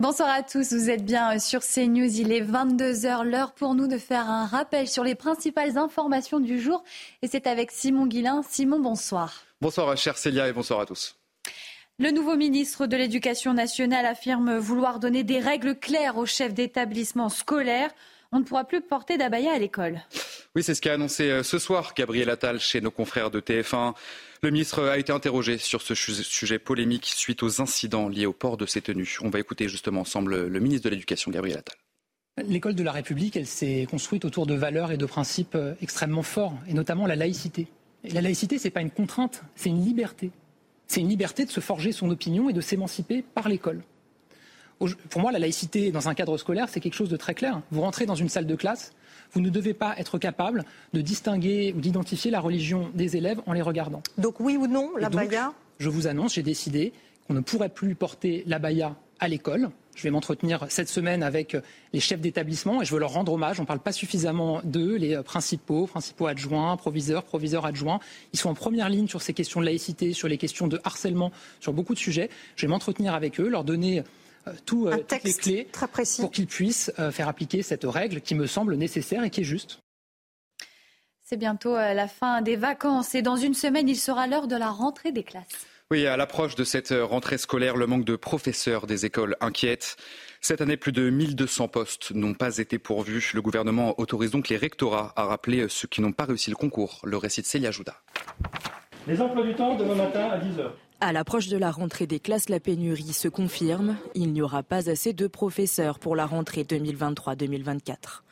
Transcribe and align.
Bonsoir 0.00 0.28
à 0.28 0.42
tous, 0.42 0.72
vous 0.72 0.90
êtes 0.90 1.04
bien 1.04 1.38
sur 1.38 1.60
CNews. 1.60 2.18
Il 2.18 2.32
est 2.32 2.40
22h, 2.40 3.22
l'heure 3.22 3.52
pour 3.52 3.76
nous 3.76 3.86
de 3.86 3.96
faire 3.96 4.28
un 4.28 4.44
rappel 4.44 4.88
sur 4.88 5.04
les 5.04 5.14
principales 5.14 5.78
informations 5.78 6.40
du 6.40 6.60
jour. 6.60 6.82
Et 7.22 7.28
c'est 7.28 7.46
avec 7.46 7.70
Simon 7.70 8.06
Guillain. 8.06 8.42
Simon, 8.48 8.80
bonsoir. 8.80 9.44
Bonsoir, 9.60 9.96
chère 9.96 10.18
Célia, 10.18 10.48
et 10.48 10.52
bonsoir 10.52 10.80
à 10.80 10.86
tous. 10.86 11.16
Le 12.00 12.10
nouveau 12.10 12.34
ministre 12.34 12.88
de 12.88 12.96
l'Éducation 12.96 13.54
nationale 13.54 14.04
affirme 14.04 14.56
vouloir 14.56 14.98
donner 14.98 15.22
des 15.22 15.38
règles 15.38 15.78
claires 15.78 16.18
aux 16.18 16.26
chefs 16.26 16.54
d'établissement 16.54 17.28
scolaires. 17.28 17.90
On 18.34 18.40
ne 18.40 18.44
pourra 18.44 18.64
plus 18.64 18.80
porter 18.80 19.16
d'abaya 19.16 19.52
à 19.52 19.58
l'école. 19.60 20.02
Oui, 20.56 20.64
c'est 20.64 20.74
ce 20.74 20.80
qu'a 20.80 20.94
annoncé 20.94 21.30
euh, 21.30 21.44
ce 21.44 21.60
soir 21.60 21.92
Gabriel 21.96 22.28
Attal 22.28 22.58
chez 22.58 22.80
nos 22.80 22.90
confrères 22.90 23.30
de 23.30 23.38
TF1. 23.38 23.94
Le 24.42 24.50
ministre 24.50 24.82
a 24.82 24.98
été 24.98 25.12
interrogé 25.12 25.56
sur 25.56 25.82
ce 25.82 25.94
sujet 25.94 26.58
polémique 26.58 27.06
suite 27.06 27.44
aux 27.44 27.62
incidents 27.62 28.08
liés 28.08 28.26
au 28.26 28.32
port 28.32 28.56
de 28.56 28.66
ses 28.66 28.80
tenues. 28.80 29.18
On 29.22 29.30
va 29.30 29.38
écouter 29.38 29.68
justement 29.68 30.00
ensemble 30.00 30.48
le 30.48 30.60
ministre 30.60 30.86
de 30.86 30.90
l'Éducation, 30.90 31.30
Gabriel 31.30 31.58
Attal. 31.58 31.76
L'école 32.44 32.74
de 32.74 32.82
la 32.82 32.90
République, 32.90 33.36
elle 33.36 33.46
s'est 33.46 33.86
construite 33.88 34.24
autour 34.24 34.46
de 34.46 34.54
valeurs 34.54 34.90
et 34.90 34.96
de 34.96 35.06
principes 35.06 35.54
euh, 35.54 35.74
extrêmement 35.80 36.24
forts, 36.24 36.58
et 36.66 36.74
notamment 36.74 37.06
la 37.06 37.14
laïcité. 37.14 37.68
Et 38.02 38.10
la 38.10 38.20
laïcité, 38.20 38.58
ce 38.58 38.64
n'est 38.64 38.72
pas 38.72 38.80
une 38.80 38.90
contrainte, 38.90 39.44
c'est 39.54 39.68
une 39.68 39.84
liberté. 39.84 40.32
C'est 40.88 41.00
une 41.00 41.08
liberté 41.08 41.44
de 41.44 41.52
se 41.52 41.60
forger 41.60 41.92
son 41.92 42.10
opinion 42.10 42.50
et 42.50 42.52
de 42.52 42.60
s'émanciper 42.60 43.22
par 43.22 43.48
l'école. 43.48 43.84
Pour 44.78 45.20
moi, 45.20 45.32
la 45.32 45.38
laïcité 45.38 45.90
dans 45.90 46.08
un 46.08 46.14
cadre 46.14 46.36
scolaire, 46.36 46.68
c'est 46.68 46.80
quelque 46.80 46.94
chose 46.94 47.08
de 47.08 47.16
très 47.16 47.34
clair. 47.34 47.60
Vous 47.70 47.80
rentrez 47.80 48.06
dans 48.06 48.14
une 48.14 48.28
salle 48.28 48.46
de 48.46 48.54
classe, 48.54 48.92
vous 49.32 49.40
ne 49.40 49.50
devez 49.50 49.74
pas 49.74 49.94
être 49.98 50.18
capable 50.18 50.64
de 50.92 51.00
distinguer 51.00 51.74
ou 51.76 51.80
d'identifier 51.80 52.30
la 52.30 52.40
religion 52.40 52.90
des 52.94 53.16
élèves 53.16 53.40
en 53.46 53.52
les 53.52 53.62
regardant. 53.62 54.02
Donc 54.18 54.40
oui 54.40 54.56
ou 54.56 54.66
non, 54.66 54.90
la 54.98 55.10
baya 55.10 55.52
Je 55.78 55.88
vous 55.88 56.06
annonce, 56.06 56.34
j'ai 56.34 56.42
décidé 56.42 56.92
qu'on 57.26 57.34
ne 57.34 57.40
pourrait 57.40 57.68
plus 57.68 57.94
porter 57.94 58.44
la 58.46 58.58
baya 58.58 58.94
à 59.20 59.28
l'école. 59.28 59.70
Je 59.94 60.02
vais 60.02 60.10
m'entretenir 60.10 60.66
cette 60.68 60.88
semaine 60.88 61.22
avec 61.22 61.56
les 61.92 62.00
chefs 62.00 62.20
d'établissement 62.20 62.82
et 62.82 62.84
je 62.84 62.92
veux 62.92 62.98
leur 62.98 63.12
rendre 63.12 63.32
hommage. 63.32 63.60
On 63.60 63.62
ne 63.62 63.66
parle 63.66 63.78
pas 63.78 63.92
suffisamment 63.92 64.60
d'eux, 64.64 64.96
les 64.96 65.22
principaux, 65.22 65.86
principaux 65.86 66.26
adjoints, 66.26 66.76
proviseurs, 66.76 67.22
proviseurs 67.22 67.64
adjoints. 67.64 68.00
Ils 68.32 68.38
sont 68.38 68.50
en 68.50 68.54
première 68.54 68.88
ligne 68.88 69.06
sur 69.06 69.22
ces 69.22 69.32
questions 69.32 69.60
de 69.60 69.66
laïcité, 69.66 70.12
sur 70.12 70.26
les 70.26 70.36
questions 70.36 70.66
de 70.66 70.80
harcèlement, 70.82 71.30
sur 71.60 71.72
beaucoup 71.72 71.94
de 71.94 71.98
sujets. 71.98 72.28
Je 72.56 72.66
vais 72.66 72.70
m'entretenir 72.70 73.14
avec 73.14 73.38
eux, 73.38 73.48
leur 73.48 73.62
donner 73.62 74.00
euh, 74.00 74.02
tout, 74.64 74.86
euh, 74.86 74.98
toutes 74.98 75.24
les 75.24 75.32
clés 75.32 75.68
pour 76.18 76.30
qu'ils 76.30 76.46
puissent 76.46 76.92
euh, 76.98 77.10
faire 77.10 77.28
appliquer 77.28 77.62
cette 77.62 77.84
règle 77.84 78.20
qui 78.20 78.34
me 78.34 78.46
semble 78.46 78.76
nécessaire 78.76 79.24
et 79.24 79.30
qui 79.30 79.42
est 79.42 79.44
juste. 79.44 79.80
C'est 81.22 81.36
bientôt 81.36 81.74
la 81.74 82.06
fin 82.06 82.42
des 82.42 82.56
vacances 82.56 83.14
et 83.14 83.22
dans 83.22 83.36
une 83.36 83.54
semaine, 83.54 83.88
il 83.88 83.96
sera 83.96 84.26
l'heure 84.26 84.46
de 84.46 84.56
la 84.56 84.68
rentrée 84.68 85.10
des 85.10 85.22
classes. 85.22 85.66
Oui, 85.90 86.06
à 86.06 86.16
l'approche 86.16 86.54
de 86.54 86.64
cette 86.64 86.94
rentrée 87.00 87.38
scolaire, 87.38 87.76
le 87.76 87.86
manque 87.86 88.04
de 88.04 88.16
professeurs 88.16 88.86
des 88.86 89.06
écoles 89.06 89.36
inquiète. 89.40 89.96
Cette 90.42 90.60
année, 90.60 90.76
plus 90.76 90.92
de 90.92 91.08
1200 91.08 91.68
postes 91.68 92.10
n'ont 92.12 92.34
pas 92.34 92.58
été 92.58 92.78
pourvus. 92.78 93.32
Le 93.32 93.40
gouvernement 93.40 93.98
autorise 93.98 94.30
donc 94.30 94.48
les 94.50 94.58
rectorats 94.58 95.14
à 95.16 95.24
rappeler 95.24 95.66
ceux 95.70 95.88
qui 95.88 96.02
n'ont 96.02 96.12
pas 96.12 96.24
réussi 96.24 96.50
le 96.50 96.56
concours. 96.56 97.00
Le 97.04 97.16
récit 97.16 97.40
de 97.40 97.46
Célia 97.46 97.70
Jouda. 97.70 97.96
Les 99.06 99.20
emplois 99.20 99.44
du 99.44 99.54
temps 99.54 99.76
demain 99.76 99.94
matin 99.94 100.28
à 100.30 100.38
10h. 100.38 100.70
À 101.04 101.12
l'approche 101.12 101.48
de 101.48 101.58
la 101.58 101.70
rentrée 101.70 102.06
des 102.06 102.18
classes, 102.18 102.48
la 102.48 102.60
pénurie 102.60 103.12
se 103.12 103.28
confirme. 103.28 103.98
Il 104.14 104.32
n'y 104.32 104.40
aura 104.40 104.62
pas 104.62 104.88
assez 104.88 105.12
de 105.12 105.26
professeurs 105.26 105.98
pour 105.98 106.16
la 106.16 106.24
rentrée 106.24 106.62
2023-2024. 106.62 108.22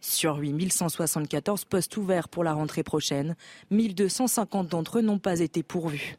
Sur 0.00 0.36
8174 0.36 1.64
postes 1.64 1.96
ouverts 1.96 2.28
pour 2.28 2.44
la 2.44 2.52
rentrée 2.52 2.84
prochaine, 2.84 3.34
1250 3.72 4.68
d'entre 4.68 4.98
eux 4.98 5.02
n'ont 5.02 5.18
pas 5.18 5.40
été 5.40 5.64
pourvus. 5.64 6.18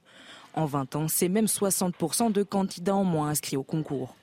En 0.54 0.66
20 0.66 0.98
ans, 0.98 1.08
c'est 1.08 1.30
même 1.30 1.45
60% 1.45 2.34
de 2.34 2.44
candidats 2.44 2.95
en 2.95 3.06
moins 3.06 3.30
inscrits 3.30 3.56
au 3.56 3.64
concours. 3.64 4.14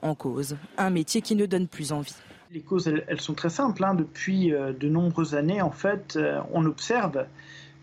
En 0.00 0.14
cause, 0.14 0.56
un 0.78 0.88
métier 0.88 1.20
qui 1.20 1.36
ne 1.36 1.44
donne 1.44 1.68
plus 1.68 1.92
envie. 1.92 2.14
Les 2.52 2.62
causes, 2.62 2.88
elles, 2.88 3.20
sont 3.20 3.34
très 3.34 3.50
simples. 3.50 3.84
Hein. 3.84 3.94
Depuis 3.94 4.54
euh, 4.54 4.72
de 4.72 4.88
nombreuses 4.88 5.34
années, 5.34 5.60
en 5.60 5.72
fait, 5.72 6.16
euh, 6.16 6.40
on 6.54 6.64
observe 6.64 7.26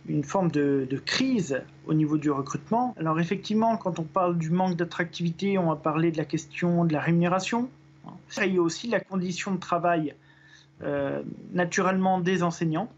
une 0.08 0.24
forme 0.24 0.52
de, 0.52 0.88
crise 1.06 1.62
au 1.86 1.94
niveau 1.94 2.18
du 2.18 2.32
recrutement. 2.32 2.96
Alors 2.98 3.20
effectivement, 3.20 3.78
quand 3.78 4.00
on 4.00 4.04
parle 4.04 4.38
du 4.38 4.50
manque 4.50 4.76
d'attractivité, 4.76 5.58
on 5.58 5.68
va 5.68 5.76
parler 5.76 6.12
de 6.12 6.18
la 6.18 6.26
question 6.26 6.86
de 6.86 6.94
la 6.94 7.00
rémunération. 7.00 7.70
Il 8.44 8.54
y 8.54 8.58
a 8.58 8.62
aussi 8.62 8.88
la 8.88 9.00
condition 9.00 9.54
de 9.54 9.60
travail 9.60 10.16
euh, 10.84 11.22
naturellement 11.54 12.20
des 12.20 12.44
enseignants. 12.44 12.90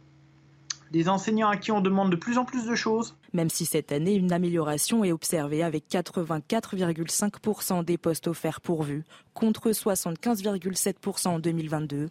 Des 0.91 1.09
enseignants 1.09 1.49
à 1.49 1.57
qui 1.57 1.71
on 1.71 1.81
demande 1.81 2.11
de 2.11 2.15
plus 2.15 2.37
en 2.37 2.45
plus 2.45 2.67
de 2.67 2.75
choses. 2.75 3.15
Même 3.33 3.49
si 3.49 3.65
cette 3.65 3.91
année, 3.91 4.13
une 4.13 4.31
amélioration 4.31 5.03
est 5.03 5.11
observée 5.11 5.63
avec 5.63 5.85
84,5% 5.89 7.83
des 7.83 7.97
postes 7.97 8.27
offerts 8.27 8.61
pourvus, 8.61 9.03
contre 9.33 9.71
75,7% 9.71 11.27
en 11.29 11.39
2022. 11.39 12.09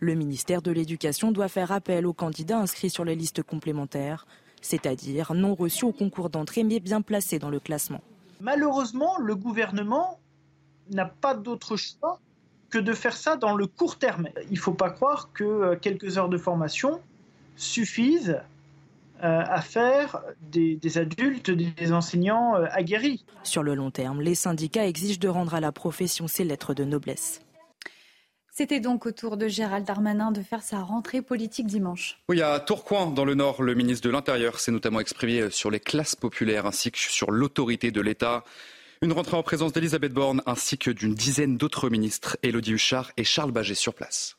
Le 0.00 0.14
ministère 0.14 0.62
de 0.62 0.70
l'Éducation 0.70 1.32
doit 1.32 1.48
faire 1.48 1.72
appel 1.72 2.06
aux 2.06 2.12
candidats 2.12 2.58
inscrits 2.58 2.90
sur 2.90 3.04
les 3.04 3.16
listes 3.16 3.42
complémentaires, 3.42 4.26
c'est-à-dire 4.60 5.34
non 5.34 5.54
reçus 5.54 5.84
au 5.84 5.92
concours 5.92 6.30
d'entrée 6.30 6.62
mais 6.62 6.80
bien 6.80 7.02
placés 7.02 7.38
dans 7.38 7.50
le 7.50 7.60
classement. 7.60 8.00
Malheureusement, 8.40 9.18
le 9.18 9.34
gouvernement 9.34 10.20
n'a 10.90 11.06
pas 11.06 11.34
d'autre 11.34 11.76
choix 11.76 12.20
que 12.70 12.78
de 12.78 12.92
faire 12.92 13.16
ça 13.16 13.36
dans 13.36 13.56
le 13.56 13.66
court 13.66 13.98
terme. 13.98 14.28
Il 14.50 14.54
ne 14.54 14.58
faut 14.58 14.74
pas 14.74 14.90
croire 14.90 15.30
que 15.32 15.44
euh, 15.44 15.76
quelques 15.76 16.18
heures 16.18 16.28
de 16.28 16.38
formation 16.38 17.00
suffisent 17.56 18.40
euh, 19.24 19.42
à 19.44 19.60
faire 19.62 20.20
des, 20.42 20.78
adultes, 20.96 21.50
des 21.50 21.92
enseignants 21.92 22.54
euh, 22.54 22.66
aguerris. 22.70 23.24
Sur 23.42 23.64
le 23.64 23.74
long 23.74 23.90
terme, 23.90 24.20
les 24.20 24.36
syndicats 24.36 24.86
exigent 24.86 25.18
de 25.18 25.28
rendre 25.28 25.54
à 25.54 25.60
la 25.60 25.72
profession 25.72 26.28
ses 26.28 26.44
lettres 26.44 26.72
de 26.72 26.84
noblesse. 26.84 27.40
C'était 28.58 28.80
donc 28.80 29.06
au 29.06 29.12
tour 29.12 29.36
de 29.36 29.46
Gérald 29.46 29.86
Darmanin 29.86 30.32
de 30.32 30.42
faire 30.42 30.64
sa 30.64 30.80
rentrée 30.80 31.22
politique 31.22 31.68
dimanche. 31.68 32.18
Oui, 32.28 32.42
à 32.42 32.58
Tourcoing, 32.58 33.12
dans 33.12 33.24
le 33.24 33.36
Nord, 33.36 33.62
le 33.62 33.72
ministre 33.74 34.04
de 34.08 34.12
l'Intérieur 34.12 34.58
s'est 34.58 34.72
notamment 34.72 34.98
exprimé 34.98 35.48
sur 35.50 35.70
les 35.70 35.78
classes 35.78 36.16
populaires 36.16 36.66
ainsi 36.66 36.90
que 36.90 36.98
sur 36.98 37.30
l'autorité 37.30 37.92
de 37.92 38.00
l'État. 38.00 38.42
Une 39.00 39.12
rentrée 39.12 39.36
en 39.36 39.44
présence 39.44 39.72
d'Elisabeth 39.72 40.12
Borne 40.12 40.42
ainsi 40.44 40.76
que 40.76 40.90
d'une 40.90 41.14
dizaine 41.14 41.56
d'autres 41.56 41.88
ministres, 41.88 42.36
Élodie 42.42 42.72
Huchard 42.72 43.12
et 43.16 43.22
Charles 43.22 43.52
Baget 43.52 43.76
sur 43.76 43.94
place. 43.94 44.37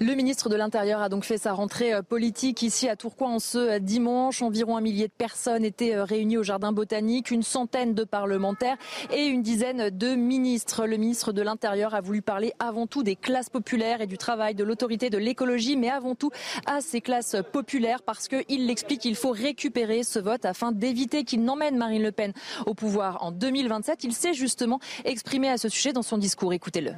Le 0.00 0.14
ministre 0.14 0.48
de 0.48 0.56
l'Intérieur 0.56 1.00
a 1.00 1.08
donc 1.08 1.24
fait 1.24 1.38
sa 1.38 1.52
rentrée 1.52 1.94
euh, 1.94 2.02
politique 2.02 2.62
ici 2.62 2.88
à 2.88 2.96
Tourcoing 2.96 3.30
en 3.30 3.38
ce 3.38 3.58
euh, 3.58 3.78
dimanche. 3.78 4.42
Environ 4.42 4.76
un 4.76 4.80
millier 4.80 5.08
de 5.08 5.12
personnes 5.12 5.64
étaient 5.64 5.94
euh, 5.94 6.04
réunies 6.04 6.36
au 6.36 6.42
Jardin 6.42 6.72
botanique, 6.72 7.30
une 7.30 7.42
centaine 7.42 7.94
de 7.94 8.04
parlementaires 8.04 8.76
et 9.12 9.24
une 9.24 9.42
dizaine 9.42 9.90
de 9.90 10.14
ministres. 10.14 10.86
Le 10.86 10.96
ministre 10.96 11.32
de 11.32 11.42
l'Intérieur 11.42 11.94
a 11.94 12.00
voulu 12.00 12.22
parler 12.22 12.52
avant 12.58 12.86
tout 12.86 13.02
des 13.02 13.16
classes 13.16 13.50
populaires 13.50 14.00
et 14.00 14.06
du 14.06 14.18
travail 14.18 14.54
de 14.54 14.64
l'autorité 14.64 15.10
de 15.10 15.18
l'écologie, 15.18 15.76
mais 15.76 15.90
avant 15.90 16.14
tout 16.14 16.30
à 16.66 16.80
ces 16.80 17.00
classes 17.00 17.36
populaires 17.52 18.02
parce 18.02 18.28
qu'il 18.28 18.66
l'explique, 18.66 19.04
il 19.04 19.16
faut 19.16 19.30
récupérer 19.30 20.02
ce 20.02 20.18
vote 20.18 20.44
afin 20.44 20.72
d'éviter 20.72 21.24
qu'il 21.24 21.42
n'emmène 21.42 21.76
Marine 21.76 22.02
Le 22.02 22.12
Pen 22.12 22.32
au 22.66 22.74
pouvoir 22.74 23.22
en 23.22 23.32
2027. 23.32 24.04
Il 24.04 24.12
s'est 24.12 24.34
justement 24.34 24.80
exprimé 25.04 25.48
à 25.48 25.58
ce 25.58 25.68
sujet 25.68 25.92
dans 25.92 26.02
son 26.02 26.18
discours. 26.18 26.52
Écoutez-le. 26.52 26.92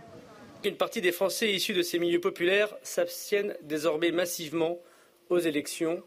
Une 0.64 0.76
partie 0.76 1.00
des 1.00 1.12
Français 1.12 1.52
issus 1.52 1.72
de 1.72 1.82
ces 1.82 2.00
milieux 2.00 2.20
populaires 2.20 2.74
s'abstiennent 2.82 3.56
désormais 3.62 4.10
massivement 4.10 4.80
aux 5.30 5.38
élections 5.38 6.02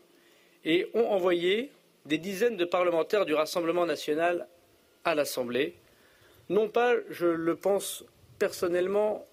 et 0.65 0.89
ont 0.93 1.07
envoyé 1.07 1.71
des 2.05 2.17
dizaines 2.17 2.57
de 2.57 2.65
parlementaires 2.65 3.25
du 3.25 3.33
Rassemblement 3.33 3.85
national 3.85 4.47
à 5.05 5.15
l'Assemblée, 5.15 5.75
non 6.49 6.67
pas, 6.67 6.95
je 7.09 7.27
le 7.27 7.55
pense 7.55 8.03
personnellement, 8.39 9.25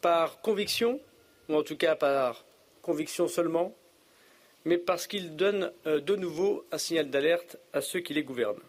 par 0.00 0.40
conviction, 0.40 1.00
ou 1.48 1.54
en 1.54 1.62
tout 1.62 1.76
cas 1.76 1.94
par 1.94 2.44
conviction 2.82 3.28
seulement, 3.28 3.72
mais 4.64 4.78
parce 4.78 5.06
qu'ils 5.06 5.36
donnent 5.36 5.70
euh, 5.86 6.00
de 6.00 6.16
nouveau 6.16 6.64
un 6.72 6.78
signal 6.78 7.08
d'alerte 7.08 7.56
à 7.72 7.80
ceux 7.80 8.00
qui 8.00 8.14
les 8.14 8.24
gouvernent. 8.24 8.60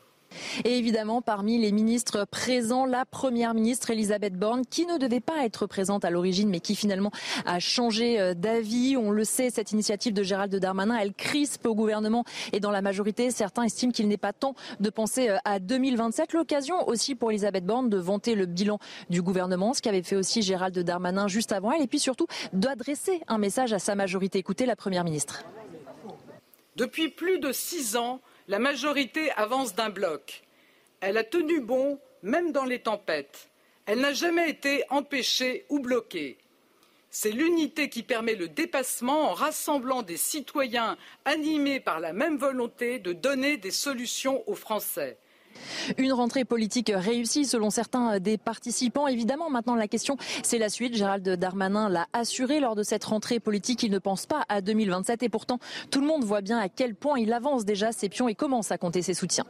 Et 0.66 0.78
évidemment, 0.78 1.22
parmi 1.22 1.58
les 1.58 1.72
ministres 1.72 2.26
présents, 2.30 2.86
la 2.86 3.06
première 3.06 3.54
ministre 3.54 3.92
Elisabeth 3.92 4.36
Borne, 4.36 4.64
qui 4.70 4.86
ne 4.86 4.98
devait 4.98 5.20
pas 5.20 5.46
être 5.46 5.66
présente 5.68 6.06
à 6.06 6.10
l'origine, 6.10 6.50
mais 6.50 6.60
qui 6.60 6.76
finalement 6.76 7.12
a 7.46 7.60
changé 7.60 8.20
euh, 8.20 8.34
d'avis. 8.34 8.98
On 8.98 9.12
le 9.12 9.24
sait, 9.24 9.50
cette 9.50 9.72
initiative 9.72 10.14
de 10.14 10.24
Gérald 10.24 10.56
Darmanin, 10.56 10.98
elle 10.98 11.14
crispe 11.14 11.66
au 11.66 11.76
gouvernement 11.76 12.24
et 12.54 12.60
dans 12.60 12.72
la 12.72 12.82
majorité. 12.82 13.32
Certains 13.32 13.64
estiment 13.64 13.92
qu'il 13.92 14.08
n'est 14.08 14.18
pas 14.18 14.34
temps 14.34 14.56
de 14.80 14.90
penser 14.90 15.30
euh, 15.30 15.38
à 15.46 15.60
2027. 15.60 16.34
L'occasion 16.34 16.88
aussi 16.88 17.16
pour 17.16 17.32
Elisabeth 17.32 17.66
Borne 17.66 17.90
de 17.90 17.98
vanter 17.98 18.36
le 18.36 18.46
bilan 18.46 18.80
du 19.10 19.22
gouvernement, 19.22 19.74
ce 19.74 19.82
qu'avait 19.82 20.04
fait 20.04 20.16
aussi 20.16 20.42
Gérald 20.42 20.78
Darmanin 20.78 21.28
juste 21.28 21.52
avant 21.52 21.72
elle, 21.72 21.82
et 21.82 21.88
puis 21.88 22.00
surtout 22.00 22.28
d'adresser 22.54 23.22
un 23.28 23.38
message 23.38 23.74
à 23.74 23.80
sa 23.80 23.96
majorité. 23.96 24.40
Écoutez 24.40 24.66
la 24.66 24.76
première 24.76 25.04
ministre. 25.04 25.44
Depuis 26.76 27.10
plus 27.10 27.40
de 27.40 27.52
six 27.52 27.96
ans, 27.96 28.22
la 28.48 28.60
majorité 28.60 29.32
avance 29.32 29.76
d'un 29.76 29.90
bloc. 29.90 30.44
Elle 31.02 31.18
a 31.18 31.24
tenu 31.24 31.60
bon, 31.60 32.00
même 32.24 32.52
dans 32.52 32.66
les 32.66 32.80
tempêtes. 32.80 33.50
Elle 33.86 34.00
n'a 34.00 34.14
jamais 34.14 34.50
été 34.50 34.84
empêchée 34.90 35.66
ou 35.70 35.80
bloquée. 35.80 36.38
C'est 37.10 37.32
l'unité 37.32 37.90
qui 37.90 38.04
permet 38.04 38.36
le 38.36 38.48
dépassement 38.48 39.32
en 39.32 39.34
rassemblant 39.34 40.02
des 40.02 40.18
citoyens 40.18 40.98
animés 41.26 41.80
par 41.80 42.00
la 42.00 42.14
même 42.14 42.38
volonté 42.38 43.00
de 43.00 43.14
donner 43.14 43.58
des 43.58 43.72
solutions 43.72 44.44
aux 44.48 44.56
Français. 44.56 45.18
Une 45.98 46.14
rentrée 46.14 46.46
politique 46.46 46.92
réussie 46.94 47.46
selon 47.46 47.70
certains 47.70 48.20
des 48.20 48.38
participants. 48.38 49.08
Évidemment, 49.08 49.50
maintenant 49.50 49.76
la 49.76 49.88
question, 49.88 50.18
c'est 50.44 50.58
la 50.58 50.70
suite. 50.70 50.96
Gérald 50.96 51.28
Darmanin 51.28 51.90
l'a 51.90 52.08
assuré 52.14 52.60
lors 52.60 52.76
de 52.76 52.84
cette 52.84 53.06
rentrée 53.06 53.40
politique. 53.40 53.84
Il 53.84 53.92
ne 53.92 54.00
pense 54.00 54.26
pas 54.26 54.46
à 54.50 54.62
2027 54.62 55.24
et 55.24 55.30
pourtant 55.30 55.60
tout 55.92 56.02
le 56.02 56.08
monde 56.08 56.24
voit 56.24 56.42
bien 56.42 56.58
à 56.58 56.70
quel 56.70 56.96
point 56.96 57.20
il 57.20 57.34
avance 57.34 57.66
déjà 57.66 57.92
ses 57.92 58.10
pions 58.10 58.28
et 58.28 58.36
commence 58.36 58.72
à 58.72 58.78
compter 58.78 59.02
ses 59.02 59.14
soutiens. 59.14 59.46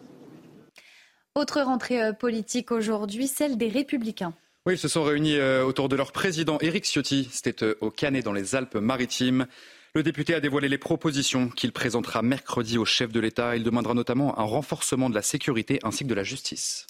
Autre 1.35 1.61
rentrée 1.61 2.01
euh, 2.01 2.13
politique 2.13 2.71
aujourd'hui, 2.71 3.27
celle 3.27 3.57
des 3.57 3.69
Républicains. 3.69 4.33
Oui, 4.65 4.73
ils 4.73 4.79
se 4.79 4.87
sont 4.87 5.03
réunis 5.03 5.37
euh, 5.37 5.63
autour 5.63 5.87
de 5.87 5.95
leur 5.95 6.11
président 6.11 6.57
Éric 6.61 6.83
Ciotti. 6.83 7.29
C'était 7.31 7.63
euh, 7.63 7.77
au 7.79 7.91
Canet 7.91 8.25
dans 8.25 8.33
les 8.33 8.55
Alpes-Maritimes. 8.55 9.45
Le 9.95 10.03
député 10.03 10.35
a 10.35 10.39
dévoilé 10.39 10.69
les 10.69 10.77
propositions 10.77 11.49
qu'il 11.49 11.71
présentera 11.71 12.21
mercredi 12.21 12.77
au 12.77 12.85
chef 12.85 13.11
de 13.11 13.19
l'État. 13.19 13.55
Il 13.55 13.63
demandera 13.63 13.93
notamment 13.93 14.37
un 14.39 14.43
renforcement 14.43 15.09
de 15.09 15.15
la 15.15 15.21
sécurité 15.21 15.79
ainsi 15.83 16.03
que 16.03 16.09
de 16.09 16.13
la 16.13 16.23
justice. 16.23 16.85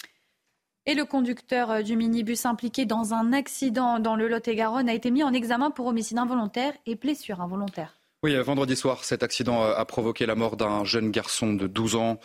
Et 0.86 0.94
le 0.94 1.04
conducteur 1.04 1.70
euh, 1.70 1.82
du 1.82 1.96
minibus 1.96 2.46
impliqué 2.46 2.86
dans 2.86 3.12
un 3.12 3.34
accident 3.34 3.98
dans 3.98 4.16
le 4.16 4.26
Lot-et-Garonne 4.26 4.88
a 4.88 4.94
été 4.94 5.10
mis 5.10 5.22
en 5.22 5.34
examen 5.34 5.70
pour 5.70 5.86
homicide 5.86 6.16
involontaire 6.16 6.72
et 6.86 6.94
blessure 6.94 7.42
involontaire. 7.42 8.00
Oui, 8.22 8.34
euh, 8.34 8.42
vendredi 8.42 8.74
soir, 8.74 9.04
cet 9.04 9.22
accident 9.22 9.62
euh, 9.62 9.74
a 9.74 9.84
provoqué 9.84 10.24
la 10.24 10.34
mort 10.34 10.56
d'un 10.56 10.84
jeune 10.84 11.10
garçon 11.10 11.52
de 11.52 11.66
12 11.66 11.96
ans. 11.96 12.18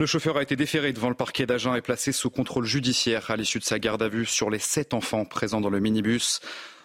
Le 0.00 0.06
chauffeur 0.06 0.38
a 0.38 0.42
été 0.42 0.56
déféré 0.56 0.94
devant 0.94 1.10
le 1.10 1.14
parquet 1.14 1.44
d'Agen 1.44 1.74
et 1.74 1.82
placé 1.82 2.10
sous 2.10 2.30
contrôle 2.30 2.64
judiciaire 2.64 3.30
à 3.30 3.36
l'issue 3.36 3.58
de 3.58 3.64
sa 3.64 3.78
garde 3.78 4.02
à 4.02 4.08
vue 4.08 4.26
sur 4.26 4.48
les 4.48 4.58
sept 4.58 4.94
enfants 4.94 5.24
présents 5.24 5.60
dans 5.60 5.70
le 5.70 5.80
minibus. 5.80 6.40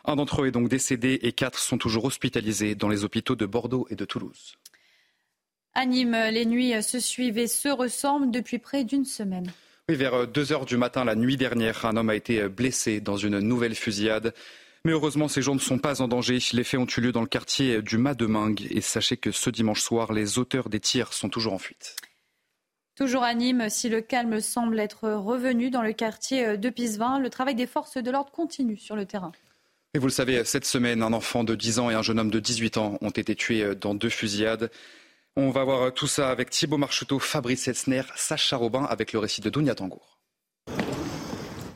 Un 0.05 0.15
d'entre 0.15 0.41
eux 0.41 0.47
est 0.47 0.51
donc 0.51 0.69
décédé 0.69 1.19
et 1.21 1.31
quatre 1.31 1.59
sont 1.59 1.77
toujours 1.77 2.05
hospitalisés 2.05 2.75
dans 2.75 2.89
les 2.89 3.03
hôpitaux 3.03 3.35
de 3.35 3.45
Bordeaux 3.45 3.87
et 3.89 3.95
de 3.95 4.05
Toulouse. 4.05 4.55
À 5.73 5.85
Nîmes, 5.85 6.17
les 6.31 6.45
nuits 6.45 6.81
se 6.83 6.99
suivent 6.99 7.37
et 7.37 7.47
se 7.47 7.69
ressemblent 7.69 8.31
depuis 8.31 8.59
près 8.59 8.83
d'une 8.83 9.05
semaine. 9.05 9.51
Oui, 9.87 9.95
vers 9.95 10.27
2 10.27 10.51
heures 10.51 10.65
du 10.65 10.77
matin 10.77 11.05
la 11.05 11.15
nuit 11.15 11.37
dernière, 11.37 11.85
un 11.85 11.97
homme 11.97 12.09
a 12.09 12.15
été 12.15 12.47
blessé 12.49 12.99
dans 12.99 13.17
une 13.17 13.39
nouvelle 13.39 13.75
fusillade. 13.75 14.33
Mais 14.83 14.93
heureusement, 14.93 15.27
ces 15.27 15.41
gens 15.41 15.53
ne 15.53 15.59
sont 15.59 15.77
pas 15.77 16.01
en 16.01 16.07
danger. 16.07 16.39
Les 16.53 16.63
faits 16.63 16.79
ont 16.79 16.87
eu 16.87 17.01
lieu 17.01 17.11
dans 17.11 17.21
le 17.21 17.27
quartier 17.27 17.81
du 17.81 17.97
Mas 17.97 18.15
de 18.15 18.25
Mingue. 18.25 18.67
Et 18.71 18.81
sachez 18.81 19.15
que 19.15 19.31
ce 19.31 19.49
dimanche 19.49 19.81
soir, 19.81 20.11
les 20.11 20.39
auteurs 20.39 20.69
des 20.69 20.79
tirs 20.79 21.13
sont 21.13 21.29
toujours 21.29 21.53
en 21.53 21.59
fuite. 21.59 21.95
Toujours 22.95 23.23
à 23.23 23.33
Nîmes, 23.33 23.69
si 23.69 23.89
le 23.89 24.01
calme 24.01 24.41
semble 24.41 24.79
être 24.79 25.09
revenu 25.09 25.69
dans 25.69 25.83
le 25.83 25.93
quartier 25.93 26.57
de 26.57 26.69
Pisevin, 26.69 27.19
le 27.19 27.29
travail 27.29 27.55
des 27.55 27.67
forces 27.67 27.97
de 27.97 28.11
l'ordre 28.11 28.31
continue 28.31 28.77
sur 28.77 28.95
le 28.95 29.05
terrain. 29.05 29.31
Et 29.93 29.99
vous 29.99 30.07
le 30.07 30.11
savez, 30.11 30.45
cette 30.45 30.63
semaine, 30.63 31.03
un 31.03 31.11
enfant 31.11 31.43
de 31.43 31.53
10 31.53 31.79
ans 31.79 31.89
et 31.89 31.95
un 31.95 32.01
jeune 32.01 32.17
homme 32.17 32.31
de 32.31 32.39
18 32.39 32.77
ans 32.77 32.97
ont 33.01 33.09
été 33.09 33.35
tués 33.35 33.75
dans 33.75 33.93
deux 33.93 34.07
fusillades. 34.07 34.71
On 35.35 35.49
va 35.49 35.65
voir 35.65 35.93
tout 35.93 36.07
ça 36.07 36.29
avec 36.29 36.49
Thibaut 36.49 36.77
Marcheteau, 36.77 37.19
Fabrice 37.19 37.67
Elsner, 37.67 38.03
Sacha 38.15 38.55
Robin 38.55 38.85
avec 38.85 39.11
le 39.11 39.19
récit 39.19 39.41
de 39.41 39.49
Dounia 39.49 39.75
Tangour. 39.75 40.17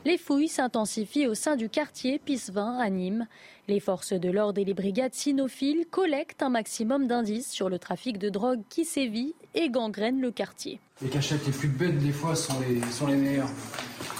Les 0.06 0.16
fouilles 0.16 0.48
s'intensifient 0.48 1.26
au 1.26 1.34
sein 1.34 1.56
du 1.56 1.68
quartier 1.68 2.18
Pisevin 2.18 2.78
à 2.78 2.88
Nîmes. 2.88 3.26
Les 3.68 3.80
forces 3.80 4.14
de 4.14 4.30
l'ordre 4.30 4.60
et 4.62 4.64
les 4.64 4.72
brigades 4.72 5.12
cynophiles 5.12 5.84
collectent 5.90 6.42
un 6.42 6.48
maximum 6.48 7.06
d'indices 7.08 7.50
sur 7.50 7.68
le 7.68 7.78
trafic 7.78 8.16
de 8.16 8.30
drogue 8.30 8.62
qui 8.70 8.86
sévit 8.86 9.34
et 9.54 9.68
gangrène 9.68 10.22
le 10.22 10.30
quartier. 10.30 10.80
Les 11.02 11.10
cachettes 11.10 11.44
les 11.44 11.52
plus 11.52 11.68
bêtes 11.68 11.98
des 11.98 12.12
fois 12.12 12.34
sont 12.34 12.60
les, 12.60 12.80
sont 12.92 13.08
les 13.08 13.16
meilleures. 13.16 13.50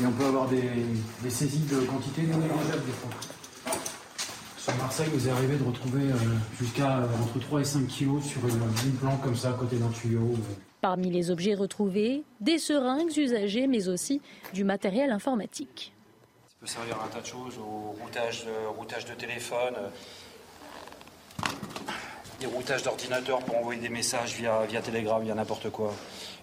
Et 0.03 0.05
on 0.05 0.13
peut 0.13 0.27
avoir 0.27 0.49
des, 0.49 0.71
des 1.23 1.31
saisies 1.31 1.65
de 1.65 1.81
quantité 1.87 2.23
non 2.23 2.37
négligeables 2.37 2.85
des 2.85 2.93
fois. 2.93 3.36
Sur 4.67 4.75
Marseille, 4.79 5.07
vous 5.13 5.29
est 5.29 5.31
arrivé 5.31 5.57
de 5.59 5.63
retrouver 5.63 6.11
euh, 6.11 6.15
jusqu'à 6.59 6.99
euh, 6.99 7.07
entre 7.23 7.39
3 7.39 7.61
et 7.61 7.65
5 7.65 7.87
kilos 7.87 8.25
sur 8.25 8.45
une, 8.49 8.61
une 8.85 8.97
planque 8.97 9.23
comme 9.23 9.37
ça 9.37 9.51
à 9.51 9.53
côté 9.53 9.77
d'un 9.77 9.91
tuyau. 9.91 10.33
euh. 10.33 10.55
Parmi 10.81 11.09
les 11.09 11.31
objets 11.31 11.55
retrouvés, 11.55 12.25
des 12.41 12.59
seringues 12.59 13.17
usagées, 13.17 13.69
mais 13.69 13.87
aussi 13.87 14.21
du 14.55 14.65
matériel 14.65 15.13
informatique. 15.13 15.93
Ça 16.49 16.55
peut 16.59 16.67
servir 16.67 17.01
à 17.01 17.05
un 17.05 17.09
tas 17.09 17.21
de 17.21 17.27
choses, 17.27 17.55
au 17.59 17.93
routage, 18.03 18.45
euh, 18.49 18.69
routage 18.77 19.05
de 19.05 19.15
téléphone, 19.15 19.75
euh, 19.79 21.47
des 22.41 22.47
routages 22.47 22.83
d'ordinateur 22.83 23.39
pour 23.45 23.59
envoyer 23.59 23.81
des 23.81 23.89
messages 23.89 24.35
via, 24.35 24.67
via 24.67 24.83
Telegram, 24.83 25.23
via 25.23 25.37
n'importe 25.37 25.71
quoi. 25.71 25.95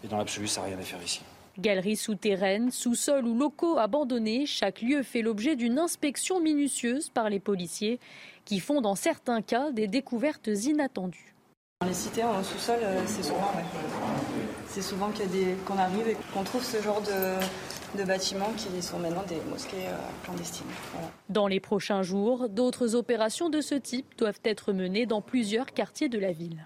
Et 0.02 0.08
dans 0.08 0.18
l'absolu, 0.18 0.48
ça 0.48 0.62
n'a 0.62 0.68
rien 0.68 0.80
à 0.80 0.84
faire 0.84 1.04
ici. 1.04 1.20
Galeries 1.60 1.96
souterraines, 1.98 2.72
sous-sols 2.72 3.28
ou 3.28 3.38
locaux 3.38 3.78
abandonnés, 3.78 4.46
chaque 4.46 4.82
lieu 4.82 5.04
fait 5.04 5.22
l'objet 5.22 5.56
d'une 5.56 5.78
inspection 5.78 6.40
minutieuse 6.40 7.10
par 7.10 7.30
les 7.30 7.40
policiers 7.40 8.00
qui 8.46 8.60
font 8.60 8.82
dans 8.82 8.96
certains 8.96 9.42
cas 9.42 9.72
des 9.72 9.88
découvertes 9.88 10.48
inattendues. 10.48 11.34
Dans 11.82 11.88
les 11.88 11.94
cités 11.94 12.24
en 12.24 12.42
sous-sol, 12.44 12.80
euh, 12.82 13.02
c'est 13.06 13.24
souvent, 13.24 13.52
ouais. 13.56 13.64
c'est 14.68 14.82
souvent 14.82 15.10
qu'il 15.12 15.26
y 15.26 15.28
a 15.28 15.32
des- 15.32 15.56
qu'on 15.66 15.78
arrive 15.78 16.08
et 16.08 16.18
qu'on 16.34 16.44
trouve 16.44 16.64
ce 16.64 16.82
genre 16.82 17.02
de, 17.02 18.00
de 18.00 18.04
bâtiments 18.06 18.52
qui 18.58 18.82
sont 18.82 19.00
maintenant 19.00 19.24
des 19.28 19.40
mosquées 19.50 19.88
euh, 19.88 19.98
clandestines. 20.24 20.66
Voilà. 20.94 21.08
Dans 21.30 21.48
les 21.48 21.60
prochains 21.60 22.02
jours, 22.02 22.50
d'autres 22.50 22.96
opérations 22.96 23.50
de 23.50 23.62
ce 23.62 23.76
type 23.76 24.18
doivent 24.18 24.40
être 24.46 24.72
menées 24.74 25.06
dans 25.06 25.22
plusieurs 25.22 25.68
quartiers 25.74 26.10
de 26.10 26.20
la 26.20 26.32
ville. 26.32 26.66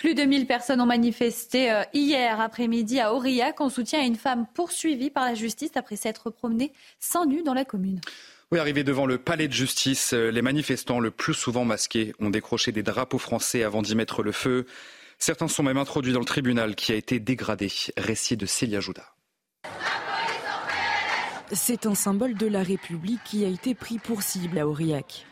Plus 0.00 0.14
de 0.14 0.22
1000 0.22 0.46
personnes 0.46 0.80
ont 0.80 0.86
manifesté 0.86 1.70
euh, 1.70 1.82
hier 1.92 2.40
après-midi 2.40 3.00
à 3.00 3.12
Aurillac 3.12 3.60
en 3.60 3.68
soutien 3.68 4.00
à 4.00 4.04
une 4.04 4.16
femme 4.16 4.46
poursuivie 4.54 5.10
par 5.10 5.26
la 5.26 5.34
justice 5.34 5.72
après 5.74 5.96
s'être 5.96 6.30
promenée 6.30 6.72
sans 6.98 7.26
nu 7.26 7.42
dans 7.42 7.52
la 7.52 7.66
commune. 7.66 8.00
Oui, 8.50 8.58
arrivés 8.58 8.82
devant 8.82 9.04
le 9.04 9.18
palais 9.18 9.46
de 9.46 9.52
justice, 9.52 10.14
euh, 10.14 10.30
les 10.30 10.40
manifestants, 10.40 11.00
le 11.00 11.10
plus 11.10 11.34
souvent 11.34 11.66
masqués, 11.66 12.14
ont 12.18 12.30
décroché 12.30 12.72
des 12.72 12.82
drapeaux 12.82 13.18
français 13.18 13.62
avant 13.62 13.82
d'y 13.82 13.94
mettre 13.94 14.22
le 14.22 14.32
feu. 14.32 14.64
Certains 15.18 15.48
sont 15.48 15.62
même 15.62 15.76
introduits 15.76 16.14
dans 16.14 16.20
le 16.20 16.24
tribunal 16.24 16.76
qui 16.76 16.92
a 16.92 16.94
été 16.94 17.20
dégradé. 17.20 17.70
Récit 17.98 18.38
de 18.38 18.46
Célia 18.46 18.80
Jouda. 18.80 19.04
C'est 21.52 21.84
un 21.84 21.94
symbole 21.94 22.36
de 22.36 22.46
la 22.46 22.62
République 22.62 23.20
qui 23.26 23.44
a 23.44 23.48
été 23.48 23.74
pris 23.74 23.98
pour 23.98 24.22
cible 24.22 24.60
à 24.60 24.66
Aurillac. 24.66 25.26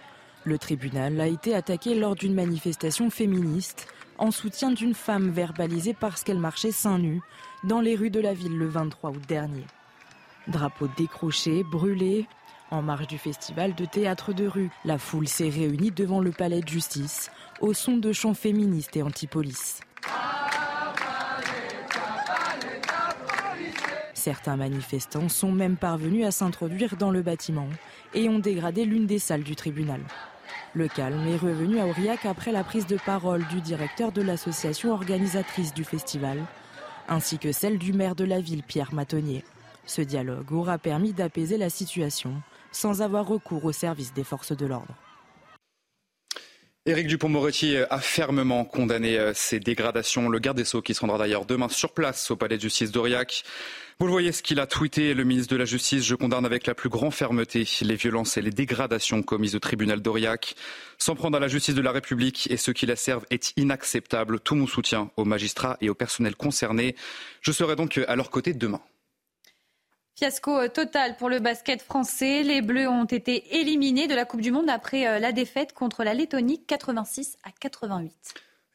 Le 0.44 0.58
tribunal 0.58 1.18
a 1.22 1.26
été 1.26 1.54
attaqué 1.54 1.94
lors 1.94 2.16
d'une 2.16 2.34
manifestation 2.34 3.08
féministe 3.08 3.86
en 4.18 4.30
soutien 4.30 4.70
d'une 4.70 4.94
femme 4.94 5.30
verbalisée 5.30 5.94
parce 5.94 6.22
qu'elle 6.22 6.38
marchait 6.38 6.72
seins 6.72 6.98
nus 6.98 7.20
dans 7.64 7.80
les 7.80 7.94
rues 7.94 8.10
de 8.10 8.20
la 8.20 8.34
ville 8.34 8.56
le 8.56 8.68
23 8.68 9.10
août 9.10 9.22
dernier. 9.26 9.64
Drapeau 10.48 10.88
décroché, 10.96 11.62
brûlé, 11.62 12.26
en 12.70 12.82
marge 12.82 13.06
du 13.06 13.18
festival 13.18 13.74
de 13.74 13.84
théâtre 13.84 14.32
de 14.32 14.46
rue, 14.46 14.70
la 14.84 14.98
foule 14.98 15.28
s'est 15.28 15.48
réunie 15.48 15.90
devant 15.90 16.20
le 16.20 16.32
palais 16.32 16.60
de 16.60 16.68
justice 16.68 17.30
au 17.60 17.72
son 17.72 17.96
de 17.96 18.12
chants 18.12 18.34
féministes 18.34 18.96
et 18.96 19.02
anti-police. 19.02 19.80
Certains 24.14 24.56
manifestants 24.56 25.28
sont 25.28 25.52
même 25.52 25.76
parvenus 25.76 26.26
à 26.26 26.30
s'introduire 26.30 26.96
dans 26.96 27.10
le 27.10 27.22
bâtiment 27.22 27.68
et 28.14 28.28
ont 28.28 28.38
dégradé 28.38 28.84
l'une 28.84 29.06
des 29.06 29.18
salles 29.18 29.44
du 29.44 29.56
tribunal. 29.56 30.00
Le 30.74 30.88
calme 30.88 31.26
est 31.26 31.36
revenu 31.36 31.80
à 31.80 31.86
Aurillac 31.86 32.26
après 32.26 32.52
la 32.52 32.64
prise 32.64 32.86
de 32.86 32.96
parole 32.96 33.46
du 33.48 33.60
directeur 33.60 34.12
de 34.12 34.22
l'association 34.22 34.92
organisatrice 34.92 35.74
du 35.74 35.84
festival, 35.84 36.44
ainsi 37.08 37.38
que 37.38 37.52
celle 37.52 37.78
du 37.78 37.92
maire 37.92 38.14
de 38.14 38.24
la 38.24 38.40
ville, 38.40 38.62
Pierre 38.62 38.94
Matonnier. 38.94 39.44
Ce 39.86 40.02
dialogue 40.02 40.52
aura 40.52 40.78
permis 40.78 41.12
d'apaiser 41.12 41.56
la 41.56 41.70
situation 41.70 42.34
sans 42.70 43.00
avoir 43.00 43.26
recours 43.26 43.64
au 43.64 43.72
service 43.72 44.12
des 44.12 44.24
forces 44.24 44.56
de 44.56 44.66
l'ordre. 44.66 44.94
Éric 46.88 47.06
Dupont-Moretti 47.06 47.76
a 47.90 47.98
fermement 47.98 48.64
condamné 48.64 49.18
euh, 49.18 49.32
ces 49.34 49.60
dégradations. 49.60 50.30
Le 50.30 50.38
garde 50.38 50.56
des 50.56 50.64
Sceaux 50.64 50.80
qui 50.80 50.94
se 50.94 51.00
rendra 51.00 51.18
d'ailleurs 51.18 51.44
demain 51.44 51.68
sur 51.68 51.92
place 51.92 52.30
au 52.30 52.36
palais 52.36 52.56
de 52.56 52.62
justice 52.62 52.90
d'Aurillac. 52.90 53.44
Vous 54.00 54.06
le 54.06 54.12
voyez 54.12 54.30
ce 54.30 54.44
qu'il 54.44 54.60
a 54.60 54.66
tweeté, 54.68 55.12
le 55.12 55.24
ministre 55.24 55.52
de 55.52 55.58
la 55.58 55.64
Justice. 55.64 56.04
Je 56.04 56.14
condamne 56.14 56.46
avec 56.46 56.68
la 56.68 56.74
plus 56.76 56.88
grande 56.88 57.12
fermeté 57.12 57.66
les 57.80 57.96
violences 57.96 58.36
et 58.36 58.42
les 58.42 58.52
dégradations 58.52 59.24
commises 59.24 59.56
au 59.56 59.58
tribunal 59.58 60.00
d'Aurillac. 60.00 60.54
S'en 60.98 61.16
prendre 61.16 61.36
à 61.36 61.40
la 61.40 61.48
justice 61.48 61.74
de 61.74 61.80
la 61.80 61.90
République 61.90 62.48
et 62.48 62.56
ceux 62.56 62.72
qui 62.72 62.86
la 62.86 62.94
servent 62.94 63.26
est 63.30 63.52
inacceptable. 63.56 64.38
Tout 64.38 64.54
mon 64.54 64.68
soutien 64.68 65.10
aux 65.16 65.24
magistrats 65.24 65.78
et 65.80 65.90
au 65.90 65.96
personnel 65.96 66.36
concernés. 66.36 66.94
Je 67.40 67.50
serai 67.50 67.74
donc 67.74 67.98
à 68.06 68.14
leur 68.14 68.30
côté 68.30 68.54
demain. 68.54 68.80
Fiasco 70.14 70.68
total 70.68 71.16
pour 71.16 71.28
le 71.28 71.40
basket 71.40 71.82
français. 71.82 72.44
Les 72.44 72.62
Bleus 72.62 72.88
ont 72.88 73.04
été 73.04 73.58
éliminés 73.58 74.06
de 74.06 74.14
la 74.14 74.24
Coupe 74.24 74.42
du 74.42 74.52
Monde 74.52 74.70
après 74.70 75.08
euh, 75.08 75.18
la 75.18 75.32
défaite 75.32 75.72
contre 75.72 76.04
la 76.04 76.14
Lettonie 76.14 76.64
86 76.64 77.36
à 77.42 77.50
88. 77.50 78.14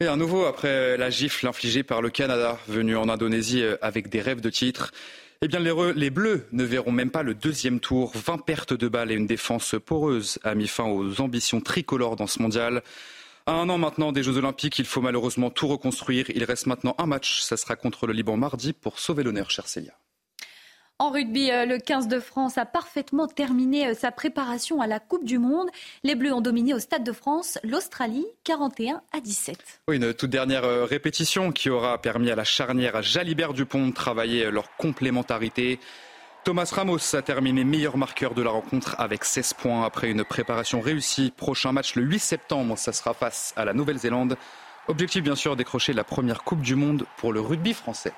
Et 0.04 0.06
un 0.06 0.18
nouveau 0.18 0.44
après 0.44 0.98
la 0.98 1.08
gifle 1.08 1.46
infligée 1.46 1.82
par 1.82 2.02
le 2.02 2.10
Canada, 2.10 2.58
venu 2.68 2.94
en 2.94 3.08
Indonésie 3.08 3.62
euh, 3.62 3.78
avec 3.80 4.10
des 4.10 4.20
rêves 4.20 4.42
de 4.42 4.50
titre. 4.50 4.92
Eh 5.40 5.48
bien, 5.48 5.60
les, 5.60 6.10
Bleus 6.10 6.46
ne 6.52 6.62
verront 6.62 6.92
même 6.92 7.10
pas 7.10 7.22
le 7.22 7.32
deuxième 7.32 7.80
tour. 7.80 8.12
20 8.14 8.44
pertes 8.44 8.74
de 8.74 8.86
balles 8.88 9.12
et 9.12 9.14
une 9.14 9.26
défense 9.26 9.76
poreuse 9.82 10.38
a 10.42 10.54
mis 10.54 10.68
fin 10.68 10.84
aux 10.84 11.22
ambitions 11.22 11.62
tricolores 11.62 12.16
dans 12.16 12.26
ce 12.26 12.42
mondial. 12.42 12.82
À 13.46 13.52
un 13.52 13.66
an 13.70 13.78
maintenant 13.78 14.12
des 14.12 14.22
Jeux 14.22 14.36
Olympiques, 14.36 14.78
il 14.78 14.84
faut 14.84 15.00
malheureusement 15.00 15.48
tout 15.48 15.68
reconstruire. 15.68 16.26
Il 16.34 16.44
reste 16.44 16.66
maintenant 16.66 16.94
un 16.98 17.06
match. 17.06 17.40
Ça 17.40 17.56
sera 17.56 17.74
contre 17.74 18.06
le 18.06 18.12
Liban 18.12 18.36
mardi 18.36 18.74
pour 18.74 18.98
sauver 18.98 19.22
l'honneur, 19.22 19.50
chère 19.50 19.68
Célia. 19.68 19.94
En 21.00 21.10
rugby, 21.10 21.50
euh, 21.50 21.66
le 21.66 21.78
15 21.78 22.06
de 22.06 22.20
France 22.20 22.56
a 22.56 22.64
parfaitement 22.64 23.26
terminé 23.26 23.88
euh, 23.88 23.94
sa 23.94 24.12
préparation 24.12 24.80
à 24.80 24.86
la 24.86 25.00
Coupe 25.00 25.24
du 25.24 25.38
Monde. 25.38 25.68
Les 26.04 26.14
Bleus 26.14 26.32
ont 26.32 26.40
dominé 26.40 26.72
au 26.72 26.78
Stade 26.78 27.02
de 27.02 27.10
France 27.10 27.58
l'Australie 27.64 28.24
41 28.44 29.02
à 29.12 29.18
17. 29.18 29.80
Oui, 29.88 29.96
une 29.96 30.14
toute 30.14 30.30
dernière 30.30 30.62
euh, 30.62 30.84
répétition 30.84 31.50
qui 31.50 31.68
aura 31.68 32.00
permis 32.00 32.30
à 32.30 32.36
la 32.36 32.44
charnière 32.44 33.02
Jalibert-Dupont 33.02 33.88
de 33.88 33.92
travailler 33.92 34.48
leur 34.52 34.76
complémentarité. 34.76 35.80
Thomas 36.44 36.70
Ramos 36.72 37.16
a 37.16 37.22
terminé 37.22 37.64
meilleur 37.64 37.96
marqueur 37.96 38.32
de 38.34 38.42
la 38.42 38.50
rencontre 38.50 38.94
avec 39.00 39.24
16 39.24 39.54
points 39.54 39.84
après 39.84 40.12
une 40.12 40.22
préparation 40.22 40.80
réussie. 40.80 41.32
Prochain 41.36 41.72
match 41.72 41.96
le 41.96 42.04
8 42.04 42.20
septembre, 42.20 42.78
ça 42.78 42.92
sera 42.92 43.14
face 43.14 43.52
à 43.56 43.64
la 43.64 43.72
Nouvelle-Zélande. 43.72 44.36
Objectif 44.86 45.24
bien 45.24 45.34
sûr 45.34 45.56
décrocher 45.56 45.92
la 45.92 46.04
première 46.04 46.44
Coupe 46.44 46.60
du 46.60 46.76
Monde 46.76 47.04
pour 47.16 47.32
le 47.32 47.40
rugby 47.40 47.74
français. 47.74 48.12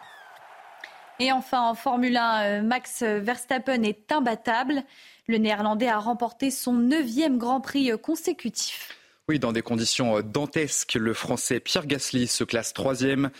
Et 1.18 1.32
enfin, 1.32 1.62
en 1.62 1.74
Formule 1.74 2.16
1, 2.16 2.42
euh, 2.42 2.62
Max 2.62 3.02
Verstappen 3.02 3.82
est 3.82 4.12
imbattable. 4.12 4.82
Le 5.28 5.38
Néerlandais 5.38 5.88
a 5.88 5.98
remporté 5.98 6.50
son 6.50 6.74
neuvième 6.74 7.38
Grand 7.38 7.60
Prix 7.60 7.90
euh, 7.90 7.96
consécutif. 7.96 8.96
Oui, 9.28 9.38
dans 9.38 9.52
des 9.52 9.62
conditions 9.62 10.18
euh, 10.18 10.22
dantesques, 10.22 10.94
le 10.94 11.14
Français 11.14 11.58
Pierre 11.58 11.86
Gasly 11.86 12.26
se 12.26 12.44
classe 12.44 12.74
troisième. 12.74 13.30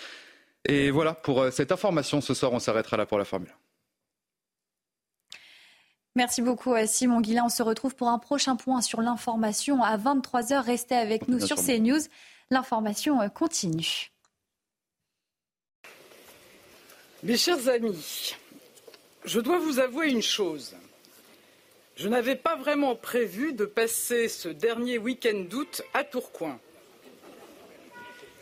Et 0.64 0.90
voilà, 0.90 1.14
pour 1.14 1.52
cette 1.52 1.71
information, 1.71 2.21
ce 2.21 2.35
soir, 2.35 2.52
on 2.52 2.59
s'arrêtera 2.59 2.97
là 2.97 3.06
pour 3.06 3.18
la 3.18 3.25
Formule 3.25 3.50
1. 3.50 3.52
Merci 6.16 6.40
beaucoup 6.40 6.75
Simon 6.87 7.21
Guillain. 7.21 7.45
On 7.45 7.50
se 7.50 7.62
retrouve 7.62 7.95
pour 7.95 8.09
un 8.09 8.18
prochain 8.18 8.56
point 8.56 8.80
sur 8.80 9.02
l'information 9.02 9.83
à 9.83 9.99
23h. 9.99 10.64
Restez 10.64 10.97
avec 10.97 11.28
nous 11.28 11.38
sur 11.38 11.56
CNews. 11.56 12.00
L'information 12.50 13.28
continue. 13.28 14.11
Mes 17.23 17.39
chers 17.39 17.69
amis, 17.69 18.37
je 19.25 19.41
dois 19.41 19.59
vous 19.59 19.79
avouer 19.79 20.11
une 20.11 20.21
chose. 20.23 20.75
Je 21.97 22.09
n'avais 22.09 22.37
pas 22.37 22.57
vraiment 22.57 22.95
prévu 22.95 23.55
de 23.55 23.65
passer 23.65 24.29
ce 24.29 24.51
dernier 24.51 24.99
week-end 24.99 25.45
d'août 25.49 25.81
à 25.95 26.05
Tourcoing. 26.05 26.61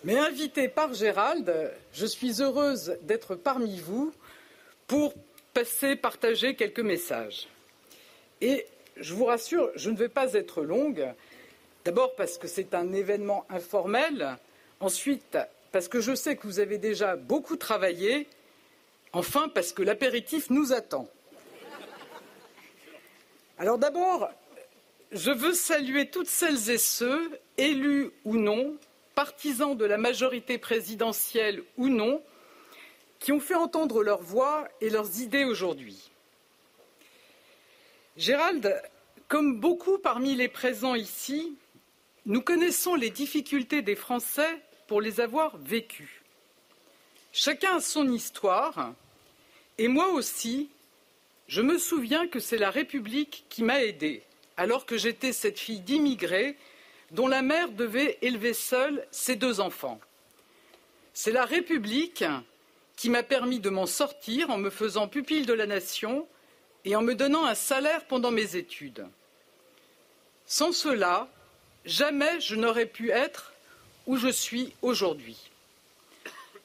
Mais 0.02 0.18
invitée 0.18 0.66
par 0.66 0.92
Gérald, 0.92 1.72
je 1.92 2.04
suis 2.04 2.42
heureuse 2.42 2.98
d'être 3.02 3.36
parmi 3.36 3.78
vous 3.78 4.12
pour 4.88 5.14
partager 6.02 6.56
quelques 6.56 6.80
messages. 6.80 7.46
Et 8.40 8.66
je 8.96 9.14
vous 9.14 9.26
rassure, 9.26 9.70
je 9.76 9.88
ne 9.90 9.96
vais 9.96 10.08
pas 10.08 10.32
être 10.32 10.62
longue. 10.62 11.06
D'abord 11.84 12.16
parce 12.16 12.38
que 12.38 12.48
c'est 12.48 12.74
un 12.74 12.92
événement 12.92 13.46
informel. 13.50 14.36
Ensuite, 14.80 15.38
parce 15.70 15.86
que 15.86 16.00
je 16.00 16.16
sais 16.16 16.34
que 16.34 16.48
vous 16.48 16.58
avez 16.58 16.78
déjà 16.78 17.14
beaucoup 17.14 17.56
travaillé 17.56 18.26
Enfin, 19.14 19.48
parce 19.48 19.72
que 19.72 19.82
l'apéritif 19.82 20.50
nous 20.50 20.72
attend. 20.72 21.08
Alors 23.58 23.78
d'abord, 23.78 24.28
je 25.12 25.30
veux 25.30 25.54
saluer 25.54 26.10
toutes 26.10 26.26
celles 26.26 26.68
et 26.68 26.78
ceux, 26.78 27.30
élus 27.56 28.10
ou 28.24 28.36
non, 28.36 28.76
partisans 29.14 29.76
de 29.76 29.84
la 29.84 29.98
majorité 29.98 30.58
présidentielle 30.58 31.62
ou 31.76 31.88
non, 31.88 32.20
qui 33.20 33.30
ont 33.30 33.38
fait 33.38 33.54
entendre 33.54 34.02
leur 34.02 34.20
voix 34.20 34.66
et 34.80 34.90
leurs 34.90 35.20
idées 35.20 35.44
aujourd'hui. 35.44 36.10
Gérald, 38.16 38.82
comme 39.28 39.60
beaucoup 39.60 39.98
parmi 39.98 40.34
les 40.34 40.48
présents 40.48 40.96
ici, 40.96 41.56
nous 42.26 42.42
connaissons 42.42 42.96
les 42.96 43.10
difficultés 43.10 43.80
des 43.80 43.96
Français 43.96 44.60
pour 44.88 45.00
les 45.00 45.20
avoir 45.20 45.56
vécues. 45.58 46.22
Chacun 47.32 47.76
a 47.76 47.80
son 47.80 48.08
histoire, 48.08 48.94
et 49.78 49.88
moi 49.88 50.08
aussi, 50.08 50.70
je 51.48 51.60
me 51.60 51.78
souviens 51.78 52.26
que 52.26 52.40
c'est 52.40 52.58
la 52.58 52.70
République 52.70 53.44
qui 53.48 53.62
m'a 53.62 53.82
aidé, 53.82 54.22
alors 54.56 54.86
que 54.86 54.96
j'étais 54.96 55.32
cette 55.32 55.58
fille 55.58 55.80
d'immigrés 55.80 56.56
dont 57.10 57.26
la 57.26 57.42
mère 57.42 57.70
devait 57.70 58.18
élever 58.22 58.54
seule 58.54 59.06
ses 59.10 59.36
deux 59.36 59.60
enfants. 59.60 60.00
C'est 61.12 61.32
la 61.32 61.44
République 61.44 62.24
qui 62.96 63.10
m'a 63.10 63.22
permis 63.22 63.60
de 63.60 63.70
m'en 63.70 63.86
sortir 63.86 64.50
en 64.50 64.58
me 64.58 64.70
faisant 64.70 65.08
pupille 65.08 65.46
de 65.46 65.52
la 65.52 65.66
nation 65.66 66.26
et 66.84 66.96
en 66.96 67.02
me 67.02 67.14
donnant 67.14 67.44
un 67.44 67.54
salaire 67.54 68.04
pendant 68.06 68.30
mes 68.30 68.56
études. 68.56 69.06
Sans 70.46 70.72
cela, 70.72 71.28
jamais 71.84 72.40
je 72.40 72.54
n'aurais 72.54 72.86
pu 72.86 73.10
être 73.10 73.52
où 74.06 74.16
je 74.16 74.28
suis 74.28 74.72
aujourd'hui. 74.82 75.50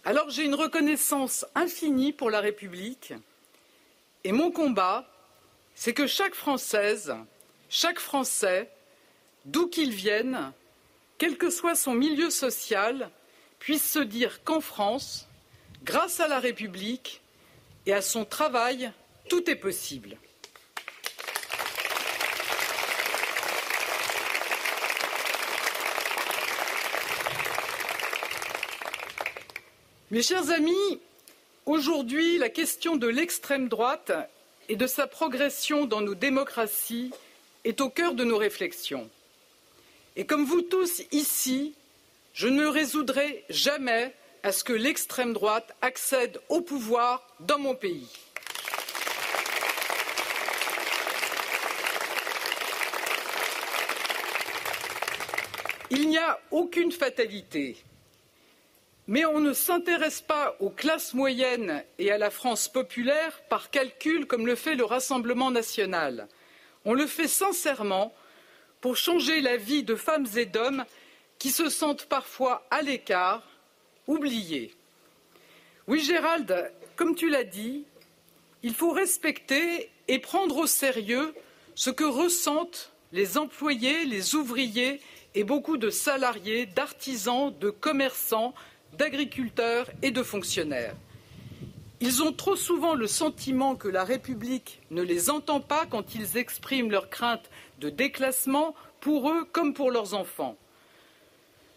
Alors 0.06 0.30
j'ai 0.30 0.46
une 0.46 0.56
reconnaissance 0.56 1.46
infinie 1.56 2.14
pour 2.14 2.30
la 2.30 2.40
République 2.40 3.14
et 4.24 4.32
mon 4.32 4.52
combat, 4.52 5.10
c'est 5.76 5.94
que 5.94 6.08
chaque 6.08 6.36
Française, 6.36 7.16
chaque 7.70 8.00
Français, 8.00 8.70
d'où 9.46 9.68
qu'il 9.68 9.92
vienne, 9.92 10.52
quel 11.18 11.38
que 11.38 11.50
soit 11.50 11.76
son 11.76 11.94
milieu 11.94 12.30
social, 12.30 13.10
puisse 13.60 13.90
se 13.90 14.00
dire 14.00 14.44
qu'en 14.44 14.62
France, 14.62 15.28
grâce 15.84 16.20
à 16.20 16.28
la 16.28 16.40
République 16.40 17.22
et 17.86 17.94
à 17.94 18.02
son 18.02 18.26
travail, 18.26 18.92
tout 19.30 19.50
est 19.50 19.56
possible. 19.56 20.18
Mes 30.12 30.24
chers 30.24 30.50
amis, 30.50 31.00
aujourd'hui, 31.68 32.40
la 32.40 32.50
question 32.50 32.96
de 32.96 33.06
l'extrême 33.06 33.70
droite 33.70 34.12
et 34.68 34.76
de 34.76 34.88
sa 34.88 35.06
progression 35.06 35.86
dans 35.86 36.02
nos 36.02 36.16
démocraties 36.16 37.12
est 37.64 37.80
au 37.80 37.92
cœur 37.92 38.16
de 38.16 38.24
nos 38.24 38.38
réflexions. 38.38 39.08
Et 40.16 40.26
comme 40.26 40.46
vous 40.46 40.64
tous 40.64 41.04
ici, 41.12 41.76
je 42.34 42.48
ne 42.48 42.66
résoudrai 42.66 43.46
jamais 43.52 44.12
à 44.42 44.52
ce 44.52 44.64
que 44.64 44.74
l'extrême 44.74 45.34
droite 45.34 45.76
accède 45.84 46.42
au 46.50 46.62
pouvoir 46.62 47.24
dans 47.42 47.60
mon 47.60 47.76
pays. 47.76 48.10
Il 55.92 56.10
n'y 56.10 56.18
a 56.18 56.40
aucune 56.50 56.92
fatalité 56.92 57.78
mais 59.10 59.26
on 59.26 59.40
ne 59.40 59.54
s'intéresse 59.54 60.22
pas 60.22 60.56
aux 60.60 60.70
classes 60.70 61.16
moyennes 61.16 61.84
et 61.98 62.12
à 62.12 62.20
la 62.20 62.30
France 62.30 62.68
populaire 62.68 63.42
par 63.50 63.72
calcul 63.72 64.28
comme 64.28 64.46
le 64.46 64.54
fait 64.54 64.76
le 64.76 64.86
Rassemblement 64.86 65.50
national. 65.50 66.28
On 66.86 66.94
le 66.94 67.08
fait 67.08 67.28
sincèrement 67.28 68.14
pour 68.82 68.98
changer 68.98 69.42
la 69.42 69.58
vie 69.58 69.82
de 69.82 69.96
femmes 69.96 70.28
et 70.36 70.46
d'hommes 70.46 70.86
qui 71.40 71.50
se 71.50 71.70
sentent 71.70 72.06
parfois 72.06 72.68
à 72.70 72.84
l'écart, 72.84 73.42
oubliés. 74.06 74.76
Oui, 75.88 76.02
Gérald, 76.02 76.72
comme 76.96 77.16
tu 77.16 77.32
l'as 77.32 77.44
dit, 77.44 77.86
il 78.62 78.76
faut 78.76 78.92
respecter 78.92 79.90
et 80.08 80.20
prendre 80.20 80.58
au 80.58 80.68
sérieux 80.68 81.34
ce 81.74 81.90
que 81.90 82.04
ressentent 82.04 82.92
les 83.12 83.40
employés, 83.40 84.06
les 84.06 84.36
ouvriers 84.36 85.02
et 85.34 85.44
beaucoup 85.44 85.78
de 85.78 85.90
salariés, 85.90 86.68
d'artisans, 86.68 87.52
de 87.60 87.72
commerçants, 87.72 88.54
d'agriculteurs 88.98 89.90
et 90.02 90.12
de 90.12 90.24
fonctionnaires. 90.24 90.96
Ils 92.02 92.24
ont 92.24 92.32
trop 92.32 92.56
souvent 92.56 92.96
le 92.96 93.08
sentiment 93.08 93.76
que 93.76 93.90
la 93.90 94.06
République 94.06 94.82
ne 94.90 95.02
les 95.02 95.30
entend 95.30 95.60
pas 95.60 95.86
quand 95.86 96.16
ils 96.16 96.38
expriment 96.38 96.92
leurs 96.92 97.10
craintes 97.10 97.50
de 97.80 97.90
déclassement 97.90 98.74
pour 99.02 99.30
eux 99.30 99.46
comme 99.52 99.74
pour 99.74 99.92
leurs 99.92 100.14
enfants. 100.14 100.58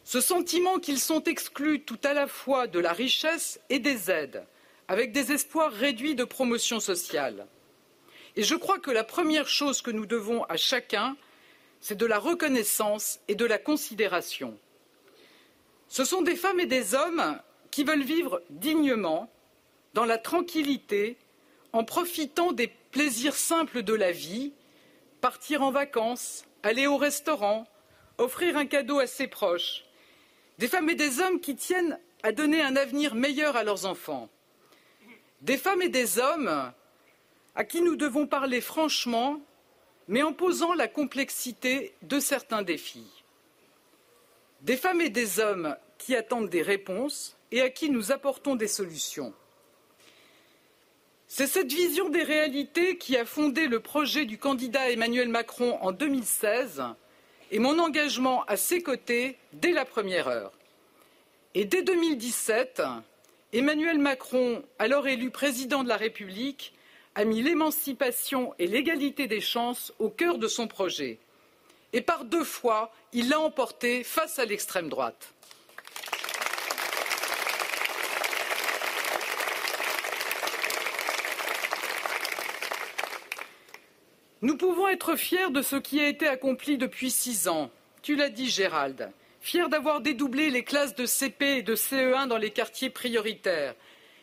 Ce 0.04 0.20
sentiment 0.20 0.78
qu'ils 0.78 1.00
sont 1.00 1.24
exclus 1.24 1.80
tout 1.80 1.98
à 2.04 2.12
la 2.12 2.26
fois 2.26 2.66
de 2.66 2.78
la 2.78 2.92
richesse 2.92 3.60
et 3.68 3.78
des 3.78 4.10
aides, 4.10 4.44
avec 4.88 5.12
des 5.12 5.32
espoirs 5.32 5.72
réduits 5.72 6.14
de 6.14 6.24
promotion 6.24 6.80
sociale. 6.80 7.46
Et 8.36 8.42
je 8.42 8.54
crois 8.54 8.78
que 8.78 8.90
la 8.90 9.04
première 9.04 9.48
chose 9.48 9.82
que 9.82 9.90
nous 9.90 10.06
devons 10.06 10.44
à 10.44 10.56
chacun, 10.56 11.16
c'est 11.80 11.98
de 11.98 12.06
la 12.06 12.18
reconnaissance 12.18 13.20
et 13.28 13.34
de 13.34 13.44
la 13.44 13.58
considération. 13.58 14.56
Ce 15.92 16.06
sont 16.06 16.22
des 16.22 16.36
femmes 16.36 16.58
et 16.58 16.64
des 16.64 16.94
hommes 16.94 17.38
qui 17.70 17.84
veulent 17.84 18.02
vivre 18.02 18.40
dignement, 18.48 19.30
dans 19.92 20.06
la 20.06 20.16
tranquillité, 20.16 21.18
en 21.74 21.84
profitant 21.84 22.52
des 22.52 22.68
plaisirs 22.68 23.36
simples 23.36 23.82
de 23.82 23.92
la 23.92 24.10
vie, 24.10 24.54
partir 25.20 25.60
en 25.60 25.70
vacances, 25.70 26.46
aller 26.62 26.86
au 26.86 26.96
restaurant, 26.96 27.66
offrir 28.16 28.56
un 28.56 28.64
cadeau 28.64 29.00
à 29.00 29.06
ses 29.06 29.26
proches. 29.26 29.84
Des 30.56 30.66
femmes 30.66 30.88
et 30.88 30.94
des 30.94 31.20
hommes 31.20 31.40
qui 31.40 31.56
tiennent 31.56 31.98
à 32.22 32.32
donner 32.32 32.62
un 32.62 32.74
avenir 32.74 33.14
meilleur 33.14 33.54
à 33.54 33.62
leurs 33.62 33.84
enfants. 33.84 34.30
Des 35.42 35.58
femmes 35.58 35.82
et 35.82 35.90
des 35.90 36.18
hommes 36.18 36.72
à 37.54 37.64
qui 37.64 37.82
nous 37.82 37.96
devons 37.96 38.26
parler 38.26 38.62
franchement, 38.62 39.42
mais 40.08 40.22
en 40.22 40.32
posant 40.32 40.72
la 40.72 40.88
complexité 40.88 41.94
de 42.00 42.18
certains 42.18 42.62
défis. 42.62 43.21
Des 44.62 44.76
femmes 44.76 45.00
et 45.00 45.10
des 45.10 45.40
hommes 45.40 45.76
qui 45.98 46.14
attendent 46.14 46.48
des 46.48 46.62
réponses 46.62 47.36
et 47.50 47.60
à 47.62 47.68
qui 47.68 47.90
nous 47.90 48.12
apportons 48.12 48.54
des 48.54 48.68
solutions. 48.68 49.34
C'est 51.26 51.48
cette 51.48 51.72
vision 51.72 52.10
des 52.10 52.22
réalités 52.22 52.96
qui 52.96 53.16
a 53.16 53.24
fondé 53.24 53.66
le 53.66 53.80
projet 53.80 54.24
du 54.24 54.38
candidat 54.38 54.90
Emmanuel 54.90 55.28
Macron 55.28 55.78
en 55.80 55.90
2016 55.90 56.82
et 57.50 57.58
mon 57.58 57.78
engagement 57.80 58.44
à 58.44 58.56
ses 58.56 58.82
côtés 58.82 59.36
dès 59.52 59.72
la 59.72 59.84
première 59.84 60.28
heure. 60.28 60.52
Et 61.54 61.64
dès 61.64 61.82
2017, 61.82 62.82
Emmanuel 63.52 63.98
Macron, 63.98 64.62
alors 64.78 65.08
élu 65.08 65.30
président 65.30 65.82
de 65.82 65.88
la 65.88 65.96
République, 65.96 66.72
a 67.16 67.24
mis 67.24 67.42
l'émancipation 67.42 68.54
et 68.60 68.68
l'égalité 68.68 69.26
des 69.26 69.40
chances 69.40 69.92
au 69.98 70.08
cœur 70.08 70.38
de 70.38 70.46
son 70.46 70.68
projet. 70.68 71.18
Et 71.92 72.00
par 72.00 72.24
deux 72.24 72.44
fois, 72.44 72.92
il 73.12 73.28
l'a 73.28 73.40
emporté 73.40 74.02
face 74.04 74.38
à 74.38 74.44
l'extrême 74.44 74.88
droite. 74.88 75.34
Nous 84.40 84.56
pouvons 84.56 84.88
être 84.88 85.14
fiers 85.14 85.50
de 85.50 85.62
ce 85.62 85.76
qui 85.76 86.00
a 86.00 86.08
été 86.08 86.26
accompli 86.26 86.76
depuis 86.76 87.12
six 87.12 87.46
ans. 87.46 87.70
Tu 88.02 88.16
l'as 88.16 88.28
dit, 88.28 88.50
Gérald. 88.50 89.12
Fiers 89.40 89.68
d'avoir 89.68 90.00
dédoublé 90.00 90.50
les 90.50 90.64
classes 90.64 90.96
de 90.96 91.06
CP 91.06 91.58
et 91.58 91.62
de 91.62 91.76
CE1 91.76 92.26
dans 92.26 92.38
les 92.38 92.50
quartiers 92.50 92.90
prioritaires. 92.90 93.74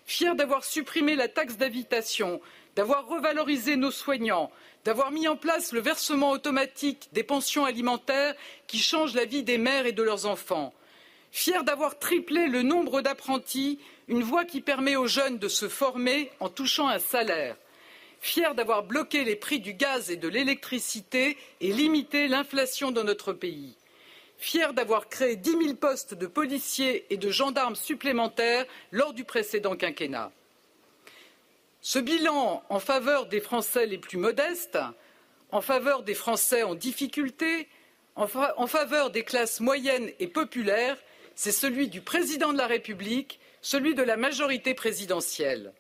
Fiers 0.06 0.36
d'avoir 0.36 0.66
supprimé 0.66 1.16
la 1.16 1.28
taxe 1.28 1.56
d'habitation, 1.56 2.42
d'avoir 2.80 3.08
revalorisé 3.08 3.76
nos 3.76 3.92
soignants, 3.92 4.50
d'avoir 4.86 5.12
mis 5.12 5.28
en 5.28 5.36
place 5.36 5.74
le 5.74 5.82
versement 5.82 6.32
automatique 6.32 7.10
des 7.12 7.24
pensions 7.24 7.66
alimentaires 7.66 8.34
qui 8.68 8.78
change 8.80 9.14
la 9.16 9.26
vie 9.26 9.44
des 9.44 9.58
mères 9.58 9.86
et 9.86 9.92
de 9.92 10.02
leurs 10.02 10.28
enfants. 10.28 10.74
Fiers 11.30 11.66
d'avoir 11.66 12.00
triplé 12.00 12.48
le 12.48 12.62
nombre 12.62 13.02
d'apprentis, 13.02 13.80
une 14.08 14.24
voie 14.24 14.46
qui 14.46 14.62
permet 14.62 14.96
aux 14.96 15.08
jeunes 15.08 15.40
de 15.40 15.50
se 15.50 15.68
former 15.68 16.32
en 16.40 16.48
touchant 16.48 16.88
un 16.88 17.00
salaire. 17.00 17.58
Fiers 18.22 18.54
d'avoir 18.56 18.84
bloqué 18.84 19.26
les 19.26 19.36
prix 19.36 19.60
du 19.60 19.74
gaz 19.74 20.10
et 20.10 20.16
de 20.16 20.30
l'électricité 20.30 21.36
et 21.60 21.74
limité 21.74 22.30
l'inflation 22.30 22.92
dans 22.92 23.04
notre 23.04 23.34
pays. 23.34 23.76
Fiers 24.38 24.72
d'avoir 24.72 25.10
créé 25.10 25.36
dix 25.36 25.52
000 25.62 25.74
postes 25.76 26.14
de 26.14 26.28
policiers 26.28 27.06
et 27.10 27.18
de 27.18 27.30
gendarmes 27.30 27.76
supplémentaires 27.76 28.66
lors 28.94 29.12
du 29.12 29.26
précédent 29.26 29.76
quinquennat. 29.76 30.32
Ce 31.92 31.98
bilan 31.98 32.64
en 32.70 32.80
faveur 32.80 33.26
des 33.26 33.40
Français 33.40 33.88
les 33.88 33.98
plus 33.98 34.20
modestes, 34.20 34.78
en 35.50 35.60
faveur 35.60 36.04
des 36.04 36.14
Français 36.14 36.62
en 36.62 36.76
difficulté, 36.76 37.68
en, 38.16 38.28
faveur 38.28 39.10
des 39.10 39.24
classes 39.24 39.60
moyennes 39.60 40.12
et 40.20 40.28
populaires, 40.28 41.00
c'est 41.34 41.52
celui 41.52 41.88
du 41.88 42.02
président 42.02 42.54
de 42.54 42.60
la 42.60 42.68
République, 42.68 43.40
celui 43.64 43.96
de 43.96 44.04
la 44.04 44.18
majorité 44.18 44.76
présidentielle. 44.76 45.74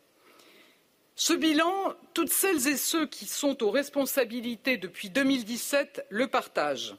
Ce 1.13 1.33
bilan, 1.33 1.93
toutes 2.15 2.31
celles 2.31 2.67
et 2.67 2.77
ceux 2.77 3.05
qui 3.05 3.27
sont 3.27 3.61
aux 3.61 3.69
responsabilités 3.69 4.77
depuis 4.77 5.11
2017 5.11 6.07
le 6.09 6.25
partagent. 6.27 6.95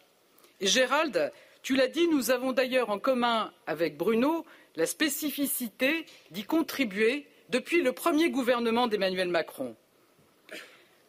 Et 0.61 0.69
Gérald, 0.69 1.33
tu 1.65 1.75
l'as 1.75 1.89
dit, 1.89 2.07
nous 2.07 2.31
avons 2.31 2.53
d'ailleurs 2.53 2.91
en 2.91 3.01
commun 3.01 3.53
avec 3.67 3.97
Bruno 3.97 4.47
la 4.77 4.87
spécificité 4.87 6.07
d'y 6.31 6.45
contribuer 6.45 7.27
depuis 7.51 7.83
le 7.83 7.93
premier 7.93 8.31
gouvernement 8.31 8.87
d'Emmanuel 8.87 9.29
Macron. 9.29 9.75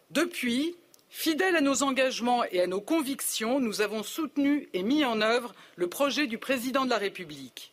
Depuis, 0.10 0.76
fidèles 1.10 1.56
à 1.56 1.62
nos 1.62 1.84
engagements 1.84 2.44
et 2.46 2.62
à 2.62 2.68
nos 2.68 2.82
convictions, 2.82 3.60
nous 3.60 3.82
avons 3.82 4.02
soutenu 4.02 4.68
et 4.74 4.82
mis 4.82 5.06
en 5.06 5.22
œuvre 5.22 5.54
le 5.76 5.88
projet 5.88 6.26
du 6.26 6.40
président 6.40 6.86
de 6.86 6.90
la 6.90 6.98
République. 6.98 7.72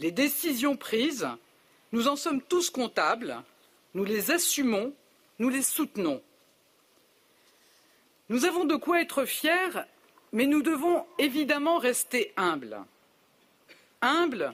Les 0.00 0.10
décisions 0.10 0.76
prises, 0.76 1.28
nous 1.92 2.08
en 2.08 2.16
sommes 2.16 2.42
tous 2.42 2.68
comptables, 2.68 3.42
nous 3.94 4.04
les 4.04 4.32
assumons, 4.32 4.92
nous 5.38 5.48
les 5.48 5.62
soutenons. 5.62 6.20
Nous 8.28 8.44
avons 8.44 8.64
de 8.64 8.74
quoi 8.74 9.00
être 9.00 9.24
fiers, 9.24 9.84
mais 10.32 10.46
nous 10.46 10.62
devons 10.62 11.06
évidemment 11.18 11.78
rester 11.78 12.32
humbles. 12.36 12.78
Humbles 14.00 14.52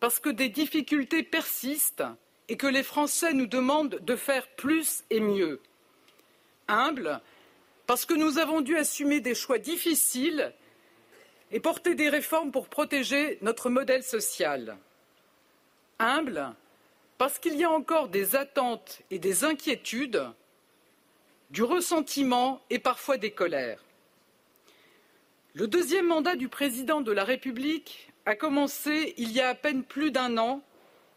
parce 0.00 0.20
que 0.20 0.30
des 0.30 0.48
difficultés 0.48 1.22
persistent 1.22 2.04
et 2.48 2.56
que 2.56 2.66
les 2.66 2.82
Français 2.82 3.32
nous 3.34 3.46
demandent 3.46 3.98
de 4.00 4.16
faire 4.16 4.48
plus 4.48 5.04
et 5.10 5.20
mieux. 5.20 5.60
Humble, 6.66 7.20
parce 7.86 8.04
que 8.04 8.14
nous 8.14 8.38
avons 8.38 8.60
dû 8.60 8.76
assumer 8.76 9.20
des 9.20 9.34
choix 9.34 9.58
difficiles 9.58 10.52
et 11.50 11.60
porter 11.60 11.94
des 11.94 12.08
réformes 12.08 12.52
pour 12.52 12.68
protéger 12.68 13.38
notre 13.42 13.70
modèle 13.70 14.02
social. 14.02 14.76
Humble, 15.98 16.54
parce 17.16 17.38
qu'il 17.38 17.56
y 17.56 17.64
a 17.64 17.70
encore 17.70 18.08
des 18.08 18.36
attentes 18.36 19.00
et 19.10 19.18
des 19.18 19.44
inquiétudes, 19.44 20.24
du 21.50 21.62
ressentiment 21.62 22.60
et 22.68 22.78
parfois 22.78 23.16
des 23.16 23.30
colères. 23.30 23.82
Le 25.54 25.66
deuxième 25.66 26.06
mandat 26.06 26.36
du 26.36 26.48
président 26.48 27.00
de 27.00 27.10
la 27.10 27.24
République 27.24 28.12
a 28.26 28.36
commencé 28.36 29.14
il 29.16 29.32
y 29.32 29.40
a 29.40 29.48
à 29.48 29.54
peine 29.54 29.82
plus 29.82 30.10
d'un 30.10 30.36
an 30.36 30.62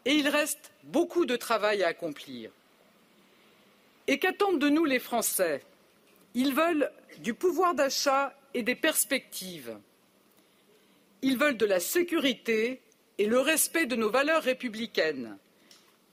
et 0.04 0.14
il 0.14 0.28
reste 0.28 0.72
beaucoup 0.84 1.26
de 1.26 1.36
travail 1.36 1.82
à 1.82 1.88
accomplir. 1.88 2.50
Et 4.06 4.18
qu'attendent 4.18 4.58
de 4.58 4.68
nous 4.68 4.84
les 4.84 4.98
Français? 4.98 5.62
Ils 6.34 6.54
veulent 6.54 6.90
du 7.18 7.34
pouvoir 7.34 7.74
d'achat 7.74 8.34
et 8.54 8.62
des 8.62 8.74
perspectives. 8.74 9.76
Ils 11.22 11.38
veulent 11.38 11.56
de 11.56 11.66
la 11.66 11.78
sécurité 11.78 12.80
et 13.18 13.26
le 13.26 13.38
respect 13.38 13.86
de 13.86 13.96
nos 13.96 14.10
valeurs 14.10 14.42
républicaines. 14.42 15.36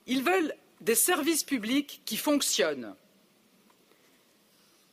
Ils 0.06 0.24
veulent 0.24 0.54
des 0.82 0.96
services 0.96 1.44
publics 1.44 2.02
qui 2.06 2.18
fonctionnent. 2.18 2.96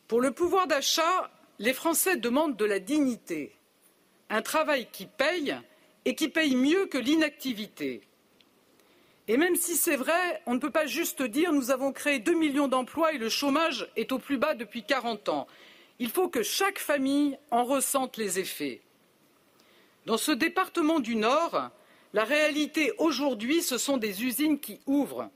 Pour 0.09 0.21
le 0.21 0.31
pouvoir 0.31 0.67
d'achat, 0.67 1.31
les 1.59 1.75
Français 1.75 2.17
demandent 2.17 2.57
de 2.57 2.65
la 2.65 2.79
dignité, 2.79 3.53
un 4.31 4.43
travail 4.43 4.89
qui 4.93 5.07
paye 5.07 5.57
et 6.05 6.15
qui 6.15 6.29
paye 6.29 6.55
mieux 6.55 6.87
que 6.87 6.99
l'inactivité. 6.99 8.03
Et 9.29 9.37
même 9.37 9.57
si 9.57 9.75
c'est 9.75 9.97
vrai, 9.97 10.43
on 10.47 10.55
ne 10.55 10.61
peut 10.61 10.71
pas 10.71 10.87
juste 10.87 11.23
dire 11.23 11.53
nous 11.53 11.71
avons 11.71 11.93
créé 11.93 12.21
deux 12.21 12.35
millions 12.35 12.69
d'emplois 12.69 13.13
et 13.13 13.19
le 13.19 13.29
chômage 13.29 13.89
est 13.97 14.13
au 14.13 14.19
plus 14.19 14.39
bas 14.39 14.55
depuis 14.55 14.85
quarante 14.85 15.29
ans. 15.29 15.49
Il 15.99 16.11
faut 16.11 16.29
que 16.29 16.43
chaque 16.43 16.79
famille 16.79 17.37
en 17.51 17.65
ressente 17.65 18.17
les 18.19 18.39
effets. 18.39 18.83
Dans 20.05 20.19
ce 20.19 20.31
département 20.31 21.01
du 21.01 21.17
Nord, 21.17 21.71
la 22.13 22.25
réalité 22.25 22.93
aujourd'hui, 22.99 23.63
ce 23.63 23.79
sont 23.79 23.97
des 23.97 24.25
usines 24.25 24.61
qui 24.61 24.81
ouvrent. 24.87 25.29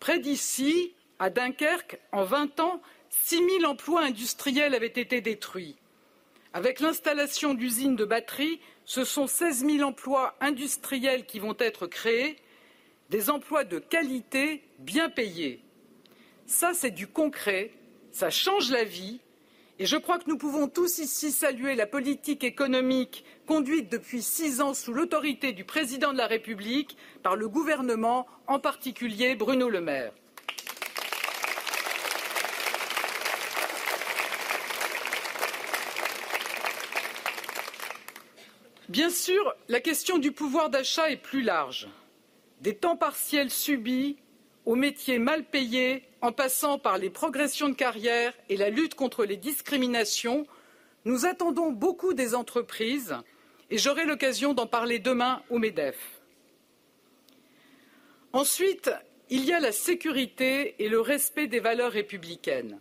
Près 0.00 0.18
d'ici, 0.18 0.94
à 1.18 1.28
Dunkerque, 1.28 1.98
en 2.12 2.24
vingt 2.24 2.58
ans, 2.60 2.80
six 3.10 3.36
000 3.36 3.64
emplois 3.64 4.02
industriels 4.02 4.74
avaient 4.74 4.86
été 4.86 5.20
détruits. 5.20 5.76
Avec 6.54 6.80
l'installation 6.80 7.52
d'usines 7.52 7.96
de 7.96 8.04
batteries, 8.04 8.60
ce 8.86 9.04
sont 9.04 9.26
seize 9.26 9.64
000 9.64 9.86
emplois 9.86 10.34
industriels 10.40 11.26
qui 11.26 11.38
vont 11.38 11.56
être 11.58 11.86
créés 11.86 12.36
des 13.14 13.30
emplois 13.30 13.62
de 13.62 13.78
qualité 13.78 14.64
bien 14.80 15.08
payés. 15.08 15.60
Ça, 16.46 16.74
c'est 16.74 16.90
du 16.90 17.06
concret, 17.06 17.70
ça 18.10 18.28
change 18.28 18.72
la 18.72 18.82
vie. 18.82 19.20
Et 19.78 19.86
je 19.86 19.96
crois 19.96 20.18
que 20.18 20.28
nous 20.28 20.36
pouvons 20.36 20.66
tous 20.66 20.98
ici 20.98 21.30
saluer 21.30 21.76
la 21.76 21.86
politique 21.86 22.42
économique 22.42 23.24
conduite 23.46 23.88
depuis 23.88 24.20
six 24.20 24.60
ans 24.60 24.74
sous 24.74 24.92
l'autorité 24.92 25.52
du 25.52 25.62
président 25.62 26.12
de 26.12 26.18
la 26.18 26.26
République 26.26 26.96
par 27.22 27.36
le 27.36 27.48
gouvernement, 27.48 28.26
en 28.48 28.58
particulier 28.58 29.36
Bruno 29.36 29.68
Le 29.68 29.80
Maire. 29.80 30.12
Bien 38.88 39.08
sûr, 39.08 39.54
la 39.68 39.78
question 39.78 40.18
du 40.18 40.32
pouvoir 40.32 40.68
d'achat 40.68 41.10
est 41.10 41.16
plus 41.16 41.42
large 41.42 41.86
des 42.64 42.74
temps 42.74 42.96
partiels 42.96 43.50
subis 43.50 44.16
aux 44.64 44.74
métiers 44.74 45.18
mal 45.18 45.44
payés, 45.44 46.02
en 46.22 46.32
passant 46.32 46.78
par 46.78 46.96
les 46.96 47.10
progressions 47.10 47.68
de 47.68 47.74
carrière 47.74 48.32
et 48.48 48.56
la 48.56 48.70
lutte 48.70 48.94
contre 48.94 49.26
les 49.26 49.36
discriminations, 49.36 50.46
nous 51.04 51.26
attendons 51.26 51.72
beaucoup 51.72 52.14
des 52.14 52.34
entreprises 52.34 53.14
et 53.68 53.76
j'aurai 53.76 54.06
l'occasion 54.06 54.54
d'en 54.54 54.66
parler 54.66 54.98
demain 54.98 55.42
au 55.50 55.58
MEDEF. 55.58 56.22
Ensuite, 58.32 58.90
il 59.28 59.44
y 59.44 59.52
a 59.52 59.60
la 59.60 59.70
sécurité 59.70 60.74
et 60.82 60.88
le 60.88 61.02
respect 61.02 61.48
des 61.48 61.60
valeurs 61.60 61.92
républicaines. 61.92 62.80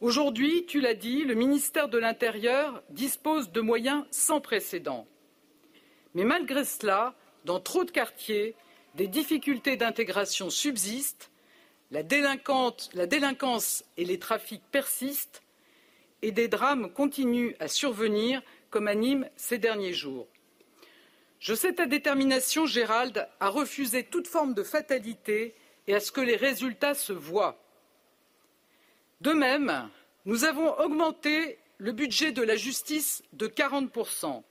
Aujourd'hui, 0.00 0.66
tu 0.66 0.80
l'as 0.80 0.94
dit, 0.94 1.22
le 1.22 1.34
ministère 1.34 1.88
de 1.88 1.98
l'Intérieur 1.98 2.82
dispose 2.90 3.52
de 3.52 3.60
moyens 3.60 4.04
sans 4.10 4.40
précédent. 4.40 5.06
Mais 6.14 6.24
malgré 6.24 6.64
cela, 6.64 7.14
dans 7.44 7.60
trop 7.60 7.84
de 7.84 7.92
quartiers, 7.92 8.56
des 8.94 9.08
difficultés 9.08 9.76
d'intégration 9.76 10.50
subsistent, 10.50 11.30
la, 11.90 12.02
délinquance 12.02 13.84
et 13.96 14.04
les 14.04 14.18
trafics 14.18 14.62
persistent 14.70 15.42
et 16.22 16.32
des 16.32 16.48
drames 16.48 16.90
continuent 16.92 17.54
à 17.60 17.68
survenir 17.68 18.42
comme 18.70 18.88
à 18.88 18.94
Nîmes 18.94 19.28
ces 19.36 19.58
derniers 19.58 19.92
jours. 19.92 20.26
Je 21.38 21.54
sais 21.54 21.74
ta 21.74 21.86
détermination, 21.86 22.66
Gérald, 22.66 23.28
à 23.38 23.48
refuser 23.48 24.04
toute 24.04 24.26
forme 24.26 24.54
de 24.54 24.62
fatalité 24.62 25.54
et 25.86 25.94
à 25.94 26.00
ce 26.00 26.10
que 26.10 26.22
les 26.22 26.36
résultats 26.36 26.94
se 26.94 27.12
voient. 27.12 27.60
De 29.20 29.32
même, 29.32 29.90
nous 30.24 30.44
avons 30.44 30.72
augmenté 30.78 31.58
le 31.78 31.92
budget 31.92 32.32
de 32.32 32.42
la 32.42 32.56
justice 32.56 33.22
de 33.34 33.46
40%. 33.46 34.42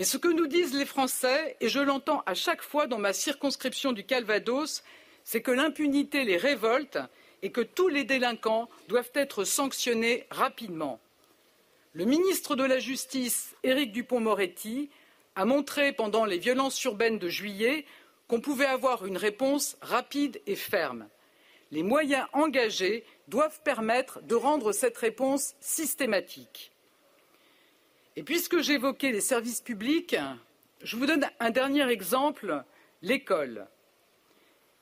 Mais 0.00 0.06
ce 0.06 0.16
que 0.16 0.28
nous 0.28 0.46
disent 0.46 0.72
les 0.72 0.86
Français, 0.86 1.58
et 1.60 1.68
je 1.68 1.78
l'entends 1.78 2.22
à 2.24 2.32
chaque 2.32 2.62
fois 2.62 2.86
dans 2.86 2.96
ma 2.96 3.12
circonscription 3.12 3.92
du 3.92 4.02
Calvados, 4.02 4.82
c'est 5.24 5.42
que 5.42 5.50
l'impunité 5.50 6.24
les 6.24 6.38
révolte 6.38 6.96
et 7.42 7.52
que 7.52 7.60
tous 7.60 7.88
les 7.88 8.04
délinquants 8.04 8.70
doivent 8.88 9.10
être 9.12 9.44
sanctionnés 9.44 10.26
rapidement. 10.30 11.00
Le 11.92 12.06
ministre 12.06 12.56
de 12.56 12.64
la 12.64 12.78
Justice, 12.78 13.54
Éric 13.62 13.92
Dupond-Moretti, 13.92 14.88
a 15.36 15.44
montré 15.44 15.92
pendant 15.92 16.24
les 16.24 16.38
violences 16.38 16.82
urbaines 16.82 17.18
de 17.18 17.28
juillet 17.28 17.84
qu'on 18.26 18.40
pouvait 18.40 18.64
avoir 18.64 19.04
une 19.04 19.18
réponse 19.18 19.76
rapide 19.82 20.40
et 20.46 20.56
ferme. 20.56 21.10
Les 21.72 21.82
moyens 21.82 22.26
engagés 22.32 23.04
doivent 23.28 23.60
permettre 23.64 24.22
de 24.22 24.34
rendre 24.34 24.72
cette 24.72 24.96
réponse 24.96 25.56
systématique. 25.60 26.72
Puisque 28.24 28.60
j'évoquais 28.60 29.12
les 29.12 29.20
services 29.20 29.60
publics, 29.60 30.16
je 30.82 30.96
vous 30.96 31.06
donne 31.06 31.26
un 31.38 31.50
dernier 31.50 31.88
exemple, 31.90 32.64
l'école. 33.02 33.66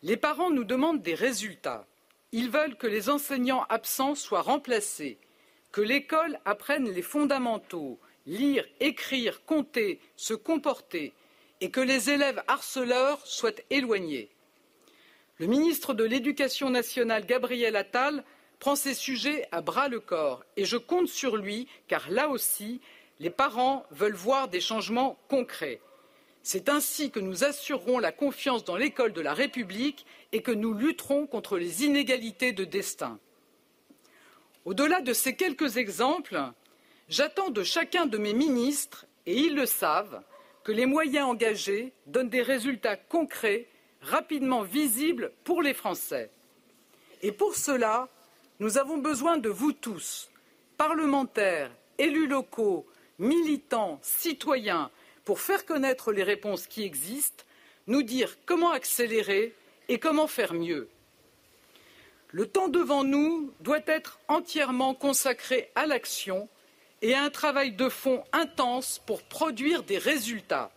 Les 0.02 0.16
parents 0.16 0.50
nous 0.50 0.64
demandent 0.64 1.02
des 1.02 1.14
résultats. 1.14 1.86
Ils 2.32 2.50
veulent 2.50 2.76
que 2.76 2.86
les 2.86 3.10
enseignants 3.10 3.64
absents 3.68 4.14
soient 4.14 4.42
remplacés, 4.42 5.18
que 5.72 5.80
l'école 5.80 6.38
apprenne 6.44 6.90
les 6.90 7.02
fondamentaux, 7.02 7.98
lire, 8.26 8.64
écrire, 8.80 9.44
compter, 9.44 10.00
se 10.16 10.34
comporter, 10.34 11.12
et 11.60 11.70
que 11.70 11.80
les 11.80 12.10
élèves 12.10 12.42
harceleurs 12.46 13.26
soient 13.26 13.52
éloignés. 13.70 14.30
Le 15.38 15.46
ministre 15.46 15.94
de 15.94 16.04
l'Éducation 16.04 16.70
nationale, 16.70 17.26
Gabriel 17.26 17.76
Attal, 17.76 18.24
prend 18.58 18.76
ces 18.76 18.94
sujets 18.94 19.46
à 19.52 19.60
bras 19.60 19.88
le 19.88 20.00
corps, 20.00 20.44
et 20.56 20.64
je 20.64 20.76
compte 20.76 21.08
sur 21.08 21.36
lui, 21.36 21.68
car 21.86 22.10
là 22.10 22.28
aussi, 22.28 22.80
les 23.20 23.30
parents 23.30 23.84
veulent 23.90 24.14
voir 24.14 24.48
des 24.48 24.60
changements 24.60 25.18
concrets. 25.28 25.80
C'est 26.42 26.68
ainsi 26.68 27.10
que 27.10 27.20
nous 27.20 27.44
assurerons 27.44 27.98
la 27.98 28.12
confiance 28.12 28.64
dans 28.64 28.76
l'école 28.76 29.12
de 29.12 29.20
la 29.20 29.34
République 29.34 30.06
et 30.32 30.40
que 30.40 30.52
nous 30.52 30.72
lutterons 30.72 31.26
contre 31.26 31.58
les 31.58 31.84
inégalités 31.84 32.52
de 32.52 32.64
destin. 32.64 33.18
Au-delà 34.64 35.00
de 35.00 35.12
ces 35.12 35.34
quelques 35.34 35.76
exemples, 35.76 36.40
j'attends 37.08 37.50
de 37.50 37.62
chacun 37.62 38.06
de 38.06 38.18
mes 38.18 38.34
ministres, 38.34 39.06
et 39.26 39.36
ils 39.36 39.54
le 39.54 39.66
savent, 39.66 40.22
que 40.64 40.72
les 40.72 40.86
moyens 40.86 41.26
engagés 41.26 41.92
donnent 42.06 42.28
des 42.28 42.42
résultats 42.42 42.96
concrets, 42.96 43.66
rapidement 44.00 44.62
visibles 44.62 45.32
pour 45.44 45.62
les 45.62 45.74
Français. 45.74 46.30
Et 47.22 47.32
pour 47.32 47.56
cela, 47.56 48.08
nous 48.60 48.78
avons 48.78 48.98
besoin 48.98 49.38
de 49.38 49.48
vous 49.48 49.72
tous, 49.72 50.30
parlementaires, 50.76 51.70
élus 51.98 52.26
locaux, 52.26 52.86
militants, 53.18 53.98
citoyens, 54.02 54.90
pour 55.24 55.40
faire 55.40 55.66
connaître 55.66 56.12
les 56.12 56.22
réponses 56.22 56.66
qui 56.66 56.84
existent, 56.84 57.44
nous 57.86 58.02
dire 58.02 58.36
comment 58.46 58.70
accélérer 58.70 59.54
et 59.88 59.98
comment 59.98 60.26
faire 60.26 60.54
mieux. 60.54 60.88
Le 62.30 62.46
temps 62.46 62.68
devant 62.68 63.04
nous 63.04 63.52
doit 63.60 63.80
être 63.86 64.20
entièrement 64.28 64.94
consacré 64.94 65.70
à 65.74 65.86
l'action 65.86 66.48
et 67.00 67.14
à 67.14 67.22
un 67.22 67.30
travail 67.30 67.72
de 67.72 67.88
fond 67.88 68.22
intense 68.32 69.00
pour 69.06 69.22
produire 69.22 69.82
des 69.82 69.98
résultats. 69.98 70.70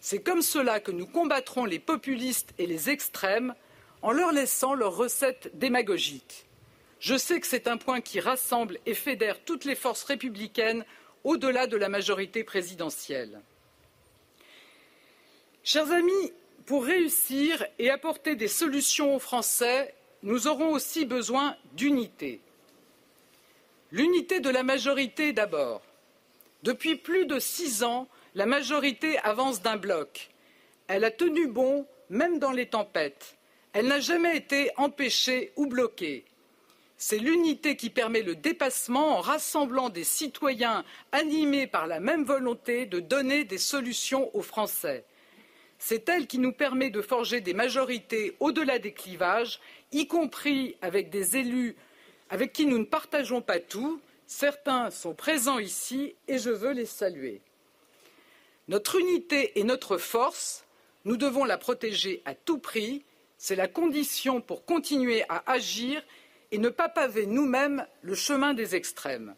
C'est 0.00 0.22
comme 0.22 0.42
cela 0.42 0.80
que 0.80 0.90
nous 0.90 1.06
combattrons 1.06 1.64
les 1.64 1.78
populistes 1.78 2.52
et 2.58 2.66
les 2.66 2.90
extrêmes 2.90 3.54
en 4.02 4.10
leur 4.10 4.32
laissant 4.32 4.74
leurs 4.74 4.96
recettes 4.96 5.50
démagogiques. 5.54 6.46
Je 7.00 7.16
sais 7.16 7.40
que 7.40 7.46
c'est 7.46 7.68
un 7.68 7.76
point 7.76 8.00
qui 8.00 8.20
rassemble 8.20 8.78
et 8.86 8.94
fédère 8.94 9.42
toutes 9.44 9.64
les 9.64 9.74
forces 9.74 10.04
républicaines 10.04 10.84
au-delà 11.24 11.66
de 11.66 11.76
la 11.76 11.88
majorité 11.88 12.44
présidentielle. 12.44 13.40
Chers 15.64 15.90
amis, 15.90 16.32
pour 16.66 16.84
réussir 16.84 17.66
et 17.78 17.90
apporter 17.90 18.36
des 18.36 18.48
solutions 18.48 19.16
aux 19.16 19.18
Français, 19.18 19.94
nous 20.22 20.46
aurons 20.46 20.72
aussi 20.72 21.04
besoin 21.04 21.56
d'unité. 21.72 22.40
L'unité 23.90 24.40
de 24.40 24.50
la 24.50 24.62
majorité 24.62 25.32
d'abord. 25.32 25.82
Depuis 26.62 26.96
plus 26.96 27.26
de 27.26 27.38
six 27.38 27.82
ans, 27.82 28.08
la 28.34 28.46
majorité 28.46 29.18
avance 29.18 29.62
d'un 29.62 29.76
bloc. 29.76 30.30
Elle 30.88 31.04
a 31.04 31.10
tenu 31.10 31.46
bon, 31.46 31.86
même 32.10 32.38
dans 32.38 32.52
les 32.52 32.66
tempêtes. 32.66 33.36
Elle 33.72 33.86
n'a 33.86 34.00
jamais 34.00 34.36
été 34.36 34.70
empêchée 34.76 35.52
ou 35.56 35.66
bloquée. 35.66 36.24
C'est 36.96 37.18
l'unité 37.18 37.76
qui 37.76 37.90
permet 37.90 38.22
le 38.22 38.36
dépassement 38.36 39.18
en 39.18 39.20
rassemblant 39.20 39.88
des 39.88 40.04
citoyens 40.04 40.84
animés 41.12 41.66
par 41.66 41.86
la 41.86 42.00
même 42.00 42.24
volonté 42.24 42.86
de 42.86 43.00
donner 43.00 43.44
des 43.44 43.58
solutions 43.58 44.34
aux 44.36 44.42
Français. 44.42 45.04
C'est 45.78 46.08
elle 46.08 46.26
qui 46.26 46.38
nous 46.38 46.52
permet 46.52 46.90
de 46.90 47.02
forger 47.02 47.40
des 47.40 47.52
majorités 47.52 48.36
au-delà 48.40 48.78
des 48.78 48.92
clivages, 48.92 49.60
y 49.92 50.06
compris 50.06 50.76
avec 50.80 51.10
des 51.10 51.36
élus 51.36 51.76
avec 52.30 52.52
qui 52.52 52.66
nous 52.66 52.78
ne 52.78 52.84
partageons 52.84 53.42
pas 53.42 53.60
tout. 53.60 54.00
Certains 54.26 54.90
sont 54.90 55.14
présents 55.14 55.58
ici 55.58 56.14
et 56.28 56.38
je 56.38 56.50
veux 56.50 56.72
les 56.72 56.86
saluer. 56.86 57.40
Notre 58.68 58.96
unité 58.98 59.58
est 59.58 59.64
notre 59.64 59.98
force. 59.98 60.64
Nous 61.04 61.16
devons 61.16 61.44
la 61.44 61.58
protéger 61.58 62.22
à 62.24 62.34
tout 62.34 62.58
prix. 62.58 63.04
C'est 63.36 63.56
la 63.56 63.68
condition 63.68 64.40
pour 64.40 64.64
continuer 64.64 65.22
à 65.28 65.44
agir 65.46 66.02
et 66.50 66.58
ne 66.58 66.68
pas 66.68 66.88
paver 66.88 67.26
nous-mêmes 67.26 67.86
le 68.02 68.14
chemin 68.14 68.54
des 68.54 68.74
extrêmes. 68.74 69.34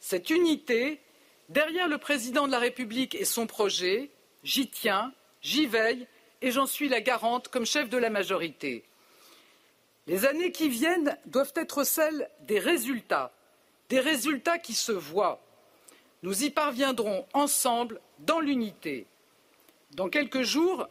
Cette 0.00 0.30
unité, 0.30 1.00
derrière 1.48 1.88
le 1.88 1.98
président 1.98 2.46
de 2.46 2.52
la 2.52 2.58
République 2.58 3.14
et 3.14 3.24
son 3.24 3.46
projet, 3.46 4.10
j'y 4.44 4.68
tiens, 4.68 5.12
j'y 5.42 5.66
veille 5.66 6.06
et 6.42 6.50
j'en 6.50 6.66
suis 6.66 6.88
la 6.88 7.00
garante 7.00 7.48
comme 7.48 7.66
chef 7.66 7.88
de 7.88 7.98
la 7.98 8.10
majorité. 8.10 8.84
Les 10.06 10.24
années 10.24 10.52
qui 10.52 10.68
viennent 10.68 11.16
doivent 11.26 11.52
être 11.54 11.84
celles 11.84 12.30
des 12.40 12.58
résultats, 12.58 13.32
des 13.88 14.00
résultats 14.00 14.58
qui 14.58 14.74
se 14.74 14.92
voient. 14.92 15.40
Nous 16.22 16.44
y 16.44 16.50
parviendrons 16.50 17.26
ensemble 17.32 18.00
dans 18.20 18.40
l'unité. 18.40 19.06
Dans 19.92 20.08
quelques 20.08 20.42
jours, 20.42 20.88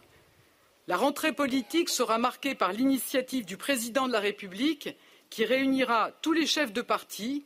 la 0.87 0.97
rentrée 0.97 1.33
politique 1.33 1.89
sera 1.89 2.17
marquée 2.17 2.55
par 2.55 2.73
l'initiative 2.73 3.45
du 3.45 3.57
président 3.57 4.07
de 4.07 4.11
la 4.11 4.19
République 4.19 4.89
qui 5.29 5.45
réunira 5.45 6.11
tous 6.21 6.33
les 6.33 6.45
chefs 6.45 6.73
de 6.73 6.81
parti 6.81 7.45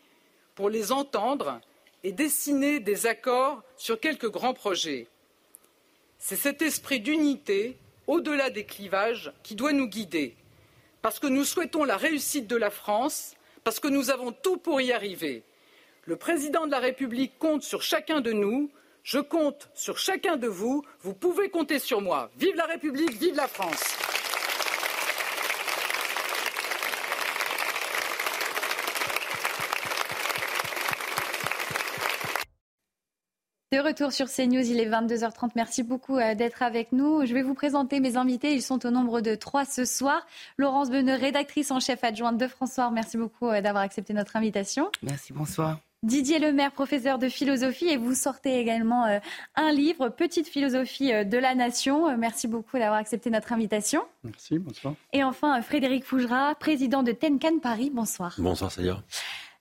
pour 0.56 0.69
les 0.69 0.91
entendre 0.91 1.60
et 2.04 2.12
dessiner 2.12 2.80
des 2.80 3.08
accords 3.08 3.63
sur 3.78 4.00
quelques 4.00 4.30
grands 4.30 4.54
projets. 4.54 5.08
C'est 6.17 6.36
cet 6.36 6.62
esprit 6.62 7.00
d'unité, 7.00 7.78
au-delà 8.08 8.50
des 8.50 8.65
clivages, 8.65 9.32
qui 9.43 9.56
doit 9.56 9.74
nous 9.74 9.88
guider, 9.88 10.36
parce 11.02 11.19
que 11.19 11.28
nous 11.28 11.43
souhaitons 11.43 11.84
la 11.84 11.98
réussite 11.98 12.48
de 12.48 12.56
la 12.56 12.69
France, 12.69 13.36
parce 13.63 13.80
que 13.80 13.88
nous 13.88 14.10
avons 14.10 14.32
tout 14.32 14.58
pour 14.58 14.82
y 14.82 14.91
arriver. 14.91 15.43
Le 16.06 16.15
président 16.15 16.65
de 16.65 16.72
la 16.72 16.80
République 16.80 17.38
compte 17.39 17.63
sur 17.63 17.82
chacun 17.82 18.22
de 18.22 18.32
nous, 18.32 18.69
je 19.04 19.19
compte 19.19 19.69
sur 19.74 19.98
chacun 19.98 20.38
de 20.38 20.48
vous, 20.48 20.84
vous 21.02 21.13
pouvez 21.13 21.50
compter 21.50 21.80
sur 21.80 22.02
moi. 22.02 22.30
Vive 22.38 22.56
la 22.56 22.65
République, 22.65 23.13
vive 23.13 23.36
la 23.36 23.48
France. 23.48 24.03
De 33.74 33.80
retour 33.80 34.12
sur 34.12 34.28
CNews, 34.30 34.70
il 34.70 34.80
est 34.80 34.88
22h30. 34.88 35.50
Merci 35.56 35.82
beaucoup 35.82 36.20
euh, 36.20 36.36
d'être 36.36 36.62
avec 36.62 36.92
nous. 36.92 37.26
Je 37.26 37.34
vais 37.34 37.42
vous 37.42 37.56
présenter 37.56 38.00
mes 38.00 38.18
invités. 38.18 38.54
Ils 38.54 38.62
sont 38.62 38.86
au 38.86 38.92
nombre 38.92 39.20
de 39.20 39.34
trois 39.34 39.66
ce 39.66 39.84
soir. 39.84 40.28
Laurence 40.60 40.92
Beneux, 40.92 41.16
rédactrice 41.16 41.72
en 41.72 41.80
chef 41.80 42.04
adjointe 42.04 42.38
de 42.38 42.48
François. 42.48 42.92
Merci 42.92 43.18
beaucoup 43.18 43.48
euh, 43.48 43.62
d'avoir 43.62 43.84
accepté 43.84 44.14
notre 44.14 44.36
invitation. 44.36 44.92
Merci, 45.02 45.34
bonsoir. 45.34 45.80
Didier 46.04 46.38
Lemaire, 46.38 46.72
professeur 46.72 47.18
de 47.18 47.30
philosophie, 47.30 47.88
et 47.88 47.98
vous 47.98 48.14
sortez 48.14 48.60
également 48.60 49.08
euh, 49.08 49.18
un 49.56 49.72
livre, 49.72 50.10
Petite 50.10 50.48
philosophie 50.48 51.26
de 51.26 51.38
la 51.40 51.56
nation. 51.56 52.16
Merci 52.16 52.48
beaucoup 52.48 52.78
d'avoir 52.78 53.00
accepté 53.00 53.32
notre 53.32 53.54
invitation. 53.54 54.04
Merci, 54.24 54.60
bonsoir. 54.60 54.94
Et 55.14 55.24
enfin, 55.24 55.60
Frédéric 55.64 56.04
Fougera, 56.04 56.54
président 56.54 57.02
de 57.02 57.12
Tenkan 57.12 57.58
Paris. 57.58 57.90
Bonsoir. 57.92 58.36
Bonsoir, 58.38 58.72
Sayar. 58.72 59.02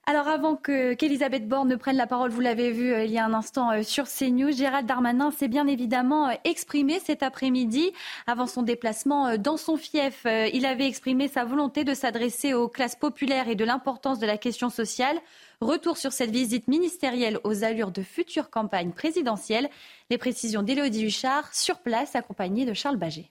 Alors 0.05 0.27
avant 0.27 0.57
que 0.57 0.95
qu'Elisabeth 0.95 1.47
Borne 1.47 1.69
ne 1.69 1.77
prenne 1.77 1.97
la 1.97 2.09
parole, 2.09 2.33
vous 2.33 2.41
l'avez 2.41 2.73
vu 2.73 2.93
euh, 2.93 3.05
il 3.05 3.13
y 3.13 3.19
a 3.19 3.25
un 3.25 3.33
instant 3.33 3.71
euh, 3.71 3.85
sur 3.85 4.09
CNews, 4.09 4.51
Gérald 4.51 4.85
Darmanin 4.85 5.31
s'est 5.31 5.47
bien 5.47 5.69
évidemment 5.69 6.29
euh, 6.29 6.33
exprimé 6.43 6.99
cet 6.99 7.23
après-midi 7.23 7.93
avant 8.27 8.49
son 8.49 8.63
déplacement 8.63 9.39
dans 9.39 9.57
son 9.57 9.77
fief. 9.77 10.27
Il 10.53 10.67
avait 10.67 10.89
exprimé 10.89 11.29
sa 11.29 11.45
volonté 11.45 11.85
de 11.85 11.95
s'adresser 11.95 12.53
aux 12.53 12.69
classes 12.69 12.97
populaires 12.97 13.49
et 13.49 13.55
de 13.55 13.65
l'importance 13.65 14.19
de 14.19 14.27
la 14.27 14.39
question 14.39 14.71
sociale. 14.71 15.21
Retour 15.61 15.97
sur 15.97 16.13
cette 16.13 16.31
visite 16.31 16.67
ministérielle 16.67 17.39
aux 17.45 17.63
allures 17.63 17.93
de 17.93 18.03
future 18.03 18.51
campagne 18.51 18.91
présidentielle. 18.91 19.71
Les 20.11 20.19
précisions 20.19 20.65
d'Élodie 20.65 21.07
Huchard 21.07 21.55
sur 21.55 21.79
place 21.79 22.17
accompagnée 22.17 22.65
de 22.65 22.75
Charles 22.75 22.97
Baget. 22.97 23.31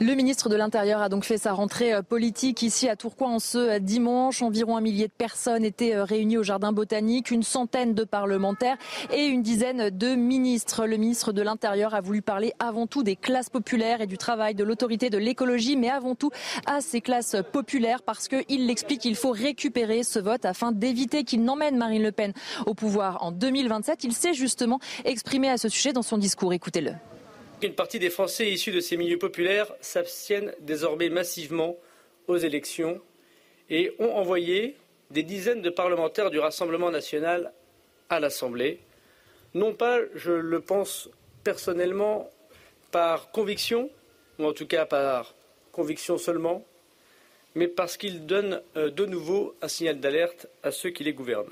Le 0.00 0.14
ministre 0.14 0.48
de 0.48 0.56
l'Intérieur 0.56 1.00
a 1.00 1.08
donc 1.08 1.24
fait 1.24 1.38
sa 1.38 1.52
rentrée 1.52 1.94
euh, 1.94 2.02
politique 2.02 2.62
ici 2.62 2.88
à 2.88 2.96
Tourcoing 2.96 3.34
en 3.34 3.38
ce 3.38 3.58
euh, 3.58 3.78
dimanche. 3.78 4.42
Environ 4.42 4.76
un 4.76 4.80
millier 4.80 5.06
de 5.08 5.12
personnes 5.12 5.64
étaient 5.64 5.94
euh, 5.94 6.04
réunies 6.04 6.38
au 6.38 6.42
jardin 6.42 6.72
botanique, 6.72 7.30
une 7.30 7.42
centaine 7.42 7.94
de 7.94 8.04
parlementaires 8.04 8.76
et 9.12 9.24
une 9.24 9.42
dizaine 9.42 9.90
de 9.90 10.14
ministres. 10.14 10.86
Le 10.86 10.96
ministre 10.96 11.32
de 11.32 11.42
l'Intérieur 11.42 11.94
a 11.94 12.00
voulu 12.00 12.22
parler 12.22 12.52
avant 12.58 12.86
tout 12.86 13.02
des 13.02 13.16
classes 13.16 13.50
populaires 13.50 14.00
et 14.00 14.06
du 14.06 14.18
travail 14.18 14.54
de 14.54 14.64
l'autorité 14.64 15.10
de 15.10 15.18
l'écologie, 15.18 15.76
mais 15.76 15.90
avant 15.90 16.14
tout 16.14 16.30
à 16.66 16.80
ces 16.80 17.00
classes 17.00 17.36
populaires 17.52 18.02
parce 18.02 18.28
qu'il 18.28 18.66
l'explique, 18.66 19.04
il 19.04 19.16
faut 19.16 19.30
récupérer 19.30 20.02
ce 20.02 20.18
vote 20.18 20.44
afin 20.44 20.72
d'éviter 20.72 21.24
qu'il 21.24 21.42
n'emmène 21.42 21.76
Marine 21.76 22.02
Le 22.02 22.12
Pen 22.12 22.32
au 22.66 22.74
pouvoir 22.74 23.22
en 23.22 23.32
2027. 23.32 24.04
Il 24.04 24.12
s'est 24.12 24.34
justement 24.34 24.78
exprimé 25.04 25.48
à 25.48 25.56
ce 25.56 25.68
sujet 25.68 25.92
dans 25.92 26.02
son 26.02 26.18
discours. 26.18 26.52
Écoutez-le. 26.52 26.92
Une 27.62 27.74
partie 27.74 27.98
des 27.98 28.10
Français 28.10 28.50
issus 28.50 28.70
de 28.70 28.80
ces 28.80 28.98
milieux 28.98 29.18
populaires 29.18 29.72
s'abstiennent 29.80 30.54
désormais 30.60 31.08
massivement 31.08 31.76
aux 32.26 32.36
élections 32.36 33.00
et 33.70 33.94
ont 33.98 34.14
envoyé 34.14 34.76
des 35.10 35.22
dizaines 35.22 35.62
de 35.62 35.70
parlementaires 35.70 36.30
du 36.30 36.38
Rassemblement 36.38 36.90
national 36.90 37.54
à 38.10 38.20
l'Assemblée. 38.20 38.80
Non 39.54 39.72
pas, 39.72 40.00
je 40.14 40.32
le 40.32 40.60
pense 40.60 41.08
personnellement, 41.44 42.30
par 42.90 43.30
conviction, 43.30 43.90
ou 44.38 44.44
en 44.44 44.52
tout 44.52 44.66
cas 44.66 44.84
par 44.84 45.34
conviction 45.72 46.18
seulement, 46.18 46.62
mais 47.54 47.68
parce 47.68 47.96
qu'ils 47.96 48.26
donnent 48.26 48.60
euh, 48.76 48.90
de 48.90 49.06
nouveau 49.06 49.54
un 49.62 49.68
signal 49.68 49.98
d'alerte 49.98 50.46
à 50.62 50.72
ceux 50.72 50.90
qui 50.90 51.04
les 51.04 51.14
gouvernent. 51.14 51.50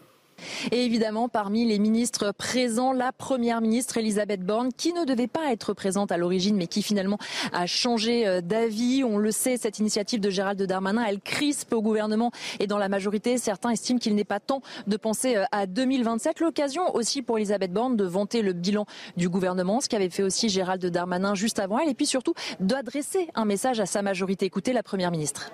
Et 0.73 0.85
évidemment, 0.85 1.29
parmi 1.29 1.64
les 1.64 1.79
ministres 1.79 2.33
présents, 2.33 2.92
la 2.92 3.12
première 3.12 3.61
ministre 3.61 3.99
Elisabeth 3.99 4.42
Borne, 4.42 4.70
qui 4.77 4.92
ne 4.92 5.05
devait 5.05 5.27
pas 5.27 5.53
être 5.53 5.73
présente 5.75 6.12
à 6.12 6.16
l'origine, 6.16 6.57
mais 6.57 6.66
qui 6.66 6.83
finalement 6.83 7.18
a 7.53 7.66
changé 7.66 8.27
euh, 8.27 8.40
d'avis. 8.40 9.05
On 9.05 9.18
le 9.18 9.31
sait, 9.31 9.57
cette 9.57 9.79
initiative 9.79 10.20
de 10.20 10.31
Gérald 10.31 10.62
Darmanin, 10.62 11.05
elle 11.05 11.20
crispe 11.20 11.73
au 11.73 11.83
gouvernement 11.83 12.31
et 12.61 12.66
dans 12.66 12.79
la 12.79 12.88
majorité. 12.88 13.38
Certains 13.38 13.70
estiment 13.70 13.99
qu'il 13.99 14.14
n'est 14.14 14.25
pas 14.25 14.40
temps 14.40 14.62
de 14.87 14.97
penser 14.97 15.37
euh, 15.37 15.44
à 15.53 15.66
2027. 15.66 16.40
L'occasion 16.40 16.94
aussi 16.94 17.23
pour 17.23 17.38
Elisabeth 17.38 17.73
Borne 17.73 17.97
de 17.97 18.05
vanter 18.05 18.42
le 18.42 18.53
bilan 18.53 18.87
du 19.16 19.29
gouvernement, 19.29 19.81
ce 19.81 19.88
qu'avait 19.88 20.11
fait 20.11 20.23
aussi 20.23 20.49
Gérald 20.49 20.85
Darmanin 20.85 21.35
juste 21.35 21.59
avant 21.59 21.79
elle, 21.79 21.88
et 21.88 21.94
puis 21.94 22.07
surtout 22.07 22.35
d'adresser 22.61 23.29
un 23.35 23.44
message 23.44 23.81
à 23.81 23.87
sa 23.87 24.03
majorité. 24.03 24.47
Écoutez 24.47 24.73
la 24.73 24.83
première 24.83 25.11
ministre. 25.11 25.51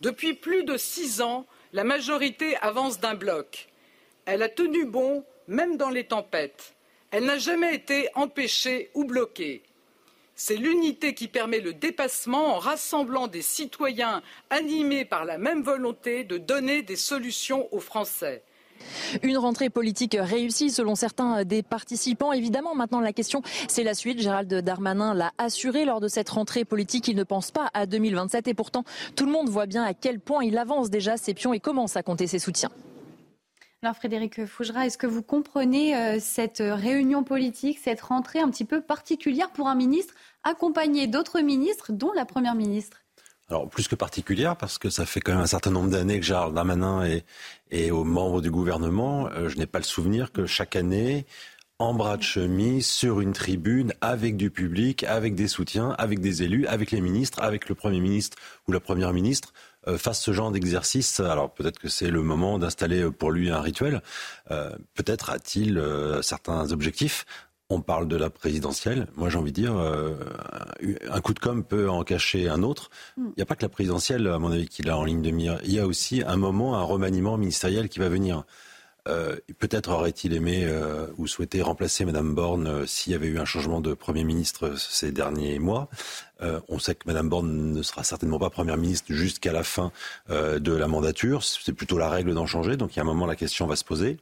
Depuis 0.00 0.34
plus 0.34 0.64
de 0.64 0.76
six 0.76 1.20
ans, 1.20 1.46
la 1.72 1.84
majorité 1.84 2.56
avance 2.58 3.00
d'un 3.00 3.14
bloc. 3.14 3.68
Elle 4.26 4.42
a 4.42 4.48
tenu 4.48 4.84
bon, 4.84 5.24
même 5.48 5.76
dans 5.76 5.90
les 5.90 6.04
tempêtes. 6.04 6.74
Elle 7.10 7.24
n'a 7.24 7.38
jamais 7.38 7.74
été 7.74 8.08
empêchée 8.14 8.90
ou 8.94 9.04
bloquée. 9.04 9.62
C'est 10.34 10.56
l'unité 10.56 11.14
qui 11.14 11.28
permet 11.28 11.60
le 11.60 11.74
dépassement 11.74 12.54
en 12.54 12.58
rassemblant 12.58 13.26
des 13.26 13.42
citoyens 13.42 14.22
animés 14.50 15.04
par 15.04 15.24
la 15.24 15.38
même 15.38 15.62
volonté 15.62 16.24
de 16.24 16.38
donner 16.38 16.82
des 16.82 16.96
solutions 16.96 17.68
aux 17.72 17.80
Français. 17.80 18.42
Une 19.22 19.38
rentrée 19.38 19.70
politique 19.70 20.16
réussie 20.18 20.70
selon 20.70 20.94
certains 20.94 21.44
des 21.44 21.62
participants. 21.62 22.32
Évidemment, 22.32 22.74
maintenant 22.74 23.00
la 23.00 23.12
question, 23.12 23.42
c'est 23.68 23.84
la 23.84 23.94
suite. 23.94 24.20
Gérald 24.20 24.52
Darmanin 24.52 25.14
l'a 25.14 25.32
assuré 25.38 25.84
lors 25.84 26.00
de 26.00 26.08
cette 26.08 26.30
rentrée 26.30 26.64
politique. 26.64 27.08
Il 27.08 27.16
ne 27.16 27.24
pense 27.24 27.50
pas 27.50 27.70
à 27.74 27.86
2027 27.86 28.48
et 28.48 28.54
pourtant 28.54 28.84
tout 29.16 29.26
le 29.26 29.32
monde 29.32 29.48
voit 29.48 29.66
bien 29.66 29.82
à 29.82 29.94
quel 29.94 30.20
point 30.20 30.44
il 30.44 30.58
avance 30.58 30.90
déjà 30.90 31.16
ses 31.16 31.34
pions 31.34 31.52
et 31.52 31.60
commence 31.60 31.96
à 31.96 32.02
compter 32.02 32.26
ses 32.26 32.38
soutiens. 32.38 32.70
Alors 33.82 33.96
Frédéric 33.96 34.46
Fougera, 34.46 34.86
est-ce 34.86 34.96
que 34.96 35.08
vous 35.08 35.22
comprenez 35.22 35.96
euh, 35.96 36.18
cette 36.20 36.62
réunion 36.64 37.24
politique, 37.24 37.80
cette 37.82 38.00
rentrée 38.00 38.38
un 38.38 38.48
petit 38.48 38.64
peu 38.64 38.80
particulière 38.80 39.50
pour 39.50 39.66
un 39.66 39.74
ministre 39.74 40.14
accompagné 40.44 41.08
d'autres 41.08 41.40
ministres, 41.40 41.90
dont 41.90 42.12
la 42.12 42.24
Première 42.24 42.54
ministre? 42.54 43.01
Alors 43.52 43.68
plus 43.68 43.86
que 43.86 43.94
particulière 43.94 44.56
parce 44.56 44.78
que 44.78 44.88
ça 44.88 45.04
fait 45.04 45.20
quand 45.20 45.32
même 45.32 45.42
un 45.42 45.46
certain 45.46 45.70
nombre 45.70 45.90
d'années 45.90 46.18
que 46.18 46.24
Gérald 46.24 46.54
Darmanin 46.54 47.04
est, 47.04 47.26
est 47.70 47.90
aux 47.90 48.02
membres 48.02 48.40
du 48.40 48.50
gouvernement. 48.50 49.28
Euh, 49.28 49.50
je 49.50 49.58
n'ai 49.58 49.66
pas 49.66 49.78
le 49.78 49.84
souvenir 49.84 50.32
que 50.32 50.46
chaque 50.46 50.74
année, 50.74 51.26
en 51.78 51.92
bras 51.92 52.16
de 52.16 52.22
chemise, 52.22 52.86
sur 52.86 53.20
une 53.20 53.34
tribune, 53.34 53.92
avec 54.00 54.38
du 54.38 54.50
public, 54.50 55.04
avec 55.04 55.34
des 55.34 55.48
soutiens, 55.48 55.90
avec 55.98 56.20
des 56.20 56.42
élus, 56.42 56.66
avec 56.66 56.92
les 56.92 57.02
ministres, 57.02 57.42
avec 57.42 57.68
le 57.68 57.74
Premier 57.74 58.00
ministre 58.00 58.38
ou 58.68 58.72
la 58.72 58.80
Première 58.80 59.12
ministre, 59.12 59.52
euh, 59.86 59.98
fasse 59.98 60.22
ce 60.22 60.32
genre 60.32 60.50
d'exercice. 60.50 61.20
Alors 61.20 61.52
peut-être 61.52 61.78
que 61.78 61.88
c'est 61.88 62.10
le 62.10 62.22
moment 62.22 62.58
d'installer 62.58 63.10
pour 63.10 63.32
lui 63.32 63.50
un 63.50 63.60
rituel. 63.60 64.00
Euh, 64.50 64.70
peut-être 64.94 65.28
a-t-il 65.28 65.78
certains 66.22 66.72
objectifs. 66.72 67.26
On 67.72 67.80
parle 67.80 68.06
de 68.06 68.16
la 68.16 68.28
présidentielle. 68.28 69.06
Moi, 69.16 69.30
j'ai 69.30 69.38
envie 69.38 69.50
de 69.50 69.56
dire, 69.56 69.74
euh, 69.74 70.14
un 71.10 71.20
coup 71.22 71.32
de 71.32 71.38
com 71.38 71.64
peut 71.64 71.88
en 71.88 72.04
cacher 72.04 72.46
un 72.46 72.62
autre. 72.62 72.90
Hmm. 73.16 73.28
Il 73.28 73.34
n'y 73.38 73.42
a 73.42 73.46
pas 73.46 73.54
que 73.54 73.62
la 73.62 73.70
présidentielle, 73.70 74.26
à 74.26 74.38
mon 74.38 74.52
avis, 74.52 74.68
qui 74.68 74.82
l'a 74.82 74.98
en 74.98 75.04
ligne 75.04 75.22
de 75.22 75.30
mire. 75.30 75.58
Il 75.64 75.72
y 75.72 75.78
a 75.78 75.86
aussi 75.86 76.22
un 76.26 76.36
moment, 76.36 76.76
un 76.76 76.82
remaniement 76.82 77.38
ministériel 77.38 77.88
qui 77.88 77.98
va 77.98 78.10
venir. 78.10 78.44
Euh, 79.08 79.36
peut-être 79.58 79.90
aurait-il 79.90 80.34
aimé 80.34 80.64
euh, 80.66 81.06
ou 81.16 81.26
souhaité 81.26 81.62
remplacer 81.62 82.04
Madame 82.04 82.34
Borne 82.34 82.86
s'il 82.86 83.14
y 83.14 83.16
avait 83.16 83.26
eu 83.26 83.38
un 83.38 83.46
changement 83.46 83.80
de 83.80 83.94
Premier 83.94 84.22
ministre 84.22 84.78
ces 84.78 85.10
derniers 85.10 85.58
mois. 85.58 85.88
on 86.68 86.78
sait 86.78 86.94
que 86.94 87.04
Madame 87.06 87.30
Borne 87.30 87.72
ne 87.72 87.82
sera 87.82 88.04
certainement 88.04 88.38
pas 88.38 88.50
Première 88.50 88.76
ministre 88.76 89.06
jusqu'à 89.08 89.52
la 89.52 89.64
fin 89.64 89.92
de 90.28 90.72
la 90.72 90.88
mandature. 90.88 91.42
C'est 91.42 91.72
plutôt 91.72 91.96
la 91.96 92.10
règle 92.10 92.34
d'en 92.34 92.46
changer. 92.46 92.76
Donc 92.76 92.94
il 92.94 92.98
y 92.98 93.00
a 93.00 93.02
un 93.02 93.06
moment, 93.06 93.24
la 93.24 93.36
question 93.36 93.66
va 93.66 93.76
se 93.76 93.84
poser. 93.84 94.18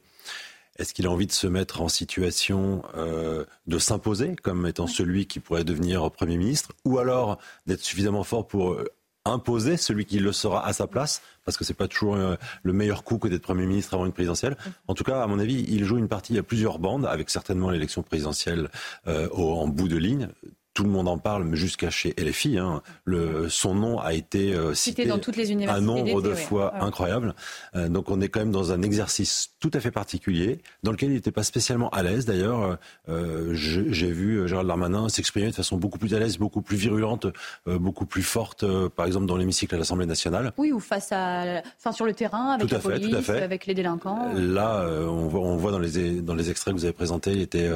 Est-ce 0.77 0.93
qu'il 0.93 1.05
a 1.05 1.11
envie 1.11 1.27
de 1.27 1.31
se 1.31 1.47
mettre 1.47 1.81
en 1.81 1.89
situation 1.89 2.83
euh, 2.95 3.45
de 3.67 3.77
s'imposer 3.77 4.35
comme 4.35 4.65
étant 4.65 4.87
celui 4.87 5.27
qui 5.27 5.39
pourrait 5.39 5.63
devenir 5.63 6.09
Premier 6.11 6.37
ministre 6.37 6.71
ou 6.85 6.97
alors 6.97 7.37
d'être 7.67 7.81
suffisamment 7.81 8.23
fort 8.23 8.47
pour 8.47 8.71
euh, 8.71 8.85
imposer 9.25 9.77
celui 9.77 10.05
qui 10.05 10.19
le 10.19 10.31
sera 10.31 10.65
à 10.65 10.73
sa 10.73 10.87
place 10.87 11.21
parce 11.45 11.57
que 11.57 11.63
c'est 11.63 11.73
pas 11.73 11.87
toujours 11.87 12.15
euh, 12.15 12.35
le 12.63 12.73
meilleur 12.73 13.03
coup 13.03 13.17
que 13.17 13.27
d'être 13.27 13.43
Premier 13.43 13.65
ministre 13.65 13.93
avant 13.93 14.05
une 14.05 14.13
présidentielle? 14.13 14.57
En 14.87 14.93
tout 14.93 15.03
cas, 15.03 15.21
à 15.21 15.27
mon 15.27 15.39
avis, 15.39 15.65
il 15.67 15.83
joue 15.83 15.97
une 15.97 16.07
partie 16.07 16.37
à 16.37 16.43
plusieurs 16.43 16.79
bandes 16.79 17.05
avec 17.05 17.29
certainement 17.29 17.69
l'élection 17.69 18.01
présidentielle 18.01 18.69
en 19.05 19.67
bout 19.67 19.87
de 19.87 19.97
ligne 19.97 20.29
tout 20.73 20.83
le 20.83 20.89
monde 20.89 21.07
en 21.07 21.17
parle, 21.17 21.43
mais 21.43 21.57
jusqu'à 21.57 21.89
chez 21.89 22.13
LFI. 22.17 22.57
Hein, 22.57 22.81
le, 23.03 23.49
son 23.49 23.75
nom 23.75 23.99
a 23.99 24.13
été 24.13 24.53
euh, 24.53 24.73
cité, 24.73 25.05
dans 25.05 25.19
toutes 25.19 25.35
les 25.35 25.51
universités 25.51 25.83
un 25.83 25.85
nombre 25.85 26.21
de 26.21 26.33
fois 26.33 26.81
incroyable. 26.81 27.35
Euh, 27.75 27.89
donc 27.89 28.09
on 28.09 28.21
est 28.21 28.29
quand 28.29 28.39
même 28.39 28.51
dans 28.51 28.71
un 28.71 28.81
exercice 28.81 29.51
tout 29.59 29.71
à 29.73 29.79
fait 29.79 29.91
particulier, 29.91 30.61
dans 30.83 30.91
lequel 30.91 31.09
il 31.09 31.15
n'était 31.15 31.31
pas 31.31 31.43
spécialement 31.43 31.89
à 31.89 32.03
l'aise. 32.03 32.25
D'ailleurs, 32.25 32.77
euh, 33.09 33.53
j'ai 33.53 34.11
vu 34.11 34.47
Gérald 34.47 34.67
Darmanin 34.67 35.09
s'exprimer 35.09 35.47
de 35.47 35.55
façon 35.55 35.77
beaucoup 35.77 35.97
plus 35.97 36.13
à 36.13 36.19
l'aise, 36.19 36.37
beaucoup 36.37 36.61
plus 36.61 36.77
virulente, 36.77 37.27
beaucoup 37.65 38.05
plus 38.05 38.23
forte, 38.23 38.65
par 38.89 39.05
exemple 39.05 39.25
dans 39.25 39.37
l'hémicycle 39.37 39.75
à 39.75 39.77
l'Assemblée 39.77 40.05
nationale. 40.05 40.53
Oui, 40.57 40.71
ou 40.71 40.79
face 40.79 41.11
à, 41.11 41.61
enfin 41.77 41.91
sur 41.91 42.05
le 42.05 42.13
terrain 42.13 42.51
avec 42.51 42.71
la 42.71 42.79
police, 42.79 43.29
avec 43.29 43.65
les 43.65 43.73
délinquants. 43.73 44.33
Là, 44.35 44.85
on 44.87 45.27
voit, 45.27 45.41
on 45.41 45.57
voit 45.57 45.71
dans 45.71 45.79
les 45.79 46.21
dans 46.21 46.35
les 46.35 46.49
extraits 46.49 46.73
que 46.73 46.79
vous 46.79 46.85
avez 46.85 46.93
présentés, 46.93 47.31
il 47.31 47.41
était 47.41 47.69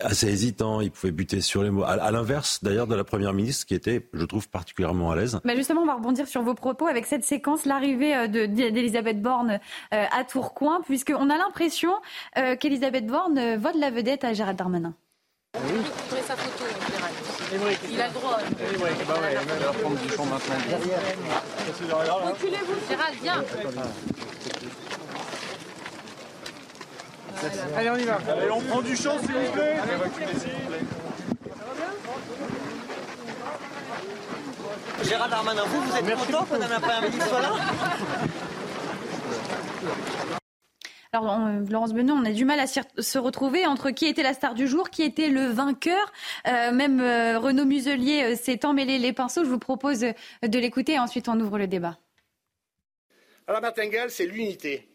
assez 0.00 0.28
hésitant, 0.28 0.80
il 0.80 0.90
pouvait 0.90 1.12
buter 1.12 1.40
sur 1.40 1.62
les 1.62 1.70
mots. 1.70 1.84
À, 1.84 2.10
l'inverse, 2.10 2.62
d'ailleurs, 2.62 2.86
de 2.86 2.94
la 2.94 3.04
Première 3.04 3.32
ministre, 3.32 3.66
qui 3.66 3.74
était, 3.74 4.08
je 4.12 4.24
trouve, 4.24 4.48
particulièrement 4.48 5.10
à 5.10 5.16
l'aise. 5.16 5.40
Mais 5.44 5.56
justement, 5.56 5.82
on 5.82 5.86
va 5.86 5.94
rebondir 5.94 6.28
sur 6.28 6.42
vos 6.42 6.54
propos 6.54 6.86
avec 6.86 7.06
cette 7.06 7.24
séquence, 7.24 7.64
l'arrivée 7.64 8.16
euh, 8.16 8.26
d'Elisabeth 8.26 9.20
Borne 9.20 9.60
euh, 9.94 10.04
à 10.10 10.24
Tourcoing, 10.24 10.80
puisqu'on 10.84 11.30
a 11.30 11.36
l'impression 11.36 11.92
euh, 12.38 12.56
qu'Elisabeth 12.56 13.06
Borne 13.06 13.56
vole 13.56 13.78
la 13.78 13.90
vedette 13.90 14.24
à 14.24 14.32
Gérald 14.32 14.58
Darmanin. 14.58 14.94
Oui. 15.54 15.80
sa 16.26 16.36
photo, 16.36 16.64
Il 17.90 18.00
a 18.00 18.08
le 18.08 18.12
droit. 18.12 18.38
Bah 18.38 19.14
du 20.02 20.08
champ 20.14 20.26
maintenant. 20.26 20.56
Reculez-vous, 22.26 22.74
Gérald, 22.88 23.16
viens. 23.22 23.44
Allez, 27.76 27.90
on 27.90 27.96
y 27.96 28.04
va. 28.04 28.18
Allez, 28.28 28.50
on 28.50 28.60
prend 28.60 28.82
du 28.82 28.96
champ, 28.96 29.18
s'il 29.18 29.32
vous 29.32 29.52
plaît. 29.52 29.76
Gérard 35.04 35.28
Darmanin, 35.28 35.62
vous, 35.64 35.80
vous 35.80 35.96
êtes 35.96 36.14
content 36.16 36.44
que 36.44 36.52
Madame 36.52 36.70
la 36.70 36.80
Première 36.80 37.02
ministre 37.02 37.28
soit 37.28 37.40
là 37.40 37.52
alors, 41.12 41.48
Laurence 41.70 41.94
Benoît, 41.94 42.16
on 42.20 42.24
a 42.26 42.32
du 42.32 42.44
mal 42.44 42.60
à 42.60 42.66
se 42.66 43.18
retrouver 43.18 43.64
entre 43.64 43.90
qui 43.90 44.04
était 44.04 44.22
la 44.22 44.34
star 44.34 44.54
du 44.54 44.66
jour, 44.66 44.90
qui 44.90 45.02
était 45.02 45.28
le 45.28 45.46
vainqueur. 45.46 46.12
Euh, 46.46 46.72
même 46.72 47.00
euh, 47.00 47.38
Renaud 47.38 47.64
Muselier 47.64 48.22
euh, 48.22 48.36
s'est 48.36 48.66
emmêlé 48.66 48.98
les 48.98 49.14
pinceaux. 49.14 49.42
Je 49.42 49.48
vous 49.48 49.58
propose 49.58 50.00
de 50.00 50.58
l'écouter 50.58 50.94
et 50.94 50.98
ensuite 50.98 51.28
on 51.28 51.40
ouvre 51.40 51.58
le 51.58 51.68
débat. 51.68 51.98
la 53.48 53.60
martingale, 53.60 54.10
c'est 54.10 54.26
l'unité. 54.26 54.86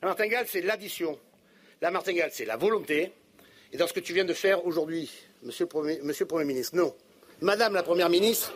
La 0.00 0.08
martingale, 0.08 0.46
c'est 0.48 0.62
l'addition. 0.62 1.18
La 1.82 1.90
martingale, 1.90 2.30
c'est 2.32 2.44
la 2.44 2.56
volonté. 2.56 3.10
Et 3.72 3.76
dans 3.76 3.88
ce 3.88 3.92
que 3.92 3.98
tu 3.98 4.12
viens 4.12 4.24
de 4.24 4.32
faire 4.32 4.64
aujourd'hui, 4.64 5.10
monsieur, 5.42 5.66
le 5.66 6.24
Premier 6.26 6.44
ministre, 6.44 6.76
non. 6.76 6.94
Madame 7.40 7.74
la 7.74 7.82
Première 7.82 8.08
ministre, 8.08 8.52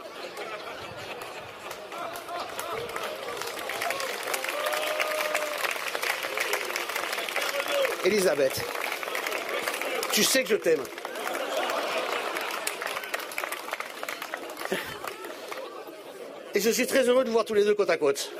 Elisabeth, 8.05 8.61
tu 10.13 10.23
sais 10.23 10.45
que 10.45 10.51
je 10.51 10.55
t'aime. 10.55 10.85
Et 16.55 16.61
je 16.61 16.71
suis 16.71 16.87
très 16.87 17.09
heureux 17.09 17.25
de 17.25 17.29
vous 17.29 17.33
voir 17.33 17.45
tous 17.45 17.55
les 17.55 17.65
deux 17.65 17.75
côte 17.75 17.91
à 17.91 17.97
côte. 17.97 18.31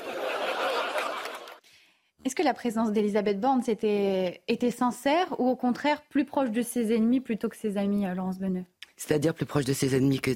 Est-ce 2.27 2.35
que 2.35 2.43
la 2.43 2.53
présence 2.53 2.91
d'Elisabeth 2.91 3.39
Borne 3.39 3.61
était, 3.67 4.41
était 4.49 4.69
sincère 4.69 5.27
ou 5.39 5.47
au 5.47 5.55
contraire 5.55 6.01
plus 6.09 6.25
proche 6.25 6.51
de 6.51 6.61
ses 6.61 6.93
ennemis 6.93 7.21
plutôt 7.21 7.47
que 7.47 7.55
ses 7.55 7.77
amis, 7.77 8.05
euh, 8.05 8.13
Laurence 8.15 8.37
Beneux? 8.37 8.65
C'est-à-dire 8.97 9.33
plus 9.33 9.45
proche 9.45 9.63
de 9.63 9.71
ses 9.71 9.95
ennemis 9.95 10.19
que. 10.19 10.31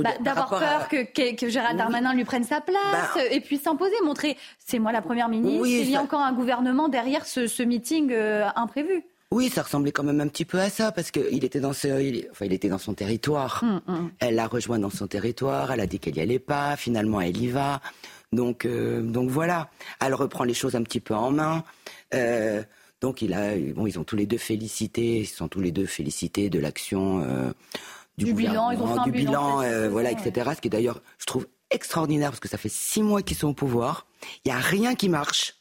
Bah, 0.00 0.12
D'avoir 0.22 0.48
peur 0.48 0.88
que, 0.88 1.34
que, 1.34 1.48
Gérald 1.50 1.76
Darmanin 1.76 2.14
lui 2.14 2.24
prenne 2.24 2.44
sa 2.44 2.62
place 2.62 3.10
bah, 3.14 3.26
et 3.30 3.42
puis 3.42 3.58
s'imposer, 3.58 3.92
montrer 4.06 4.38
c'est 4.58 4.78
moi 4.78 4.90
la 4.90 5.02
première 5.02 5.28
ministre, 5.28 5.66
il 5.66 5.90
y 5.90 5.96
a 5.96 6.00
encore 6.00 6.22
un 6.22 6.32
gouvernement 6.32 6.88
derrière 6.88 7.26
ce, 7.26 7.46
ce 7.46 7.62
meeting 7.62 8.10
euh, 8.12 8.48
imprévu. 8.56 9.04
Oui, 9.30 9.50
ça 9.50 9.62
ressemblait 9.62 9.92
quand 9.92 10.04
même 10.04 10.22
un 10.22 10.28
petit 10.28 10.46
peu 10.46 10.60
à 10.60 10.70
ça 10.70 10.92
parce 10.92 11.10
qu'il 11.10 11.44
était 11.44 11.60
dans 11.60 11.72
il, 11.72 12.26
enfin, 12.30 12.46
il 12.46 12.54
était 12.54 12.68
dans 12.68 12.78
son 12.78 12.94
territoire. 12.94 13.60
Hum, 13.62 13.80
hum. 13.86 14.10
Elle 14.20 14.36
l'a 14.36 14.46
rejoint 14.46 14.78
dans 14.78 14.90
son 14.90 15.08
territoire. 15.08 15.72
Elle 15.72 15.80
a 15.80 15.86
dit 15.86 15.98
qu'elle 15.98 16.16
y 16.16 16.20
allait 16.20 16.38
pas. 16.38 16.76
Finalement, 16.76 17.20
elle 17.20 17.36
y 17.36 17.48
va. 17.48 17.80
Donc, 18.34 18.66
euh, 18.66 19.00
donc 19.02 19.30
voilà. 19.30 19.70
Elle 20.00 20.14
reprend 20.14 20.44
les 20.44 20.54
choses 20.54 20.74
un 20.74 20.82
petit 20.82 21.00
peu 21.00 21.14
en 21.14 21.30
main. 21.30 21.64
Euh, 22.12 22.62
donc 23.00 23.22
il 23.22 23.32
a, 23.34 23.56
bon, 23.74 23.86
ils 23.86 23.98
ont 23.98 24.04
tous 24.04 24.16
les 24.16 24.26
deux 24.26 24.38
félicité, 24.38 25.20
ils 25.20 25.26
sont 25.26 25.48
tous 25.48 25.60
les 25.60 25.72
deux 25.72 25.86
félicités 25.86 26.48
de 26.48 26.58
l'action 26.58 27.22
euh, 27.22 27.52
du, 28.16 28.32
bilan, 28.32 28.70
ils 28.70 28.78
ont 28.80 29.02
du 29.02 29.10
bilan, 29.10 29.62
voilà, 29.90 30.10
etc. 30.10 30.50
Ce 30.54 30.60
qui 30.60 30.68
est 30.68 30.70
d'ailleurs, 30.70 31.02
je 31.18 31.26
trouve 31.26 31.46
extraordinaire 31.70 32.30
parce 32.30 32.40
que 32.40 32.48
ça 32.48 32.58
fait 32.58 32.70
six 32.70 33.02
mois 33.02 33.22
qu'ils 33.22 33.36
sont 33.36 33.48
au 33.48 33.54
pouvoir. 33.54 34.06
Il 34.44 34.52
n'y 34.52 34.56
a 34.56 34.60
rien 34.60 34.94
qui 34.94 35.08
marche. 35.08 35.56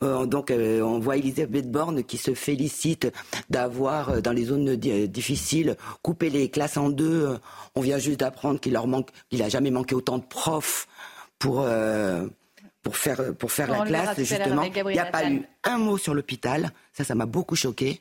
donc 0.00 0.50
on 0.50 0.98
voit 0.98 1.18
Elisabeth 1.18 1.70
Borne 1.70 2.02
qui 2.02 2.16
se 2.16 2.34
félicite 2.34 3.12
d'avoir 3.50 4.20
dans 4.22 4.32
les 4.32 4.46
zones 4.46 4.74
difficiles 4.74 5.76
coupé 6.02 6.30
les 6.30 6.48
classes 6.48 6.78
en 6.78 6.88
deux. 6.88 7.38
on 7.76 7.80
vient 7.80 7.98
juste 7.98 8.20
d'apprendre 8.20 8.58
qu'il 8.58 8.72
leur 8.72 8.88
manque, 8.88 9.10
qu'il 9.28 9.42
a 9.42 9.48
jamais 9.48 9.70
manqué 9.70 9.94
autant 9.94 10.18
de 10.18 10.24
profs 10.24 10.88
pour 11.38 11.62
euh, 11.62 12.26
pour 12.82 12.96
faire 12.96 13.34
pour 13.36 13.52
faire 13.52 13.70
la 13.70 13.84
classe 13.84 14.18
justement. 14.18 14.62
Il 14.62 14.84
n'y 14.86 14.98
a 14.98 15.06
pas 15.06 15.28
eu 15.30 15.42
un 15.64 15.78
mot 15.78 15.98
sur 15.98 16.14
l'hôpital. 16.14 16.70
Ça, 16.92 17.04
ça 17.04 17.14
m'a 17.14 17.26
beaucoup 17.26 17.56
choqué. 17.56 18.00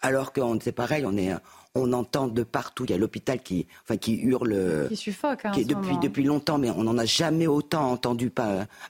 Alors 0.00 0.32
que 0.32 0.40
c'est 0.62 0.72
pareil, 0.72 1.04
on 1.06 1.16
est 1.16 1.34
on 1.78 1.92
entend 1.92 2.28
de 2.28 2.42
partout. 2.42 2.84
Il 2.84 2.90
y 2.90 2.94
a 2.94 2.98
l'hôpital 2.98 3.40
qui, 3.40 3.66
enfin, 3.84 3.96
qui 3.96 4.16
hurle. 4.16 4.86
Qui 4.88 4.96
suffoque. 4.96 5.44
Hein, 5.44 5.52
qui, 5.52 5.64
depuis, 5.64 5.96
depuis 5.98 6.24
longtemps, 6.24 6.58
mais 6.58 6.70
on 6.70 6.82
n'en 6.82 6.98
a 6.98 7.04
jamais 7.04 7.46
autant 7.46 7.90
entendu 7.90 8.30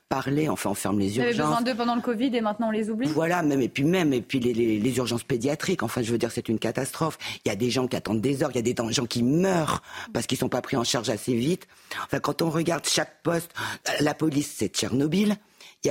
parler. 0.08 0.48
Enfin, 0.48 0.70
on 0.70 0.74
ferme 0.74 0.98
les 0.98 1.18
urgences. 1.18 1.34
Il 1.34 1.36
y 1.36 1.40
avait 1.40 1.48
besoin 1.48 1.60
d'eux 1.62 1.74
pendant 1.74 1.94
le 1.94 2.00
Covid 2.00 2.34
et 2.34 2.40
maintenant 2.40 2.68
on 2.68 2.72
les 2.72 2.90
oublie? 2.90 3.08
Voilà, 3.08 3.42
même, 3.42 3.60
et 3.60 3.68
puis 3.68 3.84
même, 3.84 4.12
et 4.12 4.22
puis 4.22 4.40
les, 4.40 4.78
les, 4.78 4.96
urgences 4.96 5.24
pédiatriques. 5.24 5.82
Enfin, 5.82 6.02
je 6.02 6.10
veux 6.10 6.18
dire, 6.18 6.30
c'est 6.30 6.48
une 6.48 6.58
catastrophe. 6.58 7.18
Il 7.44 7.48
y 7.48 7.52
a 7.52 7.56
des 7.56 7.70
gens 7.70 7.86
qui 7.86 7.96
attendent 7.96 8.20
des 8.20 8.42
heures. 8.42 8.50
Il 8.52 8.56
y 8.56 8.58
a 8.58 8.62
des 8.62 8.74
gens 8.90 9.06
qui 9.06 9.22
meurent 9.22 9.82
parce 10.12 10.26
qu'ils 10.26 10.38
sont 10.38 10.48
pas 10.48 10.62
pris 10.62 10.76
en 10.76 10.84
charge 10.84 11.10
assez 11.10 11.34
vite. 11.34 11.66
Enfin, 12.04 12.20
quand 12.20 12.42
on 12.42 12.50
regarde 12.50 12.86
chaque 12.86 13.22
poste, 13.22 13.52
la 14.00 14.14
police, 14.14 14.54
c'est 14.56 14.68
Tchernobyl. 14.68 15.36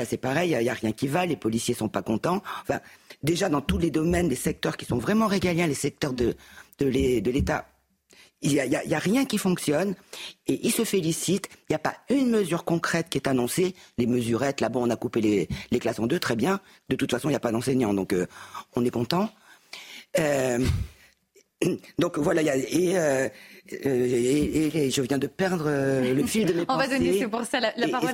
C'est 0.06 0.18
pareil, 0.18 0.52
il 0.52 0.60
n'y 0.60 0.70
a, 0.70 0.74
a, 0.74 0.76
rien 0.76 0.92
qui 0.92 1.08
va, 1.08 1.26
les 1.26 1.38
policiers 1.38 1.74
sont 1.74 1.88
pas 1.88 2.02
contents. 2.02 2.44
Enfin, 2.62 2.82
déjà 3.24 3.50
dans 3.50 3.62
tous 3.62 3.78
les 3.78 3.92
domaines, 3.92 4.30
les 4.30 4.36
secteurs 4.36 4.78
qui 4.78 4.86
sont 4.86 4.98
vraiment 4.98 5.28
régaliens, 5.28 5.68
les 5.68 5.74
secteurs 5.74 6.14
de, 6.14 6.36
de 6.80 7.32
l'État. 7.32 7.66
Il 8.44 8.52
n'y 8.52 8.60
a, 8.60 9.00
rien 9.00 9.26
qui 9.26 9.40
fonctionne 9.40 9.96
et 10.46 10.60
il 10.64 10.72
se 10.72 10.84
félicite. 10.84 11.50
Il 11.62 11.72
n'y 11.72 11.76
a 11.76 11.80
pas 11.80 11.96
une 12.10 12.30
mesure 12.30 12.66
concrète 12.66 13.10
qui 13.10 13.18
est 13.18 13.28
annoncée. 13.28 13.74
Les 13.98 14.06
mesurettes, 14.06 14.62
là-bas, 14.62 14.80
on 14.80 14.92
a 14.92 14.96
coupé 14.96 15.22
les, 15.22 15.80
classes 15.80 16.00
en 16.00 16.06
deux, 16.06 16.20
très 16.20 16.36
bien. 16.36 16.60
De 16.90 16.96
toute 16.96 17.10
façon, 17.10 17.30
il 17.30 17.32
n'y 17.32 17.38
a 17.38 17.40
pas 17.40 17.52
d'enseignants, 17.52 17.96
donc 17.96 18.14
euh, 18.14 18.28
on 18.76 18.86
est 18.86 18.92
content. 18.92 19.32
Euh, 20.20 20.64
donc 22.00 22.20
voilà, 22.20 22.42
y 22.44 22.50
a, 22.50 22.56
et, 22.56 22.98
euh, 22.98 23.30
et, 23.84 24.92
je 24.92 25.02
viens 25.02 25.18
de 25.18 25.26
perdre 25.26 25.66
euh, 25.68 26.14
le 26.14 26.24
fil 26.24 26.46
de 26.46 26.54
mes 26.54 26.66
On 26.70 26.78
va 26.78 26.88
donner, 26.88 27.18
c'est 27.18 27.28
pour 27.28 27.44
ça, 27.46 27.60
la, 27.60 27.72
parole 27.88 28.14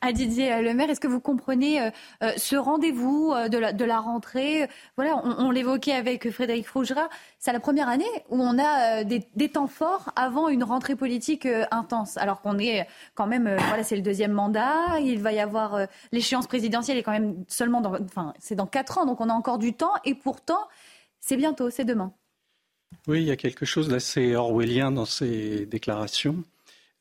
à, 0.00 0.12
Didier 0.12 0.52
euh, 0.52 0.62
Lemaire. 0.62 0.88
Est-ce 0.88 1.00
que 1.00 1.08
vous 1.08 1.20
comprenez 1.20 1.90
ce 2.36 2.56
rendez-vous 2.56 3.34
de 3.50 3.58
la, 3.58 3.72
de 3.72 3.84
la 3.84 3.98
rentrée? 3.98 4.68
Voilà, 4.96 5.20
on, 5.24 5.50
l'évoquait 5.50 5.92
avec 5.92 6.30
Frédéric 6.30 6.66
Frougera. 6.66 7.08
C'est 7.38 7.52
la 7.52 7.60
première 7.60 7.88
année 7.88 8.04
où 8.28 8.40
on 8.40 8.58
a 8.58 9.02
des, 9.04 9.22
des, 9.34 9.48
temps 9.48 9.66
forts 9.66 10.12
avant 10.14 10.48
une 10.48 10.62
rentrée 10.62 10.94
politique 10.94 11.48
intense. 11.70 12.16
Alors 12.18 12.40
qu'on 12.40 12.58
est 12.58 12.86
quand 13.14 13.26
même, 13.26 13.56
voilà, 13.68 13.82
c'est 13.82 13.96
le 13.96 14.02
deuxième 14.02 14.32
mandat. 14.32 15.00
Il 15.00 15.20
va 15.20 15.32
y 15.32 15.40
avoir 15.40 15.86
l'échéance 16.12 16.46
présidentielle 16.46 16.98
est 16.98 17.02
quand 17.02 17.12
même 17.12 17.44
seulement 17.48 17.80
dans, 17.80 17.94
enfin, 18.00 18.32
c'est 18.38 18.54
dans 18.54 18.66
quatre 18.66 18.98
ans, 18.98 19.06
donc 19.06 19.20
on 19.20 19.28
a 19.28 19.34
encore 19.34 19.58
du 19.58 19.74
temps. 19.74 19.92
Et 20.04 20.14
pourtant, 20.14 20.68
c'est 21.20 21.36
bientôt, 21.36 21.70
c'est 21.70 21.84
demain. 21.84 22.12
Oui, 23.06 23.22
il 23.22 23.26
y 23.26 23.30
a 23.30 23.36
quelque 23.36 23.64
chose 23.64 23.88
d'assez 23.88 24.34
orwellien 24.34 24.90
dans 24.90 25.04
ces 25.04 25.66
déclarations. 25.66 26.44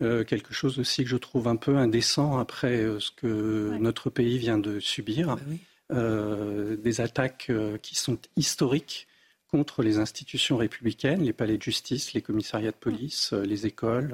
Euh, 0.02 0.24
quelque 0.24 0.54
chose 0.54 0.80
aussi 0.80 1.04
que 1.04 1.10
je 1.10 1.18
trouve 1.18 1.48
un 1.50 1.58
peu 1.58 1.76
indécent 1.76 2.40
après 2.40 2.78
euh, 2.78 3.02
ce 3.02 3.12
que 3.12 3.78
notre 3.80 4.10
pays 4.10 4.38
vient 4.38 4.58
de 4.58 4.80
subir. 4.80 5.36
Bah 5.36 5.42
euh, 5.92 6.78
des 6.78 7.02
attaques 7.02 7.52
qui 7.82 7.96
sont 7.96 8.20
historiques 8.36 9.08
contre 9.50 9.82
les 9.82 9.98
institutions 9.98 10.56
républicaines, 10.56 11.24
les 11.24 11.34
palais 11.34 11.58
de 11.58 11.64
justice, 11.64 12.14
les 12.14 12.22
commissariats 12.22 12.70
de 12.70 12.76
police, 12.76 13.34
les 13.34 13.66
écoles, 13.66 14.14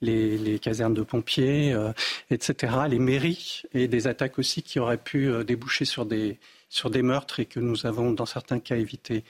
les, 0.00 0.38
les, 0.38 0.58
casernes 0.58 0.94
de 0.94 1.02
pompiers, 1.02 1.76
etc., 2.30 2.72
les 2.88 2.98
mairies, 2.98 3.60
et 3.74 3.88
des 3.88 4.06
attaques 4.06 4.38
aussi 4.38 4.62
qui 4.62 4.78
auraient 4.78 4.96
pu 4.96 5.30
déboucher 5.44 5.84
sur 5.84 6.06
des, 6.06 6.38
sur 6.70 6.88
des 6.88 7.02
meurtres 7.02 7.40
et 7.40 7.44
que 7.44 7.60
nous 7.60 7.84
avons 7.84 8.12
dans 8.12 8.24
certains 8.24 8.60
cas 8.60 8.76
évité 8.76 9.22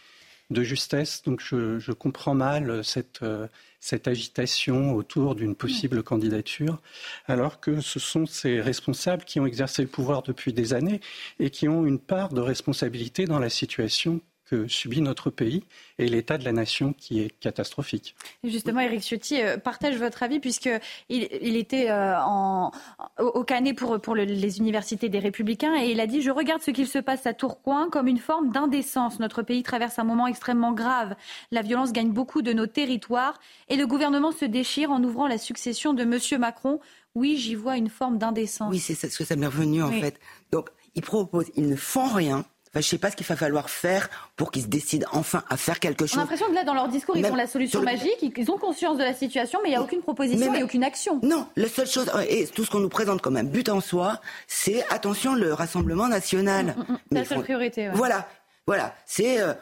de 0.51 0.63
justesse. 0.63 1.23
Donc 1.23 1.41
je, 1.41 1.93
comprends 1.93 2.35
mal 2.35 2.85
cette, 2.85 3.23
euh, 3.23 3.47
cette 3.81 4.09
agitation 4.09 4.95
autour 4.95 5.35
d'une 5.35 5.55
possible 5.55 6.03
candidature, 6.03 6.81
alors 7.27 7.61
que 7.61 7.81
ce 7.81 7.99
sont 7.99 8.27
ces 8.27 8.61
responsables 8.61 9.25
qui 9.25 9.41
ont 9.41 9.47
exercé 9.47 9.83
le 9.83 9.89
pouvoir 9.89 10.23
depuis 10.23 10.53
des 10.53 10.75
années 10.75 11.01
et 11.39 11.51
qui 11.51 11.69
ont 11.69 11.87
une 11.87 11.99
part 11.99 12.31
de 12.31 12.41
responsabilité 12.41 13.25
dans 13.25 13.39
la 13.39 13.51
situation 13.51 14.21
que 14.51 14.67
subit 14.67 15.01
notre 15.01 15.31
pays 15.31 15.63
et 15.99 16.09
l'état 16.09 16.37
de 16.37 16.45
la 16.45 16.51
nation 16.51 16.93
qui 16.93 17.21
est 17.21 17.31
catastrophique. 17.39 18.17
justement, 18.43 18.81
Éric 18.81 19.03
Ciotti 19.03 19.41
euh, 19.41 19.57
partage 19.59 19.97
votre 19.97 20.25
avis 20.25 20.41
puisqu'il 20.41 20.81
il 21.09 21.57
était 21.57 21.89
euh, 21.89 22.21
en, 22.21 22.73
au 23.19 23.45
Canet 23.45 23.77
pour, 23.77 24.01
pour 24.01 24.17
les 24.17 24.59
universités 24.59 25.09
des 25.09 25.21
Républicains 25.21 25.77
et 25.81 25.93
il 25.93 26.01
a 26.01 26.07
dit 26.09 26.21
Je 26.21 26.31
regarde 26.31 26.63
ce 26.63 26.73
qu'il 26.73 26.89
se 26.89 26.99
passe 26.99 27.27
à 27.27 27.35
Tourcoing 27.35 27.89
comme 27.91 28.09
une 28.09 28.19
forme 28.19 28.51
d'indécence. 28.51 29.21
Notre 29.21 29.43
pays 29.43 29.63
traverse 29.63 29.99
un 30.01 30.05
moment 30.05 30.27
extrêmement 30.27 30.73
grave. 30.73 31.15
La 31.53 31.63
violence 31.63 31.93
gagne 31.93 32.11
beaucoup 32.11 32.43
de 32.43 32.53
nos 32.53 32.67
territoires 32.67 33.39
et 33.69 33.77
le 33.77 33.87
gouvernement 33.87 34.33
se 34.33 34.45
déchire 34.45 34.91
en 34.91 35.03
ouvrant 35.05 35.29
la 35.29 35.39
succession 35.39 35.95
de 35.95 36.03
M. 36.03 36.41
Macron. 36.41 36.81
Oui, 37.15 37.37
j'y 37.37 37.55
vois 37.55 37.77
une 37.77 37.89
forme 37.89 38.19
d'indécence. 38.19 38.71
Oui, 38.71 38.81
c'est 38.81 38.95
ce 38.95 39.17
que 39.17 39.25
ça 39.25 39.37
m'est 39.37 39.47
revenu 39.47 39.83
en 39.83 39.93
fait. 39.93 40.19
Donc, 40.51 40.71
ils 40.97 41.03
proposent, 41.03 41.51
ils 41.57 41.69
ne 41.69 41.77
font 41.77 42.09
rien 42.09 42.45
je 42.75 42.79
ne 42.79 42.83
sais 42.83 42.99
pas 42.99 43.11
ce 43.11 43.17
qu'il 43.17 43.27
va 43.27 43.37
falloir 43.37 43.69
faire 43.69 44.09
pour 44.37 44.53
qu'ils 44.53 44.63
se 44.63 44.69
décident 44.69 45.07
enfin 45.13 45.43
à 45.49 45.57
faire 45.57 45.81
quelque 45.81 46.07
chose. 46.07 46.17
On 46.17 46.21
a 46.21 46.23
l'impression 46.23 46.47
que 46.47 46.55
là, 46.55 46.65
dans 46.65 46.75
leur 46.75 46.89
discours, 46.89 47.17
ils 47.17 47.27
ont 47.27 47.35
la 47.35 47.49
solution 47.49 47.83
magique, 47.83 48.33
ils 48.37 48.51
ont 48.51 48.59
conscience 48.59 48.97
de 48.97 49.03
la 49.03 49.15
situation, 49.15 49.59
mais 49.63 49.71
il 49.71 49.73
n'y 49.73 49.77
a 49.77 49.83
aucune 49.83 50.03
proposition 50.03 50.55
et 50.55 50.63
aucune 50.63 50.85
action. 50.85 51.21
Non, 51.23 51.47
la 51.57 51.69
seule 51.69 51.89
chose, 51.89 52.11
et 52.29 52.47
tout 52.47 52.65
ce 52.65 52.71
qu'on 52.71 52.79
nous 52.81 52.89
présente 52.89 53.21
comme 53.23 53.37
un 53.37 53.45
but 53.45 53.69
en 53.69 53.81
soi, 53.81 54.21
c'est 54.47 54.85
attention, 54.91 55.35
le 55.35 55.53
Rassemblement 55.53 56.09
national. 56.09 56.67
Mm, 56.77 56.81
mm, 56.81 56.93
mm. 56.93 56.99
la 57.11 57.25
seule 57.25 57.43
priorité. 57.43 57.89
Voilà, 57.93 58.29
voilà. 58.67 58.95
C'est 59.05 59.41
euh, 59.41 59.53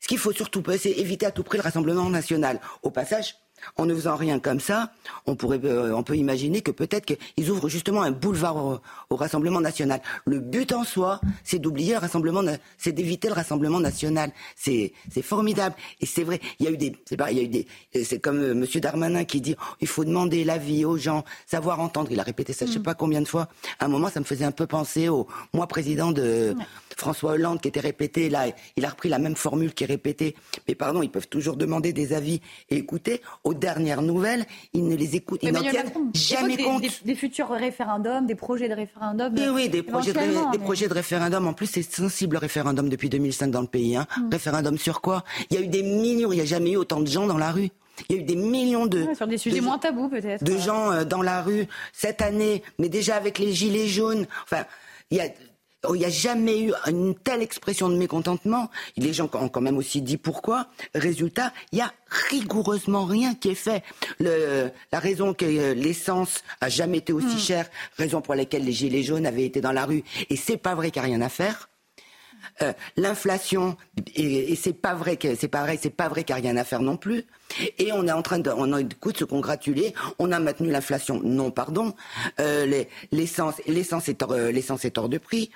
ce 0.00 0.08
qu'il 0.08 0.18
faut 0.18 0.32
surtout, 0.32 0.62
c'est 0.78 0.90
éviter 0.90 1.26
à 1.26 1.30
tout 1.30 1.44
prix 1.44 1.58
le 1.58 1.62
Rassemblement 1.62 2.10
national. 2.10 2.60
Au 2.82 2.90
passage, 2.90 3.36
en 3.76 3.86
ne 3.86 3.94
faisant 3.94 4.16
rien 4.16 4.38
comme 4.38 4.60
ça, 4.60 4.92
on 5.26 5.36
pourrait, 5.36 5.60
euh, 5.64 5.94
on 5.94 6.02
peut 6.02 6.16
imaginer 6.16 6.60
que 6.62 6.70
peut-être 6.70 7.06
qu'ils 7.06 7.50
ouvrent 7.50 7.68
justement 7.68 8.02
un 8.02 8.10
boulevard 8.10 8.56
au, 8.56 8.80
Rassemblement 9.22 9.60
national. 9.60 10.00
Le 10.26 10.40
but 10.40 10.72
en 10.72 10.84
soi, 10.84 11.20
c'est 11.44 11.58
d'oublier 11.58 11.92
le 11.92 11.98
Rassemblement, 11.98 12.42
c'est 12.76 12.92
d'éviter 12.92 13.28
le 13.28 13.34
Rassemblement 13.34 13.78
national. 13.78 14.32
C'est, 14.56 14.92
formidable. 15.22 15.76
Et 16.00 16.06
c'est 16.06 16.24
vrai, 16.24 16.40
il 16.58 16.66
y 16.66 16.68
a 16.68 16.72
eu 16.72 16.76
des, 16.76 16.96
c'est 17.04 17.16
il 17.30 17.36
y 17.36 17.40
a 17.40 17.42
eu 17.42 17.48
des, 17.48 17.66
c'est 18.02 18.18
comme 18.18 18.38
M. 18.38 18.42
Euh, 18.42 18.54
Monsieur 18.54 18.80
Darmanin 18.80 19.24
qui 19.24 19.40
dit, 19.40 19.54
il 19.80 19.86
faut 19.86 20.04
demander 20.04 20.44
l'avis 20.44 20.84
aux 20.84 20.96
gens, 20.96 21.24
savoir 21.46 21.80
entendre. 21.80 22.08
Il 22.10 22.18
a 22.20 22.22
répété 22.22 22.52
ça, 22.52 22.66
je 22.66 22.72
sais 22.72 22.78
mm. 22.78 22.84
pas 22.84 22.94
combien 22.94 23.20
de 23.20 23.28
fois. 23.28 23.48
À 23.78 23.84
un 23.84 23.88
moment, 23.88 24.08
ça 24.08 24.18
me 24.18 24.24
faisait 24.24 24.44
un 24.44 24.50
peu 24.50 24.66
penser 24.66 25.08
au 25.08 25.26
moi 25.52 25.66
président 25.66 26.10
de 26.10 26.54
François 26.96 27.32
Hollande 27.32 27.60
qui 27.60 27.68
était 27.68 27.80
répété. 27.80 28.28
Là, 28.28 28.46
il 28.76 28.84
a 28.84 28.88
repris 28.88 29.08
la 29.08 29.18
même 29.18 29.36
formule 29.36 29.74
qui 29.74 29.84
est 29.84 29.86
répétée. 29.86 30.34
Mais 30.66 30.74
pardon, 30.74 31.02
ils 31.02 31.10
peuvent 31.10 31.28
toujours 31.28 31.56
demander 31.56 31.92
des 31.92 32.12
avis 32.12 32.40
et 32.70 32.76
écouter 32.76 33.20
dernières 33.54 34.02
nouvelles, 34.02 34.44
ils 34.72 34.86
ne 34.86 34.94
les 34.94 35.16
écoutent, 35.16 35.40
ils 35.42 35.52
n'en 35.52 35.60
tiennent 35.60 35.92
jamais 36.14 36.56
compte. 36.56 36.82
Des, 37.04 37.14
futurs 37.14 37.50
référendums, 37.50 38.26
des 38.26 38.34
projets 38.34 38.68
de 38.68 38.74
référendum. 38.74 39.34
Oui, 39.36 39.48
oui, 39.52 39.68
des 39.68 39.82
projets 39.82 40.12
de, 40.12 40.52
des 40.52 40.58
projets 40.58 40.88
de 40.88 40.94
référendum. 40.94 41.46
En 41.46 41.52
plus, 41.52 41.66
c'est 41.66 41.82
sensible 41.82 42.34
le 42.34 42.38
référendum 42.38 42.88
depuis 42.88 43.08
2005 43.08 43.50
dans 43.50 43.60
le 43.60 43.66
pays. 43.66 43.96
Hein. 43.96 44.06
Mm. 44.18 44.30
Référendum 44.32 44.78
sur 44.78 45.00
quoi? 45.00 45.24
Il 45.50 45.56
y 45.56 45.60
a 45.60 45.62
eu 45.62 45.68
des 45.68 45.82
millions, 45.82 46.32
il 46.32 46.36
n'y 46.36 46.42
a 46.42 46.46
jamais 46.46 46.72
eu 46.72 46.76
autant 46.76 47.00
de 47.00 47.06
gens 47.06 47.26
dans 47.26 47.38
la 47.38 47.50
rue. 47.50 47.70
Il 48.08 48.16
y 48.16 48.18
a 48.18 48.22
eu 48.22 48.24
des 48.24 48.36
millions 48.36 48.86
de 48.86 49.06
sur 49.14 49.26
des 49.26 49.38
sujets 49.38 49.60
moins 49.60 49.78
tabous 49.78 50.08
peut-être 50.08 50.42
de 50.42 50.56
gens 50.56 50.90
euh, 50.90 51.04
dans 51.04 51.22
la 51.22 51.42
rue 51.42 51.66
cette 51.92 52.22
année, 52.22 52.62
mais 52.78 52.88
déjà 52.88 53.16
avec 53.16 53.38
les 53.38 53.52
gilets 53.52 53.86
jaunes. 53.86 54.26
Enfin, 54.44 54.64
il 55.10 55.18
y 55.18 55.20
a 55.20 55.28
il 55.88 55.98
n'y 55.98 56.04
a 56.04 56.10
jamais 56.10 56.60
eu 56.60 56.72
une 56.86 57.14
telle 57.14 57.42
expression 57.42 57.88
de 57.88 57.96
mécontentement. 57.96 58.70
Les 58.96 59.12
gens 59.12 59.28
ont 59.34 59.48
quand 59.48 59.60
même 59.60 59.78
aussi 59.78 60.00
dit 60.02 60.16
pourquoi. 60.16 60.68
Résultat, 60.94 61.52
il 61.72 61.78
y 61.78 61.82
a 61.82 61.92
rigoureusement 62.30 63.04
rien 63.04 63.34
qui 63.34 63.50
est 63.50 63.54
fait. 63.54 63.82
Le, 64.20 64.70
la 64.92 64.98
raison 64.98 65.34
que 65.34 65.44
euh, 65.44 65.74
l'essence 65.74 66.44
a 66.60 66.68
jamais 66.68 66.98
été 66.98 67.12
aussi 67.12 67.38
chère, 67.38 67.68
raison 67.96 68.20
pour 68.20 68.34
laquelle 68.34 68.64
les 68.64 68.72
gilets 68.72 69.02
jaunes 69.02 69.26
avaient 69.26 69.44
été 69.44 69.60
dans 69.60 69.72
la 69.72 69.84
rue, 69.84 70.04
et 70.30 70.36
c'est 70.36 70.56
pas 70.56 70.74
vrai 70.74 70.90
qu'il 70.90 71.02
n'y 71.02 71.08
a 71.08 71.16
rien 71.16 71.20
à 71.20 71.28
faire. 71.28 71.68
Euh, 72.62 72.72
l'inflation 72.96 73.76
et, 74.14 74.54
c'est 74.56 74.72
pas 74.72 74.94
vrai 74.94 75.16
que 75.16 75.34
c'est 75.34 75.48
pas 75.48 75.62
vrai 75.62 75.78
c'est 75.80 75.90
pas 75.90 76.08
vrai 76.08 76.24
qu'il 76.24 76.34
n'y 76.36 76.40
a 76.40 76.50
rien 76.50 76.56
à 76.56 76.64
faire 76.64 76.82
non 76.82 76.96
plus 76.96 77.24
et 77.78 77.92
on 77.92 78.06
est 78.06 78.12
en 78.12 78.22
train 78.22 78.38
de 78.38 78.50
on 78.50 78.72
a, 78.72 78.82
de 78.82 78.94
se 79.16 79.24
congratuler 79.24 79.94
on 80.18 80.32
a 80.32 80.38
maintenu 80.38 80.70
l'inflation 80.70 81.20
non 81.22 81.50
pardon 81.50 81.94
euh, 82.40 82.84
l'essence 83.10 83.54
l'essence 83.66 84.08
est 84.08 84.22
hors, 84.22 84.34
l'essence 84.34 84.84
est 84.84 84.98
hors 84.98 85.08
de 85.08 85.18
prix 85.18 85.50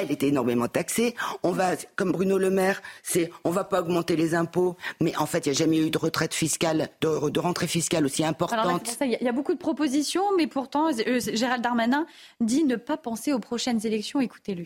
elle 0.00 0.12
était 0.12 0.28
énormément 0.28 0.68
taxée. 0.68 1.14
On 1.42 1.50
va, 1.50 1.72
comme 1.96 2.12
Bruno 2.12 2.38
Le 2.38 2.50
Maire, 2.50 2.80
c'est, 3.02 3.30
on 3.44 3.50
va 3.50 3.64
pas 3.64 3.80
augmenter 3.80 4.16
les 4.16 4.34
impôts, 4.34 4.76
mais 5.00 5.16
en 5.16 5.26
fait, 5.26 5.46
il 5.46 5.50
n'y 5.50 5.56
a 5.56 5.58
jamais 5.58 5.78
eu 5.78 5.90
de 5.90 5.98
retraite 5.98 6.34
fiscale, 6.34 6.88
de, 7.00 7.38
rentrée 7.40 7.66
fiscale 7.66 8.04
aussi 8.04 8.24
importante. 8.24 8.96
il 9.00 9.18
y, 9.20 9.28
a 9.28 9.32
beaucoup 9.32 9.54
de 9.54 9.58
propositions, 9.58 10.22
mais 10.36 10.46
pourtant, 10.46 10.90
euh, 10.90 11.20
Gérald 11.32 11.62
Darmanin 11.62 12.06
dit 12.40 12.64
ne 12.64 12.76
pas 12.76 12.96
penser 12.96 13.32
aux 13.32 13.40
prochaines 13.40 13.84
élections. 13.86 14.20
Écoutez-le. 14.20 14.64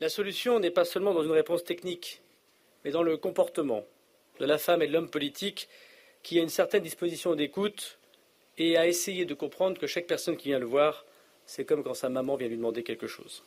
La 0.00 0.08
solution 0.08 0.60
n'est 0.60 0.70
pas 0.70 0.84
seulement 0.84 1.12
dans 1.12 1.24
une 1.24 1.32
réponse 1.32 1.64
technique, 1.64 2.20
mais 2.84 2.92
dans 2.92 3.02
le 3.02 3.16
comportement 3.16 3.84
de 4.38 4.46
la 4.46 4.56
femme 4.56 4.80
et 4.82 4.86
de 4.86 4.92
l'homme 4.92 5.10
politique 5.10 5.68
qui 6.22 6.38
a 6.38 6.42
une 6.42 6.48
certaine 6.48 6.82
disposition 6.82 7.34
d'écoute 7.34 7.98
et 8.58 8.76
a 8.76 8.86
essayé 8.86 9.24
de 9.24 9.34
comprendre 9.34 9.78
que 9.78 9.86
chaque 9.86 10.06
personne 10.06 10.36
qui 10.36 10.48
vient 10.48 10.60
le 10.60 10.66
voir, 10.66 11.04
c'est 11.46 11.64
comme 11.64 11.82
quand 11.82 11.94
sa 11.94 12.08
maman 12.08 12.36
vient 12.36 12.48
lui 12.48 12.56
demander 12.56 12.84
quelque 12.84 13.08
chose. 13.08 13.42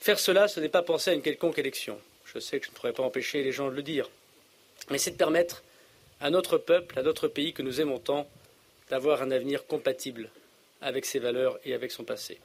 Faire 0.00 0.18
cela, 0.18 0.48
ce 0.48 0.58
n'est 0.58 0.68
pas 0.68 0.82
penser 0.82 1.10
à 1.10 1.14
une 1.14 1.22
quelconque 1.22 1.58
élection. 1.58 2.00
Je 2.24 2.40
sais 2.40 2.58
que 2.58 2.66
je 2.66 2.70
ne 2.70 2.74
pourrais 2.74 2.92
pas 2.92 3.04
empêcher 3.04 3.44
les 3.44 3.52
gens 3.52 3.68
de 3.70 3.76
le 3.76 3.82
dire. 3.82 4.10
Mais 4.90 4.98
c'est 4.98 5.12
de 5.12 5.16
permettre 5.16 5.62
à 6.20 6.30
notre 6.30 6.58
peuple, 6.58 6.98
à 6.98 7.02
notre 7.02 7.28
pays 7.28 7.52
que 7.52 7.62
nous 7.62 7.80
aimons 7.80 8.00
tant, 8.00 8.28
d'avoir 8.90 9.22
un 9.22 9.30
avenir 9.30 9.66
compatible 9.66 10.30
avec 10.80 11.04
ses 11.04 11.20
valeurs 11.20 11.60
et 11.64 11.74
avec 11.74 11.92
son 11.92 12.02
passé. 12.02 12.40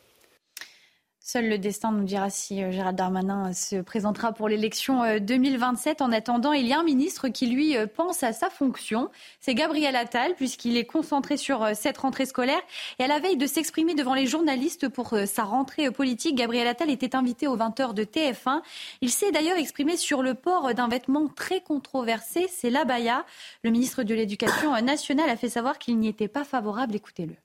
Seul 1.29 1.49
le 1.49 1.57
destin 1.57 1.91
nous 1.91 2.05
dira 2.05 2.29
si 2.29 2.63
euh, 2.63 2.71
Gérald 2.71 2.95
Darmanin 2.95 3.49
euh, 3.49 3.53
se 3.53 3.81
présentera 3.81 4.31
pour 4.31 4.47
l'élection 4.47 5.19
2027. 5.19 5.99
Euh, 5.99 6.05
en 6.05 6.13
attendant, 6.13 6.53
il 6.53 6.65
y 6.65 6.71
a 6.71 6.79
un 6.79 6.83
ministre 6.83 7.27
qui, 7.27 7.47
lui, 7.47 7.75
pense 7.97 8.23
à 8.23 8.31
sa 8.31 8.49
fonction. 8.49 9.09
C'est 9.41 9.53
Gabriel 9.53 9.97
Attal, 9.97 10.35
puisqu'il 10.35 10.77
est 10.77 10.85
concentré 10.85 11.35
sur 11.35 11.67
cette 11.75 11.97
rentrée 11.97 12.25
scolaire. 12.25 12.61
Et 12.99 13.03
à 13.03 13.07
la 13.07 13.19
veille 13.19 13.35
de 13.35 13.45
s'exprimer 13.45 13.93
devant 13.93 14.13
les 14.13 14.25
journalistes 14.25 14.87
pour 14.87 15.13
sa 15.25 15.43
rentrée 15.43 15.91
politique, 15.91 16.35
Gabriel 16.35 16.65
Attal 16.65 16.89
était 16.89 17.13
invité 17.13 17.45
aux 17.45 17.57
20h 17.57 17.93
de 17.93 18.05
TF1. 18.05 18.61
Il 19.01 19.11
s'est 19.11 19.33
d'ailleurs 19.33 19.57
exprimé 19.57 19.97
sur 19.97 20.23
le 20.23 20.33
port 20.33 20.73
d'un 20.75 20.87
vêtement 20.87 21.27
très 21.27 21.59
controversé, 21.59 22.47
c'est 22.49 22.69
l'abaya. 22.69 23.25
Le 23.63 23.71
ministre 23.71 24.03
de 24.03 24.15
l'Éducation 24.15 24.81
nationale 24.81 25.29
a 25.29 25.35
fait 25.35 25.49
savoir 25.49 25.77
qu'il 25.77 25.99
n'y 25.99 26.07
était 26.07 26.29
pas 26.29 26.45
favorable. 26.45 26.95
Écoutez-le. 26.95 27.35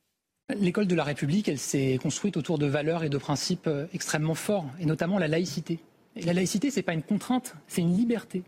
L'école 0.58 0.86
de 0.86 0.94
la 0.94 1.04
République, 1.04 1.48
elle 1.48 1.58
s'est 1.58 1.98
construite 2.02 2.36
autour 2.36 2.58
de 2.58 2.66
valeurs 2.66 3.04
et 3.04 3.08
de 3.08 3.18
principes 3.18 3.66
euh, 3.66 3.86
extrêmement 3.92 4.34
forts, 4.34 4.66
et 4.80 4.86
notamment 4.86 5.18
la 5.18 5.28
laïcité. 5.28 5.80
Et 6.16 6.22
la 6.22 6.32
laïcité, 6.32 6.70
ce 6.70 6.76
n'est 6.76 6.82
pas 6.82 6.94
une 6.94 7.02
contrainte, 7.02 7.54
c'est 7.68 7.80
une 7.80 7.96
liberté. 7.96 8.42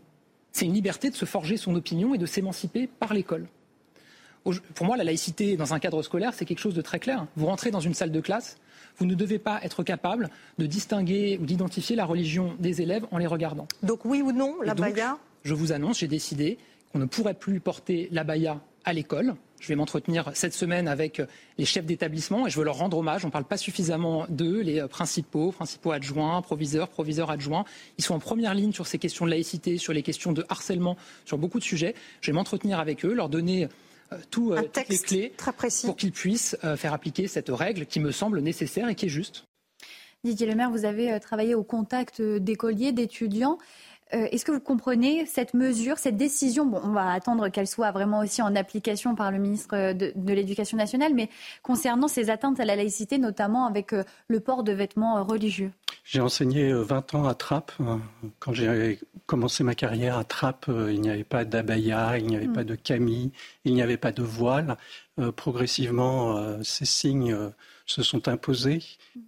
C'est 0.51 0.65
une 0.65 0.73
liberté 0.73 1.09
de 1.09 1.15
se 1.15 1.25
forger 1.25 1.57
son 1.57 1.75
opinion 1.75 2.13
et 2.13 2.17
de 2.17 2.25
s'émanciper 2.25 2.87
par 2.87 3.13
l'école. 3.13 3.47
Pour 4.75 4.85
moi, 4.85 4.95
la 4.95 5.03
laïcité 5.03 5.57
dans 5.57 5.73
un 5.73 5.79
cadre 5.79 6.03
scolaire, 6.03 6.33
c'est 6.33 6.45
quelque 6.45 6.59
chose 6.59 6.75
de 6.75 6.81
très 6.81 6.99
clair. 6.99 7.25
Vous 7.35 7.47
rentrez 7.47 7.71
dans 7.71 7.79
une 7.79 7.95
salle 7.95 8.11
de 8.11 8.21
classe, 8.21 8.57
vous 8.97 9.07
ne 9.07 9.15
devez 9.15 9.39
pas 9.39 9.59
être 9.63 9.81
capable 9.83 10.29
de 10.59 10.67
distinguer 10.67 11.39
ou 11.41 11.45
d'identifier 11.45 11.95
la 11.95 12.05
religion 12.05 12.55
des 12.59 12.81
élèves 12.81 13.05
en 13.11 13.17
les 13.17 13.25
regardant. 13.25 13.67
Donc 13.81 14.05
oui 14.05 14.21
ou 14.21 14.31
non, 14.31 14.61
la 14.61 14.75
baya? 14.75 15.17
Je 15.43 15.53
vous 15.53 15.71
annonce, 15.71 15.99
j'ai 15.99 16.07
décidé 16.07 16.59
qu'on 16.93 16.99
ne 16.99 17.05
pourrait 17.05 17.33
plus 17.33 17.59
porter 17.59 18.07
la 18.11 18.23
baya 18.23 18.61
à 18.85 18.93
l'école. 18.93 19.35
Je 19.59 19.67
vais 19.69 19.75
m'entretenir 19.75 20.31
cette 20.33 20.53
semaine 20.53 20.87
avec 20.87 21.21
les 21.57 21.65
chefs 21.65 21.85
d'établissement 21.85 22.45
et 22.45 22.49
je 22.49 22.57
veux 22.57 22.65
leur 22.65 22.77
rendre 22.77 22.97
hommage. 22.97 23.25
On 23.25 23.29
ne 23.29 23.31
parle 23.31 23.45
pas 23.45 23.57
suffisamment 23.57 24.25
d'eux, 24.29 24.61
les 24.61 24.85
principaux, 24.87 25.51
principaux 25.51 25.91
adjoints, 25.91 26.41
proviseurs, 26.41 26.89
proviseurs 26.89 27.31
adjoints. 27.31 27.65
Ils 27.97 28.03
sont 28.03 28.13
en 28.13 28.19
première 28.19 28.53
ligne 28.53 28.73
sur 28.73 28.85
ces 28.85 28.99
questions 28.99 29.25
de 29.25 29.31
laïcité, 29.31 29.77
sur 29.77 29.93
les 29.93 30.03
questions 30.03 30.33
de 30.33 30.45
harcèlement, 30.49 30.97
sur 31.25 31.37
beaucoup 31.37 31.59
de 31.59 31.63
sujets. 31.63 31.95
Je 32.21 32.31
vais 32.31 32.35
m'entretenir 32.35 32.79
avec 32.79 33.05
eux, 33.05 33.13
leur 33.13 33.29
donner 33.29 33.67
euh, 34.13 34.17
tout, 34.29 34.51
euh, 34.53 34.61
toutes 34.61 34.89
les 34.89 34.97
clés 34.99 35.33
pour 35.83 35.95
qu'ils 35.95 36.11
puissent 36.11 36.55
euh, 36.63 36.77
faire 36.77 36.93
appliquer 36.93 37.27
cette 37.27 37.49
règle 37.49 37.87
qui 37.87 37.99
me 37.99 38.11
semble 38.11 38.39
nécessaire 38.41 38.87
et 38.87 38.95
qui 38.95 39.07
est 39.07 39.09
juste. 39.09 39.45
Didier 40.23 40.47
Lemaire, 40.47 40.69
vous 40.69 40.85
avez 40.85 41.19
travaillé 41.19 41.55
au 41.55 41.63
contact 41.63 42.21
d'écoliers, 42.21 42.91
d'étudiants. 42.91 43.57
Euh, 44.13 44.27
est-ce 44.31 44.45
que 44.45 44.51
vous 44.51 44.59
comprenez 44.59 45.25
cette 45.25 45.53
mesure, 45.53 45.97
cette 45.97 46.17
décision? 46.17 46.65
Bon, 46.65 46.79
on 46.83 46.91
va 46.91 47.11
attendre 47.11 47.49
qu'elle 47.49 47.67
soit 47.67 47.91
vraiment 47.91 48.19
aussi 48.19 48.41
en 48.41 48.55
application 48.55 49.15
par 49.15 49.31
le 49.31 49.39
ministre 49.39 49.93
de, 49.93 50.13
l'Éducation 50.33 50.77
nationale, 50.77 51.13
mais 51.15 51.29
concernant 51.63 52.07
ces 52.07 52.29
atteintes 52.29 52.59
à 52.59 52.65
la 52.65 52.75
laïcité, 52.75 53.17
notamment 53.17 53.65
avec 53.65 53.93
euh, 53.93 54.03
le 54.27 54.39
port 54.39 54.63
de 54.63 54.73
vêtements 54.73 55.17
euh, 55.17 55.23
religieux. 55.23 55.71
J'ai 56.03 56.21
enseigné 56.21 56.71
20 56.71 57.15
ans 57.15 57.25
à 57.25 57.33
Trappes. 57.33 57.71
Quand 58.37 58.53
j'ai 58.53 58.99
commencé 59.25 59.63
ma 59.63 59.73
carrière 59.73 60.19
à 60.19 60.23
Trappes, 60.23 60.69
il 60.69 61.01
n'y 61.01 61.09
avait 61.09 61.23
pas 61.23 61.45
d'abaya, 61.45 62.19
il 62.19 62.27
n'y 62.27 62.35
avait 62.35 62.45
mm. 62.45 62.53
pas 62.53 62.63
de 62.63 62.75
camille, 62.75 63.31
il 63.63 63.73
n'y 63.73 63.81
avait 63.81 63.97
pas 63.97 64.11
de 64.11 64.21
voile. 64.21 64.77
progressivement, 65.35 66.61
ces 66.63 66.85
signes 66.85 67.35
se 67.85 68.03
sont 68.03 68.27
imposés. 68.27 68.81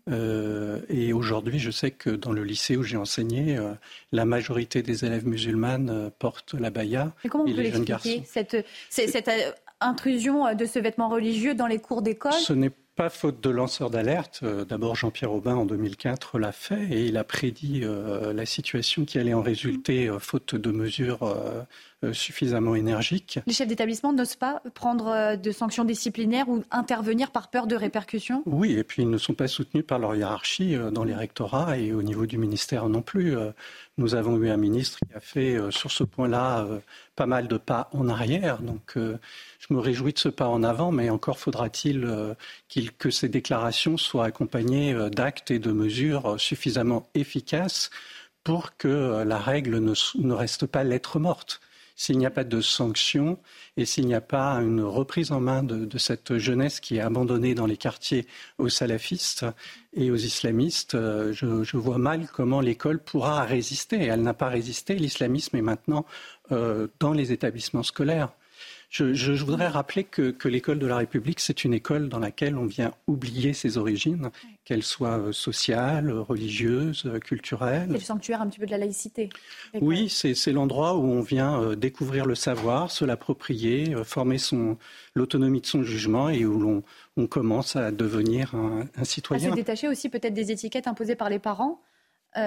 Euh, 0.10 0.82
et 0.90 1.14
aujourd'hui, 1.14 1.60
je 1.60 1.72
sais 1.72 1.92
que 1.92 2.10
dans 2.10 2.32
le 2.32 2.44
lycée 2.44 2.76
où 2.76 2.84
j'ai 2.84 2.98
enseigné, 2.98 3.58
euh, 3.58 3.74
la 4.12 4.26
majorité 4.26 4.82
des 4.82 5.06
élèves 5.06 5.28
musulmanes 5.28 5.90
euh, 5.90 6.10
portent 6.18 6.56
la 6.56 6.70
baya. 6.70 7.14
Et 7.24 7.30
comment 7.30 7.44
on 7.44 7.48
peut 7.48 7.62
l'expliquer, 7.62 8.24
cette, 8.26 8.66
cette, 8.90 9.30
intrusion 9.80 10.56
de 10.56 10.66
ce 10.66 10.80
vêtement 10.80 11.08
religieux 11.08 11.54
dans 11.54 11.68
les 11.68 11.80
cours 11.80 12.02
d'école? 12.02 12.34
Ce 12.34 12.54
n'est 12.54 12.72
pas 12.96 13.10
faute 13.10 13.42
de 13.42 13.52
lanceur 13.52 13.92
d'alerte. 13.92 14.44
D'abord, 14.44 14.96
Jean-Pierre 14.96 15.32
Aubin, 15.32 15.56
en 15.56 15.66
2004, 15.66 16.40
l'a 16.40 16.52
fait 16.52 16.84
et 16.90 17.06
il 17.06 17.18
a 17.18 17.24
prédit 17.24 17.84
la 17.84 18.46
situation 18.48 19.06
qui 19.06 19.20
allait 19.20 19.36
en 19.36 19.44
résulter, 19.44 20.10
faute 20.20 20.56
de 20.56 20.72
mesures 20.72 21.22
euh, 21.22 21.62
suffisamment 22.14 22.76
énergique. 22.76 23.40
Les 23.48 23.54
chefs 23.54 23.68
d'établissement 23.68 24.14
n'osent 24.14 24.36
pas 24.36 24.62
prendre 24.76 25.08
euh, 25.08 25.36
de 25.36 25.52
sanctions 25.52 25.84
disciplinaires 25.84 26.48
ou 26.48 26.64
intervenir 26.70 27.32
par 27.32 27.50
peur 27.50 27.66
de 27.66 27.76
répercussions? 27.76 28.44
Oui, 28.46 28.74
et 28.74 28.84
puis 28.84 29.02
ils 29.02 29.10
ne 29.10 29.18
sont 29.18 29.34
pas 29.34 29.48
soutenus 29.48 29.84
par 29.86 29.98
leur 29.98 30.16
hiérarchie 30.16 30.76
euh, 30.76 30.92
dans 30.92 31.04
les 31.04 31.16
rectorats 31.16 31.78
et 31.78 31.94
au 31.94 32.04
niveau 32.04 32.28
du 32.28 32.38
ministère 32.38 32.88
non 32.88 33.02
plus. 33.02 33.36
Nous 33.98 34.14
avons 34.14 34.38
eu 34.38 34.50
un 34.50 34.58
ministre 34.58 35.00
qui 35.00 35.14
a 35.16 35.20
fait 35.20 35.58
sur 35.72 35.92
ce 35.92 36.04
point-là 36.04 36.68
pas 37.16 37.26
mal 37.26 37.48
de 37.48 37.58
pas 37.58 37.90
en 37.94 38.08
arrière. 38.10 38.62
Donc 38.62 38.94
je 38.96 39.74
me 39.74 39.80
réjouis 39.80 40.14
de 40.14 40.20
ce 40.20 40.30
pas 40.30 40.48
en 40.48 40.64
avant, 40.64 40.92
mais 40.92 41.10
encore 41.10 41.40
faudra-t-il 41.40 42.08
que 42.98 43.10
ces 43.10 43.30
déclarations 43.30 43.98
soient 43.98 44.26
accompagnées 44.26 44.96
d'actes 45.12 45.52
et 45.52 45.60
de 45.60 45.72
mesures 45.72 46.40
suffisamment 46.40 47.10
efficaces 47.16 47.90
pour 48.44 48.78
que 48.78 49.24
la 49.24 49.40
règle 49.40 49.80
ne 49.80 50.34
reste 50.34 50.68
pas 50.68 50.84
lettre 50.84 51.20
morte 51.20 51.60
s'il 51.98 52.20
n'y 52.20 52.28
a 52.28 52.32
pas 52.32 52.46
de 52.46 52.62
sanctions 52.62 53.40
et 53.76 53.86
s'il 53.86 54.06
n'y 54.06 54.14
a 54.14 54.22
pas 54.22 54.54
une 54.62 54.82
reprise 54.82 55.32
en 55.32 55.42
main 55.42 55.64
de, 55.64 55.98
cette 55.98 56.38
jeunesse 56.38 56.80
qui 56.80 56.98
est 56.98 57.02
abandonnée 57.02 57.56
dans 57.56 57.66
les 57.66 57.76
quartiers 57.76 58.28
aux 58.60 58.70
salafistes 58.70 59.46
et 59.94 60.12
aux 60.12 60.16
islamistes, 60.16 60.94
euh, 60.94 61.34
je, 61.34 61.78
vois 61.78 61.98
mal 61.98 62.28
comment 62.32 62.62
l'école 62.62 63.00
pourra 63.00 63.44
résister. 63.44 63.98
Elle 63.98 64.22
n'a 64.22 64.36
pas 64.36 64.48
résisté. 64.48 64.96
L'islamisme 64.96 65.58
est 65.58 65.62
maintenant 65.62 66.06
euh, 66.52 66.88
dans 67.00 67.14
les 67.14 67.32
établissements 67.32 67.84
scolaires. 67.84 68.30
Je, 68.90 69.44
voudrais 69.44 69.68
rappeler 69.68 70.06
que, 70.06 70.48
l'école 70.48 70.80
de 70.80 70.88
la 70.88 70.98
République, 70.98 71.42
c'est 71.42 71.66
une 71.66 71.74
école 71.74 72.08
dans 72.08 72.20
laquelle 72.20 72.56
on 72.56 72.66
vient 72.66 72.94
oublier 73.06 73.52
ses 73.52 73.78
origines, 73.78 74.30
qu'elles 74.64 74.84
soient 74.84 75.20
euh, 75.20 75.32
sociales, 75.34 76.10
religieuses, 76.10 77.04
euh, 77.06 77.20
culturelles. 77.20 77.88
C'est 77.88 77.94
le 77.94 78.00
sanctuaire 78.00 78.42
un 78.42 78.48
petit 78.48 78.60
peu 78.60 78.66
de 78.66 78.72
la 78.72 78.78
laïcité. 78.78 79.30
Oui, 79.82 80.08
c'est 80.10 80.52
l'endroit 80.54 80.96
où 80.96 81.04
on 81.04 81.22
vient 81.22 81.62
euh, 81.62 81.76
découvrir 81.76 82.26
le 82.26 82.36
savoir, 82.36 82.90
se 82.90 83.04
l'approprier, 83.04 83.94
former 84.06 84.38
l'autonomie 85.16 85.62
de 85.62 85.66
son 85.66 85.84
jugement 85.84 86.30
et 86.30 86.46
où 86.46 86.58
l'on 86.58 86.84
on 87.18 87.28
commence 87.28 87.76
à 87.76 87.92
devenir 87.92 88.54
un, 88.56 89.04
citoyen. 89.04 89.48
À 89.48 89.52
se 89.52 89.56
détacher 89.56 89.88
aussi 89.88 90.08
peut-être 90.08 90.34
des 90.36 90.52
étiquettes 90.52 90.88
imposées 90.88 91.16
par 91.16 91.30
les 91.30 91.40
parents 91.40 91.82
oui. 92.36 92.44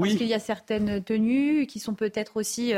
Parce 0.00 0.14
qu'il 0.14 0.28
y 0.28 0.32
a 0.32 0.38
certaines 0.38 1.04
tenues 1.04 1.66
qui 1.66 1.78
sont 1.78 1.92
peut-être 1.92 2.38
aussi 2.38 2.72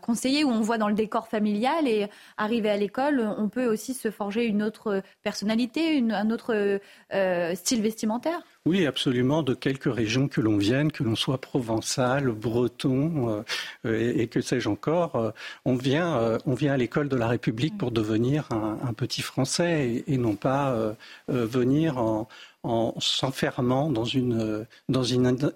conseiller, 0.00 0.44
où 0.44 0.50
on 0.50 0.60
voit 0.60 0.78
dans 0.78 0.88
le 0.88 0.94
décor 0.94 1.28
familial 1.28 1.88
et 1.88 2.08
arriver 2.36 2.70
à 2.70 2.76
l'école, 2.76 3.20
on 3.38 3.48
peut 3.48 3.66
aussi 3.66 3.94
se 3.94 4.10
forger 4.10 4.44
une 4.44 4.62
autre 4.62 5.02
personnalité, 5.22 6.02
un 6.10 6.30
autre 6.30 6.80
euh, 7.12 7.54
style 7.54 7.82
vestimentaire. 7.82 8.40
Oui, 8.64 8.86
absolument, 8.86 9.42
de 9.42 9.54
quelques 9.54 9.92
régions 9.92 10.28
que 10.28 10.40
l'on 10.40 10.56
vienne, 10.56 10.92
que 10.92 11.02
l'on 11.02 11.16
soit 11.16 11.40
provençal, 11.40 12.30
breton 12.30 13.44
euh, 13.84 14.14
et, 14.16 14.28
que 14.28 14.40
sais-je 14.40 14.68
encore, 14.68 15.16
euh, 15.16 15.30
on, 15.64 15.74
vient, 15.74 16.38
on 16.46 16.54
vient 16.54 16.72
à 16.72 16.76
l'école 16.76 17.08
de 17.08 17.16
la 17.16 17.26
République 17.26 17.76
pour 17.76 17.90
devenir 17.90 18.48
un, 18.52 18.92
petit 18.92 19.22
Français 19.22 20.04
et, 20.06 20.16
non 20.16 20.36
pas 20.36 20.76
venir 21.28 21.98
en, 21.98 22.28
en 22.62 22.94
s'enfermant 23.00 23.90
dans, 23.90 24.04
une 24.04 24.66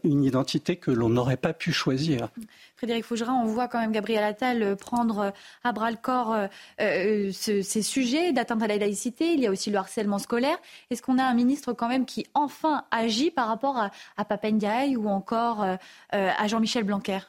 identité 0.05 0.77
que 0.77 0.91
l'on 0.91 1.09
n'aurait 1.09 1.37
pas 1.37 1.53
pu 1.53 1.73
choisir. 1.73 2.29
Frédéric 2.77 3.05
Fougerin, 3.05 3.35
on 3.35 3.47
voit 3.47 3.69
quand 3.69 3.81
même 3.81 3.93
Gabriel 3.93 4.23
Attal 4.23 4.77
prendre 4.77 5.33
à 5.65 5.73
bras 5.73 5.91
le 5.91 5.97
corps 5.97 6.35
euh, 6.35 6.47
euh, 6.81 7.33
ces 7.33 7.83
sujets 7.83 8.33
d'atteinte 8.33 8.63
à 8.63 8.67
la 8.67 8.77
laïcité. 8.77 9.33
Il 9.33 9.41
y 9.41 9.47
a 9.47 9.51
aussi 9.51 9.71
le 9.71 9.79
harcèlement 9.79 10.19
scolaire. 10.19 10.59
Est-ce 10.91 11.01
qu'on 11.01 11.19
a 11.19 11.25
un 11.25 11.35
ministre 11.35 11.73
quand 11.73 11.89
même 11.89 12.05
qui 12.05 12.27
enfin 12.35 12.85
agit 12.91 13.31
par 13.31 13.49
rapport 13.49 13.79
à, 13.79 13.91
à 14.17 14.27
ou 14.97 15.09
encore 15.09 15.63
euh, 15.63 15.77
à 16.11 16.47
Jean-Michel 16.47 16.85
Blanquer? 16.85 17.21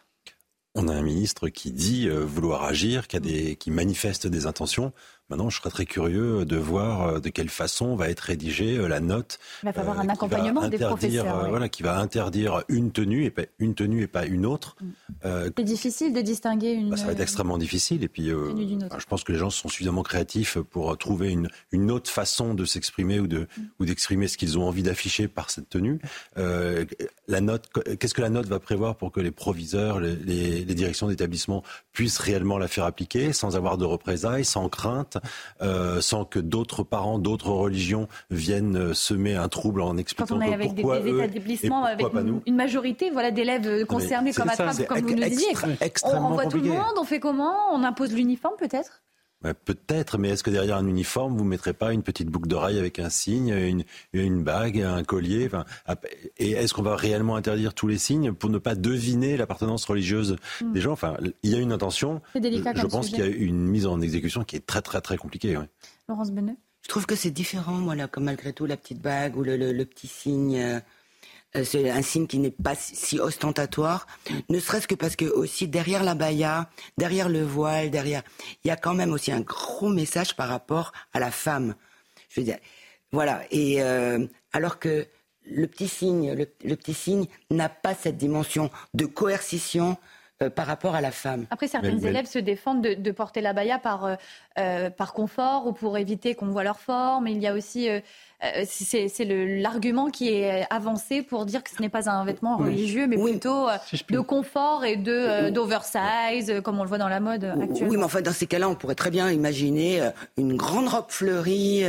On 0.76 0.90
a 0.90 0.94
un 0.94 1.02
ministre 1.02 1.50
qui 1.50 1.72
dit 1.72 2.08
vouloir 2.08 2.64
agir, 2.64 3.08
qui 3.08 3.72
manifeste 3.72 4.28
des 4.28 4.46
intentions. 4.46 4.94
Maintenant, 5.30 5.50
je 5.50 5.58
serais 5.58 5.70
très 5.70 5.86
curieux 5.86 6.46
de 6.46 6.56
voir 6.56 7.08
euh, 7.08 7.20
de 7.20 7.28
quelle 7.28 7.50
façon 7.50 7.98
va 7.98 8.10
être 8.10 8.22
rédigée 8.22 8.78
euh, 8.78 8.88
la 8.88 9.02
note. 9.02 9.40
Il 9.62 9.66
va 9.66 9.74
falloir 9.74 10.00
un 10.00 10.08
euh, 10.08 10.12
accompagnement 10.12 10.70
des 10.70 10.78
professeurs. 10.78 11.50
Voilà, 11.50 11.68
qui 11.68 11.84
va 11.84 12.00
interdire 12.00 12.64
une 12.70 12.92
tenue 12.92 13.26
et 13.26 13.30
pas 13.30 13.42
une 13.60 13.76
tenue 13.76 14.04
et 14.04 14.08
pas 14.08 14.26
une 14.26 14.46
autre. 14.46 14.78
Mm. 14.80 14.88
C'est 15.58 15.64
difficile 15.64 16.14
de 16.14 16.22
distinguer 16.22 16.72
une. 16.72 16.92
Bah, 16.92 16.98
ça 16.98 17.06
va 17.06 17.12
être 17.12 17.20
extrêmement 17.20 17.58
difficile. 17.58 18.04
Et 18.04 18.08
puis, 18.08 18.28
je 18.28 19.06
pense 19.10 19.26
que 19.26 19.34
les 19.34 19.38
gens 19.38 19.50
sont 19.50 19.68
suffisamment 19.68 20.04
créatifs 20.04 20.58
pour 20.60 20.98
trouver 20.98 21.32
une, 21.32 21.50
une 21.74 21.92
autre 21.92 22.10
façon 22.10 22.54
de 22.54 22.64
s'exprimer 22.64 23.20
ou 23.20 23.28
de 23.28 23.40
mm. 23.40 23.62
ou 23.80 23.86
d'exprimer 23.86 24.30
ce 24.30 24.38
qu'ils 24.38 24.58
ont 24.58 24.66
envie 24.66 24.84
d'afficher 24.84 25.28
par 25.28 25.50
cette 25.50 25.70
tenue. 25.70 26.00
la 26.36 27.42
note, 27.42 27.70
qu'est-ce 28.00 28.14
que 28.14 28.22
la 28.22 28.30
note 28.30 28.48
va 28.48 28.60
prévoir 28.60 28.96
pour 28.96 29.12
que 29.12 29.20
les 29.20 29.32
proviseurs, 29.32 30.00
les, 30.00 30.16
les, 30.16 30.64
les 30.64 30.76
directions 30.76 31.08
d'établissement 31.08 31.64
puissent 31.92 32.20
réellement 32.20 32.58
la 32.58 32.70
faire 32.70 32.86
appliquer 32.86 33.34
sans 33.34 33.58
avoir 33.58 33.78
de 33.78 33.84
représailles, 33.84 34.46
sans 34.46 34.70
crainte 34.70 35.17
euh, 35.62 36.02
sans 36.02 36.26
que 36.26 36.40
d'autres 36.40 36.84
parents, 36.84 37.20
d'autres 37.20 37.50
religions 37.50 38.08
viennent 38.30 38.78
euh, 38.78 38.94
semer 38.94 39.36
un 39.36 39.48
trouble 39.48 39.82
en 39.82 39.98
expliquant 39.98 40.28
Quand 40.28 40.38
on 40.38 40.42
est 40.42 40.54
avec 40.54 40.74
des, 40.74 40.84
établissements 40.84 41.84
avec 41.84 42.06
une, 42.46 42.56
majorité 42.56 43.10
voilà, 43.10 43.32
d'élèves 43.32 43.86
concernés 43.86 44.34
comme 44.34 44.50
Attrape, 44.50 44.86
comme 44.88 45.00
vous 45.00 45.16
nous 45.16 45.24
disiez, 45.24 45.48
on 46.04 46.20
renvoie 46.20 46.46
tout 46.48 46.58
le 46.58 46.70
monde, 46.70 46.96
on 47.00 47.04
fait 47.04 47.20
comment? 47.20 47.56
On 47.74 47.84
impose 47.84 48.14
l'uniforme 48.14 48.56
peut-être? 48.58 49.02
Peut-être, 49.66 50.18
mais 50.18 50.30
est-ce 50.30 50.44
que 50.44 50.50
derrière 50.50 50.78
un 50.78 50.88
uniforme, 50.88 51.38
vous 51.38 51.44
ne 51.44 51.50
mettrez 51.50 51.74
pas 51.74 51.94
une 51.94 52.02
petite 52.02 52.28
boucle 52.28 52.48
d'oreille 52.48 52.80
avec 52.80 52.98
un 52.98 53.10
signe, 53.10 53.50
une, 53.50 53.84
une 54.14 54.44
bague, 54.44 54.82
un 54.82 55.04
collier 55.04 55.50
Et 56.38 56.52
est-ce 56.52 56.74
qu'on 56.74 56.82
va 56.82 56.96
réellement 56.96 57.36
interdire 57.36 57.76
tous 57.76 57.88
les 57.88 58.00
signes 58.00 58.34
pour 58.34 58.50
ne 58.50 58.58
pas 58.58 58.74
deviner 58.74 59.38
l'appartenance 59.38 59.86
religieuse 59.86 60.38
hmm. 60.62 60.74
des 60.74 60.82
gens? 60.82 60.92
Enfin, 60.92 61.18
il 61.44 61.52
y 61.52 61.56
a 61.56 61.60
une 61.60 61.72
intention. 61.72 62.22
Délicat 62.36 62.74
je 62.76 62.88
pense 62.88 63.10
qu'il 63.10 63.20
y 63.20 63.22
a 63.22 63.28
une 63.28 63.68
mise 63.68 63.86
en 63.86 64.02
exécution 64.02 64.44
qui 64.44 64.56
est 64.56 64.66
très, 64.66 64.82
très, 64.82 65.02
très 65.02 65.18
compliquée. 65.18 65.58
Laurence 66.10 66.32
Benet 66.32 66.56
Je 66.82 66.90
trouve 66.90 67.06
que 67.06 67.16
c'est 67.16 67.32
différent, 67.32 67.74
moi, 67.74 67.96
là, 67.96 68.08
comme 68.08 68.24
malgré 68.24 68.54
tout, 68.54 68.66
la 68.66 68.78
petite 68.78 69.02
bague 69.02 69.38
ou 69.38 69.44
le, 69.44 69.56
le 69.56 69.86
petit 69.86 70.08
signe. 70.08 70.82
Euh, 71.56 71.64
c'est 71.64 71.90
un 71.90 72.02
signe 72.02 72.28
qui 72.28 72.40
n'est 72.40 72.52
pas 72.52 72.76
si 72.76 73.20
ostentatoire, 73.20 74.06
ne 74.50 74.60
serait-ce 74.60 74.88
que 74.88 74.96
parce 74.96 75.16
que 75.16 75.26
aussi 75.26 75.68
derrière 75.68 76.04
la 76.04 76.14
baya, 76.14 76.70
derrière 76.98 77.30
le 77.30 77.44
voile, 77.44 77.90
derrière, 77.90 78.24
il 78.64 78.68
y 78.68 78.72
a 78.72 78.76
quand 78.76 78.94
même 78.94 79.14
aussi 79.14 79.32
un 79.32 79.42
gros 79.42 79.90
message 79.90 80.36
par 80.36 80.50
rapport 80.50 80.92
à 81.14 81.20
la 81.20 81.32
femme. 81.32 81.76
Voilà. 83.12 83.44
Et 83.52 83.82
euh, 83.82 84.28
alors 84.52 84.78
que 84.80 85.08
le 85.46 85.68
petit 85.68 85.88
signe, 85.88 86.34
le 86.34 86.76
petit 86.76 86.94
signe 86.94 87.26
n'a 87.50 87.70
pas 87.70 87.96
cette 87.96 88.18
dimension 88.18 88.70
de 88.94 89.06
coercition, 89.06 89.98
euh, 90.44 90.52
par 90.52 90.68
rapport 90.68 90.94
à 90.94 91.02
la 91.02 91.10
femme. 91.10 91.48
Après, 91.50 91.68
certains 91.68 91.98
élèves 91.98 92.28
se 92.28 92.38
défendent 92.38 92.84
de, 92.84 93.12
porter 93.12 93.42
la 93.42 93.54
baya 93.54 93.80
par, 93.80 94.06
euh, 94.06 94.16
euh, 94.60 94.92
par 94.92 95.14
confort 95.14 95.66
ou 95.66 95.72
pour 95.74 95.98
éviter 95.98 96.36
qu'on 96.36 96.46
voit 96.46 96.64
leur 96.64 96.80
forme. 96.80 97.28
Il 97.28 97.42
y 97.42 97.48
a 97.48 97.56
aussi, 97.56 97.90
c'est 98.68 99.26
l'argument 99.26 100.12
qui 100.12 100.30
est 100.30 100.68
avancé 100.70 101.24
pour 101.24 101.48
dire 101.48 101.64
que 101.64 101.72
ce 101.72 101.82
n'est 101.82 101.90
pas 101.90 102.08
un 102.08 102.24
vêtement 102.24 102.58
religieux, 102.58 103.08
mais 103.08 103.18
plutôt 103.18 103.68
de 104.12 104.20
confort 104.20 104.86
et 104.86 104.96
de 104.96 105.50
d'oversize, 105.50 106.62
comme 106.64 106.78
on 106.78 106.84
le 106.84 106.90
voit 106.90 107.00
dans 107.00 107.10
la 107.10 107.20
mode 107.20 107.46
actuelle. 107.46 107.90
Oui, 107.90 107.98
mais 107.98 108.04
enfin, 108.04 108.22
dans 108.22 108.32
ces 108.32 108.46
cas-là, 108.46 108.70
on 108.70 108.76
pourrait 108.76 108.94
très 108.94 109.10
bien 109.10 109.32
imaginer 109.32 110.08
une 110.38 110.56
grande 110.56 110.88
robe 110.88 111.10
fleurie 111.10 111.84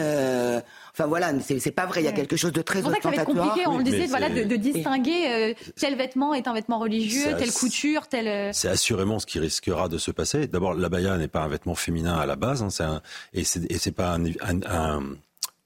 Enfin 0.98 1.06
voilà, 1.06 1.32
c'est 1.40 1.70
pas 1.70 1.86
vrai. 1.86 2.02
Il 2.02 2.06
y 2.06 2.08
a 2.08 2.12
quelque 2.12 2.36
chose 2.36 2.52
de 2.52 2.60
très 2.60 2.80
ostentatoire. 2.80 3.14
C'est 3.14 3.20
ça 3.20 3.24
compliqué. 3.24 3.68
On 3.68 3.78
le 3.78 3.84
disait, 3.84 4.06
voilà, 4.06 4.28
de, 4.28 4.56
distinguer 4.56 5.28
euh, 5.28 5.54
tel 5.76 5.94
vêtement 5.96 6.34
est 6.34 6.48
un 6.48 6.54
vêtement 6.54 6.80
religieux, 6.80 7.36
telle 7.38 7.52
couture, 7.52 8.08
telle. 8.08 8.26
Euh, 8.26 8.50
c'est 8.52 8.68
assurément 8.68 9.20
ce 9.20 9.26
qui 9.26 9.38
risquera 9.38 9.88
de 9.88 9.96
se 9.96 10.10
passer. 10.10 10.48
D'abord, 10.48 10.74
la 10.74 10.88
baya 10.88 11.16
n'est 11.16 11.28
pas 11.28 11.42
un 11.42 11.48
vêtement 11.48 11.76
féminin 11.76 12.16
à 12.16 12.26
la 12.26 12.34
base, 12.34 12.64
hein, 12.64 12.70
c'est 12.70 12.82
un, 12.82 13.00
et 13.32 13.44
c'est 13.44 13.92
pas 13.92 14.16
un, 14.16 14.24
un, 14.66 15.02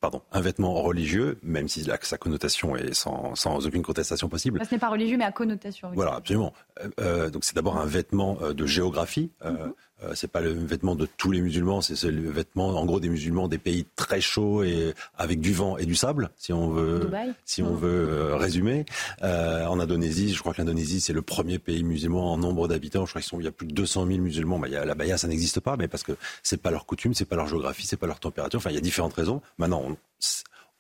pardon, 0.03 0.21
un 0.33 0.41
vêtement 0.43 0.75
religieux, 0.75 1.39
même 1.43 1.67
si 1.67 1.89
sa 2.03 2.19
connotation 2.19 2.77
est 2.77 2.93
sans, 2.93 3.35
sans 3.35 3.67
aucune 3.67 3.83
contestation 3.83 4.29
possible. 4.29 4.61
ce 4.69 4.75
n'est 4.75 4.79
pas 4.79 4.91
religieux, 4.91 5.17
mais 5.17 5.25
à 5.25 5.33
connotation. 5.33 5.91
Voilà, 5.95 6.17
absolument. 6.17 6.53
Euh, 7.01 7.31
donc 7.31 7.45
c'est 7.45 7.57
d'abord 7.57 7.79
un 7.79 7.87
vêtement 7.87 8.37
de 8.55 8.67
géographie. 8.67 9.31
Mhm. 9.43 9.73
Euh, 10.05 10.13
c'est 10.15 10.31
pas 10.31 10.41
le 10.41 10.53
vêtement 10.53 10.95
de 10.95 11.07
tous 11.17 11.31
les 11.31 11.41
musulmans, 11.41 11.81
c'est 11.81 12.11
le 12.11 12.31
vêtement 12.31 12.69
en 12.69 12.85
gros 12.85 13.01
des 13.01 13.09
musulmans 13.09 13.49
des 13.49 13.59
pays 13.59 13.87
très 13.97 14.21
chauds 14.21 14.63
et 14.63 14.95
avec 15.17 15.41
du 15.41 15.53
vent 15.53 15.77
et 15.79 15.87
du 15.87 15.95
sable, 15.95 16.31
si 16.37 16.53
on 16.53 16.71
veut, 16.71 17.11
si 17.45 17.63
on 17.63 17.75
veut 17.75 18.09
euh, 18.11 18.37
résumer. 18.37 18.85
Euh, 19.23 19.67
en 19.67 19.79
Indonésie, 19.81 20.33
je 20.33 20.41
crois 20.41 20.53
que 20.53 20.59
l'Indonésie 20.59 21.01
c'est 21.01 21.13
le 21.13 21.23
premier 21.23 21.59
pays 21.59 21.83
musulman 21.83 22.33
en 22.33 22.39
nombre 22.39 22.69
d'habitants. 22.69 23.07
Je 23.07 23.11
crois 23.13 23.23
qu'il 23.23 23.45
y 23.45 23.49
a 23.49 23.53
plus 23.53 23.67
de 23.67 23.75
200 23.75 24.07
000 24.07 24.19
musulmans. 24.19 24.59
Bah, 24.59 24.69
y 24.69 24.77
a, 24.77 24.85
la 24.85 24.95
baya, 24.95 25.17
ça 25.17 25.29
n'existe 25.29 25.61
pas, 25.61 25.77
mais 25.77 25.89
parce 25.89 26.03
que 26.03 26.13
c'est 26.43 26.61
pas 26.61 26.71
leur 26.71 26.87
coutume, 26.87 27.15
c'est 27.15 27.25
pas 27.25 27.37
leur 27.37 27.47
géographie, 27.47 27.87
c'est 27.87 27.97
pas 27.97 28.07
leur 28.07 28.21
température. 28.21 28.59
Enfin, 28.59 28.71
il 28.71 28.75
y 28.75 28.79
a 28.79 28.83
différentes 28.83 29.15
raisons. 29.15 29.41
Maintenant, 29.59 29.83
on, 29.87 29.97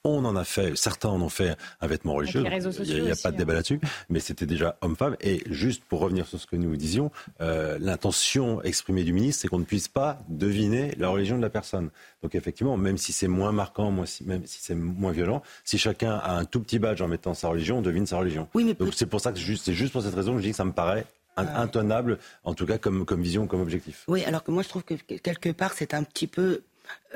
on 0.05 0.24
en 0.24 0.34
a 0.34 0.44
fait, 0.44 0.76
certains 0.76 1.11
en 1.11 1.20
ont 1.20 1.28
fait 1.28 1.57
un 1.80 1.86
vêtement 1.86 2.14
religieux. 2.14 2.42
Il 2.44 3.05
n'y 3.05 3.11
a, 3.11 3.16
pas 3.16 3.30
de 3.30 3.36
débat 3.36 3.53
hein. 3.53 3.57
là-dessus, 3.57 3.80
mais 4.09 4.18
c'était 4.18 4.46
déjà 4.46 4.76
homme-femme. 4.80 5.16
Et 5.20 5.42
juste 5.48 5.84
pour 5.84 6.00
revenir 6.00 6.26
sur 6.26 6.40
ce 6.40 6.46
que 6.46 6.57
nous 6.57 6.74
disions, 6.76 7.12
euh, 7.40 7.78
l'intention 7.80 8.61
exprimée 8.62 9.05
du 9.05 9.12
ministre, 9.12 9.42
c'est 9.42 9.48
qu'on 9.48 9.61
ne 9.61 9.64
puisse 9.64 9.88
pas 9.88 10.18
deviner 10.28 10.92
la 10.98 11.09
religion 11.09 11.36
de 11.36 11.42
la 11.42 11.50
personne. 11.50 11.90
Donc 12.22 12.34
effectivement, 12.34 12.76
même 12.76 12.98
si 12.98 13.12
c'est 13.12 13.28
moins 13.28 13.53
marquant, 13.53 13.92
même 13.92 14.07
si 14.46 14.59
c'est 14.61 14.74
moins 14.74 15.12
violent, 15.12 15.42
si 15.64 15.78
chacun 15.78 16.14
a 16.16 16.36
un 16.36 16.44
tout 16.44 16.61
petit 16.61 16.80
badge 16.80 17.00
en 17.00 17.09
mettant 17.09 17.34
sa 17.34 17.48
religion, 17.48 17.78
on 17.78 17.82
devine 17.82 18.07
sa 18.07 18.18
religion. 18.18 18.48
Donc 18.78 18.94
c'est 18.94 19.07
pour 19.07 19.20
ça 19.20 19.32
que 19.32 19.38
c'est 19.38 19.74
juste 19.74 19.92
pour 19.92 20.03
cette 20.03 20.14
raison 20.14 20.32
que 20.32 20.38
je 20.38 20.44
dis 20.44 20.50
que 20.50 20.57
ça 20.57 20.64
me 20.64 20.72
paraît 20.72 21.07
intenable, 21.36 22.18
en 22.44 22.55
tout 22.55 22.66
cas 22.66 22.78
comme, 22.78 23.05
comme 23.07 23.22
vision, 23.22 23.46
comme 23.46 23.61
objectif. 23.61 24.05
Oui, 24.09 24.24
alors 24.24 24.42
que 24.42 24.50
moi 24.50 24.62
je 24.62 24.68
trouve 24.68 24.82
que 24.82 24.94
quelque 24.94 25.50
part 25.50 25.72
c'est 25.72 25.94
un 25.94 26.03
petit 26.03 26.26
peu 26.26 26.62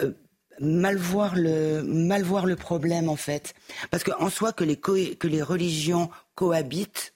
euh, 0.02 0.12
mal 0.60 0.96
voir 0.96 1.36
le 1.36 1.82
mal 1.82 2.22
voir 2.22 2.46
le 2.46 2.56
problème 2.56 3.08
en 3.08 3.16
fait 3.16 3.54
parce 3.90 4.04
qu'en 4.04 4.30
soi 4.30 4.52
que 4.52 4.64
les 4.64 4.76
que 4.76 5.26
les 5.26 5.42
religions 5.42 6.10
cohabitent 6.34 7.14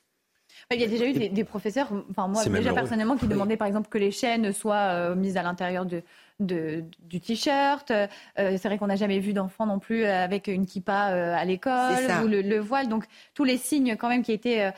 il 0.72 0.80
y 0.80 0.84
a 0.84 0.86
déjà 0.86 1.06
eu 1.06 1.12
des, 1.12 1.44
professeurs, 1.44 1.88
enfin 2.10 2.28
moi 2.28 2.44
déjà 2.44 2.72
personnellement, 2.72 3.16
qui 3.16 3.26
demandaient 3.26 3.56
par 3.56 3.66
exemple 3.66 3.88
que 3.88 3.98
les 3.98 4.12
chaînes 4.12 4.52
soient 4.52 4.76
euh, 4.76 5.14
mises 5.16 5.36
à 5.36 5.42
l'intérieur 5.42 5.84
de, 5.84 6.02
du 6.38 7.20
t-shirt. 7.20 7.90
Euh, 7.90 8.06
c'est 8.36 8.66
vrai 8.66 8.78
qu'on 8.78 8.86
n'a 8.86 8.94
jamais 8.94 9.18
vu 9.18 9.32
d'enfants 9.32 9.66
non 9.66 9.80
plus 9.80 10.04
avec 10.04 10.46
une 10.46 10.66
kippa 10.66 11.10
euh, 11.10 11.34
à 11.34 11.44
l'école 11.44 12.06
ou 12.24 12.28
le, 12.28 12.42
le, 12.42 12.58
voile. 12.60 12.88
Donc 12.88 13.04
tous 13.34 13.42
les 13.42 13.56
signes 13.56 13.96
quand 13.96 14.08
même 14.08 14.22
qui 14.22 14.32
étaient 14.32 14.72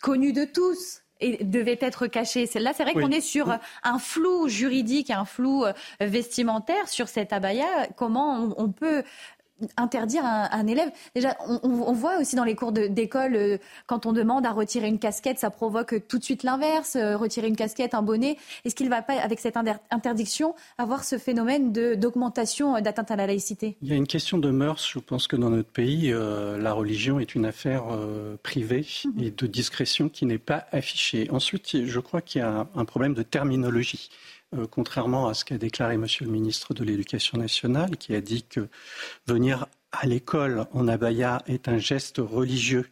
connus 0.00 0.32
de 0.32 0.44
tous 0.44 1.02
et 1.20 1.44
devait 1.44 1.78
être 1.80 2.06
caché. 2.06 2.48
Là, 2.54 2.72
c'est 2.74 2.84
vrai 2.84 2.94
qu'on 2.94 3.10
est 3.10 3.20
sur 3.20 3.56
un 3.82 3.98
flou 3.98 4.48
juridique, 4.48 5.10
un 5.10 5.24
flou 5.24 5.64
euh, 5.64 5.72
vestimentaire 6.00 6.88
sur 6.88 7.08
cette 7.08 7.32
abaya. 7.32 7.88
Comment 7.96 8.54
on 8.56 8.68
peut 8.70 9.02
interdire 9.76 10.24
un, 10.24 10.48
un, 10.50 10.66
élève. 10.66 10.90
Déjà, 11.14 11.36
on, 11.46 11.60
on, 11.62 11.92
voit 11.92 12.18
aussi 12.18 12.36
dans 12.36 12.44
les 12.44 12.54
cours 12.54 12.72
d'école, 12.72 13.36
euh, 13.36 13.58
quand 13.86 14.06
on 14.06 14.12
demande 14.12 14.46
à 14.46 14.52
retirer 14.52 14.88
une 14.88 14.98
casquette, 14.98 15.38
ça 15.38 15.50
provoque 15.50 16.06
tout 16.08 16.18
de 16.18 16.24
suite 16.24 16.42
l'inverse. 16.42 16.96
Euh, 16.96 17.16
retirer 17.16 17.48
une 17.48 17.56
casquette, 17.56 17.94
un 17.94 18.02
bonnet. 18.02 18.36
Est-ce 18.64 18.74
qu'il 18.74 18.86
ne 18.86 18.90
va 18.90 19.02
pas, 19.02 19.14
avec 19.14 19.40
cette 19.40 19.56
interdiction, 19.90 20.54
avoir 20.78 21.04
ce 21.04 21.18
phénomène 21.18 21.72
d'augmentation 21.72 22.76
euh, 22.76 22.80
d'atteinte 22.80 23.10
à 23.10 23.16
la 23.16 23.26
laïcité? 23.26 23.76
Il 23.82 23.88
y 23.88 23.92
a 23.92 23.96
une 23.96 24.06
question 24.06 24.38
de 24.38 24.50
mœurs. 24.50 24.88
Je 24.92 24.98
pense 24.98 25.26
que 25.26 25.36
dans 25.36 25.50
notre 25.50 25.70
pays, 25.70 26.12
la 26.12 26.72
religion 26.72 27.20
est 27.20 27.34
une 27.34 27.44
affaire 27.44 27.84
privée 28.42 28.86
mhm. 29.04 29.22
et 29.22 29.30
de 29.30 29.46
discrétion 29.46 30.08
qui 30.08 30.26
n'est 30.26 30.38
pas 30.38 30.66
affichée. 30.72 31.28
Ensuite, 31.30 31.84
je 31.86 32.00
crois 32.00 32.20
qu'il 32.20 32.40
y 32.40 32.44
a 32.44 32.66
un 32.74 32.84
problème 32.84 33.14
de 33.14 33.22
terminologie. 33.22 34.10
Euh, 34.54 34.66
contrairement 34.70 35.28
à 35.28 35.34
ce 35.34 35.44
qu'a 35.44 35.58
déclaré 35.58 35.98
Monsieur 35.98 36.24
le 36.24 36.30
ministre 36.30 36.72
de 36.72 36.82
l'Éducation 36.82 37.36
nationale, 37.36 37.96
qui 37.98 38.14
a 38.14 38.20
dit 38.20 38.44
que 38.44 38.68
venir 39.26 39.66
à 39.92 40.06
l'école 40.06 40.66
en 40.72 40.88
abaya 40.88 41.42
est 41.46 41.68
un 41.68 41.78
geste 41.78 42.18
religieux 42.18 42.88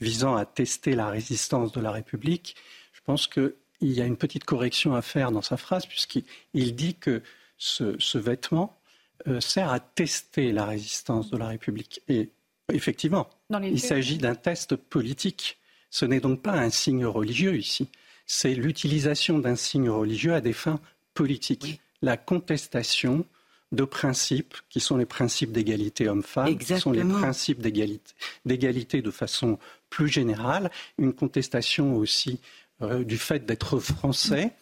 visant 0.00 0.36
à 0.36 0.44
tester 0.44 0.94
la 0.94 1.08
résistance 1.08 1.72
de 1.72 1.80
la 1.80 1.90
République. 1.90 2.54
Je 2.92 3.00
pense 3.04 3.26
qu'il 3.26 3.52
y 3.80 4.00
a 4.00 4.04
une 4.04 4.16
petite 4.16 4.44
correction 4.44 4.94
à 4.94 5.02
faire 5.02 5.32
dans 5.32 5.42
sa 5.42 5.56
phrase, 5.56 5.84
puisqu'il 5.86 6.74
dit 6.76 6.94
que 6.94 7.22
ce, 7.58 8.18
vêtement 8.18 8.78
euh, 9.26 9.40
sert 9.40 9.70
à 9.70 9.80
tester 9.80 10.52
la 10.52 10.64
résistance 10.64 11.28
de 11.30 11.36
la 11.36 11.48
République. 11.48 12.02
Et 12.08 12.30
effectivement, 12.72 13.28
il 13.62 13.80
s'agit 13.80 14.18
d'un 14.18 14.36
test 14.36 14.76
politique. 14.76 15.58
Ce 15.90 16.04
n'est 16.04 16.20
donc 16.20 16.40
pas 16.40 16.52
un 16.52 16.70
signe 16.70 17.04
religieux 17.04 17.56
ici. 17.56 17.88
C'est 18.26 18.54
l'utilisation 18.54 19.40
d'un 19.40 19.56
signe 19.56 19.90
religieux 19.90 20.34
à 20.34 20.40
des 20.40 20.52
fins 20.52 20.80
politique. 21.20 21.80
La 22.02 22.16
contestation 22.16 23.26
de 23.72 23.84
principes 23.84 24.56
qui 24.70 24.80
sont 24.80 24.96
les 24.96 25.04
principes 25.06 25.52
d'égalité 25.52 26.08
homme-femme, 26.08 26.58
qui 26.58 26.80
sont 26.80 26.92
les 26.92 27.04
principes 27.04 27.60
d'égalité 27.60 29.02
de 29.02 29.10
façon 29.10 29.58
plus 29.90 30.08
générale, 30.08 30.70
une 30.98 31.12
contestation 31.12 31.94
aussi 31.96 32.40
euh, 32.82 33.04
du 33.04 33.18
fait 33.18 33.44
d'être 33.44 33.78
français, 33.78 34.52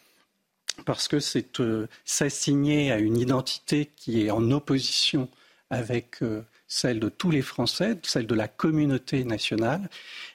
parce 0.85 1.07
que 1.07 1.21
c'est 1.21 1.61
euh, 1.61 1.87
s'assigner 2.05 2.91
à 2.91 2.99
une 2.99 3.17
identité 3.17 3.91
qui 3.97 4.23
est 4.23 4.31
en 4.31 4.51
opposition 4.51 5.29
avec 5.71 6.23
euh, 6.23 6.43
celle 6.69 7.01
de 7.01 7.09
tous 7.09 7.31
les 7.31 7.43
Français, 7.43 7.99
celle 8.03 8.27
de 8.27 8.35
la 8.35 8.47
communauté 8.47 9.25
nationale. 9.25 9.89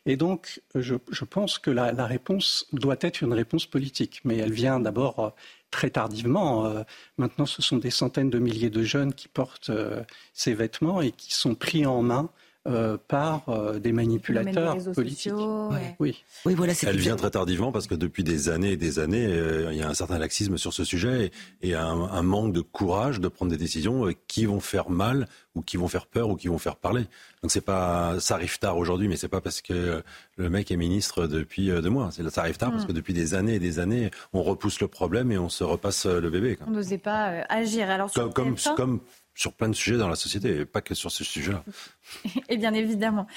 Et 0.05 0.17
donc, 0.17 0.61
je, 0.75 0.95
pense 1.23 1.59
que 1.59 1.71
la, 1.71 1.91
la, 1.91 2.05
réponse 2.05 2.67
doit 2.73 2.97
être 2.99 3.21
une 3.21 3.33
réponse 3.33 3.65
politique, 3.65 4.21
mais 4.25 4.37
elle 4.37 4.51
vient 4.51 4.79
d'abord 4.79 5.35
très 5.73 5.89
tardivement. 5.89 6.65
Euh, 6.65 6.83
maintenant, 7.17 7.47
ce 7.47 7.61
sont 7.61 7.77
des 7.77 7.89
centaines 7.89 8.29
de 8.29 8.39
milliers 8.39 8.69
de 8.69 8.83
jeunes 8.83 9.13
qui 9.13 9.27
portent 9.27 9.71
euh, 9.71 10.03
ces 10.33 10.53
vêtements 10.53 11.01
et 11.01 11.11
qui 11.11 11.33
sont 11.33 11.55
pris 11.55 11.85
en 11.85 12.01
main 12.03 12.29
euh, 12.67 12.97
par 13.07 13.43
des 13.79 13.91
manipulateurs 13.91 14.77
politiques. 14.93 15.33
Oui. 15.99 16.23
oui, 16.45 16.53
voilà. 16.53 16.73
Elle 16.83 16.97
vient 16.97 17.15
très 17.15 17.31
tardivement 17.31 17.71
parce 17.71 17.87
que 17.87 17.95
depuis 17.95 18.23
des 18.23 18.49
années 18.49 18.71
et 18.71 18.77
des 18.77 18.99
années, 18.99 19.29
il 19.71 19.77
y 19.77 19.81
a 19.81 19.89
un 19.89 19.93
certain 19.93 20.17
laxisme 20.17 20.57
sur 20.57 20.73
ce 20.73 20.83
sujet 20.83 21.31
et, 21.61 21.75
un, 21.75 21.83
un, 21.83 22.23
manque 22.23 22.53
de 22.53 22.61
courage 22.61 23.19
de 23.19 23.27
prendre 23.27 23.51
des 23.51 23.57
décisions 23.57 24.07
qui 24.27 24.45
vont 24.45 24.59
faire 24.59 24.89
mal 24.89 25.27
ou 25.55 25.61
qui 25.61 25.77
vont 25.77 25.87
faire 25.87 26.07
peur 26.07 26.29
ou 26.29 26.35
qui 26.35 26.47
vont 26.47 26.57
faire 26.57 26.75
parler. 26.75 27.05
Donc 27.41 27.51
c'est 27.51 27.61
pas, 27.61 28.19
ça 28.19 28.35
arrive 28.35 28.57
tard 28.57 28.77
aujourd'hui, 28.77 29.07
mais 29.07 29.17
c'est 29.17 29.27
pas 29.27 29.41
parce 29.41 29.61
que 29.61 30.01
le 30.37 30.49
mec 30.49 30.71
est 30.71 30.77
ministre 30.77 31.27
depuis 31.27 31.69
euh, 31.69 31.81
deux 31.81 31.89
mois. 31.89 32.09
Ça 32.11 32.41
arrive 32.41 32.57
tard 32.57 32.71
parce 32.71 32.85
hmm. 32.85 32.87
que 32.87 32.91
depuis 32.93 33.13
des 33.13 33.33
années 33.33 33.55
et 33.55 33.59
des 33.59 33.79
années, 33.79 34.09
on 34.31 34.41
repousse 34.41 34.79
le 34.79 34.87
problème 34.87 35.31
et 35.31 35.37
on 35.37 35.49
se 35.49 35.63
repasse 35.63 36.05
euh, 36.05 36.19
le 36.19 36.29
bébé. 36.29 36.57
On 36.65 36.71
n'osait 36.71 36.97
pas 36.97 37.29
euh, 37.29 37.41
agir. 37.49 37.89
Alors 37.89 38.11
comme, 38.11 38.33
comme, 38.33 38.55
comme 38.75 38.99
sur 39.35 39.53
plein 39.53 39.69
de 39.69 39.73
sujets 39.73 39.97
dans 39.97 40.07
la 40.07 40.15
société, 40.15 40.65
pas 40.65 40.81
que 40.81 40.93
sur 40.93 41.11
ce 41.11 41.23
sujet-là. 41.23 41.63
et 42.49 42.57
bien 42.57 42.73
évidemment. 42.73 43.27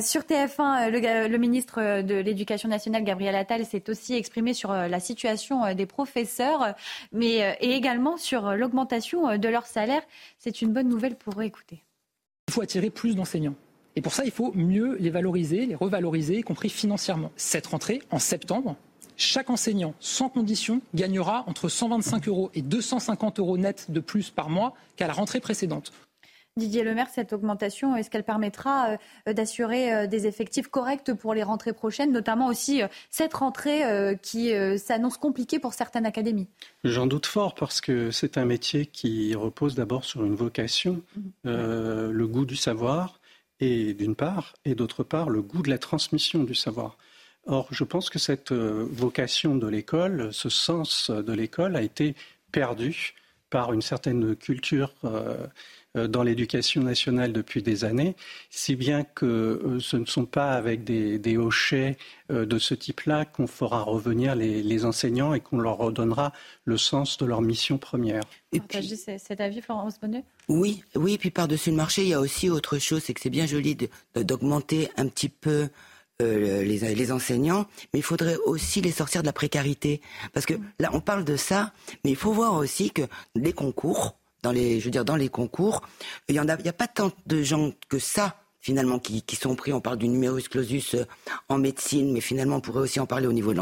sur 0.00 0.22
TF1, 0.22 0.90
le, 0.90 1.28
le 1.28 1.38
ministre 1.38 2.02
de 2.02 2.14
l'Éducation 2.16 2.68
nationale, 2.68 3.04
Gabriel 3.04 3.34
Attal, 3.34 3.64
s'est 3.64 3.88
aussi 3.88 4.14
exprimé 4.14 4.54
sur 4.54 4.72
la 4.72 5.00
situation 5.00 5.74
des 5.74 5.86
professeurs, 5.86 6.74
mais 7.12 7.56
et 7.60 7.72
également 7.72 8.16
sur 8.16 8.54
l'augmentation 8.54 9.38
de 9.38 9.48
leur 9.48 9.66
salaire. 9.66 10.02
C'est 10.38 10.62
une 10.62 10.72
bonne 10.72 10.88
nouvelle 10.88 11.16
pour 11.16 11.40
écouter. 11.42 11.82
Il 12.48 12.54
faut 12.54 12.62
attirer 12.62 12.90
plus 12.90 13.14
d'enseignants. 13.14 13.54
Et 13.98 14.00
pour 14.00 14.14
ça, 14.14 14.24
il 14.24 14.30
faut 14.30 14.52
mieux 14.54 14.96
les 15.00 15.10
valoriser, 15.10 15.66
les 15.66 15.74
revaloriser, 15.74 16.38
y 16.38 16.42
compris 16.42 16.68
financièrement. 16.68 17.32
Cette 17.34 17.66
rentrée, 17.66 18.00
en 18.10 18.20
septembre, 18.20 18.76
chaque 19.18 19.50
enseignant, 19.50 19.94
sans 20.00 20.28
condition, 20.28 20.80
gagnera 20.94 21.44
entre 21.48 21.68
125 21.68 22.28
euros 22.28 22.50
et 22.54 22.62
250 22.62 23.40
euros 23.40 23.58
net 23.58 23.90
de 23.90 24.00
plus 24.00 24.30
par 24.30 24.48
mois 24.48 24.74
qu'à 24.96 25.06
la 25.06 25.12
rentrée 25.12 25.40
précédente. 25.40 25.92
Didier 26.56 26.82
Lemaire, 26.82 27.08
cette 27.08 27.32
augmentation, 27.32 27.96
est-ce 27.96 28.10
qu'elle 28.10 28.24
permettra 28.24 28.98
euh, 29.26 29.32
d'assurer 29.32 29.94
euh, 29.94 30.06
des 30.06 30.26
effectifs 30.26 30.68
corrects 30.68 31.12
pour 31.14 31.32
les 31.32 31.42
rentrées 31.42 31.72
prochaines, 31.72 32.12
notamment 32.12 32.48
aussi 32.48 32.82
euh, 32.82 32.88
cette 33.10 33.34
rentrée 33.34 33.82
qui 34.22 34.52
s'annonce 34.78 35.16
compliquée 35.16 35.58
pour 35.58 35.72
certaines 35.74 36.06
académies? 36.06 36.48
J'en 36.84 37.06
doute 37.06 37.26
fort 37.26 37.54
parce 37.54 37.80
que 37.80 38.10
c'est 38.10 38.38
un 38.38 38.44
métier 38.44 38.86
qui 38.86 39.34
repose 39.34 39.74
d'abord 39.74 40.04
sur 40.04 40.24
une 40.24 40.34
vocation, 40.34 41.02
mmh. 41.44 41.50
le 41.50 42.26
goût 42.26 42.44
du 42.44 42.56
savoir, 42.56 43.20
et 43.60 43.94
d'une 43.94 44.14
part, 44.14 44.54
et 44.64 44.74
d'autre 44.74 45.02
part, 45.02 45.30
le 45.30 45.42
goût 45.42 45.62
de 45.62 45.70
la 45.70 45.78
transmission 45.78 46.44
du 46.44 46.54
savoir. 46.54 46.96
Or, 47.48 47.66
je 47.70 47.82
pense 47.82 48.10
que 48.10 48.18
cette 48.18 48.52
vocation 48.52 49.56
de 49.56 49.66
l'école, 49.66 50.28
ce 50.32 50.48
sens 50.48 51.10
de 51.10 51.32
l'école 51.32 51.76
a 51.76 51.82
été 51.82 52.14
perdu 52.52 53.14
par 53.50 53.72
une 53.72 53.82
certaine 53.82 54.36
culture 54.36 54.92
euh, 55.96 56.06
dans 56.06 56.22
l'éducation 56.22 56.82
nationale 56.82 57.32
depuis 57.32 57.62
des 57.62 57.84
années, 57.84 58.14
si 58.50 58.76
bien 58.76 59.04
que 59.04 59.24
euh, 59.24 59.80
ce 59.80 59.96
ne 59.96 60.04
sont 60.04 60.26
pas 60.26 60.52
avec 60.52 60.84
des, 60.84 61.36
hochets 61.38 61.96
euh, 62.30 62.44
de 62.44 62.58
ce 62.58 62.74
type-là 62.74 63.24
qu'on 63.24 63.46
fera 63.46 63.82
revenir 63.82 64.34
les, 64.34 64.84
enseignants 64.84 65.32
et 65.32 65.40
qu'on 65.40 65.58
leur 65.58 65.78
redonnera 65.78 66.32
le 66.64 66.76
sens 66.76 67.16
de 67.16 67.24
leur 67.24 67.40
mission 67.40 67.78
première. 67.78 68.22
Et 68.52 68.60
puis, 68.60 68.96
cet 68.96 69.40
avis, 69.40 69.62
Florence 69.62 69.98
Bonnet? 69.98 70.24
Oui, 70.48 70.84
oui, 70.94 71.16
puis 71.16 71.30
par-dessus 71.30 71.70
le 71.70 71.76
marché, 71.76 72.02
il 72.02 72.08
y 72.08 72.14
a 72.14 72.20
aussi 72.20 72.50
autre 72.50 72.78
chose, 72.78 73.02
c'est 73.02 73.14
que 73.14 73.20
c'est 73.20 73.30
bien 73.30 73.46
joli 73.46 73.76
d'augmenter 74.14 74.90
un 74.96 75.08
petit 75.08 75.30
peu 75.30 75.68
les, 76.20 76.94
les, 76.94 77.12
enseignants, 77.12 77.66
mais 77.92 78.00
il 78.00 78.02
faudrait 78.02 78.36
aussi 78.46 78.80
les 78.80 78.90
sortir 78.90 79.22
de 79.22 79.26
la 79.26 79.32
précarité. 79.32 80.00
Parce 80.32 80.46
que 80.46 80.54
là, 80.80 80.90
on 80.92 81.00
parle 81.00 81.24
de 81.24 81.36
ça, 81.36 81.72
mais 82.04 82.10
il 82.10 82.16
faut 82.16 82.32
voir 82.32 82.54
aussi 82.54 82.90
que 82.90 83.02
les 83.36 83.52
concours, 83.52 84.16
dans 84.42 84.50
les, 84.50 84.80
je 84.80 84.84
veux 84.86 84.90
dire, 84.90 85.04
dans 85.04 85.16
les 85.16 85.28
concours, 85.28 85.82
il 86.28 86.34
y 86.34 86.40
en 86.40 86.48
a, 86.48 86.56
il 86.58 86.66
y 86.66 86.68
a 86.68 86.72
pas 86.72 86.88
tant 86.88 87.12
de 87.26 87.42
gens 87.42 87.72
que 87.88 87.98
ça 87.98 88.36
finalement 88.60 88.98
qui, 88.98 89.22
qui 89.22 89.36
sont 89.36 89.54
pris. 89.54 89.72
On 89.72 89.80
parle 89.80 89.98
du 89.98 90.08
numerus 90.08 90.48
clausus 90.48 90.94
euh, 90.94 91.04
en 91.48 91.58
médecine, 91.58 92.12
mais 92.12 92.20
finalement 92.20 92.56
on 92.56 92.60
pourrait 92.60 92.80
aussi 92.80 93.00
en 93.00 93.06
parler 93.06 93.26
au 93.26 93.32
niveau 93.32 93.52
de 93.52 93.58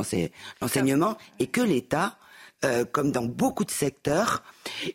l'enseignement 0.60 1.16
et 1.38 1.46
que 1.46 1.60
l'État, 1.60 2.18
euh, 2.64 2.84
comme 2.84 3.12
dans 3.12 3.24
beaucoup 3.24 3.64
de 3.64 3.70
secteurs, 3.70 4.42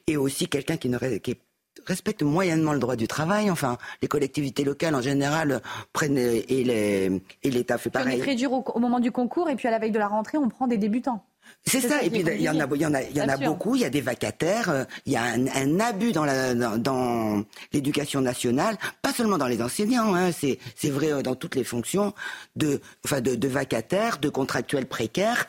est 0.07 0.17
aussi 0.17 0.47
quelqu'un 0.47 0.77
qui 0.77 0.89
ne 0.89 0.97
qui 1.17 1.37
respecte 1.85 2.23
moyennement 2.23 2.73
le 2.73 2.79
droit 2.79 2.95
du 2.95 3.07
travail. 3.07 3.49
Enfin, 3.49 3.77
les 4.01 4.07
collectivités 4.07 4.63
locales 4.63 4.95
en 4.95 5.01
général 5.01 5.61
prennent 5.93 6.17
et 6.17 7.21
l'État 7.43 7.77
fait 7.77 7.89
pareil. 7.89 8.17
On 8.17 8.19
est 8.19 8.23
très 8.23 8.35
dur 8.35 8.51
au, 8.53 8.79
moment 8.79 8.99
du 8.99 9.11
concours 9.11 9.49
et 9.49 9.55
puis 9.55 9.67
à 9.67 9.71
la 9.71 9.79
veille 9.79 9.91
de 9.91 9.99
la 9.99 10.07
rentrée, 10.07 10.37
on 10.37 10.49
prend 10.49 10.67
des 10.67 10.77
débutants. 10.77 11.23
C'est 11.65 11.81
ça, 11.81 12.01
et 12.01 12.09
puis 12.09 12.21
il 12.21 12.41
y 12.41 12.49
en 12.49 12.59
a, 12.59 12.67
il 12.73 12.81
y 12.81 12.85
en 12.85 12.93
a, 12.93 13.01
il 13.01 13.15
y 13.15 13.21
en 13.21 13.27
a 13.27 13.37
beaucoup. 13.37 13.75
Il 13.75 13.81
y 13.81 13.85
a 13.85 13.89
des 13.89 14.01
vacataires, 14.01 14.69
euh, 14.69 14.83
il 15.05 15.13
y 15.13 15.15
a 15.15 15.23
un, 15.23 15.79
abus 15.79 16.11
dans 16.11 17.45
l'éducation 17.73 18.21
nationale, 18.21 18.77
pas 19.01 19.11
seulement 19.13 19.37
dans 19.37 19.47
les 19.47 19.61
enseignants. 19.61 20.15
Hein, 20.15 20.31
c'est 20.31 20.59
c'est 20.75 20.89
vrai 20.89 21.11
euh, 21.11 21.21
dans 21.21 21.35
toutes 21.35 21.55
les 21.55 21.63
fonctions 21.63 22.13
de 22.55 22.81
enfin 23.05 23.21
de, 23.21 23.35
de 23.35 23.47
vacataires, 23.47 24.17
de 24.17 24.29
contractuels 24.29 24.87
précaires, 24.87 25.45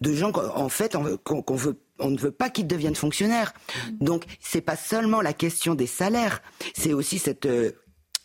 de 0.00 0.12
gens 0.12 0.32
qu'en 0.32 0.68
fait 0.68 0.96
qu'on 1.24 1.56
veut 1.56 1.76
on 1.98 2.10
ne 2.10 2.18
veut 2.18 2.30
pas 2.30 2.50
qu'ils 2.50 2.66
deviennent 2.66 2.94
fonctionnaires. 2.94 3.52
Donc 4.00 4.24
c'est 4.40 4.60
pas 4.60 4.76
seulement 4.76 5.20
la 5.20 5.32
question 5.32 5.74
des 5.74 5.86
salaires, 5.86 6.42
c'est 6.74 6.92
aussi 6.92 7.18
cette 7.18 7.46
euh, 7.46 7.72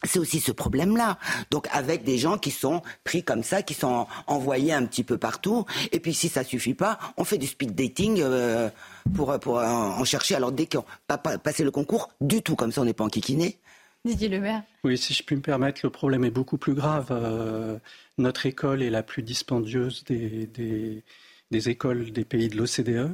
c'est 0.05 0.19
aussi 0.19 0.41
ce 0.41 0.51
problème-là. 0.51 1.17
Donc 1.49 1.67
avec 1.71 2.03
des 2.03 2.17
gens 2.17 2.37
qui 2.37 2.51
sont 2.51 2.81
pris 3.05 3.23
comme 3.23 3.41
ça, 3.41 3.61
qui 3.61 3.73
sont 3.73 4.05
envoyés 4.27 4.73
un 4.73 4.85
petit 4.85 5.03
peu 5.03 5.17
partout. 5.17 5.65
Et 5.93 6.01
puis 6.01 6.13
si 6.13 6.27
ça 6.27 6.43
suffit 6.43 6.73
pas, 6.73 6.99
on 7.15 7.23
fait 7.23 7.37
du 7.37 7.47
speed 7.47 7.73
dating 7.73 8.19
euh, 8.21 8.69
pour 9.15 9.39
pour 9.39 9.59
en 9.59 10.03
chercher. 10.03 10.35
Alors 10.35 10.51
dès 10.51 10.65
qu'on 10.65 10.83
pas 11.07 11.17
passé 11.17 11.63
le 11.63 11.71
concours, 11.71 12.09
du 12.19 12.41
tout 12.41 12.55
comme 12.55 12.71
ça, 12.71 12.81
on 12.81 12.85
n'est 12.85 12.93
pas 12.93 13.05
en 13.05 13.09
kikiné. 13.09 13.59
Didier 14.05 14.27
Le 14.27 14.41
Maire. 14.41 14.63
Oui, 14.83 14.97
si 14.97 15.13
je 15.13 15.23
puis 15.23 15.37
me 15.37 15.41
permettre, 15.41 15.79
le 15.83 15.89
problème 15.89 16.25
est 16.25 16.31
beaucoup 16.31 16.57
plus 16.57 16.73
grave. 16.73 17.07
Euh, 17.11 17.79
notre 18.17 18.45
école 18.45 18.83
est 18.83 18.89
la 18.89 19.01
plus 19.01 19.23
dispendieuse 19.23 20.03
des, 20.03 20.47
des, 20.47 21.03
des 21.51 21.69
écoles 21.69 22.11
des 22.11 22.25
pays 22.25 22.49
de 22.49 22.57
l'OCDE 22.57 23.13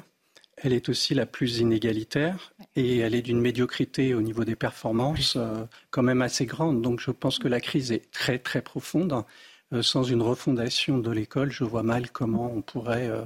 elle 0.62 0.74
est 0.74 0.90
aussi 0.90 1.14
la 1.14 1.26
plus 1.26 1.60
inégalitaire 1.60 2.54
et 2.76 2.98
elle 3.00 3.16
est 3.16 3.22
d'une 3.22 3.40
médiocrité 3.40 4.14
au 4.14 4.22
niveau 4.22 4.44
des 4.44 4.56
performances 4.56 5.36
euh, 5.36 5.66
quand 5.90 6.04
même 6.04 6.22
assez 6.22 6.46
grande. 6.46 6.82
Donc 6.82 7.00
je 7.00 7.12
pense 7.12 7.40
que 7.40 7.48
la 7.48 7.62
crise 7.62 7.92
est 7.92 8.12
très 8.12 8.40
très 8.40 8.62
profonde. 8.62 9.24
Euh, 9.74 9.82
sans 9.82 10.04
une 10.04 10.22
refondation 10.22 10.98
de 10.98 11.12
l'école, 11.12 11.52
je 11.52 11.64
vois 11.64 11.84
mal 11.84 12.12
comment 12.12 12.52
on 12.54 12.62
pourrait 12.62 13.08
euh, 13.08 13.24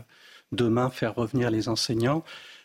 demain 0.52 0.90
faire 0.90 1.16
revenir 1.16 1.50
les 1.50 1.70
enseignants 1.70 2.24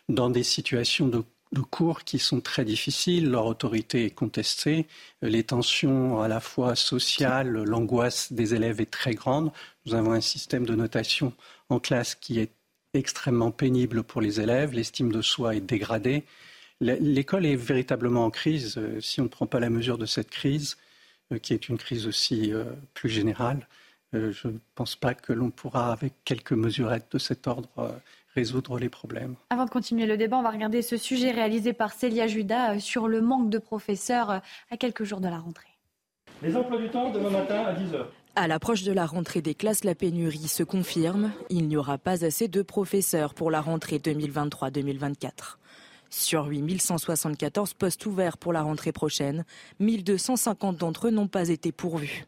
dans 0.09 0.29
des 0.29 0.43
situations 0.43 1.07
de, 1.07 1.23
de, 1.53 1.61
cours 1.61 2.03
qui 2.03 2.19
sont 2.19 2.41
très 2.41 2.65
difficiles. 2.65 3.29
Leur 3.29 3.45
autorité 3.45 4.05
est 4.05 4.11
contestée, 4.11 4.87
les 5.21 5.43
tensions 5.43 6.21
à 6.21 6.27
la 6.27 6.39
fois 6.39 6.75
sociales, 6.75 7.51
l'angoisse 7.63 8.33
des 8.33 8.53
élèves 8.53 8.81
est 8.81 8.91
très 8.91 9.13
grande. 9.13 9.51
Nous 9.85 9.95
avons 9.95 10.11
un 10.11 10.21
système 10.21 10.65
de 10.65 10.75
notation 10.75 11.33
en 11.69 11.79
classe 11.79 12.15
qui 12.15 12.39
est 12.39 12.51
extrêmement 12.93 13.51
pénible 13.51 14.03
pour 14.03 14.21
les 14.21 14.41
élèves, 14.41 14.73
l'estime 14.73 15.11
de 15.11 15.21
soi 15.21 15.55
est 15.55 15.61
dégradée. 15.61 16.23
L'école 16.81 17.45
est 17.45 17.55
véritablement 17.55 18.25
en 18.25 18.29
crise. 18.29 18.77
Euh, 18.77 19.01
si 19.01 19.19
on 19.19 19.25
ne 19.25 19.29
prend 19.29 19.47
pas 19.47 19.59
la 19.59 19.69
mesure 19.69 19.97
de 19.97 20.05
cette 20.05 20.29
crise, 20.29 20.77
euh, 21.31 21.37
qui 21.37 21.53
est 21.53 21.67
une 21.69 21.77
crise 21.77 22.07
aussi 22.07 22.53
euh, 22.53 22.63
plus 22.93 23.09
générale, 23.09 23.67
je 24.11 24.47
ne 24.47 24.57
pense 24.73 24.95
pas 24.95 25.13
que 25.13 25.33
l'on 25.33 25.51
pourra, 25.51 25.91
avec 25.91 26.13
quelques 26.25 26.53
mesurettes 26.53 27.11
de 27.11 27.19
cet 27.19 27.45
ordre, 27.45 28.01
résoudre 28.33 28.79
les 28.79 28.89
problèmes. 28.89 29.35
Avant 29.51 29.65
de 29.65 29.69
continuer 29.69 30.07
le 30.07 30.17
débat, 30.17 30.37
on 30.37 30.41
va 30.41 30.49
regarder 30.49 30.81
ce 30.81 30.97
sujet 30.97 31.29
réalisé 31.29 31.73
par 31.73 31.93
Célia 31.93 32.25
Judas 32.25 32.79
sur 32.79 33.07
le 33.07 33.21
manque 33.21 33.51
de 33.51 33.59
professeurs 33.59 34.41
à 34.71 34.77
quelques 34.79 35.03
jours 35.03 35.21
de 35.21 35.27
la 35.27 35.37
rentrée. 35.37 35.77
Les 36.41 36.55
emplois 36.55 36.79
du 36.79 36.89
temps 36.89 37.11
demain 37.11 37.29
matin 37.29 37.65
à 37.65 37.73
10h. 37.75 38.07
À 38.35 38.47
l'approche 38.47 38.83
de 38.83 38.93
la 38.93 39.05
rentrée 39.05 39.41
des 39.41 39.55
classes, 39.55 39.83
la 39.83 39.95
pénurie 39.95 40.47
se 40.47 40.63
confirme. 40.63 41.31
Il 41.49 41.67
n'y 41.67 41.75
aura 41.75 41.97
pas 41.97 42.23
assez 42.23 42.47
de 42.47 42.61
professeurs 42.61 43.33
pour 43.33 43.51
la 43.51 43.59
rentrée 43.59 43.97
2023-2024. 43.97 45.57
Sur 46.09 46.45
8174 46.45 47.73
postes 47.73 48.05
ouverts 48.05 48.37
pour 48.37 48.53
la 48.53 48.61
rentrée 48.61 48.91
prochaine, 48.91 49.45
1250 49.79 50.77
d'entre 50.77 51.07
eux 51.07 51.11
n'ont 51.11 51.27
pas 51.27 51.49
été 51.49 51.71
pourvus. 51.71 52.25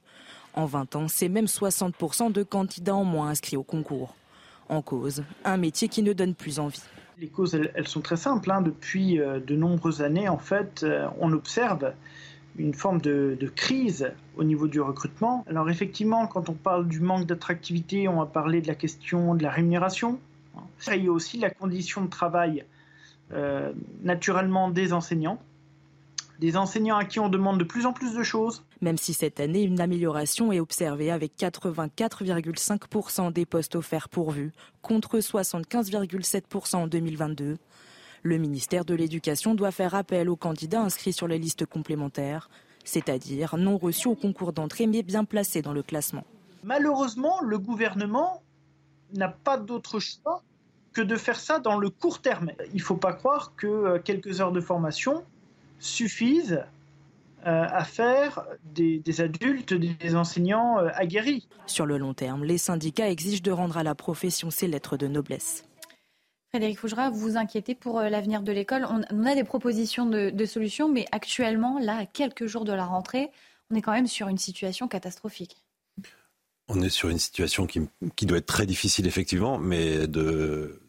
En 0.54 0.66
20 0.66 0.96
ans, 0.98 1.08
c'est 1.08 1.30
même 1.30 1.46
60% 1.46 2.32
de 2.32 2.44
candidats 2.44 2.96
en 2.96 3.06
moins 3.06 3.30
inscrits 3.30 3.58
au 3.58 3.64
concours. 3.64 4.16
En 4.70 4.82
cause, 4.82 5.24
un 5.46 5.58
métier 5.58 5.88
qui 5.88 6.04
ne 6.04 6.14
donne 6.14 6.36
plus 6.36 6.60
envie. 6.60 6.82
Les 7.18 7.28
causes, 7.28 7.56
elles, 7.56 7.88
sont 7.88 8.02
très 8.02 8.18
simples. 8.18 8.52
Hein. 8.52 8.62
Depuis 8.62 9.20
euh, 9.20 9.40
de 9.40 9.56
nombreuses 9.56 10.02
années, 10.02 10.28
en 10.28 10.38
fait, 10.38 10.84
euh, 10.84 11.08
on 11.20 11.32
observe 11.34 11.94
une 12.58 12.74
forme 12.74 13.02
de, 13.02 13.38
crise 13.56 14.12
au 14.38 14.44
niveau 14.44 14.68
du 14.68 14.82
recrutement. 14.82 15.44
Alors 15.48 15.70
effectivement, 15.70 16.28
quand 16.28 16.50
on 16.50 16.54
parle 16.54 16.88
du 16.88 17.00
manque 17.00 17.26
d'attractivité, 17.26 18.08
on 18.08 18.18
va 18.18 18.26
parler 18.26 18.62
de 18.62 18.68
la 18.68 18.76
question 18.76 19.36
de 19.36 19.44
la 19.44 19.50
rémunération. 19.50 20.20
Il 20.88 21.04
y 21.04 21.08
a 21.08 21.12
aussi 21.12 21.38
la 21.40 21.50
condition 21.50 22.02
de 22.04 22.10
travail 22.10 22.66
euh, 23.34 23.72
naturellement 24.04 24.70
des 24.70 24.94
enseignants. 24.94 25.40
Des 26.40 26.58
enseignants 26.58 26.98
à 26.98 27.06
qui 27.06 27.20
on 27.20 27.30
demande 27.30 27.60
de 27.60 27.64
plus 27.64 27.86
en 27.86 27.94
plus 27.94 28.16
de 28.16 28.24
choses. 28.24 28.64
Même 28.82 28.98
si 28.98 29.14
cette 29.14 29.40
année, 29.40 29.62
une 29.62 29.80
amélioration 29.80 30.52
est 30.52 30.60
observée 30.60 31.12
avec 31.12 31.34
84,5% 31.38 33.32
des 33.32 33.46
postes 33.46 33.76
offerts 33.76 34.10
pourvus, 34.10 34.52
contre 34.82 35.20
75,7% 35.20 36.76
en 36.78 36.88
2022. 36.88 37.58
Le 38.24 38.38
ministère 38.38 38.86
de 38.86 38.94
l'Éducation 38.94 39.56
doit 39.56 39.72
faire 39.72 39.96
appel 39.96 40.30
aux 40.30 40.36
candidats 40.36 40.82
inscrits 40.82 41.14
sur 41.14 41.28
les 41.28 41.40
listes 41.40 41.66
complémentaires, 41.66 42.50
c'est-à-dire 42.84 43.58
non 43.58 43.78
reçus 43.78 44.08
au 44.08 44.16
concours 44.16 44.54
d'entrée 44.54 44.88
mais 44.88 45.02
bien 45.02 45.24
placés 45.24 45.62
dans 45.62 45.74
le 45.74 45.84
classement. 45.84 46.24
Malheureusement, 46.64 47.42
le 47.42 47.58
gouvernement 47.58 48.44
n'a 49.14 49.30
pas 49.30 49.58
d'autre 49.58 50.00
choix 50.00 50.44
que 50.94 51.02
de 51.02 51.16
faire 51.16 51.40
ça 51.40 51.60
dans 51.60 51.78
le 51.78 51.90
court 51.90 52.22
terme. 52.22 52.52
Il 52.74 52.78
ne 52.78 52.82
faut 52.82 52.98
pas 52.98 53.14
croire 53.14 53.54
que 53.56 53.68
euh, 53.68 54.00
quelques 54.00 54.42
heures 54.42 54.52
de 54.52 54.62
formation 54.62 55.24
suffisent 55.80 56.64
euh, 57.48 57.66
à 57.68 57.84
faire 57.84 58.44
des, 58.66 59.02
adultes, 59.20 59.74
des 59.74 60.16
enseignants 60.16 60.78
euh, 60.78 60.90
aguerris. 60.94 61.48
Sur 61.66 61.88
le 61.88 61.98
long 61.98 62.14
terme, 62.14 62.44
les 62.44 62.60
syndicats 62.60 63.10
exigent 63.10 63.42
de 63.42 63.52
rendre 63.52 63.78
à 63.78 63.84
la 63.84 63.96
profession 63.96 64.52
ses 64.52 64.68
lettres 64.68 64.98
de 64.98 65.08
noblesse. 65.08 65.66
Frédéric 66.54 66.80
Fougera, 66.80 67.10
vous 67.10 67.20
vous 67.20 67.38
inquiétez 67.38 67.76
pour 67.76 68.00
euh, 68.00 68.10
l'avenir 68.10 68.42
de 68.42 68.52
l'école. 68.52 68.86
On, 68.86 69.26
a 69.26 69.36
des 69.36 69.46
propositions 69.46 70.06
de, 70.06 70.46
solutions, 70.46 70.90
mais 70.90 71.06
actuellement, 71.14 71.80
là, 71.80 72.00
à 72.00 72.06
quelques 72.06 72.46
jours 72.46 72.66
de 72.66 72.74
la 72.74 72.86
rentrée, 72.86 73.30
on 73.70 73.76
est 73.76 73.82
quand 73.82 73.94
même 73.94 74.08
sur 74.08 74.28
une 74.28 74.38
situation 74.38 74.90
catastrophique. 74.90 75.64
On 76.68 76.82
est 76.82 76.90
sur 76.90 77.08
une 77.08 77.20
situation 77.20 77.68
qui, 77.68 78.26
doit 78.26 78.40
être 78.40 78.48
très 78.48 78.66
difficile, 78.66 79.08
effectivement, 79.08 79.60
mais 79.60 80.08
de 80.08 80.82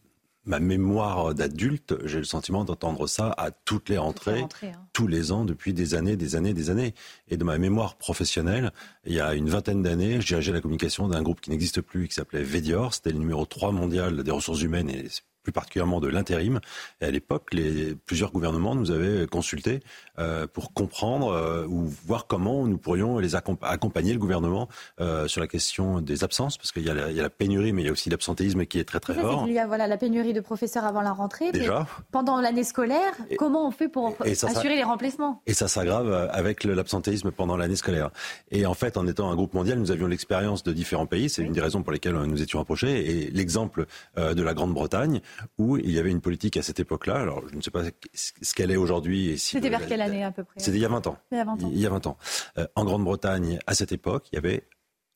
ma 0.45 0.59
mémoire 0.59 1.33
d'adulte, 1.33 1.95
j'ai 2.07 2.19
le 2.19 2.25
sentiment 2.25 2.65
d'entendre 2.65 3.07
ça 3.07 3.33
à 3.37 3.53
toutes 3.53 3.89
les 3.89 3.99
rentrées, 3.99 4.41
hein. 4.41 4.73
tous 4.93 5.07
les 5.07 5.31
ans, 5.31 5.45
depuis 5.45 5.73
des 5.73 5.95
années, 5.95 6.17
des 6.17 6.35
années, 6.35 6.55
des 6.55 6.71
années. 6.71 6.93
Et 7.29 7.37
de 7.37 7.45
ma 7.45 7.59
mémoire 7.59 7.95
professionnelle, 7.95 8.73
il 9.07 9.13
y 9.13 9.21
a 9.21 9.35
une 9.35 9.49
vingtaine 9.49 9.85
d'années, 9.85 10.21
je 10.21 10.27
dirigeais 10.27 10.53
la 10.53 10.61
communication 10.61 11.07
d'un 11.07 11.23
groupe 11.23 11.41
qui 11.41 11.51
n'existe 11.51 11.83
plus, 11.83 12.09
qui 12.09 12.15
s'appelait 12.15 12.43
Vedior. 12.43 12.95
C'était 12.95 13.13
le 13.13 13.19
numéro 13.19 13.47
3 13.47 13.71
mondial 13.71 14.25
des 14.25 14.31
ressources 14.33 14.63
humaines 14.63 14.91
et 14.91 15.07
plus 15.43 15.53
particulièrement 15.53 16.01
de 16.01 16.09
l'intérim. 16.09 16.61
Et 17.01 17.07
à 17.07 17.11
l'époque, 17.11 17.53
les, 17.53 17.95
plusieurs 17.95 18.33
gouvernements 18.33 18.75
nous 18.75 18.91
avaient 18.91 19.27
consultés 19.27 19.81
euh, 20.19 20.47
pour 20.47 20.73
comprendre 20.73 21.33
euh, 21.33 21.67
ou 21.67 21.87
voir 22.07 22.27
comment 22.27 22.67
nous 22.67 22.79
pourrions 22.79 23.19
les 23.19 23.35
accompagner, 23.35 24.13
le 24.13 24.19
gouvernement, 24.19 24.69
euh, 25.01 25.27
sur 25.27 25.41
la 25.41 25.47
question 25.47 26.01
des 26.01 26.25
absences, 26.25 26.59
parce 26.59 26.73
qu'il 26.73 26.83
y, 26.83 26.87
y, 26.87 26.91
a 26.91 27.23
la 27.23 27.31
pénurie, 27.31 27.73
mais 27.73 27.83
il 27.83 27.87
y 27.87 27.89
a 27.89 27.93
aussi 27.93 28.11
l'absentéisme 28.11 28.67
qui 28.67 28.79
est 28.79 28.85
très 28.85 29.01
très 29.01 29.15
fort. 29.15 29.45
Il 29.47 29.53
y 29.53 29.59
a 29.59 29.67
voilà, 29.67 29.87
la 29.87 29.97
pénurie 29.97 30.33
de 30.33 30.41
professeurs 30.41 30.85
avant 30.85 31.01
la 31.03 31.13
rentrée. 31.13 31.51
Déjà. 31.53 31.87
Pendant 32.11 32.41
l'année 32.41 32.65
scolaire, 32.65 33.13
comment 33.39 33.67
on 33.67 33.71
fait 33.71 33.89
pour 33.89 34.15
assurer 34.21 34.77
les 34.77 34.83
remplacements? 34.83 35.43
Et 35.47 35.55
ça 35.55 35.69
s'aggrave 35.69 36.13
avec 36.31 36.65
l'absentéisme 36.65 37.31
pendant 37.31 37.57
l'année 37.57 37.77
scolaire. 37.77 38.11
Et 38.51 38.67
en 38.67 38.75
fait, 38.75 38.97
en 38.97 39.07
étant 39.07 39.31
un 39.31 39.35
groupe 39.35 39.55
mondial, 39.55 39.79
nous 39.79 39.91
avions 39.91 40.07
l'expérience 40.07 40.63
de 40.63 40.73
différents 40.73 41.07
pays. 41.07 41.29
C'est 41.29 41.43
une 41.43 41.53
des 41.53 41.61
raisons 41.61 41.83
pour 41.83 41.93
lesquelles 41.93 42.15
nous 42.15 42.43
étions 42.43 42.61
approchés. 42.61 43.11
Et 43.11 43.31
l'exemple 43.31 43.87
de 44.17 44.43
la 44.43 44.55
Grande-Bretagne, 44.55 45.21
où 45.59 45.77
il 45.77 45.91
y 45.91 45.99
avait 45.99 46.11
une 46.11 46.21
politique 46.21 46.57
à 46.57 46.63
cette 46.63 46.81
époque-là. 46.81 47.17
Alors, 47.17 47.43
je 47.49 47.57
ne 47.57 47.61
sais 47.61 47.71
pas 47.71 47.83
ce 48.13 48.55
qu'elle 48.55 48.71
est 48.71 48.77
aujourd'hui. 48.77 49.39
Si 49.39 49.57
C'était 49.57 49.71
vers 49.71 49.87
quelle 49.87 50.03
année 50.03 50.25
à 50.25 50.33
peu 50.33 50.45
près? 50.45 50.61
C'était 50.61 50.79
il 50.79 50.83
y 50.83 50.85
a 50.85 50.89
20 50.89 51.07
ans. 51.07 51.19
Il 51.31 51.39
y 51.39 51.41
a 51.41 51.45
20 51.45 51.53
ans. 51.53 51.71
Il 51.73 51.81
y 51.81 51.87
a 51.87 51.91
20 51.91 52.07
ans. 52.07 52.19
Euh, 52.59 52.67
en 52.77 52.85
Grande-Bretagne, 52.85 53.59
à 53.67 53.75
cette 53.75 53.93
époque, 53.93 54.29
il 54.33 54.37
y 54.37 54.39
avait 54.39 54.67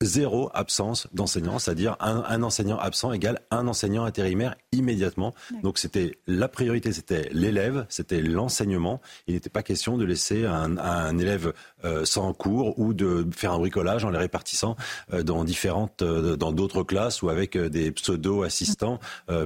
zéro 0.02 0.50
absence 0.52 1.08
d'enseignant, 1.12 1.58
c'est-à-dire 1.58 1.96
un, 2.00 2.42
enseignant 2.42 2.78
absent 2.78 3.12
égale 3.12 3.40
un 3.50 3.66
enseignant 3.66 4.04
intérimaire 4.04 4.54
immédiatement. 4.72 5.34
Donc 5.62 5.78
c'était 5.78 6.18
la 6.26 6.48
priorité, 6.48 6.92
c'était 6.92 7.28
l'élève, 7.32 7.86
c'était 7.88 8.20
l'enseignement. 8.20 9.00
Il 9.26 9.34
n'était 9.34 9.48
pas 9.48 9.62
question 9.62 9.96
de 9.96 10.04
laisser 10.04 10.44
un, 10.44 11.18
élève 11.18 11.54
euh, 11.84 12.04
sans 12.04 12.32
cours 12.34 12.78
ou 12.78 12.92
de 12.92 13.26
faire 13.34 13.52
un 13.52 13.58
bricolage 13.58 14.04
en 14.04 14.10
les 14.10 14.18
répartissant 14.18 14.76
euh, 15.12 15.22
dans 15.22 15.44
différentes, 15.44 16.02
euh, 16.02 16.36
dans 16.36 16.52
d'autres 16.52 16.82
classes 16.82 17.22
ou 17.22 17.30
avec 17.30 17.56
des 17.56 17.90
pseudo 17.92 18.42
assistants 18.42 18.98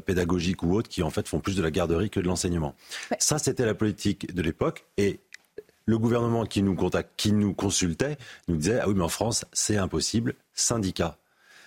pédagogiques 0.04 0.62
ou 0.62 0.74
autres 0.74 0.88
qui 0.88 1.02
en 1.02 1.10
fait 1.10 1.28
font 1.28 1.40
plus 1.40 1.56
de 1.56 1.62
la 1.62 1.70
garderie 1.70 2.10
que 2.10 2.20
de 2.20 2.26
l'enseignement. 2.26 2.74
Ça 3.18 3.38
c'était 3.38 3.66
la 3.66 3.74
politique 3.74 4.34
de 4.34 4.42
l'époque 4.42 4.86
et 4.96 5.20
le 5.90 5.98
gouvernement 5.98 6.46
qui 6.46 6.62
nous, 6.62 7.54
consultait 7.54 8.16
nous 8.46 8.56
disait 8.56 8.78
Ah 8.80 8.88
oui, 8.88 8.94
mais 8.96 9.02
en 9.02 9.08
France, 9.08 9.44
c'est 9.52 9.76
impossible, 9.76 10.36
syndicat. 10.54 11.18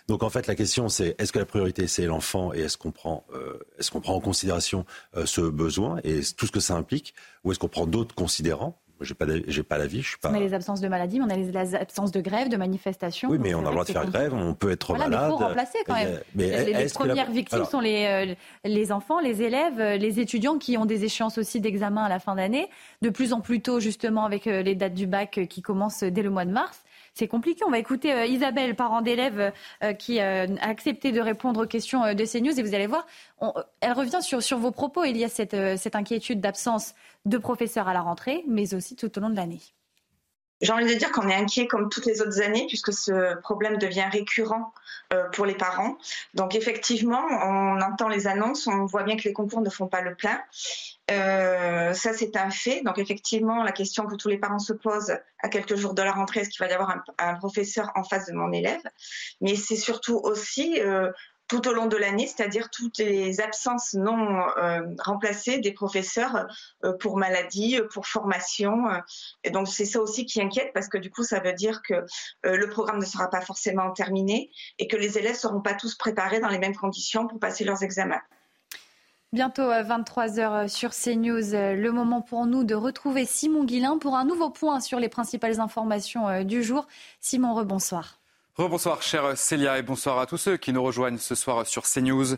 Donc 0.07 0.24
en 0.24 0.30
fait, 0.30 0.47
la 0.47 0.55
question 0.55 0.89
c'est 0.89 1.15
est-ce 1.17 1.32
que 1.32 1.39
la 1.39 1.45
priorité 1.45 1.88
c'est 1.88 2.05
l'enfant 2.05 2.53
et 2.53 2.59
est-ce 2.61 2.78
qu'on 2.78 2.91
prend, 2.91 3.26
euh, 3.34 3.59
en 4.05 4.19
considération 4.19 4.86
euh, 5.15 5.26
ce 5.26 5.41
besoin 5.41 5.99
et 6.03 6.21
tout 6.38 6.45
ce 6.45 6.51
que 6.51 6.59
ça 6.59 6.76
implique, 6.76 7.13
ou 7.43 7.51
est-ce 7.51 7.59
qu'on 7.59 7.69
prend 7.69 7.86
d'autres 7.86 8.15
considérants 8.15 8.82
j'ai 9.04 9.14
pas, 9.14 9.26
j'ai 9.47 9.64
pas 9.64 9.78
l'avis. 9.78 10.01
Je 10.01 10.10
suis 10.10 10.18
pas. 10.18 10.30
On 10.30 10.34
a 10.34 10.39
les 10.39 10.54
absences 10.54 10.82
de 10.82 10.88
maladie, 10.88 11.20
mais 11.20 11.26
on 11.26 11.30
a 11.30 11.36
les 11.36 11.76
absences 11.76 12.12
de 12.12 12.22
grève, 12.22 12.49
de 12.49 12.58
manifestations. 12.58 13.30
Oui, 13.30 13.38
mais 13.39 13.54
on 13.54 13.60
a 13.60 13.66
le 13.66 13.72
droit 13.72 13.86
de 13.86 13.91
faire 13.91 14.10
grève, 14.10 14.34
on 14.34 14.54
peut 14.54 14.72
être 14.72 14.93
malade. 14.93 15.10
Mais 15.10 15.18
il 15.18 15.30
faut 15.30 15.38
remplacer 15.38 15.78
quand 15.86 15.95
même. 15.95 16.20
Mais 16.36 16.66
les, 16.66 16.89
premières 16.89 17.32
victimes 17.32 17.66
sont 17.66 17.80
les, 17.80 18.28
euh, 18.32 18.36
les 18.64 18.91
enfants, 18.91 19.20
les 19.20 19.41
élèves, 19.41 19.80
euh, 19.80 19.97
les 19.97 20.20
étudiants 20.20 20.58
qui 20.58 20.78
ont 20.78 20.86
des 20.86 21.04
échéances 21.06 21.38
aussi 21.38 21.60
d'examen 21.60 22.04
à 22.04 22.10
la 22.10 22.20
fin 22.20 22.36
d'année, 22.36 22.70
de 23.01 23.10
plus 23.10 23.34
en 23.34 23.41
plus 23.41 23.62
tôt 23.62 23.80
justement 23.80 24.26
avec 24.26 24.47
euh, 24.47 24.62
les 24.62 24.76
dates 24.76 24.93
du 24.93 25.08
bac 25.08 25.41
qui 25.49 25.62
commencent 25.62 26.04
dès 26.04 26.22
le 26.22 26.30
mois 26.30 26.45
de 26.45 26.51
mars 26.51 26.84
c'est 27.14 27.28
compliqué. 27.28 27.64
On 27.66 27.70
va 27.70 27.80
écouter 27.80 28.14
euh, 28.14 28.26
Isabelle, 28.26 28.76
parent 28.76 29.01
d'élève, 29.01 29.53
euh, 29.84 29.93
qui 29.93 30.20
euh, 30.20 30.47
a 30.59 30.68
accepté 30.68 31.11
de 31.11 31.22
répondre 31.22 31.64
aux 31.64 31.68
questions 31.68 32.14
de 32.14 32.26
CNews. 32.26 32.59
Et 32.59 32.64
vous 32.64 32.74
allez 32.74 32.88
voir, 32.88 33.05
elle 33.82 33.93
revient 33.93 34.20
sur, 34.22 34.57
vos 34.57 34.72
propos. 34.72 35.03
Il 35.03 35.18
y 35.18 35.24
a 35.24 35.30
cette 35.30 35.95
inquiétude 35.95 36.41
d'absence 36.41 36.93
de 37.26 37.38
professeurs 37.38 37.88
à 37.88 37.93
la 37.93 38.01
rentrée, 38.01 38.43
mais 38.47 38.74
aussi 38.74 38.95
tout 38.95 39.16
au 39.18 39.22
long 39.22 39.30
de 39.30 39.36
l'année. 39.36 39.61
J'ai 40.64 40.74
envie 40.74 40.86
de 40.86 40.97
dire 40.97 41.11
qu'on 41.11 41.30
est 41.30 41.36
inquiet 41.36 41.68
comme 41.68 41.89
toutes 41.89 42.07
les 42.07 42.22
autres 42.22 42.41
années 42.41 42.66
puisque 42.68 42.91
ce 42.91 43.36
problème 43.41 43.78
devient 43.78 44.07
récurrent 44.11 44.74
pour 45.34 45.45
les 45.45 45.53
parents. 45.53 45.95
Donc 46.34 46.55
effectivement, 46.55 47.22
on 47.22 47.80
entend 47.82 48.07
les 48.07 48.26
annonces, 48.26 48.66
on 48.66 48.86
voit 48.86 49.03
bien 49.03 49.16
que 49.16 49.24
les 49.24 49.34
concours 49.34 49.61
ne 49.61 49.70
font 49.70 49.88
pas 49.88 50.01
le 50.01 50.16
plein. 50.16 50.41
Euh, 51.11 51.93
ça, 51.93 52.14
c'est 52.14 52.36
un 52.38 52.49
fait. 52.49 52.82
Donc, 52.82 52.97
effectivement, 52.97 53.64
la 53.64 53.72
question 53.72 54.05
que 54.05 54.16
tous 54.16 54.30
les 54.30 54.38
parents 54.38 54.59
se 54.59 54.74
posent 54.74 55.18
à 55.39 55.49
quelques 55.49 55.76
jours 55.76 55.93
de 55.93 56.01
la 56.01 56.14
rentrée, 56.14 56.41
est-ce 56.41 56.49
qu'il 56.49 56.66
va 56.66 56.72
y 56.72 56.74
avoir 56.74 57.03
un, 57.18 57.36
professeur 57.36 57.91
en 57.95 58.03
face 58.03 58.28
de 58.28 58.34
mon 58.34 58.51
élève? 58.51 58.82
Mais 59.41 59.55
c'est 59.55 59.76
surtout 59.76 60.18
aussi 60.24 60.80
euh, 60.80 61.11
tout 61.54 61.68
au 61.68 61.74
long 61.74 61.86
de 61.86 61.97
l'année, 61.97 62.26
c'est-à-dire 62.26 62.70
toutes 62.72 62.97
les 62.97 63.39
absences 63.41 63.93
non 63.93 64.41
euh, 64.58 64.82
remplacées 64.99 65.60
des 65.60 65.72
professeurs 65.72 66.47
pour 66.99 67.18
maladie, 67.18 67.80
pour 67.91 68.08
formation. 68.08 68.86
Et 69.43 69.51
donc, 69.51 69.68
c'est 69.68 69.86
ça 69.86 70.01
aussi 70.01 70.26
qui 70.26 70.41
inquiète 70.41 70.72
parce 70.74 70.88
que 70.88 70.97
du 70.97 71.12
coup, 71.12 71.24
ça 71.24 71.39
veut 71.39 71.54
dire 71.54 71.82
que 71.84 72.06
le 72.43 72.70
programme 72.70 72.99
ne 72.99 73.06
sera 73.06 73.30
pas 73.30 73.41
forcément 73.41 73.91
terminé 73.91 74.49
et 74.80 74.88
que 74.88 74.97
les 74.97 75.18
élèves 75.18 75.34
ne 75.34 75.38
seront 75.38 75.62
pas 75.62 75.76
tous 75.76 75.95
préparés 75.95 76.39
dans 76.39 76.49
les 76.49 76.60
mêmes 76.60 76.76
conditions 76.76 77.28
pour 77.28 77.39
passer 77.39 77.64
leurs 77.64 77.84
examens. 77.84 78.22
Bientôt 79.34 79.64
23h 79.64 80.39
euh, 80.39 80.51
euh, 80.51 80.68
sur 80.68 80.91
CNews, 80.91 81.56
euh, 81.56 81.74
le 81.74 81.91
moment 81.91 82.22
pour 82.22 82.45
nous 82.45 82.64
de 82.64 82.76
retrouver 82.76 83.26
Simon 83.26 83.64
Guillain 83.64 83.97
pour 83.97 84.16
un 84.16 84.26
nouveau 84.26 84.51
point 84.51 84.80
sur 84.80 84.99
les 84.99 85.10
principales 85.10 85.60
informations 85.60 86.43
du 86.43 86.62
jour. 86.62 86.86
Simon, 87.20 87.56
rebonsoir. 87.56 88.20
Rebonsoir 88.56 89.01
chère 89.01 89.36
Célia 89.36 89.80
et 89.80 89.82
bonsoir 89.82 90.20
à 90.20 90.28
tous 90.28 90.38
ceux 90.38 90.58
qui 90.58 90.74
nous 90.74 90.84
rejoignent 90.84 91.18
ce 91.18 91.34
soir 91.34 91.66
sur 91.66 91.86
CNews. 91.86 92.36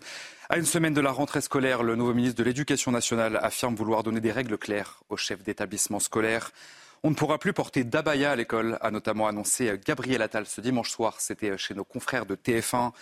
À 0.48 0.56
une 0.56 0.64
semaine 0.64 0.94
de 0.94 1.02
la 1.02 1.12
rentrée 1.12 1.42
scolaire, 1.42 1.84
le 1.84 1.98
nouveau 1.98 2.14
ministre 2.14 2.38
de 2.38 2.44
l'Éducation 2.46 2.90
nationale 2.94 3.38
affirme 3.42 3.76
vouloir 3.76 4.02
donner 4.02 4.22
des 4.22 4.32
règles 4.32 4.58
claires 4.58 5.04
aux 5.10 5.18
chefs 5.18 5.44
d'établissement 5.44 6.00
scolaire. 6.00 6.52
On 7.04 7.10
ne 7.10 7.16
pourra 7.16 7.38
plus 7.38 7.52
porter 7.52 7.84
d'abaya 7.84 8.32
à 8.32 8.36
l'école, 8.38 8.78
a 8.80 8.92
notamment 8.92 9.28
annoncé 9.28 9.78
Gabriel 9.86 10.22
Attal 10.22 10.46
ce 10.46 10.62
dimanche 10.62 10.90
soir. 10.90 11.20
C'était 11.20 11.58
chez 11.58 11.74
nos 11.74 11.84
confrères 11.84 12.26
de 12.26 12.36
TF1. 12.36 12.94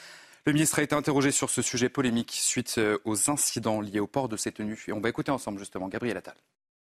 Le 0.47 0.53
ministre 0.53 0.79
a 0.79 0.81
été 0.81 0.95
interrogé 0.95 1.29
sur 1.29 1.51
ce 1.51 1.61
sujet 1.61 1.89
polémique 1.89 2.31
suite 2.31 2.75
euh, 2.79 2.97
aux 3.05 3.29
incidents 3.29 3.79
liés 3.79 3.99
au 3.99 4.07
port 4.07 4.27
de 4.27 4.37
ces 4.37 4.51
tenues. 4.51 4.85
Et 4.87 4.91
on 4.91 5.01
va 5.01 5.09
écouter 5.09 5.29
ensemble 5.29 5.59
justement 5.59 5.87
Gabriel 5.87 6.17
Attal. 6.17 6.35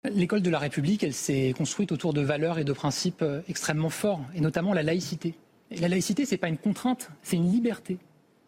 L'école 0.03 0.41
de 0.41 0.49
la 0.49 0.59
République, 0.59 1.05
elle 1.05 1.13
s'est 1.13 1.53
construite 1.57 1.93
autour 1.93 2.13
de 2.13 2.21
valeurs 2.21 2.59
et 2.59 2.65
de 2.65 2.73
principes 2.73 3.21
euh, 3.21 3.39
extrêmement 3.47 3.89
forts, 3.89 4.25
et 4.35 4.41
notamment 4.41 4.73
la 4.73 4.83
laïcité. 4.83 5.33
La 5.71 5.87
laïcité, 5.87 6.25
ce 6.25 6.31
n'est 6.31 6.37
pas 6.37 6.47
une 6.47 6.57
contrainte, 6.57 7.09
c'est 7.21 7.35
une 7.35 7.51
liberté. 7.51 7.97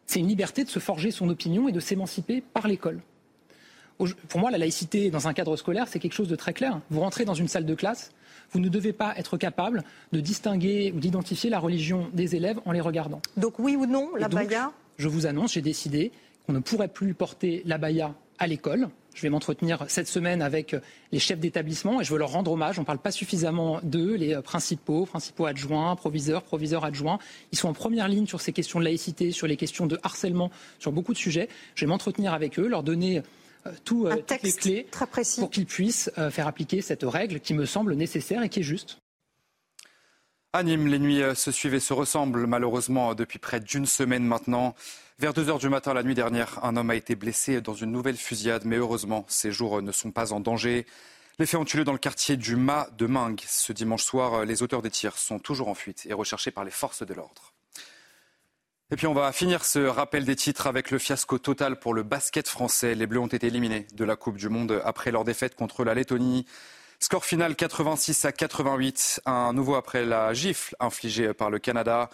C'est 0.06 0.20
une 0.20 0.28
liberté 0.28 0.64
de 0.64 0.70
se 0.70 0.80
forger 0.80 1.12
son 1.12 1.30
opinion 1.30 1.68
et 1.68 1.72
de 1.72 1.80
s'émanciper 1.80 2.42
par 2.42 2.68
l'école. 2.68 3.02
Pour 4.30 4.40
moi, 4.40 4.50
la 4.50 4.58
laïcité 4.58 5.12
dans 5.12 5.28
un 5.28 5.34
cadre 5.34 5.58
scolaire, 5.58 5.88
c'est 5.90 6.00
quelque 6.00 6.14
chose 6.14 6.30
de 6.30 6.36
très 6.38 6.54
clair. 6.54 6.80
Vous 6.90 7.02
rentrez 7.02 7.26
dans 7.26 7.34
une 7.34 7.50
salle 7.50 7.66
de 7.66 7.76
classe, 7.76 8.12
vous 8.52 8.62
ne 8.62 8.70
devez 8.70 8.94
pas 8.94 9.14
être 9.18 9.38
capable 9.38 9.84
de 10.14 10.22
distinguer 10.22 10.94
ou 10.96 11.00
d'identifier 11.00 11.50
la 11.50 11.60
religion 11.60 12.10
des 12.14 12.36
élèves 12.36 12.60
en 12.66 12.72
les 12.72 12.80
regardant. 12.80 13.22
Donc 13.36 13.60
oui 13.60 13.76
ou 13.76 13.86
non, 13.86 14.16
la 14.16 14.30
baya? 14.30 14.72
je 14.98 15.08
vous 15.10 15.26
annonce, 15.26 15.54
j'ai 15.54 15.62
décidé 15.62 16.12
qu'on 16.46 16.54
ne 16.54 16.60
pourrait 16.60 16.88
plus 16.88 17.14
porter 17.14 17.62
l'abaya 17.66 18.16
à 18.38 18.48
l'école. 18.48 18.90
Je 19.20 19.24
vais 19.24 19.30
m'entretenir 19.30 19.84
cette 19.90 20.08
semaine 20.08 20.42
avec 20.42 20.74
les 21.12 21.20
chefs 21.20 21.40
d'établissement 21.40 22.00
et 22.00 22.06
je 22.06 22.14
veux 22.14 22.18
leur 22.18 22.32
rendre 22.32 22.54
hommage. 22.54 22.80
On 22.80 22.84
ne 22.84 22.86
parle 22.86 23.00
pas 23.00 23.12
suffisamment 23.12 23.82
d'eux, 23.84 24.16
les 24.16 24.42
principaux, 24.42 25.06
principaux 25.06 25.46
adjoints, 25.46 25.94
proviseurs, 25.98 26.42
proviseurs 26.42 26.86
adjoints. 26.86 27.20
Ils 27.52 27.58
sont 27.58 27.68
en 27.68 27.74
première 27.74 28.08
ligne 28.08 28.28
sur 28.28 28.40
ces 28.40 28.54
questions 28.54 28.80
de 28.80 28.86
laïcité, 28.86 29.32
sur 29.32 29.46
les 29.46 29.58
questions 29.58 29.88
de 29.88 30.00
harcèlement, 30.04 30.52
sur 30.80 30.94
beaucoup 30.94 31.12
de 31.12 31.18
sujets. 31.18 31.50
Je 31.76 31.84
vais 31.84 31.90
m'entretenir 31.90 32.34
avec 32.34 32.58
eux, 32.60 32.70
leur 32.70 32.82
donner 32.82 33.22
euh, 33.68 33.72
tout, 33.84 34.08
euh, 34.08 34.16
toutes 34.26 34.44
les 34.44 34.54
clés 34.54 34.88
très 34.90 35.06
précis. 35.06 35.42
pour 35.42 35.50
qu'ils 35.50 35.66
puissent 35.66 36.10
euh, 36.18 36.30
faire 36.30 36.48
appliquer 36.48 36.82
cette 36.82 37.04
règle 37.04 37.42
qui 37.42 37.54
me 37.54 37.66
semble 37.66 37.94
nécessaire 37.96 38.42
et 38.42 38.48
qui 38.48 38.62
est 38.62 38.64
juste. 38.64 39.00
À 40.52 40.64
Nîmes, 40.64 40.88
les 40.88 40.98
nuits 40.98 41.22
se 41.36 41.52
suivent 41.52 41.76
et 41.76 41.80
se 41.80 41.94
ressemblent 41.94 42.48
malheureusement 42.48 43.14
depuis 43.14 43.38
près 43.38 43.60
d'une 43.60 43.86
semaine 43.86 44.24
maintenant. 44.24 44.74
Vers 45.20 45.32
2 45.32 45.48
heures 45.48 45.60
du 45.60 45.70
matin 45.70 45.94
la 45.94 46.02
nuit 46.02 46.16
dernière, 46.16 46.58
un 46.66 46.76
homme 46.76 46.90
a 46.90 46.96
été 46.96 47.14
blessé 47.14 47.62
dans 47.62 47.76
une 47.76 47.92
nouvelle 47.92 48.18
fusillade, 48.18 48.64
mais 48.66 48.78
heureusement, 48.78 49.26
ses 49.28 49.52
jours 49.52 49.80
ne 49.84 49.92
sont 49.92 50.10
pas 50.10 50.34
en 50.34 50.40
danger. 50.40 50.88
Les 51.38 51.46
faits 51.46 51.60
ont 51.60 51.66
eu 51.66 51.78
lieu 51.78 51.84
dans 51.84 51.92
le 51.92 52.00
quartier 52.00 52.36
du 52.36 52.56
Mât 52.56 52.90
de 52.98 53.06
Mingue. 53.06 53.44
Ce 53.46 53.72
dimanche 53.74 54.04
soir, 54.04 54.44
les 54.44 54.64
auteurs 54.64 54.82
des 54.82 54.90
tirs 54.90 55.20
sont 55.20 55.38
toujours 55.38 55.68
en 55.68 55.76
fuite 55.76 56.08
et 56.10 56.14
recherchés 56.14 56.50
par 56.50 56.64
les 56.64 56.72
forces 56.72 57.06
de 57.06 57.14
l'ordre. 57.14 57.54
Et 58.90 58.96
puis 58.96 59.06
on 59.06 59.14
va 59.14 59.32
finir 59.32 59.64
ce 59.64 59.78
rappel 59.78 60.26
des 60.26 60.36
titres 60.36 60.66
avec 60.66 60.90
le 60.90 60.98
fiasco 60.98 61.38
total 61.38 61.80
pour 61.80 61.94
le 61.94 62.02
basket 62.02 62.48
français. 62.48 62.96
Les 62.96 63.06
Bleus 63.06 63.20
ont 63.20 63.28
été 63.28 63.46
éliminés 63.46 63.86
de 63.94 64.04
la 64.04 64.16
Coupe 64.16 64.38
du 64.38 64.50
Monde 64.50 64.82
après 64.84 65.12
leur 65.12 65.26
défaite 65.26 65.54
contre 65.54 65.84
la 65.84 65.94
Lettonie. 65.94 66.48
Score 67.02 67.24
final 67.24 67.56
86 67.56 68.26
à 68.26 68.34
88, 68.34 69.22
un 69.26 69.54
nouveau 69.54 69.76
après 69.76 70.04
la 70.04 70.34
gifle 70.34 70.76
infligée 70.82 71.34
par 71.34 71.50
le 71.50 71.58
Canada. 71.58 72.10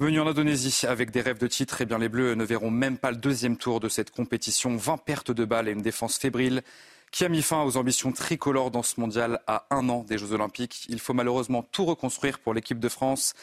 Venu 0.00 0.20
en 0.20 0.26
Indonésie 0.26 0.86
avec 0.86 1.10
des 1.10 1.20
rêves 1.20 1.38
de 1.38 1.46
titre, 1.46 1.82
eh 1.82 1.84
bien 1.84 1.98
les 1.98 2.08
Bleus 2.08 2.34
ne 2.34 2.42
verront 2.42 2.70
même 2.70 2.96
pas 2.96 3.10
le 3.10 3.18
deuxième 3.18 3.58
tour 3.58 3.78
de 3.78 3.90
cette 3.90 4.10
compétition. 4.10 4.74
20 4.74 4.96
pertes 4.96 5.32
de 5.32 5.44
balles 5.44 5.68
et 5.68 5.72
une 5.72 5.82
défense 5.82 6.16
fébrile 6.16 6.62
qui 7.10 7.26
a 7.26 7.28
mis 7.28 7.42
fin 7.42 7.62
aux 7.62 7.76
ambitions 7.76 8.10
tricolores 8.10 8.70
dans 8.70 8.82
ce 8.82 8.98
mondial 8.98 9.42
à 9.46 9.66
un 9.68 9.90
an 9.90 10.02
des 10.02 10.16
Jeux 10.16 10.32
Olympiques. 10.32 10.86
Il 10.88 10.98
faut 10.98 11.12
malheureusement 11.12 11.62
tout 11.62 11.84
reconstruire 11.84 12.38
pour 12.38 12.54
l'équipe 12.54 12.80
de 12.80 12.88
France. 12.88 13.34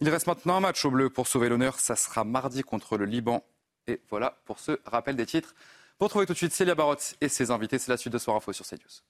Il 0.00 0.08
reste 0.08 0.28
maintenant 0.28 0.58
un 0.58 0.60
match 0.60 0.84
au 0.84 0.92
bleu 0.92 1.10
pour 1.10 1.26
sauver 1.26 1.48
l'honneur. 1.48 1.80
Ça 1.80 1.96
sera 1.96 2.22
mardi 2.22 2.62
contre 2.62 2.96
le 2.96 3.04
Liban. 3.04 3.44
Et 3.88 4.00
voilà 4.10 4.38
pour 4.44 4.60
ce 4.60 4.78
rappel 4.86 5.16
des 5.16 5.26
titres. 5.26 5.56
Vous 5.98 6.04
retrouvez 6.04 6.26
tout 6.26 6.34
de 6.34 6.38
suite 6.38 6.52
Célia 6.52 6.76
Barotte 6.76 7.16
et 7.20 7.28
ses 7.28 7.50
invités. 7.50 7.80
C'est 7.80 7.90
la 7.90 7.96
suite 7.96 8.12
de 8.12 8.18
Soir 8.18 8.36
Info 8.36 8.52
sur 8.52 8.64
CNews. 8.64 9.02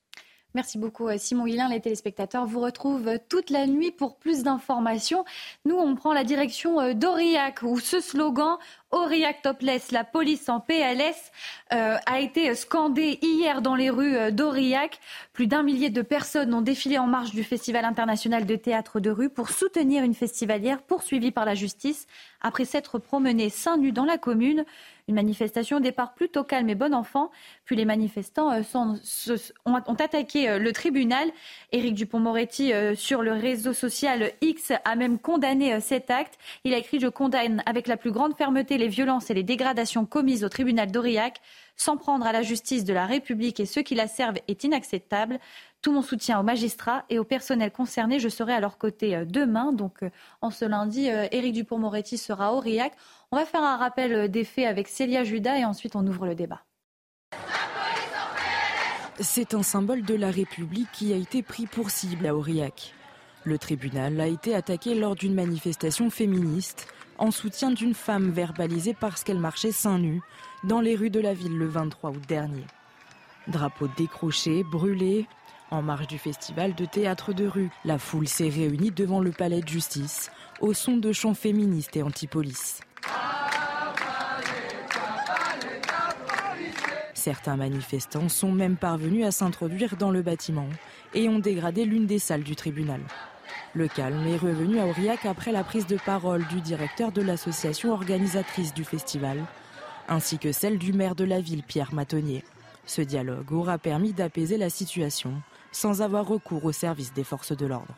Merci 0.56 0.78
beaucoup 0.78 1.06
euh, 1.06 1.18
Simon 1.18 1.44
Guillain. 1.44 1.68
Les 1.68 1.82
téléspectateurs 1.82 2.46
vous 2.46 2.60
retrouvent 2.60 3.18
toute 3.28 3.50
la 3.50 3.66
nuit 3.66 3.90
pour 3.90 4.16
plus 4.16 4.42
d'informations. 4.42 5.26
Nous, 5.66 5.76
on 5.76 5.94
prend 5.96 6.14
la 6.14 6.24
direction 6.24 6.80
euh, 6.80 6.94
d'Aurillac 6.94 7.60
où 7.60 7.78
ce 7.78 8.00
slogan 8.00 8.56
Aurillac 8.90 9.42
Topless, 9.42 9.92
la 9.92 10.02
police 10.02 10.48
en 10.48 10.60
PLS, 10.60 11.30
euh, 11.74 11.98
a 12.06 12.20
été 12.20 12.54
scandé 12.54 13.18
hier 13.20 13.60
dans 13.60 13.74
les 13.74 13.90
rues 13.90 14.32
d'Aurillac. 14.32 14.98
Plus 15.34 15.46
d'un 15.46 15.62
millier 15.62 15.90
de 15.90 16.00
personnes 16.00 16.54
ont 16.54 16.62
défilé 16.62 16.96
en 16.96 17.06
marge 17.06 17.32
du 17.32 17.44
Festival 17.44 17.84
international 17.84 18.46
de 18.46 18.56
théâtre 18.56 18.98
de 18.98 19.10
rue 19.10 19.28
pour 19.28 19.50
soutenir 19.50 20.04
une 20.04 20.14
festivalière 20.14 20.80
poursuivie 20.80 21.32
par 21.32 21.44
la 21.44 21.54
justice 21.54 22.06
après 22.40 22.64
s'être 22.64 22.98
promenée 22.98 23.50
seins 23.50 23.76
nus 23.76 23.92
dans 23.92 24.04
la 24.04 24.18
commune. 24.18 24.64
Une 25.08 25.14
manifestation 25.14 25.76
au 25.76 25.80
départ 25.80 26.14
plutôt 26.14 26.42
calme 26.42 26.68
et 26.68 26.74
bon 26.74 26.92
enfant. 26.92 27.30
Puis 27.64 27.76
les 27.76 27.84
manifestants 27.84 28.50
euh, 28.50 28.62
ont, 29.64 29.94
attaqué 29.98 30.48
euh, 30.48 30.58
le 30.58 30.72
tribunal. 30.72 31.30
Éric 31.70 31.94
Dupont-Moretti, 31.94 32.72
euh, 32.72 32.96
sur 32.96 33.22
le 33.22 33.32
réseau 33.32 33.72
social 33.72 34.32
X, 34.40 34.72
a 34.84 34.96
même 34.96 35.20
condamné 35.20 35.78
cet 35.80 36.10
acte. 36.10 36.38
Il 36.64 36.74
a 36.74 36.78
écrit 36.78 36.98
Je 36.98 37.06
condamne 37.06 37.62
avec 37.66 37.86
la 37.86 37.96
plus 37.96 38.10
grande 38.10 38.36
fermeté 38.36 38.78
les 38.78 38.88
violences 38.88 39.30
et 39.30 39.34
les 39.34 39.44
dégradations 39.44 40.06
commises 40.06 40.42
au 40.42 40.48
tribunal 40.48 40.90
d'Aurillac. 40.90 41.40
S'en 41.76 41.96
prendre 41.96 42.26
à 42.26 42.32
la 42.32 42.42
justice 42.42 42.84
de 42.84 42.92
la 42.92 43.06
République 43.06 43.60
et 43.60 43.66
ceux 43.66 43.82
qui 43.82 43.94
la 43.94 44.08
servent 44.08 44.38
est 44.48 44.64
inacceptable. 44.64 45.38
Tout 45.82 45.92
mon 45.92 46.02
soutien 46.02 46.40
aux 46.40 46.42
magistrats 46.42 47.04
et 47.10 47.18
au 47.18 47.24
personnel 47.24 47.70
concerné. 47.70 48.18
Je 48.18 48.28
serai 48.28 48.54
à 48.54 48.60
leur 48.60 48.78
côté 48.78 49.24
demain. 49.26 49.72
Donc, 49.72 50.00
en 50.40 50.50
ce 50.50 50.64
lundi, 50.64 51.06
Éric 51.06 51.52
Dupont-Moretti 51.52 52.18
sera 52.18 52.48
à 52.48 52.52
Aurillac. 52.52 52.92
On 53.30 53.36
va 53.36 53.44
faire 53.44 53.62
un 53.62 53.76
rappel 53.76 54.30
des 54.30 54.44
faits 54.44 54.66
avec 54.66 54.88
Célia 54.88 55.22
Judas 55.22 55.58
et 55.58 55.64
ensuite 55.64 55.94
on 55.96 56.06
ouvre 56.06 56.26
le 56.26 56.34
débat. 56.34 56.62
C'est 59.20 59.54
un 59.54 59.62
symbole 59.62 60.02
de 60.02 60.14
la 60.14 60.30
République 60.30 60.92
qui 60.92 61.12
a 61.14 61.16
été 61.16 61.42
pris 61.42 61.66
pour 61.66 61.90
cible 61.90 62.26
à 62.26 62.34
Aurillac. 62.34 62.92
Le 63.44 63.58
tribunal 63.58 64.20
a 64.20 64.26
été 64.26 64.54
attaqué 64.54 64.94
lors 64.94 65.14
d'une 65.14 65.34
manifestation 65.34 66.10
féministe 66.10 66.86
en 67.16 67.30
soutien 67.30 67.70
d'une 67.70 67.94
femme 67.94 68.30
verbalisée 68.30 68.92
parce 68.92 69.24
qu'elle 69.24 69.38
marchait 69.38 69.72
seins 69.72 69.98
nus 69.98 70.20
dans 70.64 70.80
les 70.80 70.96
rues 70.96 71.10
de 71.10 71.20
la 71.20 71.34
ville 71.34 71.56
le 71.56 71.66
23 71.66 72.10
août 72.10 72.22
dernier. 72.28 72.64
Drapeau 73.48 73.88
décroché, 73.96 74.64
brûlé, 74.64 75.26
en 75.70 75.82
marge 75.82 76.06
du 76.06 76.18
festival 76.18 76.74
de 76.74 76.84
théâtre 76.84 77.32
de 77.32 77.46
rue, 77.46 77.70
la 77.84 77.98
foule 77.98 78.28
s'est 78.28 78.48
réunie 78.48 78.90
devant 78.90 79.20
le 79.20 79.32
palais 79.32 79.60
de 79.60 79.68
justice 79.68 80.30
au 80.60 80.72
son 80.72 80.96
de 80.96 81.12
chants 81.12 81.34
féministes 81.34 81.96
et 81.96 82.02
anti-police. 82.02 82.80
Certains 87.14 87.56
manifestants 87.56 88.28
sont 88.28 88.52
même 88.52 88.76
parvenus 88.76 89.26
à 89.26 89.32
s'introduire 89.32 89.96
dans 89.96 90.12
le 90.12 90.22
bâtiment 90.22 90.68
et 91.12 91.28
ont 91.28 91.40
dégradé 91.40 91.84
l'une 91.84 92.06
des 92.06 92.20
salles 92.20 92.44
du 92.44 92.54
tribunal. 92.54 93.00
Le 93.74 93.88
calme 93.88 94.26
est 94.28 94.36
revenu 94.36 94.78
à 94.78 94.86
Aurillac 94.86 95.26
après 95.26 95.50
la 95.50 95.64
prise 95.64 95.86
de 95.86 95.96
parole 95.96 96.46
du 96.46 96.60
directeur 96.60 97.10
de 97.12 97.22
l'association 97.22 97.92
organisatrice 97.92 98.72
du 98.72 98.84
festival, 98.84 99.44
ainsi 100.08 100.38
que 100.38 100.52
celle 100.52 100.78
du 100.78 100.92
maire 100.92 101.14
de 101.14 101.24
la 101.24 101.40
ville, 101.40 101.62
Pierre 101.62 101.94
Matonnier. 101.94 102.44
Ce 102.86 103.02
dialogue 103.02 103.52
aura 103.52 103.78
permis 103.78 104.12
d'apaiser 104.12 104.56
la 104.56 104.70
situation 104.70 105.34
sans 105.72 106.02
avoir 106.02 106.26
recours 106.26 106.64
au 106.64 106.72
service 106.72 107.12
des 107.12 107.24
forces 107.24 107.56
de 107.56 107.66
l'ordre. 107.66 107.94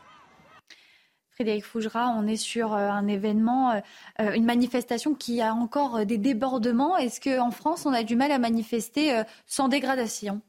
Frédéric 1.39 1.63
Fougera, 1.63 2.13
on 2.17 2.27
est 2.27 2.35
sur 2.35 2.73
euh, 2.73 2.89
un 2.89 3.07
événement, 3.07 3.71
euh, 3.71 3.79
euh, 4.19 4.33
une 4.33 4.43
manifestation 4.43 5.15
qui 5.15 5.41
a 5.41 5.53
encore 5.53 6.05
des 6.05 6.17
débordements. 6.17 6.97
Est-ce 6.97 7.21
qu'en 7.21 7.51
France, 7.51 7.85
on 7.85 7.93
a 7.93 8.03
du 8.03 8.17
mal 8.17 8.33
à 8.33 8.39
manifester 8.39 9.23
sans 9.45 9.69
dégradation? 9.69 10.41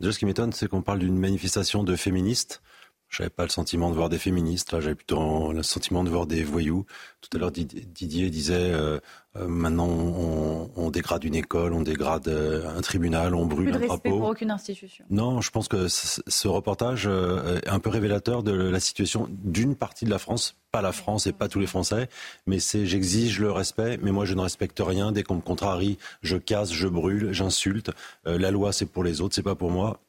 Déjà, 0.00 0.12
ce 0.12 0.18
qui 0.18 0.24
m'étonne, 0.24 0.52
c'est 0.52 0.68
qu'on 0.68 0.80
parle 0.80 1.00
d'une 1.00 1.18
manifestation 1.18 1.84
de 1.84 1.94
féministes 1.96 2.62
j'avais 3.12 3.30
pas 3.30 3.44
le 3.44 3.50
sentiment 3.50 3.90
de 3.90 3.94
voir 3.94 4.08
des 4.08 4.18
féministes, 4.18 4.72
là 4.72 4.80
j'avais 4.80 4.94
plutôt 4.94 5.52
le 5.52 5.62
sentiment 5.62 6.02
de 6.02 6.08
voir 6.08 6.26
des 6.26 6.42
voyous. 6.42 6.86
Tout 7.20 7.36
à 7.36 7.38
l'heure 7.38 7.52
Didier 7.52 8.30
disait 8.30 8.54
euh, 8.54 8.98
euh, 9.36 9.46
maintenant 9.46 9.86
on, 9.86 10.90
dégrade 10.90 11.22
une 11.22 11.34
école, 11.34 11.74
on 11.74 11.82
dégrade 11.82 12.26
euh, 12.28 12.66
un 12.74 12.80
tribunal, 12.80 13.34
on 13.34 13.44
brûle 13.44 13.70
Plus 13.70 13.78
de 13.78 13.84
un 13.84 13.86
drapeau. 13.86 14.18
pour 14.18 14.28
aucune 14.30 14.50
institution. 14.50 15.04
Non, 15.10 15.42
je 15.42 15.50
pense 15.50 15.68
que 15.68 15.88
ce 15.88 16.48
reportage 16.48 17.06
est 17.06 17.68
un 17.68 17.78
peu 17.80 17.90
révélateur 17.90 18.42
de 18.42 18.52
la 18.52 18.80
situation 18.80 19.28
d'une 19.30 19.76
partie 19.76 20.06
de 20.06 20.10
la 20.10 20.18
France, 20.18 20.56
pas 20.70 20.80
la 20.80 20.92
France 20.92 21.26
et 21.26 21.32
pas 21.32 21.48
tous 21.48 21.60
les 21.60 21.66
Français, 21.66 22.08
mais 22.46 22.60
c'est 22.60 22.86
j'exige 22.86 23.40
le 23.40 23.52
respect, 23.52 23.98
mais 24.02 24.10
moi 24.10 24.24
je 24.24 24.32
ne 24.32 24.40
respecte 24.40 24.80
rien. 24.80 25.12
Dès 25.12 25.22
qu'on 25.22 25.36
me 25.36 25.42
contrarie, 25.42 25.98
je 26.22 26.38
casse, 26.38 26.72
je 26.72 26.88
brûle, 26.88 27.32
j'insulte. 27.32 27.90
la 28.24 28.50
loi 28.50 28.72
c'est 28.72 28.86
pour 28.86 29.04
les 29.04 29.20
autres, 29.20 29.34
c'est 29.34 29.42
pas 29.42 29.54
pour 29.54 29.70
moi 29.70 30.00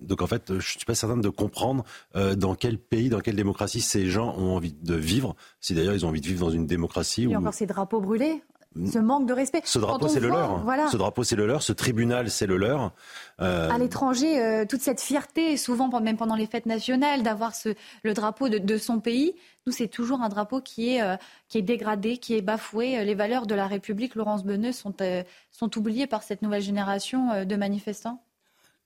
donc 0.00 0.22
en 0.22 0.26
fait, 0.26 0.44
je 0.48 0.54
ne 0.54 0.60
suis 0.60 0.84
pas 0.86 0.94
certain 0.94 1.16
de 1.16 1.28
comprendre 1.28 1.84
euh, 2.16 2.34
dans 2.34 2.54
quel 2.54 2.78
pays, 2.78 3.08
dans 3.08 3.20
quelle 3.20 3.36
démocratie 3.36 3.80
ces 3.80 4.06
gens 4.06 4.34
ont 4.36 4.56
envie 4.56 4.72
de 4.72 4.94
vivre. 4.94 5.36
Si 5.60 5.74
d'ailleurs 5.74 5.94
ils 5.94 6.06
ont 6.06 6.08
envie 6.08 6.20
de 6.20 6.26
vivre 6.26 6.46
dans 6.46 6.52
une 6.52 6.66
démocratie. 6.66 7.22
Il 7.22 7.30
y 7.30 7.34
a 7.34 7.38
encore 7.38 7.54
ces 7.54 7.66
drapeaux 7.66 8.00
brûlés. 8.00 8.42
Ce 8.86 9.00
manque 9.00 9.26
de 9.26 9.32
respect. 9.32 9.62
Ce 9.64 9.80
drapeau, 9.80 10.06
c'est 10.06 10.20
le 10.20 10.28
leur. 10.28 10.64
Ce 10.92 10.96
drapeau, 10.96 11.24
c'est 11.24 11.34
le 11.34 11.44
leur. 11.44 11.60
Ce 11.60 11.72
tribunal, 11.72 12.30
c'est 12.30 12.46
le 12.46 12.56
leur. 12.56 12.92
Euh, 13.40 13.68
à 13.68 13.78
l'étranger, 13.78 14.40
euh, 14.40 14.64
toute 14.64 14.80
cette 14.80 15.00
fierté, 15.00 15.56
souvent 15.56 15.88
même 16.00 16.16
pendant 16.16 16.36
les 16.36 16.46
fêtes 16.46 16.66
nationales, 16.66 17.24
d'avoir 17.24 17.52
le 18.04 18.14
drapeau 18.14 18.48
de, 18.48 18.78
son 18.78 19.00
pays. 19.00 19.34
Nous, 19.66 19.72
c'est 19.72 19.88
toujours 19.88 20.20
un 20.20 20.28
drapeau 20.28 20.60
qui 20.60 20.94
est, 20.94 21.18
qui 21.48 21.58
est 21.58 21.62
dégradé, 21.62 22.18
qui 22.18 22.36
est 22.36 22.42
bafoué. 22.42 23.04
Les 23.04 23.16
valeurs 23.16 23.48
de 23.48 23.56
la 23.56 23.66
République, 23.66 24.14
Laurence 24.14 24.44
Beneux, 24.44 24.70
sont, 24.70 24.94
sont 25.50 25.76
oubliées 25.78 26.06
par 26.06 26.22
cette 26.22 26.40
nouvelle 26.40 26.62
génération 26.62 27.44
de 27.44 27.56
manifestants. 27.56 28.22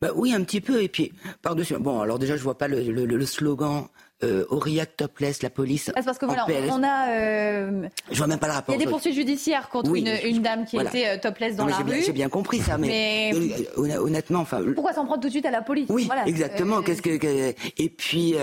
Bah 0.01 0.11
oui, 0.15 0.33
un 0.35 0.43
petit 0.43 0.61
peu. 0.61 0.83
Et 0.83 0.89
puis, 0.89 1.13
par-dessus. 1.43 1.77
Bon, 1.79 2.01
alors 2.01 2.19
déjà, 2.19 2.37
je 2.37 2.43
vois 2.43 2.59
pas 2.59 2.69
le, 2.69 2.83
le, 2.83 3.27
slogan 3.27 3.87
euh, 4.23 4.45
Aurillac 4.51 4.97
topless, 4.97 5.43
la 5.43 5.51
police. 5.51 5.91
Ah, 5.95 6.03
parce 6.03 6.19
que 6.19 6.27
voilà, 6.27 6.47
on 6.71 6.83
a. 6.83 7.11
Euh, 7.11 7.89
je 8.11 8.19
vois 8.19 8.27
même 8.27 8.39
pas 8.39 8.49
le 8.49 8.53
rapport. 8.55 8.75
Il 8.75 8.79
y 8.79 8.83
a 8.83 8.85
des 8.85 8.91
poursuites 8.91 9.15
judiciaires 9.15 9.69
contre 9.69 9.95
une, 9.95 10.09
une, 10.25 10.43
dame 10.43 10.65
qui 10.65 10.77
était 10.77 11.09
euh, 11.09 11.19
topless 11.19 11.57
dans 11.57 11.67
la 11.67 11.77
rue. 11.77 12.03
J'ai 12.05 12.13
bien 12.13 12.29
compris 12.29 12.61
ça, 12.61 12.79
mais, 12.79 13.33
euh, 13.35 13.99
honnêtement, 13.99 14.41
enfin. 14.41 14.63
Pourquoi 14.75 14.93
s'en 14.93 15.05
prendre 15.05 15.21
tout 15.21 15.29
de 15.29 15.33
suite 15.33 15.47
à 15.47 15.51
la 15.51 15.63
police? 15.63 15.87
Oui, 15.89 16.09
exactement. 16.27 16.83
Qu'est-ce 16.83 17.03
que, 17.03 17.11
et 17.11 17.89
puis 17.89 18.35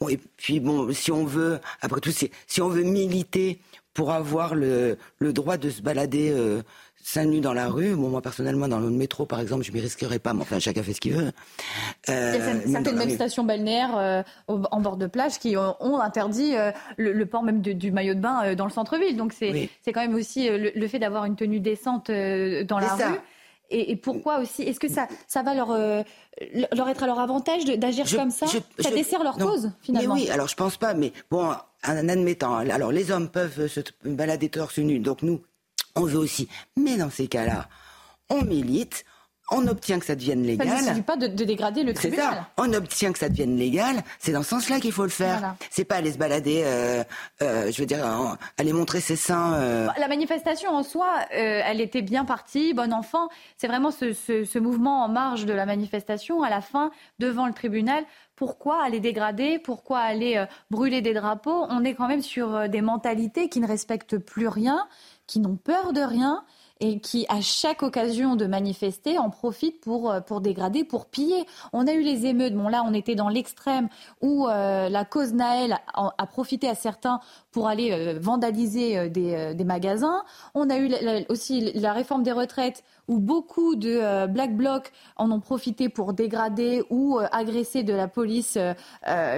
bon, 0.00 0.08
et 0.08 0.18
puis 0.36 0.60
bon, 0.60 0.92
si 0.92 1.10
on 1.10 1.24
veut, 1.24 1.58
après 1.80 2.00
tout, 2.00 2.12
si 2.12 2.62
on 2.62 2.68
veut 2.68 2.82
militer 2.82 3.60
pour 3.94 4.12
avoir 4.12 4.54
le, 4.54 4.96
le 5.18 5.32
droit 5.32 5.56
de 5.56 5.70
se 5.70 5.82
balader 5.82 6.32
seins 7.08 7.24
nus 7.24 7.40
dans 7.40 7.54
la 7.54 7.68
rue. 7.68 7.94
Bon, 7.94 8.08
moi, 8.08 8.20
personnellement, 8.20 8.68
dans 8.68 8.80
le 8.80 8.90
métro, 8.90 9.24
par 9.24 9.40
exemple, 9.40 9.64
je 9.64 9.72
m'y 9.72 9.80
risquerais 9.80 10.18
pas, 10.18 10.34
mais 10.34 10.42
enfin, 10.42 10.58
chacun 10.58 10.82
fait 10.82 10.92
ce 10.92 11.00
qu'il 11.00 11.14
veut. 11.14 11.32
Euh, 12.10 12.34
Il 12.66 12.70
y 12.70 12.76
a 12.76 12.80
certaines 12.82 12.98
même 12.98 13.10
stations 13.10 13.44
balnéaires 13.44 13.96
euh, 13.96 14.22
en 14.46 14.80
bord 14.80 14.98
de 14.98 15.06
plage 15.06 15.38
qui 15.38 15.56
ont, 15.56 16.00
interdit 16.00 16.54
euh, 16.54 16.70
le, 16.96 17.24
port 17.24 17.42
même 17.42 17.62
du 17.62 17.90
maillot 17.92 18.14
de 18.14 18.20
bain 18.20 18.54
dans 18.54 18.66
le 18.66 18.70
centre-ville. 18.70 19.16
Donc, 19.16 19.32
c'est 19.32 19.70
quand 19.86 20.00
même 20.00 20.14
aussi 20.14 20.48
le, 20.50 20.88
fait 20.88 20.98
d'avoir 20.98 21.24
une 21.24 21.36
tenue 21.36 21.60
décente 21.60 22.10
dans 22.10 22.78
la 22.78 22.94
rue. 22.94 23.02
et, 23.70 23.96
pourquoi 23.96 24.40
aussi 24.40 24.62
Est-ce 24.62 24.80
que 24.80 24.88
ça, 24.88 25.08
ça 25.26 25.42
va 25.42 25.54
leur, 25.54 25.70
euh, 25.70 26.66
leur 26.72 26.88
être 26.88 27.02
à 27.02 27.06
leur 27.06 27.18
avantage 27.18 27.64
d'agir 27.64 28.06
comme 28.14 28.30
ça 28.30 28.46
Ça 28.46 28.90
dessert 28.90 29.22
leur 29.22 29.36
cause, 29.36 29.72
finalement. 29.80 30.14
Mais 30.14 30.22
oui, 30.22 30.30
alors 30.30 30.48
je 30.48 30.56
pense 30.56 30.76
pas, 30.76 30.94
mais 30.94 31.12
bon, 31.30 31.52
en 31.86 32.08
admettant, 32.08 32.56
alors 32.56 32.92
les 32.92 33.10
hommes 33.10 33.28
peuvent 33.28 33.66
se 33.66 33.80
balader 34.04 34.48
torse 34.48 34.78
nu, 34.78 34.98
donc 34.98 35.22
nous, 35.22 35.40
on 35.98 36.04
veut 36.04 36.18
aussi. 36.18 36.48
Mais 36.76 36.96
dans 36.96 37.10
ces 37.10 37.28
cas-là, 37.28 37.68
on 38.30 38.42
milite, 38.42 39.04
on 39.50 39.66
obtient 39.66 39.98
que 39.98 40.04
ça 40.04 40.14
devienne 40.14 40.42
légal. 40.42 40.68
Ça 40.68 40.82
ne 40.82 40.88
suffit 40.88 41.02
pas 41.02 41.16
de, 41.16 41.26
dégrader 41.26 41.82
le 41.82 41.94
tribunal. 41.94 42.34
Ça. 42.34 42.48
On 42.58 42.72
obtient 42.74 43.12
que 43.12 43.18
ça 43.18 43.28
devienne 43.28 43.56
légal. 43.56 44.02
C'est 44.18 44.32
dans 44.32 44.42
ce 44.42 44.50
sens-là 44.50 44.78
qu'il 44.78 44.92
faut 44.92 45.04
le 45.04 45.08
faire. 45.08 45.54
C'est 45.70 45.84
pas 45.84 45.96
aller 45.96 46.12
se 46.12 46.18
balader, 46.18 46.62
euh, 46.64 47.02
euh, 47.42 47.70
je 47.72 47.80
veux 47.80 47.86
dire, 47.86 48.04
aller 48.58 48.72
montrer 48.72 49.00
ses 49.00 49.16
seins. 49.16 49.54
Euh. 49.54 49.88
La 49.98 50.08
manifestation 50.08 50.70
en 50.70 50.82
soi, 50.82 51.24
elle 51.30 51.80
était 51.80 52.02
bien 52.02 52.24
partie, 52.24 52.74
bon 52.74 52.92
enfant. 52.92 53.28
C'est 53.56 53.68
vraiment 53.68 53.90
ce, 53.90 54.12
ce, 54.12 54.58
mouvement 54.58 55.04
en 55.04 55.08
marge 55.08 55.46
de 55.46 55.52
la 55.52 55.66
manifestation, 55.66 56.42
à 56.42 56.50
la 56.50 56.60
fin, 56.60 56.90
devant 57.18 57.46
le 57.46 57.54
tribunal. 57.54 58.04
Pourquoi 58.36 58.84
aller 58.84 59.00
dégrader? 59.00 59.58
Pourquoi 59.58 59.98
aller 59.98 60.44
brûler 60.70 61.00
des 61.00 61.14
drapeaux? 61.14 61.66
On 61.70 61.84
est 61.84 61.94
quand 61.94 62.06
même 62.06 62.22
sur 62.22 62.68
des 62.68 62.82
mentalités 62.82 63.48
qui 63.48 63.60
ne 63.60 63.66
respectent 63.66 64.18
plus 64.18 64.46
rien, 64.46 64.86
qui 65.28 65.38
n'ont 65.38 65.56
peur 65.56 65.92
de 65.92 66.00
rien 66.00 66.42
et 66.80 67.00
qui, 67.00 67.26
à 67.28 67.40
chaque 67.40 67.82
occasion 67.82 68.36
de 68.36 68.46
manifester, 68.46 69.18
en 69.18 69.30
profitent 69.30 69.80
pour, 69.80 70.10
euh, 70.10 70.20
pour 70.20 70.40
dégrader, 70.40 70.84
pour 70.84 71.06
piller. 71.06 71.44
On 71.72 71.86
a 71.86 71.92
eu 71.92 72.02
les 72.02 72.26
émeutes. 72.26 72.54
Bon, 72.54 72.68
là, 72.68 72.84
on 72.86 72.94
était 72.94 73.14
dans 73.14 73.28
l'extrême 73.28 73.88
où 74.20 74.46
euh, 74.46 74.88
la 74.88 75.04
cause 75.04 75.32
Naël 75.32 75.78
a, 75.94 76.26
profité 76.26 76.68
à 76.68 76.74
certains 76.74 77.20
pour 77.50 77.68
aller 77.68 77.90
euh, 77.90 78.18
vandaliser 78.20 79.10
des, 79.10 79.54
des, 79.54 79.64
magasins. 79.64 80.22
On 80.54 80.70
a 80.70 80.78
eu 80.78 80.92
aussi 81.28 81.72
la 81.74 81.92
réforme 81.92 82.22
des 82.22 82.32
retraites 82.32 82.84
où 83.08 83.18
beaucoup 83.18 83.74
de 83.74 84.26
Black 84.26 84.56
Blocs 84.56 84.92
en 85.16 85.30
ont 85.30 85.40
profité 85.40 85.88
pour 85.88 86.12
dégrader 86.12 86.84
ou 86.90 87.18
agresser 87.32 87.82
de 87.82 87.92
la 87.92 88.08
police 88.08 88.56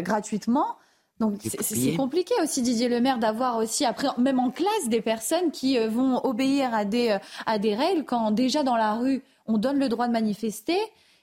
gratuitement. 0.03 0.77
Donc 1.21 1.35
c'est 1.43 1.95
compliqué 1.97 2.35
aussi 2.43 2.63
Didier 2.63 2.89
Lemaire 2.89 3.19
d'avoir 3.19 3.59
aussi 3.59 3.85
après 3.85 4.09
même 4.19 4.39
en 4.39 4.51
classe 4.51 4.89
des 4.89 5.03
personnes 5.03 5.51
qui 5.53 5.79
euh, 5.79 5.89
vont 5.89 6.25
obéir 6.25 6.73
à 6.73 6.87
des 6.87 7.11
euh, 7.11 7.19
à 7.45 7.59
des 7.59 7.75
règles 7.75 8.05
quand 8.05 8.31
déjà 8.31 8.63
dans 8.63 8.77
la 8.77 8.95
rue 8.95 9.23
on 9.47 9.59
donne 9.59 9.79
le 9.79 9.89
droit 9.89 10.07
de 10.09 10.13
manifester, 10.13 10.79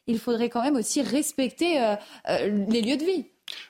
il 0.05 0.19
faudrait 0.19 0.49
quand 0.49 0.61
même 0.61 0.75
aussi 0.75 1.01
respecter 1.01 1.81
euh, 1.81 1.95
les 2.69 2.81
lieux 2.81 2.97
de 2.97 3.03
vie. 3.03 3.25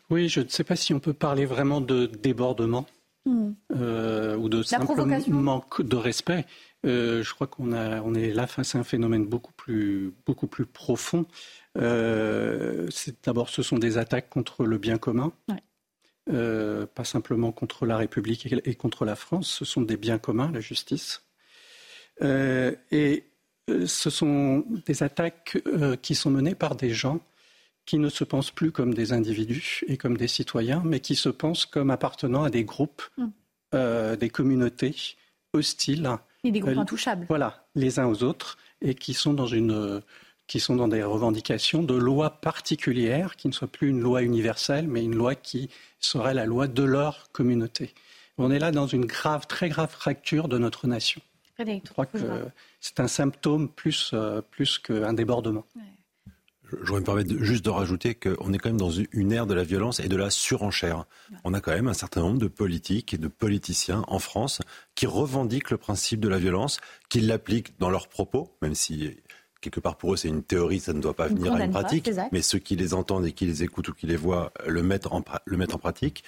Oui, 0.09 0.27
je 0.27 0.41
ne 0.41 0.47
sais 0.47 0.63
pas 0.63 0.75
si 0.75 0.93
on 0.93 0.99
peut 0.99 1.13
parler 1.13 1.45
vraiment 1.45 1.79
de 1.79 2.07
débordement 2.07 2.85
hmm. 3.25 3.51
ou 4.37 4.49
de 4.49 4.63
simple 4.63 5.05
manque 5.29 5.81
de 5.81 5.95
respect. 5.95 6.45
je 6.83 7.33
crois 7.33 7.47
qu'on 7.47 7.71
a 7.71 8.01
on 8.01 8.15
est 8.15 8.33
là 8.33 8.47
face 8.47 8.75
à 8.75 8.79
un 8.79 8.83
phénomène 8.83 9.25
beaucoup 9.25 9.53
plus 9.53 10.13
beaucoup 10.25 10.47
plus 10.47 10.65
profond. 10.65 11.25
D'abord, 11.75 13.49
ce 13.49 13.61
sont 13.61 13.77
des 13.77 13.97
attaques 13.97 14.29
contre 14.29 14.65
le 14.65 14.77
bien 14.77 14.97
commun. 14.97 15.31
Euh, 16.29 16.85
pas 16.87 17.05
simplement 17.05 17.51
contre 17.51 17.85
la 17.85 17.97
République 17.97 18.53
et 18.65 18.75
contre 18.75 19.05
la 19.05 19.15
France, 19.15 19.47
ce 19.47 19.65
sont 19.65 19.81
des 19.81 19.95
biens 19.95 20.17
communs, 20.17 20.51
la 20.51 20.59
justice. 20.59 21.23
Euh, 22.21 22.75
et 22.91 23.23
euh, 23.69 23.87
ce 23.87 24.09
sont 24.09 24.65
des 24.85 25.03
attaques 25.03 25.57
qui 26.01 26.15
sont 26.15 26.29
menées 26.29 26.55
par 26.55 26.75
des 26.75 26.89
gens 26.89 27.21
qui 27.85 27.97
ne 27.97 28.09
se 28.09 28.25
pensent 28.25 28.51
plus 28.51 28.71
comme 28.73 28.93
des 28.93 29.13
individus 29.13 29.85
et 29.87 29.95
comme 29.95 30.17
des 30.17 30.27
citoyens, 30.27 30.81
mais 30.83 30.99
qui 30.99 31.15
se 31.15 31.29
pensent 31.29 31.65
comme 31.65 31.89
appartenant 31.89 32.43
à 32.43 32.49
des 32.49 32.65
groupes, 32.65 33.03
mm. 33.17 34.15
des 34.17 34.29
communautés 34.29 34.95
hostiles. 35.53 36.09
Et 36.43 36.51
des 36.51 36.59
groupes 36.59 36.77
intouchables. 36.77 37.25
Voilà, 37.29 37.65
les 37.75 37.99
uns 37.99 38.07
aux 38.07 38.23
autres, 38.23 38.57
et 38.81 38.93
qui 38.93 39.13
sont 39.13 39.33
dans 39.33 39.47
une 39.47 40.01
qui 40.47 40.59
sont 40.59 40.75
dans 40.75 40.87
des 40.87 41.03
revendications 41.03 41.83
de 41.83 41.93
lois 41.93 42.29
particulières, 42.29 43.35
qui 43.35 43.47
ne 43.47 43.53
soient 43.53 43.67
plus 43.67 43.89
une 43.89 43.99
loi 43.99 44.23
universelle, 44.23 44.87
mais 44.87 45.03
une 45.03 45.15
loi 45.15 45.35
qui 45.35 45.69
serait 45.99 46.33
la 46.33 46.45
loi 46.45 46.67
de 46.67 46.83
leur 46.83 47.29
communauté. 47.31 47.93
On 48.37 48.51
est 48.51 48.59
là 48.59 48.71
dans 48.71 48.87
une 48.87 49.05
grave, 49.05 49.47
très 49.47 49.69
grave 49.69 49.89
fracture 49.89 50.47
de 50.47 50.57
notre 50.57 50.87
nation. 50.87 51.21
Je 51.59 51.89
crois 51.89 52.05
que 52.05 52.17
c'est 52.79 52.99
un 52.99 53.07
symptôme 53.07 53.67
plus, 53.67 54.11
euh, 54.13 54.41
plus 54.41 54.77
qu'un 54.77 55.13
débordement. 55.13 55.65
Je 56.69 56.75
voudrais 56.77 56.99
me 56.99 57.05
permettre 57.05 57.33
juste 57.39 57.63
de 57.63 57.69
rajouter 57.69 58.13
qu'on 58.13 58.51
est 58.51 58.57
quand 58.57 58.69
même 58.69 58.77
dans 58.77 58.91
une 58.91 59.31
ère 59.31 59.47
de 59.47 59.53
la 59.53 59.63
violence 59.63 60.01
et 60.01 60.09
de 60.09 60.17
la 60.17 60.29
surenchère. 60.29 61.05
On 61.45 61.53
a 61.53 61.61
quand 61.61 61.71
même 61.71 61.87
un 61.87 61.93
certain 61.93 62.21
nombre 62.21 62.39
de 62.39 62.47
politiques 62.47 63.13
et 63.13 63.17
de 63.17 63.29
politiciens 63.29 64.03
en 64.07 64.19
France 64.19 64.61
qui 64.93 65.07
revendiquent 65.07 65.71
le 65.71 65.77
principe 65.77 66.19
de 66.19 66.27
la 66.27 66.37
violence, 66.37 66.79
qui 67.09 67.21
l'appliquent 67.21 67.79
dans 67.79 67.89
leurs 67.89 68.09
propos, 68.09 68.57
même 68.61 68.75
si 68.75 69.15
quelque 69.61 69.79
part 69.79 69.97
pour 69.97 70.13
eux 70.13 70.17
c'est 70.17 70.27
une 70.27 70.43
théorie, 70.43 70.79
ça 70.79 70.93
ne 70.93 71.01
doit 71.01 71.13
pas 71.13 71.27
venir 71.27 71.53
à 71.53 71.63
une 71.63 71.71
pratique, 71.71 72.09
mais 72.31 72.41
ceux 72.41 72.59
qui 72.59 72.75
les 72.75 72.93
entendent 72.93 73.25
et 73.25 73.31
qui 73.31 73.45
les 73.45 73.63
écoutent 73.63 73.89
ou 73.89 73.93
qui 73.93 74.07
les 74.07 74.15
voient 74.15 74.51
le 74.65 74.81
en, 75.11 75.23
le 75.45 75.57
mettent 75.57 75.73
en 75.73 75.79
pratique. 75.79 76.23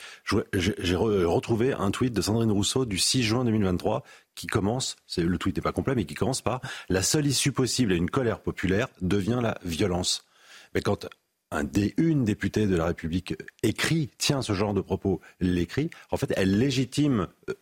J'ai 0.53 0.95
retrouvé 0.95 1.73
un 1.73 1.91
tweet 1.91 2.13
de 2.13 2.21
Sandrine 2.21 2.51
Rousseau 2.51 2.85
du 2.85 2.97
6 2.97 3.23
juin 3.23 3.45
2023 3.45 4.03
qui 4.35 4.47
commence, 4.47 4.95
le 5.17 5.37
tweet 5.37 5.57
n'est 5.57 5.61
pas 5.61 5.71
complet, 5.73 5.95
mais 5.95 6.05
qui 6.05 6.13
commence 6.13 6.41
par 6.41 6.61
La 6.87 7.03
seule 7.03 7.27
issue 7.27 7.51
possible 7.51 7.91
à 7.91 7.95
une 7.95 8.09
colère 8.09 8.39
populaire 8.39 8.87
devient 9.01 9.39
la 9.41 9.57
violence. 9.65 10.25
Mais 10.73 10.81
quand 10.81 11.07
un 11.51 11.63
des, 11.63 11.93
une 11.97 12.25
députée 12.25 12.67
de 12.67 12.75
la 12.75 12.85
République 12.85 13.35
écrit, 13.63 14.09
tient 14.17 14.41
ce 14.41 14.53
genre 14.53 14.73
de 14.73 14.81
propos, 14.81 15.19
l'écrit, 15.39 15.89
en 16.11 16.17
fait, 16.17 16.31
elle 16.37 16.59
légitime, 16.59 17.27
euh, 17.49 17.53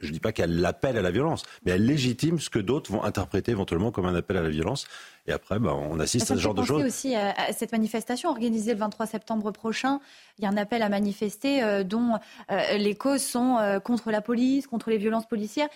je 0.00 0.06
ne 0.06 0.12
dis 0.12 0.20
pas 0.20 0.32
qu'elle 0.32 0.60
l'appelle 0.60 0.96
à 0.96 1.02
la 1.02 1.10
violence, 1.10 1.42
mais 1.64 1.72
elle 1.72 1.84
légitime 1.84 2.40
ce 2.40 2.48
que 2.48 2.58
d'autres 2.58 2.90
vont 2.90 3.04
interpréter 3.04 3.50
éventuellement 3.50 3.90
comme 3.90 4.06
un 4.06 4.14
appel 4.14 4.38
à 4.38 4.42
la 4.42 4.48
violence. 4.48 4.86
Et 5.26 5.32
après, 5.32 5.58
ben, 5.58 5.72
on 5.72 6.00
assiste 6.00 6.30
à 6.30 6.36
ce 6.36 6.40
genre 6.40 6.54
de 6.54 6.62
choses. 6.62 6.82
aussi 6.82 7.14
à, 7.14 7.52
cette 7.52 7.72
manifestation 7.72 8.30
organisée 8.30 8.72
le 8.72 8.78
23 8.78 9.06
septembre 9.06 9.50
prochain. 9.50 10.00
Il 10.38 10.44
y 10.44 10.46
a 10.46 10.50
un 10.50 10.56
appel 10.56 10.82
à 10.82 10.88
manifester 10.88 11.62
euh, 11.62 11.84
dont 11.84 12.14
euh, 12.50 12.78
les 12.78 12.94
causes 12.94 13.22
sont 13.22 13.80
contre 13.84 14.10
la 14.10 14.22
police, 14.22 14.66
contre 14.66 14.88
les 14.88 14.96
violences 14.96 15.26
policières. 15.26 15.68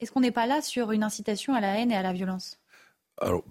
Est-ce 0.00 0.12
qu'on 0.12 0.20
n'est 0.20 0.30
pas 0.30 0.46
là 0.46 0.60
sur 0.60 0.92
une 0.92 1.02
incitation 1.02 1.54
à 1.54 1.60
la 1.60 1.78
haine 1.78 1.90
et 1.90 1.96
à 1.96 2.02
la 2.02 2.12
violence? 2.12 2.58
Alors, 3.20 3.42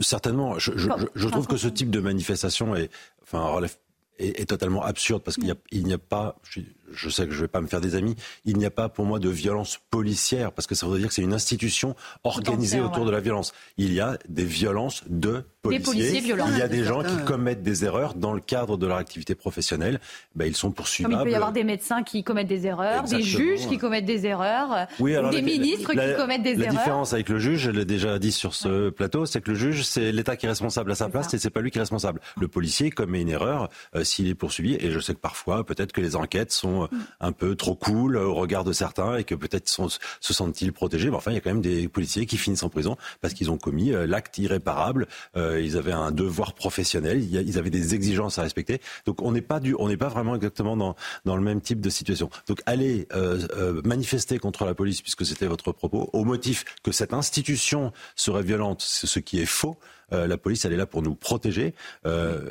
certainement, 0.00 0.58
je, 0.58 0.72
je, 0.76 0.88
je, 1.14 1.28
trouve 1.28 1.46
que 1.46 1.56
ce 1.56 1.68
type 1.68 1.90
de 1.90 2.00
manifestation 2.00 2.74
est, 2.74 2.90
enfin, 3.22 3.40
relève 3.40 3.76
est, 4.18 4.40
est, 4.40 4.46
totalement 4.46 4.82
absurde 4.82 5.22
parce 5.22 5.36
qu'il 5.36 5.44
n'y 5.46 5.92
a, 5.92 5.94
a, 5.94 5.98
pas, 5.98 6.36
je, 6.42 6.60
je, 6.92 7.08
sais 7.08 7.26
que 7.26 7.32
je 7.32 7.36
ne 7.36 7.42
vais 7.42 7.48
pas 7.48 7.60
me 7.60 7.66
faire 7.66 7.80
des 7.80 7.94
amis, 7.94 8.16
il 8.44 8.56
n'y 8.56 8.66
a 8.66 8.70
pas 8.70 8.88
pour 8.88 9.04
moi 9.04 9.18
de 9.18 9.28
violence 9.28 9.78
policière 9.90 10.52
parce 10.52 10.66
que 10.66 10.74
ça 10.74 10.86
voudrait 10.86 11.00
dire 11.00 11.08
que 11.08 11.14
c'est 11.14 11.22
une 11.22 11.34
institution 11.34 11.94
organisée 12.24 12.80
autour 12.80 13.04
de 13.04 13.10
la 13.10 13.20
violence. 13.20 13.52
Il 13.76 13.92
y 13.92 14.00
a 14.00 14.18
des 14.28 14.44
violences 14.44 15.02
de 15.08 15.44
policiers. 15.62 16.22
il 16.22 16.58
y 16.58 16.62
a 16.62 16.68
des 16.68 16.84
gens 16.84 17.02
qui 17.02 17.24
commettent 17.24 17.62
des 17.62 17.84
erreurs 17.84 18.14
dans 18.14 18.32
le 18.32 18.40
cadre 18.40 18.76
de 18.76 18.86
leur 18.86 18.96
activité 18.96 19.34
professionnelle. 19.34 20.00
Ben, 20.34 20.46
ils 20.46 20.56
sont 20.56 20.70
poursuivis. 20.70 21.12
il 21.12 21.22
peut 21.22 21.30
y 21.30 21.34
avoir 21.34 21.52
des 21.52 21.64
médecins 21.64 22.02
qui 22.02 22.24
commettent 22.24 22.48
des 22.48 22.66
erreurs, 22.66 23.04
des 23.04 23.22
juges 23.22 23.66
qui 23.68 23.78
commettent 23.78 24.04
des 24.04 24.26
erreurs, 24.26 24.86
des 24.98 25.42
ministres 25.42 25.92
qui 25.92 26.16
commettent 26.16 26.42
des 26.42 26.52
erreurs. 26.52 26.72
La 26.72 26.78
différence 26.78 27.12
avec 27.12 27.28
le 27.28 27.38
juge, 27.38 27.60
je 27.60 27.70
l'ai 27.70 27.84
déjà 27.84 28.18
dit 28.18 28.32
sur 28.32 28.54
ce 28.54 28.90
plateau, 28.90 29.26
c'est 29.26 29.40
que 29.40 29.50
le 29.50 29.56
juge, 29.56 29.84
c'est 29.84 30.12
l'État 30.12 30.36
qui 30.36 30.46
est 30.46 30.48
responsable 30.48 30.92
à 30.92 30.94
sa 30.94 31.08
place 31.08 31.32
et 31.34 31.38
c'est 31.38 31.50
pas 31.50 31.60
lui 31.60 31.70
qui 31.70 31.78
est 31.78 31.82
responsable. 31.82 32.20
Le 32.40 32.48
policier 32.48 32.90
commet 32.90 33.20
une 33.20 33.28
erreur 33.28 33.68
euh, 33.94 34.04
s'il 34.04 34.28
est 34.28 34.34
poursuivi 34.34 34.76
et 34.80 34.90
je 34.90 35.00
sais 35.00 35.14
que 35.14 35.20
parfois, 35.20 35.64
peut-être 35.64 35.92
que 35.92 36.00
les 36.00 36.16
enquêtes 36.16 36.52
sont 36.52 36.77
mm. 36.84 36.98
un 37.20 37.32
peu 37.32 37.54
trop 37.56 37.74
cool 37.74 38.16
au 38.16 38.34
regard 38.34 38.64
de 38.64 38.72
certains 38.72 39.16
et 39.16 39.24
que 39.24 39.34
peut-être 39.34 39.68
se 39.68 40.32
sentent-ils 40.32 40.72
protégés. 40.72 41.10
Mais 41.10 41.16
enfin, 41.16 41.30
il 41.30 41.34
y 41.34 41.36
a 41.36 41.40
quand 41.40 41.50
même 41.50 41.62
des 41.62 41.88
policiers 41.88 42.26
qui 42.26 42.36
finissent 42.36 42.62
en 42.62 42.68
prison 42.68 42.96
parce 43.20 43.34
qu'ils 43.34 43.50
ont 43.50 43.58
commis 43.58 43.92
euh, 43.92 44.06
l'acte 44.06 44.38
irréparable. 44.38 45.06
Euh, 45.36 45.60
ils 45.60 45.76
avaient 45.76 45.92
un 45.92 46.10
devoir 46.10 46.54
professionnel, 46.54 47.22
ils 47.22 47.58
avaient 47.58 47.70
des 47.70 47.94
exigences 47.94 48.38
à 48.38 48.42
respecter. 48.42 48.80
Donc 49.06 49.22
on 49.22 49.32
n'est 49.32 49.42
pas 49.42 49.60
du, 49.60 49.74
on 49.78 49.88
n'est 49.88 49.96
pas 49.96 50.08
vraiment 50.08 50.34
exactement 50.34 50.76
dans 50.76 50.94
dans 51.24 51.36
le 51.36 51.42
même 51.42 51.60
type 51.60 51.80
de 51.80 51.90
situation. 51.90 52.30
Donc 52.46 52.60
allez 52.66 53.06
euh, 53.14 53.80
manifester 53.84 54.38
contre 54.38 54.64
la 54.64 54.74
police 54.74 55.02
puisque 55.02 55.24
c'était 55.24 55.46
votre 55.46 55.72
propos 55.72 56.10
au 56.12 56.24
motif 56.24 56.64
que 56.82 56.92
cette 56.92 57.12
institution 57.12 57.92
serait 58.16 58.42
violente, 58.42 58.82
ce 58.82 59.18
qui 59.18 59.40
est 59.40 59.46
faux. 59.46 59.78
Euh, 60.12 60.26
la 60.26 60.38
police, 60.38 60.64
elle 60.64 60.72
est 60.72 60.78
là 60.78 60.86
pour 60.86 61.02
nous 61.02 61.14
protéger. 61.14 61.74
Euh, 62.06 62.50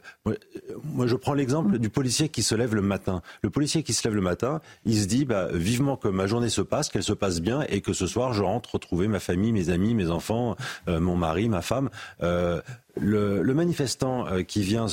moi, 0.83 1.07
je 1.07 1.15
prends 1.15 1.33
l'exemple 1.33 1.79
du 1.79 1.89
policier 1.89 2.29
qui 2.29 2.43
se 2.43 2.55
lève 2.55 2.75
le 2.75 2.81
matin. 2.81 3.21
Le 3.41 3.49
policier 3.49 3.83
qui 3.83 3.93
se 3.93 4.07
lève 4.07 4.15
le 4.15 4.21
matin, 4.21 4.61
il 4.85 4.99
se 4.99 5.05
dit 5.05 5.25
bah, 5.25 5.47
vivement 5.51 5.97
que 5.97 6.07
ma 6.07 6.27
journée 6.27 6.49
se 6.49 6.61
passe, 6.61 6.89
qu'elle 6.89 7.03
se 7.03 7.13
passe 7.13 7.41
bien 7.41 7.65
et 7.69 7.81
que 7.81 7.93
ce 7.93 8.07
soir, 8.07 8.33
je 8.33 8.43
rentre 8.43 8.73
retrouver 8.73 9.07
ma 9.07 9.19
famille, 9.19 9.51
mes 9.51 9.69
amis, 9.69 9.95
mes 9.95 10.09
enfants, 10.09 10.55
euh, 10.87 10.99
mon 10.99 11.15
mari, 11.15 11.49
ma 11.49 11.61
femme. 11.61 11.89
Le, 12.99 13.43
le, 13.43 13.53
manifestant 13.53 14.25
qui 14.47 14.63
vient 14.63 14.85
à 14.85 14.87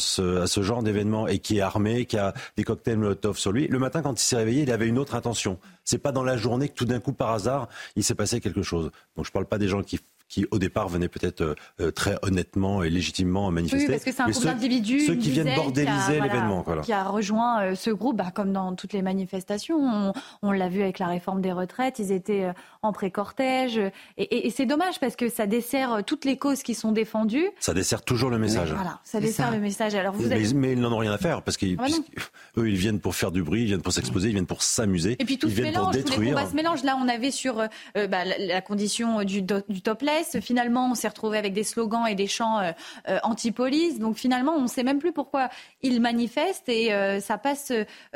ce 0.47 0.63
genre 0.63 0.83
d'événement 0.83 1.27
et 1.27 1.39
qui 1.39 1.57
est 1.57 1.63
armé, 1.63 2.05
qui 2.05 2.19
a 2.19 2.35
des 2.55 2.63
cocktails 2.63 2.99
Molotov 2.99 3.39
sur 3.39 3.51
lui, 3.51 3.67
le 3.67 3.79
matin 3.79 4.03
quand 4.03 4.21
il 4.21 4.23
s'est 4.23 4.37
réveillé, 4.37 4.65
il 4.65 4.71
avait 4.71 4.87
une 4.87 4.99
autre 4.99 5.15
intention. 5.15 5.59
C'est 5.85 5.97
pas 5.97 6.13
dans 6.13 6.23
la 6.23 6.37
journée 6.37 6.69
que 6.69 6.75
tout 6.75 6.85
d'un 6.85 7.01
coup, 7.01 7.15
par 7.15 7.31
hasard, 7.31 7.69
il 7.97 8.05
s'est 8.05 8.15
passé 8.15 8.41
quelque 8.41 8.63
chose. 8.63 8.91
Donc 9.17 9.25
je 9.25 9.33
parle 9.33 9.47
pas 9.47 9.57
des 9.57 9.69
gens 9.69 9.83
qui 9.83 10.01
qui 10.29 10.47
au 10.51 10.59
départ 10.59 10.89
venaient 10.89 11.09
peut-être 11.09 11.55
euh, 11.81 11.91
très 11.91 12.19
honnêtement 12.23 12.83
et 12.83 12.91
légitimement 12.91 13.51
manifester. 13.51 13.87
Oui, 13.87 13.93
parce 13.93 14.05
que 14.05 14.13
c'est 14.13 14.23
un 14.23 14.31
groupe 14.31 14.45
d'individus. 14.45 15.01
Ceux 15.01 15.17
qui 15.17 15.31
viennent 15.31 15.55
bordéliser 15.55 16.21
l'événement. 16.21 16.65
Qui 16.83 16.93
a 16.93 17.05
rejoint 17.05 17.63
euh, 17.63 17.75
ce 17.75 17.91
groupe, 17.91 18.17
bah, 18.17 18.31
comme 18.35 18.53
dans 18.53 18.75
toutes 18.75 18.93
les 18.93 19.03
manifestations. 19.03 20.13
On, 20.43 20.53
l'a 20.53 20.69
vu 20.69 20.83
avec 20.83 20.99
la 20.99 21.09
réforme 21.09 21.41
des 21.41 21.53
retraites, 21.53 21.99
ils 21.99 22.13
étaient 22.13 22.45
euh, 22.45 22.53
en 22.85 22.93
pré-cortège. 22.93 23.81
Et, 24.17 24.51
c'est 24.51 24.67
dommage 24.67 25.01
parce 25.01 25.17
que 25.17 25.29
ça 25.29 25.47
dessert 25.47 26.03
toutes 26.07 26.25
les 26.25 26.37
causes 26.37 26.63
qui 26.63 26.75
sont 26.75 26.93
défendues. 26.93 27.49
Ça 27.59 27.75
dessert 27.75 28.03
toujours 28.03 28.31
le 28.31 28.39
message. 28.39 28.73
voilà, 28.73 29.01
ça 29.05 29.21
dessert 29.21 29.51
le 29.51 29.59
message. 29.59 29.95
Alors 29.95 30.15
vous 30.15 30.29
mais, 30.55 30.73
ils 30.73 30.81
n'en 30.81 30.93
ont 30.93 30.99
rien 30.99 31.13
à 31.13 31.19
faire 31.19 31.43
parce 31.43 31.57
qu'eux, 31.57 31.77
ah 31.79 31.87
ils 32.57 32.77
viennent 32.77 33.01
pour 33.01 33.15
faire 33.15 33.31
du 33.33 33.43
bruit, 33.43 33.63
ils 33.63 33.67
viennent 33.67 33.83
pour 33.83 33.93
s'exposer, 33.93 34.29
ils 34.29 34.35
viennent 34.35 34.47
pour 34.47 34.63
s'amuser. 34.63 35.17
Et 35.19 35.25
puis 35.25 35.39
tout 35.39 35.49
ils 35.49 35.57
se 35.57 35.63
mélange, 35.63 36.05
tous 36.05 36.21
les 36.21 36.29
combats 36.29 36.47
se 36.47 36.55
mélangent. 36.55 36.85
Là, 36.85 36.97
on 37.01 37.09
avait 37.09 37.31
sur 37.31 37.57
bah, 37.95 38.25
la, 38.39 38.61
condition 38.61 39.25
du, 39.25 39.43
du 39.43 39.83
topless. 39.83 40.39
Finalement, 40.41 40.91
on 40.91 40.95
s'est 40.95 41.09
retrouvé 41.09 41.39
avec 41.39 41.53
des 41.53 41.65
slogans 41.65 42.07
et 42.07 42.15
des 42.15 42.27
chants 42.27 42.59
euh, 42.59 42.73
euh, 43.09 43.19
anti-police. 43.23 43.99
Donc 43.99 44.17
finalement, 44.17 44.53
on 44.53 44.63
ne 44.63 44.69
sait 44.69 44.83
même 44.83 44.99
plus 44.99 45.13
pourquoi 45.13 45.49
ils 45.83 46.01
manifestent 46.01 46.69
et 46.69 46.93
euh, 46.93 47.21
ça 47.21 47.39
passe 47.39 47.73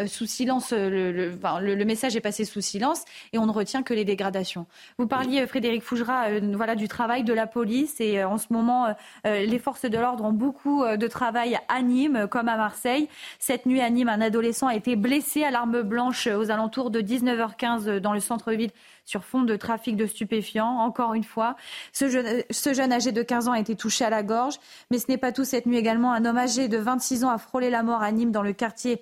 sous 0.06 0.26
silence. 0.26 0.72
Le, 0.72 1.84
message 1.84 2.16
est 2.16 2.20
passé 2.20 2.44
sous 2.44 2.60
silence 2.60 3.04
et 3.32 3.38
on 3.38 3.46
ne 3.46 3.52
retient 3.52 3.82
que 3.82 3.94
les 3.94 4.04
dégradations. 4.04 4.57
Vous 4.98 5.06
parliez, 5.06 5.46
Frédéric 5.46 5.82
Fougera, 5.82 6.26
voilà, 6.54 6.74
du 6.74 6.88
travail 6.88 7.24
de 7.24 7.32
la 7.32 7.46
police 7.46 8.00
et 8.00 8.24
en 8.24 8.38
ce 8.38 8.46
moment, 8.50 8.94
les 9.24 9.58
forces 9.58 9.84
de 9.84 9.98
l'ordre 9.98 10.24
ont 10.24 10.32
beaucoup 10.32 10.84
de 10.84 11.06
travail 11.06 11.58
à 11.68 11.82
Nîmes 11.82 12.26
comme 12.30 12.48
à 12.48 12.56
Marseille. 12.56 13.08
Cette 13.38 13.66
nuit 13.66 13.80
à 13.80 13.90
Nîmes, 13.90 14.08
un 14.08 14.20
adolescent 14.20 14.66
a 14.66 14.74
été 14.74 14.96
blessé 14.96 15.44
à 15.44 15.50
l'arme 15.50 15.82
blanche 15.82 16.26
aux 16.26 16.50
alentours 16.50 16.90
de 16.90 17.00
19h15 17.00 17.98
dans 17.98 18.12
le 18.12 18.20
centre-ville 18.20 18.70
sur 19.04 19.24
fond 19.24 19.42
de 19.42 19.56
trafic 19.56 19.96
de 19.96 20.06
stupéfiants. 20.06 20.80
Encore 20.80 21.14
une 21.14 21.24
fois, 21.24 21.56
ce 21.92 22.08
jeune, 22.08 22.92
âgé 22.92 23.12
de 23.12 23.22
15 23.22 23.48
ans 23.48 23.52
a 23.52 23.60
été 23.60 23.74
touché 23.74 24.04
à 24.04 24.10
la 24.10 24.22
gorge. 24.22 24.56
Mais 24.90 24.98
ce 24.98 25.06
n'est 25.08 25.16
pas 25.16 25.32
tout. 25.32 25.44
Cette 25.44 25.64
nuit 25.66 25.78
également, 25.78 26.12
un 26.12 26.24
homme 26.26 26.36
âgé 26.36 26.68
de 26.68 26.76
26 26.76 27.24
ans 27.24 27.30
a 27.30 27.38
frôlé 27.38 27.70
la 27.70 27.82
mort 27.82 28.02
à 28.02 28.12
Nîmes 28.12 28.32
dans 28.32 28.42
le 28.42 28.52
quartier 28.52 29.00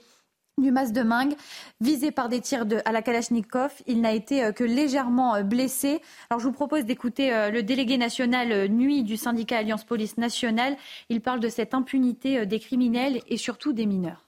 du 0.58 0.72
Mas 0.72 0.90
de 0.94 1.02
Mingue, 1.02 1.34
visé 1.82 2.10
par 2.10 2.30
des 2.30 2.40
tirs 2.40 2.64
à 2.86 2.92
la 2.92 3.02
Kalachnikov. 3.02 3.72
Il 3.86 4.00
n'a 4.00 4.12
été 4.12 4.42
euh, 4.42 4.52
que 4.52 4.64
légèrement 4.64 5.34
euh, 5.34 5.42
blessé. 5.42 6.00
Alors 6.30 6.40
je 6.40 6.46
vous 6.46 6.52
propose 6.52 6.86
d'écouter 6.86 7.30
euh, 7.30 7.50
le 7.50 7.62
délégué 7.62 7.98
national 7.98 8.68
nuit 8.68 9.02
du 9.02 9.18
syndicat 9.18 9.58
Alliance 9.58 9.84
Police 9.84 10.16
Nationale. 10.16 10.78
Il 11.10 11.20
parle 11.20 11.40
de 11.40 11.50
cette 11.50 11.74
impunité 11.74 12.46
des 12.46 12.58
criminels 12.58 13.20
et 13.28 13.36
surtout 13.36 13.72
des 13.72 13.86
mineurs 13.86 14.22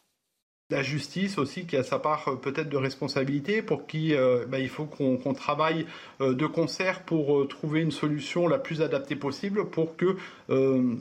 la 0.70 0.82
justice 0.82 1.38
aussi 1.38 1.64
qui 1.64 1.78
a 1.78 1.82
sa 1.82 1.98
part 1.98 2.38
peut-être 2.42 2.68
de 2.68 2.76
responsabilité 2.76 3.62
pour 3.62 3.86
qui 3.86 4.14
bah, 4.48 4.58
il 4.58 4.68
faut 4.68 4.84
qu'on 4.84 5.32
travaille 5.32 5.86
de 6.20 6.46
concert 6.46 7.04
pour 7.04 7.48
trouver 7.48 7.80
une 7.80 7.90
solution 7.90 8.46
la 8.46 8.58
plus 8.58 8.82
adaptée 8.82 9.16
possible 9.16 9.70
pour 9.70 9.96
que 9.96 10.18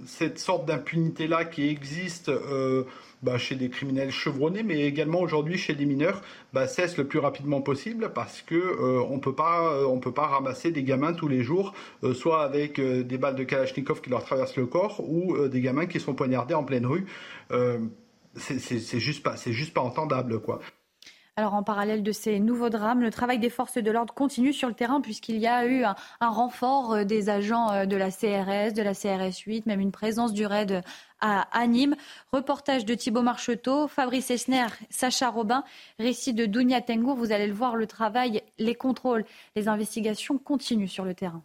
cette 0.06 0.40
sorte 0.40 0.66
d'impunité 0.66 1.28
là 1.28 1.44
qui 1.44 1.68
existe 1.68 2.32
bah, 3.24 3.38
chez 3.38 3.56
des 3.56 3.70
criminels 3.70 4.12
chevronnés 4.12 4.64
mais 4.64 4.82
également 4.82 5.22
aujourd'hui 5.22 5.58
chez 5.58 5.74
des 5.74 5.86
mineurs 5.86 6.22
bah, 6.54 6.68
cesse 6.68 6.98
le 6.98 7.06
plus 7.06 7.20
rapidement 7.20 7.62
possible 7.62 8.12
parce 8.14 8.42
que 8.42 9.02
on 9.10 9.20
peut 9.20 9.36
pas 9.36 9.86
on 9.88 10.00
peut 10.00 10.14
pas 10.14 10.28
ramasser 10.28 10.72
des 10.72 10.84
gamins 10.84 11.14
tous 11.14 11.28
les 11.28 11.44
jours 11.44 11.74
soit 12.14 12.44
avec 12.44 12.80
des 12.80 13.18
balles 13.18 13.36
de 13.36 13.44
Kalachnikov 13.44 14.02
qui 14.02 14.10
leur 14.10 14.24
traversent 14.24 14.56
le 14.56 14.66
corps 14.66 15.02
ou 15.08 15.48
des 15.48 15.62
gamins 15.62 15.86
qui 15.86 16.00
sont 16.00 16.14
poignardés 16.14 16.54
en 16.54 16.64
pleine 16.64 16.86
rue 16.86 17.06
c'est 18.38 19.00
juste 19.00 19.24
pas, 19.24 19.38
c'est 19.38 19.54
juste 19.54 19.74
pas 19.74 19.82
entendable, 19.82 20.40
quoi. 20.40 20.60
Alors 21.40 21.54
en 21.54 21.62
parallèle 21.62 22.02
de 22.02 22.12
ces 22.12 22.40
nouveaux 22.40 22.72
drames, 22.72 23.02
le 23.02 23.12
travail 23.12 23.38
des 23.38 23.52
forces 23.52 23.78
de 23.78 23.92
l'ordre 23.92 24.12
continue 24.12 24.54
sur 24.54 24.68
le 24.68 24.74
terrain 24.74 25.02
puisqu'il 25.02 25.38
y 25.38 25.46
a 25.46 25.68
eu 25.68 25.84
un, 25.84 25.96
renfort 26.20 26.94
euh, 26.94 27.04
des 27.04 27.30
agents 27.30 27.72
euh, 27.72 27.86
de 27.86 27.96
la 27.96 28.10
CRS, 28.10 28.74
de 28.74 28.82
la 28.82 28.96
CRS 28.96 29.38
8, 29.46 29.68
même 29.68 29.80
une 29.80 29.92
présence 29.92 30.34
du 30.34 30.48
RAID 30.48 30.82
à, 31.20 31.68
Nîmes. 31.68 31.96
Reportage 32.32 32.86
de 32.86 32.94
Thibault 32.94 33.22
Marcheteau, 33.22 33.88
Fabrice 33.88 34.32
Esner, 34.32 34.68
Sacha 34.90 35.30
Robin, 35.30 35.64
récit 36.00 36.34
de 36.34 36.46
Dounia 36.46 36.82
Tengour. 36.82 37.16
Vous 37.16 37.32
allez 37.32 37.48
le 37.48 37.54
voir, 37.54 37.76
le 37.76 37.88
travail, 37.88 38.42
les 38.58 38.76
contrôles, 38.76 39.26
les 39.56 39.68
investigations 39.68 40.38
continuent 40.38 40.88
sur 40.88 41.06
le 41.06 41.14
terrain. 41.14 41.44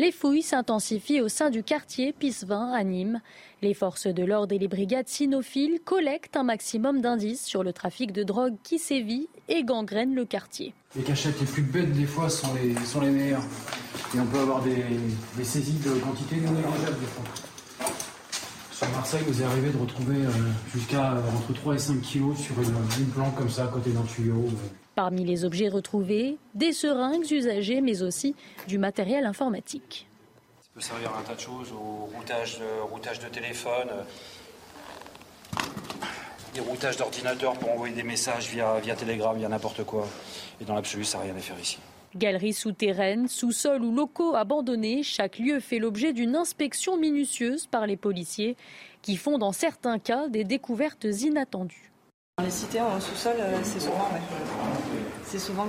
Les 0.00 0.12
fouilles 0.12 0.40
s'intensifient 0.40 1.20
au 1.20 1.28
sein 1.28 1.50
du 1.50 1.62
quartier 1.62 2.14
Pisevin 2.14 2.72
à 2.72 2.82
Nîmes. 2.84 3.20
Les 3.60 3.74
forces 3.74 4.06
de 4.06 4.24
l'ordre 4.24 4.54
et 4.54 4.58
les 4.58 4.66
brigades 4.66 5.08
cynophiles 5.08 5.78
collectent 5.84 6.38
un 6.38 6.42
maximum 6.42 7.02
d'indices 7.02 7.44
sur 7.44 7.62
le 7.62 7.74
trafic 7.74 8.10
de 8.10 8.22
drogue 8.22 8.56
qui 8.62 8.78
sévit 8.78 9.28
et 9.50 9.62
gangrène 9.62 10.14
le 10.14 10.24
quartier. 10.24 10.72
Les 10.96 11.02
cachettes 11.02 11.38
les 11.38 11.46
plus 11.46 11.62
bêtes 11.62 11.92
des 11.92 12.06
fois 12.06 12.30
sont 12.30 12.54
les, 12.54 12.74
sont 12.86 13.02
les 13.02 13.10
meilleures. 13.10 13.44
Et 14.14 14.20
on 14.20 14.24
peut 14.24 14.38
avoir 14.38 14.62
des, 14.62 15.44
saisies 15.44 15.78
de 15.84 15.92
quantité 16.00 16.36
non 16.36 16.52
négligeables 16.52 16.98
des 16.98 17.06
fois. 17.06 17.49
Sur 18.80 18.88
Marseille, 18.92 19.20
vous 19.26 19.42
est 19.42 19.44
arrivé 19.44 19.68
de 19.68 19.76
retrouver 19.76 20.24
euh, 20.24 20.30
jusqu'à 20.72 21.12
euh, 21.12 21.20
entre 21.36 21.52
3 21.52 21.74
et 21.74 21.78
5 21.78 22.00
kilos 22.00 22.38
sur 22.38 22.58
une, 22.62 22.74
une 22.98 23.10
planque 23.10 23.34
comme 23.34 23.50
ça 23.50 23.64
à 23.64 23.66
côté 23.66 23.90
d'un 23.90 24.04
tuyau. 24.04 24.46
Euh. 24.46 24.68
Parmi 24.94 25.22
les 25.22 25.44
objets 25.44 25.68
retrouvés, 25.68 26.38
des 26.54 26.72
seringues 26.72 27.30
usagées, 27.30 27.82
mais 27.82 28.00
aussi 28.00 28.34
du 28.68 28.78
matériel 28.78 29.26
informatique. 29.26 30.08
Ça 30.62 30.68
peut 30.72 30.80
servir 30.80 31.12
à 31.14 31.18
un 31.18 31.22
tas 31.24 31.34
de 31.34 31.40
choses, 31.40 31.70
au 31.72 32.06
routage, 32.16 32.62
routage 32.90 33.18
de 33.18 33.26
téléphone, 33.28 33.88
euh, 33.92 35.60
des 36.54 36.60
routages 36.60 36.96
d'ordinateur 36.96 37.52
pour 37.58 37.72
envoyer 37.72 37.94
des 37.94 38.02
messages 38.02 38.48
via, 38.48 38.80
via 38.80 38.96
Telegram, 38.96 39.36
via 39.36 39.50
n'importe 39.50 39.84
quoi. 39.84 40.08
Et 40.58 40.64
dans 40.64 40.74
l'absolu, 40.74 41.04
ça 41.04 41.18
n'a 41.18 41.24
rien 41.24 41.36
à 41.36 41.40
faire 41.40 41.60
ici. 41.60 41.78
Galeries 42.16 42.54
souterraines, 42.54 43.28
sous-sols 43.28 43.84
ou 43.84 43.94
locaux 43.94 44.34
abandonnés, 44.34 45.02
chaque 45.02 45.38
lieu 45.38 45.60
fait 45.60 45.78
l'objet 45.78 46.12
d'une 46.12 46.34
inspection 46.34 46.96
minutieuse 46.96 47.66
par 47.66 47.86
les 47.86 47.96
policiers 47.96 48.56
qui 49.02 49.16
font 49.16 49.38
dans 49.38 49.52
certains 49.52 49.98
cas 49.98 50.28
des 50.28 50.44
découvertes 50.44 51.04
inattendues. 51.04 51.92
Dans 52.38 52.44
les 52.44 52.50
cités 52.50 52.80
en 52.80 52.98
sous-sol, 52.98 53.36
euh, 53.38 53.58
c'est 53.62 53.80
souvent, 53.80 54.08
c'est 55.24 55.38
souvent 55.38 55.68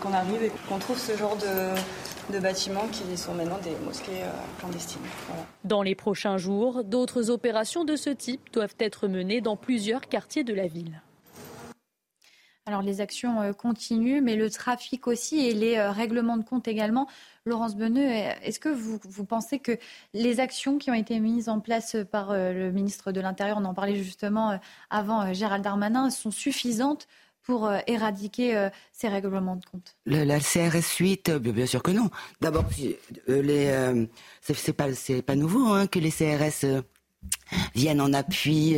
qu'on 0.00 0.12
arrive 0.12 0.42
et 0.42 0.52
qu'on 0.68 0.78
trouve 0.78 0.98
ce 0.98 1.16
genre 1.16 1.36
de, 1.36 2.38
bâtiments 2.38 2.86
qui 2.92 3.16
sont 3.16 3.34
maintenant 3.34 3.58
des 3.58 3.74
mosquées 3.86 4.22
euh, 4.22 4.30
clandestines. 4.58 5.00
Dans 5.64 5.82
les 5.82 5.94
prochains 5.94 6.36
jours, 6.36 6.84
d'autres 6.84 7.30
opérations 7.30 7.84
de 7.84 7.96
ce 7.96 8.10
type 8.10 8.52
doivent 8.52 8.74
être 8.78 9.08
menées 9.08 9.40
dans 9.40 9.56
plusieurs 9.56 10.02
quartiers 10.02 10.44
de 10.44 10.52
la 10.52 10.66
ville. 10.66 11.00
Alors 12.68 12.82
les 12.82 13.00
actions 13.00 13.40
euh, 13.40 13.52
continuent, 13.52 14.20
mais 14.22 14.36
le 14.36 14.50
trafic 14.50 15.06
aussi 15.06 15.40
et 15.40 15.54
les 15.54 15.80
règlements 15.80 16.36
de 16.36 16.44
compte 16.44 16.68
également 16.68 17.08
Laurence 17.48 17.76
Beneux, 17.76 18.08
est-ce 18.42 18.60
que 18.60 18.68
vous, 18.68 19.24
pensez 19.24 19.58
que 19.58 19.76
les 20.14 20.38
actions 20.38 20.78
qui 20.78 20.90
ont 20.90 20.94
été 20.94 21.18
mises 21.18 21.48
en 21.48 21.60
place 21.60 21.96
par 22.10 22.30
euh, 22.30 22.52
le 22.52 22.70
ministre 22.70 23.10
de 23.10 23.20
l'Intérieur, 23.20 23.58
on 23.58 23.64
en 23.64 23.74
parlait 23.74 23.96
justement 23.96 24.52
euh, 24.52 24.56
avant 24.90 25.22
euh, 25.22 25.32
Gérald 25.32 25.64
Darmanin, 25.64 26.10
sont 26.10 26.30
suffisantes 26.30 27.08
pour 27.42 27.72
éradiquer 27.86 28.68
ces 28.92 29.08
règlements 29.08 29.56
de 29.56 29.64
compte? 29.64 29.96
La 30.04 30.38
CRS 30.38 30.98
8, 30.98 31.30
bien 31.30 31.64
sûr 31.64 31.82
que 31.82 31.92
non. 31.92 32.10
D'abord, 32.42 32.66
les, 33.26 34.06
c'est 34.42 34.74
pas, 34.74 34.88
pas 35.26 35.34
nouveau 35.34 35.72
hein, 35.72 35.86
que 35.86 35.98
les 35.98 36.10
CRS 36.10 36.82
viennent 37.74 38.02
en 38.02 38.12
appui. 38.12 38.76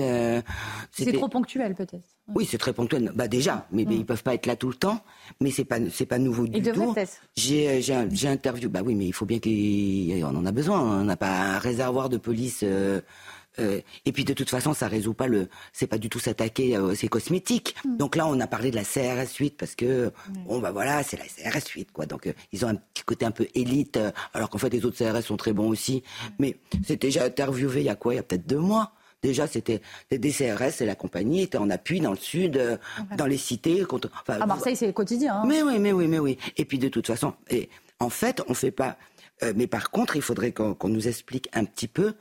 c'est 0.93 1.13
trop 1.15 1.29
ponctuel 1.29 1.75
peut-être. 1.75 2.07
Oui, 2.35 2.47
c'est 2.49 2.59
très 2.59 2.73
ponctuel. 2.73 3.13
Bah 3.15 3.29
déjà, 3.29 3.67
mais, 3.73 3.83
ils 3.83 3.93
ils 3.93 4.07
peuvent 4.07 4.23
pas 4.23 4.35
être 4.35 4.47
là 4.47 4.57
tout 4.57 4.69
le 4.69 4.75
temps. 4.75 5.03
Mais 5.41 5.51
c'est 5.51 5.65
pas 5.65 5.79
c'est 5.91 6.07
pas 6.07 6.19
nouveau 6.19 6.47
du 6.47 6.63
tout. 6.63 6.95
J'ai 7.37 7.83
j'ai 7.83 8.29
interviewé. 8.29 8.71
Bah 8.71 8.81
oui, 8.85 8.95
mais 8.95 9.07
il 9.07 9.13
faut 9.13 9.27
bien 9.27 9.39
qu'on 9.39 10.37
en 10.37 10.47
a 10.47 10.53
besoin. 10.53 10.81
On 10.81 11.05
n'a 11.05 11.17
pas 11.17 11.57
un 11.57 11.59
réservoir 11.59 12.09
de 12.09 12.17
police. 12.17 12.61
Euh, 12.63 13.01
euh, 13.59 13.81
et 14.05 14.13
puis 14.13 14.25
de 14.25 14.33
toute 14.33 14.49
façon, 14.49 14.75
ça 14.75 14.87
résout 14.89 15.15
pas 15.15 15.27
le. 15.27 15.49
C'est 15.73 15.87
pas 15.87 15.99
du 15.99 16.09
tout 16.09 16.21
s'attaquer 16.21 16.77
à 16.77 16.95
ces 16.95 17.09
cosmétiques. 17.09 17.75
Mm. 17.85 17.97
Donc 17.97 18.17
là, 18.17 18.27
on 18.27 18.39
a 18.41 18.47
parlé 18.47 18.71
de 18.71 18.77
la 18.77 18.85
CRS 18.85 19.35
8 19.39 19.57
parce 19.57 19.75
que 19.75 20.07
mm. 20.07 20.45
bon 20.47 20.59
bah 20.61 20.71
voilà, 20.71 21.03
c'est 21.03 21.17
la 21.17 21.25
CRS 21.25 21.67
8 21.69 21.93
quoi. 21.93 22.07
Donc 22.07 22.27
euh, 22.27 22.33
ils 22.53 22.65
ont 22.65 22.69
un 22.69 22.77
petit 22.77 23.05
côté 23.05 23.25
un 23.25 23.31
peu 23.31 23.47
élite, 23.55 23.99
alors 24.35 24.51
qu'en 24.51 24.59
fait 24.59 24.71
les 24.71 24.85
autres 24.85 24.97
CRS 24.97 25.23
sont 25.23 25.37
très 25.37 25.53
bons 25.53 25.69
aussi. 25.69 25.97
Mm. 25.97 26.29
Mais 26.39 26.57
c'était 26.87 27.09
déjà 27.09 27.25
interviewé 27.25 27.81
il 27.81 27.87
y 27.87 27.91
a 27.91 27.97
quoi? 27.97 28.15
Il 28.15 28.17
y 28.17 28.21
a 28.21 28.23
peut-être 28.23 28.47
deux 28.47 28.59
mois. 28.59 28.93
Déjà, 29.23 29.47
c'était 29.47 29.83
des 30.11 30.31
CRS 30.31 30.81
et 30.81 30.87
la 30.87 30.95
compagnie 30.95 31.43
était 31.43 31.59
en 31.59 31.69
appui 31.69 32.01
dans 32.01 32.13
le 32.13 32.17
sud, 32.17 32.57
euh, 32.57 32.77
dans 33.17 33.27
les 33.27 33.37
cités. 33.37 33.85
Contre, 33.85 34.11
à 34.29 34.47
Marseille, 34.47 34.77
c'est 34.77 34.93
quotidien. 34.93 35.37
Hein. 35.37 35.45
Mais 35.47 35.63
oui, 35.63 35.79
mais 35.79 35.93
oui, 35.93 36.07
mais 36.09 36.19
oui. 36.19 36.39
Et 36.57 36.65
puis 36.65 36.79
de 36.79 36.89
toute 36.89 37.07
façon, 37.07 37.35
et 37.51 37.69
en 37.99 38.09
fait, 38.09 38.43
on 38.49 38.55
fait 38.55 38.71
pas. 38.71 38.97
Euh, 39.43 39.53
mais 39.55 39.67
par 39.67 39.91
contre, 39.91 40.17
il 40.17 40.23
faudrait 40.23 40.53
qu'on 40.53 40.89
nous 40.89 41.09
explique 41.09 41.49
un 41.53 41.65
petit 41.65 41.89
peu. 41.89 42.15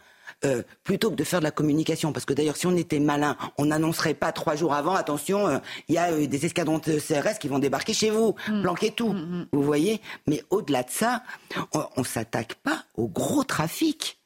Euh, 0.45 0.61
plutôt 0.84 1.09
que 1.09 1.15
de 1.15 1.23
faire 1.23 1.39
de 1.39 1.43
la 1.43 1.51
communication, 1.51 2.13
parce 2.13 2.23
que 2.23 2.34
d'ailleurs, 2.34 2.55
si 2.55 2.67
on 2.67 2.77
était 2.77 2.99
malin, 2.99 3.35
on 3.57 3.65
n'annoncerait 3.65 4.13
pas 4.13 4.31
trois 4.31 4.55
jours 4.55 4.73
avant, 4.73 4.93
attention, 4.93 5.59
il 5.88 5.95
y 5.95 5.97
a 5.97 6.11
des 6.13 6.45
escadrons 6.45 6.77
de 6.77 6.99
CRS 6.99 7.39
qui 7.39 7.47
vont 7.47 7.57
débarquer 7.59 7.93
chez 7.93 8.11
vous, 8.11 8.35
mm. 8.47 8.61
planquer 8.61 8.91
tout, 8.91 9.11
mm, 9.11 9.17
mm. 9.17 9.47
vous 9.51 9.63
voyez? 9.63 9.99
Mais 10.27 10.43
au-delà 10.51 10.84
de 10.84 10.91
ça, 10.91 11.23
on, 11.73 11.84
on 11.97 12.03
s'attaque 12.03 12.53
pas 12.53 12.84
au 12.95 13.07
gros 13.07 13.43
trafic. 13.43 14.19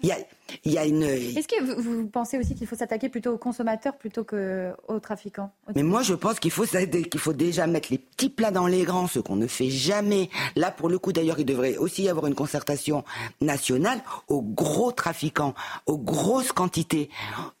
Il 0.00 0.08
y 0.08 0.12
a, 0.12 0.16
il 0.64 0.72
y 0.72 0.78
a 0.78 0.84
une. 0.84 1.02
Est-ce 1.02 1.48
que 1.48 1.62
vous, 1.62 1.82
vous 1.82 2.06
pensez 2.06 2.38
aussi 2.38 2.54
qu'il 2.54 2.66
faut 2.66 2.76
s'attaquer 2.76 3.08
plutôt 3.08 3.32
aux 3.32 3.38
consommateurs 3.38 3.96
plutôt 3.96 4.24
qu'aux 4.24 5.00
trafiquants 5.00 5.50
Mais 5.74 5.82
moi, 5.82 6.02
je 6.02 6.14
pense 6.14 6.38
qu'il 6.40 6.50
faut, 6.50 6.64
qu'il 6.64 7.20
faut 7.20 7.32
déjà 7.32 7.66
mettre 7.66 7.88
les 7.90 7.98
petits 7.98 8.30
plats 8.30 8.50
dans 8.50 8.66
les 8.66 8.84
grands, 8.84 9.06
ce 9.06 9.18
qu'on 9.18 9.36
ne 9.36 9.46
fait 9.46 9.70
jamais. 9.70 10.30
Là, 10.54 10.70
pour 10.70 10.88
le 10.88 10.98
coup, 10.98 11.12
d'ailleurs, 11.12 11.38
il 11.38 11.46
devrait 11.46 11.76
aussi 11.76 12.04
y 12.04 12.08
avoir 12.08 12.26
une 12.26 12.34
concertation 12.34 13.04
nationale 13.40 14.00
aux 14.28 14.42
gros 14.42 14.92
trafiquants, 14.92 15.54
aux 15.86 15.98
grosses 15.98 16.52
quantités. 16.52 17.10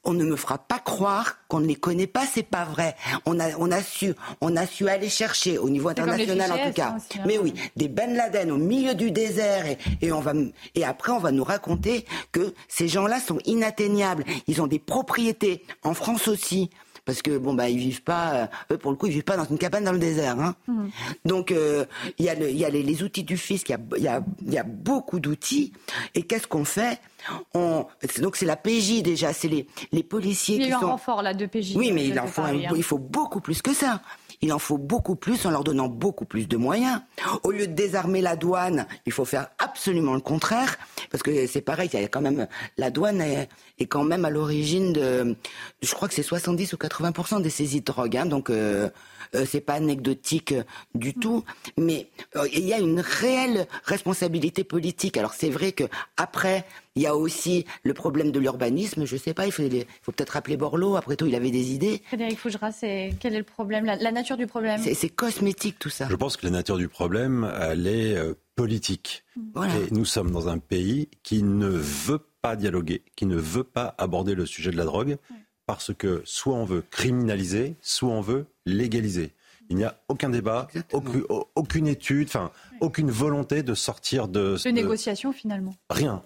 On 0.04 0.14
ne 0.14 0.24
me 0.24 0.36
fera 0.36 0.58
pas 0.58 0.78
croire 0.78 1.36
qu'on 1.48 1.60
ne 1.60 1.66
les 1.66 1.76
connaît 1.76 2.06
pas, 2.06 2.26
c'est 2.26 2.42
pas 2.42 2.64
vrai. 2.64 2.96
On 3.24 3.38
a, 3.38 3.56
on 3.58 3.70
a 3.70 3.82
su, 3.82 4.14
on 4.40 4.56
a 4.56 4.66
su 4.66 4.88
aller 4.88 5.08
chercher 5.08 5.58
au 5.58 5.68
niveau 5.68 5.88
international 5.88 6.52
en 6.52 6.66
tout 6.66 6.72
cas. 6.72 6.96
Hein. 6.96 7.22
Mais 7.26 7.38
oui, 7.38 7.54
des 7.76 7.88
Ben 7.88 8.14
Laden 8.14 8.50
au 8.50 8.56
milieu 8.56 8.94
du 8.94 9.10
désert 9.10 9.66
et, 9.66 9.78
et 10.02 10.12
on 10.12 10.20
va, 10.20 10.32
et 10.74 10.84
après 10.84 11.12
on 11.12 11.18
va 11.18 11.30
nous 11.30 11.44
raconter 11.44 12.04
que 12.32 12.54
ces 12.76 12.88
gens-là 12.88 13.20
sont 13.20 13.38
inatteignables. 13.46 14.24
Ils 14.48 14.60
ont 14.60 14.66
des 14.66 14.78
propriétés 14.78 15.64
en 15.82 15.94
France 15.94 16.28
aussi 16.28 16.68
parce 17.06 17.22
que 17.22 17.38
bon 17.38 17.54
bah 17.54 17.70
ils 17.70 17.78
vivent 17.78 18.02
pas 18.02 18.32
euh, 18.34 18.46
eux 18.72 18.78
pour 18.78 18.90
le 18.90 18.96
coup 18.96 19.06
ils 19.06 19.12
vivent 19.12 19.22
pas 19.22 19.36
dans 19.36 19.44
une 19.44 19.58
cabane 19.58 19.84
dans 19.84 19.92
le 19.92 19.98
désert 20.00 20.40
hein. 20.40 20.56
Mmh. 20.66 20.86
donc 21.24 21.52
euh, 21.52 21.84
il 22.18 22.24
y 22.24 22.28
a, 22.28 22.34
le, 22.34 22.50
y 22.50 22.64
a 22.64 22.68
les, 22.68 23.02
outils 23.04 23.22
du 23.22 23.36
fisc 23.36 23.68
il 23.68 23.72
y 23.72 23.74
a, 23.76 23.80
y, 23.98 24.08
a, 24.08 24.24
y 24.44 24.58
a 24.58 24.64
beaucoup 24.64 25.20
d'outils 25.20 25.72
et 26.16 26.24
qu'est-ce 26.24 26.48
qu'on 26.48 26.64
fait? 26.64 26.98
On, 27.54 27.86
donc 28.18 28.34
c'est 28.34 28.44
la 28.44 28.56
PJ 28.56 29.02
déjà 29.04 29.32
c'est 29.32 29.46
les, 29.46 29.68
les 29.92 30.02
policiers 30.02 30.56
il 30.56 30.62
y 30.62 30.64
a 30.64 30.66
qui 30.66 30.72
un 30.72 30.80
sont 30.80 30.88
renfort 30.88 31.22
là 31.22 31.32
de 31.32 31.46
PJ 31.46 31.76
oui 31.76 31.92
mais 31.92 32.08
il 32.08 32.18
en 32.18 32.26
faut 32.26 32.42
hein. 32.42 32.58
il 32.74 32.82
faut 32.82 32.98
beaucoup 32.98 33.40
plus 33.40 33.62
que 33.62 33.72
ça 33.72 34.02
il 34.42 34.52
en 34.52 34.58
faut 34.58 34.78
beaucoup 34.78 35.16
plus 35.16 35.46
en 35.46 35.50
leur 35.50 35.64
donnant 35.64 35.88
beaucoup 35.88 36.24
plus 36.24 36.48
de 36.48 36.56
moyens. 36.56 37.00
Au 37.42 37.50
lieu 37.50 37.66
de 37.66 37.72
désarmer 37.72 38.20
la 38.20 38.36
douane, 38.36 38.86
il 39.06 39.12
faut 39.12 39.24
faire 39.24 39.48
absolument 39.58 40.14
le 40.14 40.20
contraire, 40.20 40.76
parce 41.10 41.22
que 41.22 41.46
c'est 41.46 41.60
pareil, 41.60 41.88
il 41.92 42.00
y 42.00 42.04
a 42.04 42.08
quand 42.08 42.20
même 42.20 42.46
la 42.76 42.90
douane 42.90 43.20
est, 43.20 43.48
quand 43.88 44.04
même 44.04 44.24
à 44.24 44.30
l'origine 44.30 44.92
de, 44.92 45.36
je 45.82 45.94
crois 45.94 46.08
que 46.08 46.14
c'est 46.14 46.22
70 46.22 46.72
ou 46.72 46.76
80% 46.76 47.42
des 47.42 47.50
saisies 47.50 47.80
de 47.80 47.86
drogue, 47.86 48.16
hein, 48.16 48.26
donc 48.26 48.50
euh, 48.50 48.88
euh, 49.34 49.44
c'est 49.46 49.60
pas 49.60 49.74
anecdotique 49.74 50.54
du 50.94 51.14
tout, 51.14 51.44
mais 51.76 52.08
euh, 52.36 52.46
il 52.52 52.64
y 52.64 52.72
a 52.72 52.78
une 52.78 53.00
réelle 53.00 53.66
responsabilité 53.84 54.64
politique. 54.64 55.16
Alors 55.16 55.34
c'est 55.34 55.50
vrai 55.50 55.72
que 55.72 55.84
après 56.16 56.64
il 56.96 57.02
y 57.02 57.06
a 57.06 57.14
aussi 57.14 57.66
le 57.84 57.94
problème 57.94 58.32
de 58.32 58.40
l'urbanisme. 58.40 59.04
Je 59.04 59.14
ne 59.14 59.20
sais 59.20 59.34
pas, 59.34 59.46
il 59.46 59.52
faut, 59.52 59.62
faut 60.02 60.12
peut-être 60.12 60.30
rappeler 60.30 60.56
Borloo. 60.56 60.96
Après 60.96 61.14
tout, 61.14 61.26
il 61.26 61.34
avait 61.34 61.50
des 61.50 61.72
idées. 61.72 62.02
Frédéric 62.06 62.38
Fougera, 62.38 62.70
quel 62.72 63.34
est 63.34 63.38
le 63.38 63.44
problème? 63.44 63.84
La, 63.84 64.12
nature 64.12 64.38
du 64.38 64.46
problème? 64.46 64.80
C'est 64.80 65.08
cosmétique 65.10 65.78
tout 65.78 65.90
ça. 65.90 66.08
Je 66.10 66.16
pense 66.16 66.36
que 66.36 66.46
la 66.46 66.52
nature 66.52 66.78
du 66.78 66.88
problème, 66.88 67.52
elle 67.60 67.86
est 67.86 68.16
euh, 68.16 68.34
politique. 68.56 69.24
Et 69.36 69.92
nous 69.92 70.06
sommes 70.06 70.30
dans 70.30 70.48
un 70.48 70.58
pays 70.58 71.10
qui 71.22 71.42
ne 71.42 71.68
veut 71.68 72.26
pas 72.40 72.56
dialoguer, 72.56 73.02
qui 73.14 73.26
ne 73.26 73.36
veut 73.36 73.64
pas 73.64 73.94
aborder 73.98 74.34
le 74.34 74.46
sujet 74.46 74.70
de 74.70 74.76
la 74.76 74.84
drogue, 74.84 75.18
parce 75.66 75.92
que 75.92 76.22
soit 76.24 76.54
on 76.54 76.64
veut 76.64 76.82
criminaliser, 76.90 77.76
soit 77.80 78.08
on 78.08 78.20
veut 78.20 78.46
légaliser. 78.64 79.32
Il 79.68 79.76
n'y 79.76 79.84
a 79.84 79.98
aucun 80.08 80.30
débat, 80.30 80.68
aucune, 81.56 81.88
étude, 81.88 82.28
enfin, 82.28 82.52
aucune 82.80 83.10
volonté 83.10 83.64
de 83.64 83.74
sortir 83.74 84.28
de. 84.28 84.56
De 84.64 84.70
négociation 84.70 85.32
finalement. 85.32 85.74
Rien. 85.90 86.22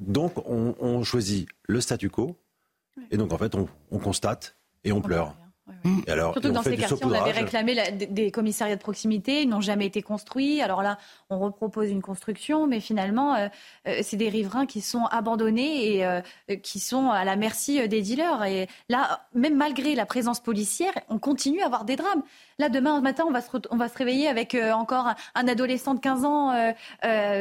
donc 0.00 0.32
on, 0.46 1.02
choisit 1.04 1.48
le 1.64 1.80
statu 1.82 2.08
quo, 2.08 2.36
et 3.10 3.18
donc 3.18 3.32
en 3.32 3.38
fait 3.38 3.54
on, 3.54 3.98
constate 3.98 4.56
et 4.84 4.92
on, 4.92 5.02
pleure. 5.02 5.36
Alors, 6.06 6.32
Surtout 6.32 6.48
que 6.48 6.54
dans 6.54 6.62
ces 6.62 6.76
quartiers, 6.76 7.04
on 7.04 7.12
avait 7.12 7.32
réclamé 7.32 7.76
des 7.92 8.30
commissariats 8.30 8.76
de 8.76 8.80
proximité, 8.80 9.42
ils 9.42 9.48
n'ont 9.48 9.60
jamais 9.60 9.86
été 9.86 10.02
construits. 10.02 10.60
Alors 10.62 10.82
là, 10.82 10.98
on 11.30 11.38
repropose 11.38 11.90
une 11.90 12.02
construction, 12.02 12.66
mais 12.66 12.80
finalement, 12.80 13.34
euh, 13.34 13.48
euh, 13.86 14.00
c'est 14.02 14.16
des 14.16 14.28
riverains 14.28 14.66
qui 14.66 14.80
sont 14.80 15.04
abandonnés 15.06 15.96
et 15.96 16.04
euh, 16.04 16.20
qui 16.62 16.80
sont 16.80 17.10
à 17.10 17.24
la 17.24 17.36
merci 17.36 17.86
des 17.88 18.02
dealers. 18.02 18.44
Et 18.44 18.68
là, 18.88 19.26
même 19.34 19.56
malgré 19.56 19.94
la 19.94 20.06
présence 20.06 20.40
policière, 20.40 20.92
on 21.08 21.18
continue 21.18 21.60
à 21.62 21.66
avoir 21.66 21.84
des 21.84 21.96
drames. 21.96 22.22
Là, 22.58 22.68
demain 22.68 23.00
matin, 23.00 23.24
on 23.28 23.30
va 23.30 23.40
se, 23.40 23.48
on 23.70 23.76
va 23.76 23.88
se 23.88 23.96
réveiller 23.96 24.26
avec 24.26 24.56
encore 24.72 25.12
un, 25.34 25.48
adolescent 25.48 25.94
de 25.94 26.00
15 26.00 26.24
ans 26.24 26.74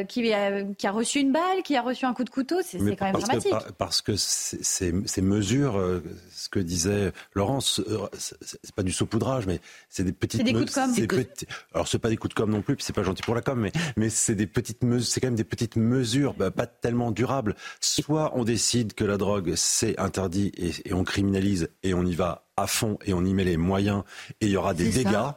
qui, 0.08 0.34
a, 0.34 0.64
qui, 0.64 0.88
a, 0.88 0.92
reçu 0.92 1.20
une 1.20 1.32
balle, 1.32 1.64
qui 1.64 1.76
a 1.76 1.82
reçu 1.82 2.06
un 2.06 2.14
coup 2.14 2.24
de 2.24 2.30
couteau. 2.30 2.58
C'est 2.62 2.78
quand 2.96 3.06
même 3.06 3.16
dramatique. 3.16 3.54
parce 3.80 4.04
que 4.04 4.14
ces, 4.16 4.92
mesures, 5.22 5.82
ce 6.32 6.50
que 6.50 6.60
disait 6.60 7.14
Laurence, 7.34 7.82
c'est 8.18 8.76
pas 8.76 8.84
du 8.84 8.92
saupoudrage, 8.92 9.48
mais 9.48 9.60
c'est 9.90 10.04
des 10.04 10.12
petites. 10.12 10.40
C'est 10.40 10.44
des 10.44 10.54
coups 10.54 10.66
de 10.66 10.74
com. 10.74 10.94
Petits, 11.08 11.48
alors 11.74 11.88
c'est 11.88 12.00
pas 12.00 12.10
des 12.10 12.18
coups 12.18 12.34
de 12.34 12.40
com 12.40 12.50
non 12.50 12.62
plus, 12.62 12.76
puis 12.76 12.84
c'est 12.84 12.94
pas 12.94 13.04
gentil 13.04 13.24
pour 13.24 13.36
la 13.36 13.42
com, 13.42 13.60
mais, 13.60 13.72
mais 13.96 14.10
c'est 14.10 14.36
des 14.36 14.48
petites 14.48 14.84
mesures, 14.84 15.08
c'est 15.08 15.22
quand 15.22 15.28
même 15.28 15.36
des 15.36 15.44
petites 15.44 15.76
mesures, 15.76 16.34
bah, 16.34 16.52
pas 16.52 16.68
tellement 16.68 17.12
durables. 17.12 17.56
Soit 17.80 18.32
on 18.36 18.44
décide 18.44 18.94
que 18.94 19.04
la 19.04 19.18
drogue 19.18 19.54
c'est 19.56 20.00
interdit 20.00 20.52
et 20.58 20.94
on 20.94 21.04
criminalise 21.04 21.70
et 21.84 21.94
on 21.94 22.06
y 22.06 22.16
va 22.16 22.48
à 22.58 22.68
fond 22.68 22.98
et 23.06 23.14
on 23.14 23.24
y 23.24 23.34
met 23.34 23.44
les 23.44 23.58
moyens 23.58 24.04
et 24.42 24.48
il 24.48 24.52
y 24.52 24.58
aura 24.58 24.74
des 24.74 24.90
dégâts. 24.90 25.32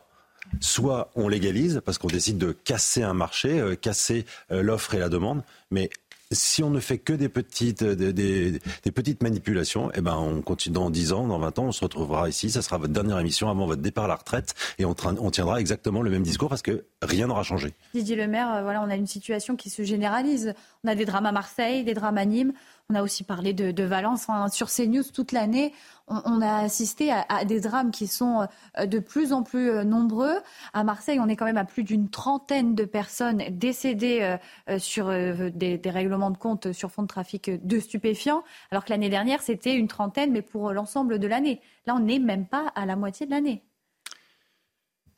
Soit 0.58 1.12
on 1.14 1.28
légalise 1.28 1.80
parce 1.84 1.98
qu'on 1.98 2.08
décide 2.08 2.38
de 2.38 2.50
casser 2.50 3.02
un 3.02 3.14
marché, 3.14 3.60
euh, 3.60 3.76
casser 3.76 4.24
euh, 4.50 4.62
l'offre 4.62 4.94
et 4.94 4.98
la 4.98 5.08
demande, 5.08 5.44
mais 5.70 5.90
si 6.32 6.62
on 6.62 6.70
ne 6.70 6.80
fait 6.80 6.98
que 6.98 7.12
des 7.12 7.28
petites, 7.28 7.82
des, 7.82 8.12
des, 8.12 8.92
petites 8.92 9.22
manipulations, 9.22 9.90
eh 9.94 10.00
ben 10.00 10.16
on 10.16 10.42
continue 10.42 10.74
dans 10.74 10.90
10 10.90 11.12
ans, 11.12 11.26
dans 11.26 11.38
20 11.38 11.58
ans, 11.58 11.64
on 11.64 11.72
se 11.72 11.82
retrouvera 11.82 12.28
ici, 12.28 12.50
ça 12.50 12.62
sera 12.62 12.78
votre 12.78 12.92
dernière 12.92 13.18
émission 13.18 13.48
avant 13.48 13.66
votre 13.66 13.82
départ 13.82 14.04
à 14.04 14.08
la 14.08 14.16
retraite 14.16 14.54
et 14.78 14.84
on, 14.84 14.94
on 15.04 15.30
tiendra 15.30 15.60
exactement 15.60 16.02
le 16.02 16.10
même 16.10 16.22
discours 16.22 16.48
parce 16.48 16.62
que 16.62 16.84
rien 17.02 17.26
n'aura 17.26 17.42
changé. 17.42 17.74
Didier 17.94 18.16
Le 18.16 18.28
Maire, 18.28 18.54
euh, 18.54 18.62
voilà, 18.62 18.82
on 18.82 18.90
a 18.90 18.96
une 18.96 19.06
situation 19.06 19.56
qui 19.56 19.70
se 19.70 19.82
généralise. 19.82 20.54
On 20.84 20.88
a 20.88 20.94
des 20.94 21.04
drames 21.04 21.26
à 21.26 21.32
Marseille, 21.32 21.84
des 21.84 21.94
drames 21.94 22.18
à 22.18 22.24
Nîmes. 22.24 22.52
On 22.90 22.94
a 22.96 23.04
aussi 23.04 23.22
parlé 23.22 23.52
de, 23.52 23.84
Valence. 23.84 24.26
sur 24.52 24.68
CNews 24.68 25.04
toute 25.14 25.30
l'année, 25.30 25.72
on, 26.08 26.40
a 26.40 26.56
assisté 26.56 27.12
à, 27.12 27.44
des 27.44 27.60
drames 27.60 27.92
qui 27.92 28.08
sont 28.08 28.48
euh, 28.78 28.86
de 28.86 28.98
plus 28.98 29.32
en 29.32 29.44
plus 29.44 29.70
euh, 29.70 29.84
nombreux. 29.84 30.34
À 30.72 30.82
Marseille, 30.82 31.20
on 31.20 31.28
est 31.28 31.36
quand 31.36 31.44
même 31.44 31.56
à 31.56 31.64
plus 31.64 31.84
d'une 31.84 32.08
trentaine 32.08 32.74
de 32.74 32.84
personnes 32.84 33.44
décédées 33.50 34.36
euh, 34.68 34.78
sur 34.80 35.06
des, 35.06 35.80
règlements 35.84 36.32
de 36.32 36.36
compte 36.36 36.72
sur 36.72 36.90
fond 36.90 37.02
de 37.02 37.06
trafic 37.06 37.64
de 37.64 37.78
stupéfiants, 37.78 38.42
alors 38.72 38.84
que 38.84 38.90
l'année 38.90 39.08
dernière, 39.08 39.40
c'était 39.40 39.76
une 39.76 39.86
trentaine, 39.86 40.32
mais 40.32 40.42
pour 40.42 40.72
l'ensemble 40.72 41.20
de 41.20 41.28
l'année. 41.28 41.60
Là, 41.86 41.94
on 41.94 42.00
n'est 42.00 42.18
même 42.18 42.46
pas 42.46 42.72
à 42.74 42.86
la 42.86 42.96
moitié 42.96 43.24
de 43.24 43.30
l'année. 43.30 43.62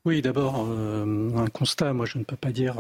Oui, 0.05 0.21
d'abord, 0.21 0.57
un 0.57 1.47
constat. 1.47 1.93
Moi, 1.95 2.07
je 2.07 2.19
ne 2.19 2.25
peux 2.25 2.37
pas 2.37 2.51
dire 2.51 2.77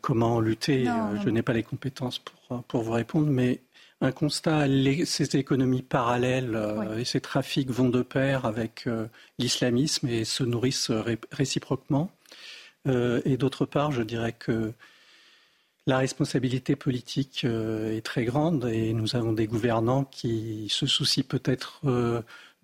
comment 0.00 0.40
lutter. 0.40 0.84
je 1.24 1.30
n'ai 1.30 1.42
pas 1.42 1.52
les 1.52 1.62
compétences 1.62 2.18
pour, 2.18 2.62
pour 2.64 2.82
vous 2.82 2.92
répondre, 2.92 3.28
mais 3.28 3.60
un 4.00 4.12
constat, 4.12 4.66
ces 5.04 5.36
économies 5.36 5.82
parallèles 5.82 6.54
euh, 6.54 6.98
et 6.98 7.04
ces 7.04 7.20
trafics 7.20 7.70
vont 7.70 7.88
de 7.88 8.02
pair 8.02 8.44
avec 8.44 8.86
euh, 8.86 9.06
l'islamisme 9.38 10.08
et 10.08 10.24
se 10.24 10.44
nourrissent 10.44 10.90
réciproquement. 11.32 12.10
Euh, 12.86 13.22
et 13.24 13.36
d'autre 13.36 13.64
part, 13.64 13.92
je 13.92 14.02
dirais 14.02 14.32
que 14.32 14.72
la 15.86 15.98
responsabilité 15.98 16.76
politique 16.76 17.44
est 17.44 18.04
très 18.04 18.24
grande 18.24 18.64
et 18.64 18.92
nous 18.92 19.14
avons 19.14 19.32
des 19.32 19.46
gouvernants 19.46 20.04
qui 20.04 20.66
se 20.68 20.84
soucient 20.84 21.22
peut-être 21.22 21.80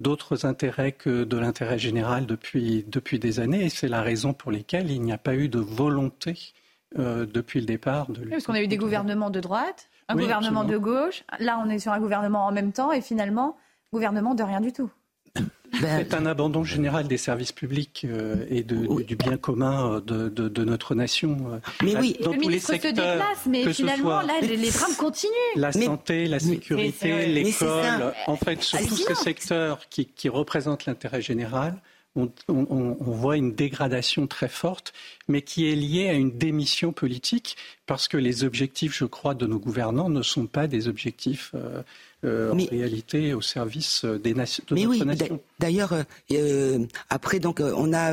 d'autres 0.00 0.44
intérêts 0.44 0.90
que 0.90 1.22
de 1.22 1.36
l'intérêt 1.36 1.78
général 1.78 2.26
depuis, 2.26 2.84
depuis 2.88 3.20
des 3.20 3.38
années. 3.38 3.66
Et 3.66 3.68
c'est 3.68 3.86
la 3.86 4.02
raison 4.02 4.32
pour 4.32 4.50
laquelle 4.50 4.90
il 4.90 5.00
n'y 5.02 5.12
a 5.12 5.18
pas 5.18 5.36
eu 5.36 5.48
de 5.48 5.60
volonté 5.60 6.52
depuis 6.96 7.60
le 7.60 7.66
départ 7.66 8.10
de 8.10 8.24
Parce 8.28 8.44
qu'on 8.44 8.54
a 8.54 8.60
eu 8.60 8.66
des 8.66 8.76
gouvernements 8.76 9.30
de 9.30 9.38
droite 9.38 9.88
un 10.12 10.16
gouvernement 10.16 10.64
de 10.64 10.76
gauche. 10.76 11.24
Là, 11.38 11.62
on 11.64 11.68
est 11.70 11.78
sur 11.78 11.92
un 11.92 12.00
gouvernement 12.00 12.46
en 12.46 12.52
même 12.52 12.72
temps 12.72 12.92
et 12.92 13.00
finalement, 13.00 13.56
gouvernement 13.92 14.34
de 14.34 14.42
rien 14.42 14.60
du 14.60 14.72
tout. 14.72 14.90
Ben, 15.80 16.04
C'est 16.06 16.14
un 16.14 16.26
abandon 16.26 16.64
général 16.64 17.08
des 17.08 17.16
services 17.16 17.50
publics 17.50 18.04
euh, 18.06 18.44
et 18.50 18.62
de, 18.62 19.02
du 19.04 19.16
bien 19.16 19.38
commun 19.38 19.94
euh, 19.94 20.00
de, 20.28 20.28
de, 20.28 20.64
notre 20.64 20.94
nation. 20.94 21.38
Euh, 21.50 21.58
mais 21.82 21.96
oui, 21.96 22.14
dans 22.22 22.32
le 22.32 22.38
tous 22.38 22.48
les 22.50 22.58
secteurs, 22.58 22.90
se 22.90 22.94
déplace, 22.94 23.46
mais 23.46 23.72
finalement, 23.72 24.20
là, 24.20 24.34
les, 24.42 24.70
drames 24.70 24.94
continuent. 24.98 25.30
La 25.56 25.72
santé, 25.72 26.26
la 26.26 26.40
sécurité, 26.40 27.26
l'école, 27.26 28.12
en 28.26 28.36
fait, 28.36 28.62
sur 28.62 28.78
tous 28.86 28.96
ces 28.96 29.14
secteurs 29.14 29.88
qui, 29.88 30.04
qui 30.04 30.28
représentent 30.28 30.84
l'intérêt 30.84 31.22
général, 31.22 31.74
on, 32.14 32.96
voit 33.00 33.36
une 33.36 33.54
dégradation 33.54 34.26
très 34.26 34.48
forte, 34.48 34.92
mais 35.28 35.42
qui 35.42 35.70
est 35.70 35.74
liée 35.74 36.08
à 36.08 36.12
une 36.12 36.36
démission 36.36 36.92
politique, 36.92 37.56
parce 37.86 38.06
que 38.06 38.16
les 38.16 38.44
objectifs, 38.44 38.94
je 38.96 39.06
crois, 39.06 39.34
de 39.34 39.46
nos 39.46 39.58
gouvernants 39.58 40.10
ne 40.10 40.22
sont 40.22 40.46
pas 40.46 40.66
des 40.66 40.88
objectifs 40.88 41.52
euh, 41.54 41.82
euh, 42.24 42.52
en 42.52 42.56
réalité 42.56 43.32
au 43.32 43.40
service 43.40 44.04
des 44.04 44.34
nations. 44.34 44.64
De 44.68 44.74
mais 44.74 44.86
oui, 44.86 45.02
d'ailleurs, 45.58 45.94
euh, 46.32 46.78
après, 47.08 47.38
donc, 47.38 47.60
on 47.60 47.92
a 47.94 48.12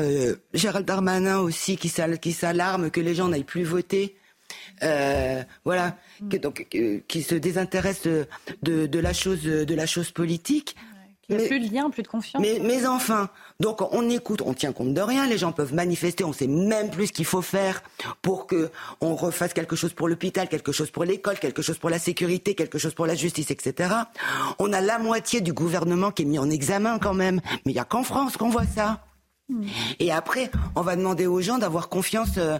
Gérald 0.54 0.86
Darmanin 0.86 1.38
aussi 1.38 1.76
qui 1.76 1.88
s'alarme 1.88 2.90
que 2.90 3.00
les 3.00 3.14
gens 3.14 3.28
n'aillent 3.28 3.44
plus 3.44 3.64
voter. 3.64 4.16
voilà, 5.64 5.98
donc, 6.22 6.66
qui 7.06 7.22
se 7.22 7.34
désintéresse 7.34 8.06
de, 8.62 8.98
la 8.98 9.12
chose, 9.12 9.42
de 9.42 9.74
la 9.74 9.86
chose 9.86 10.10
politique. 10.10 10.74
Il 11.30 11.36
n'y 11.36 11.44
a 11.44 11.46
plus 11.46 11.60
de 11.60 11.72
lien, 11.72 11.90
plus 11.90 12.02
de 12.02 12.08
confiance. 12.08 12.42
Mais, 12.42 12.60
mais 12.62 12.86
enfin, 12.86 13.28
donc 13.60 13.80
on 13.94 14.08
écoute, 14.10 14.42
on 14.44 14.52
tient 14.52 14.72
compte 14.72 14.94
de 14.94 15.00
rien. 15.00 15.26
Les 15.26 15.38
gens 15.38 15.52
peuvent 15.52 15.74
manifester, 15.74 16.24
on 16.24 16.32
sait 16.32 16.46
même 16.46 16.90
plus 16.90 17.08
ce 17.08 17.12
qu'il 17.12 17.24
faut 17.24 17.42
faire 17.42 17.82
pour 18.20 18.46
que 18.46 18.70
on 19.00 19.14
refasse 19.14 19.52
quelque 19.52 19.76
chose 19.76 19.92
pour 19.92 20.08
l'hôpital, 20.08 20.48
quelque 20.48 20.72
chose 20.72 20.90
pour 20.90 21.04
l'école, 21.04 21.38
quelque 21.38 21.62
chose 21.62 21.78
pour 21.78 21.90
la 21.90 21.98
sécurité, 21.98 22.54
quelque 22.54 22.78
chose 22.78 22.94
pour 22.94 23.06
la 23.06 23.14
justice, 23.14 23.50
etc. 23.50 23.94
On 24.58 24.72
a 24.72 24.80
la 24.80 24.98
moitié 24.98 25.40
du 25.40 25.52
gouvernement 25.52 26.10
qui 26.10 26.22
est 26.22 26.26
mis 26.26 26.38
en 26.38 26.50
examen 26.50 26.98
quand 26.98 27.14
même. 27.14 27.40
Mais 27.64 27.72
il 27.72 27.74
n'y 27.74 27.80
a 27.80 27.84
qu'en 27.84 28.02
France 28.02 28.36
qu'on 28.36 28.50
voit 28.50 28.66
ça. 28.66 29.00
Et 29.98 30.12
après, 30.12 30.50
on 30.76 30.82
va 30.82 30.96
demander 30.96 31.26
aux 31.26 31.40
gens 31.40 31.58
d'avoir 31.58 31.88
confiance. 31.88 32.38
Euh, 32.38 32.58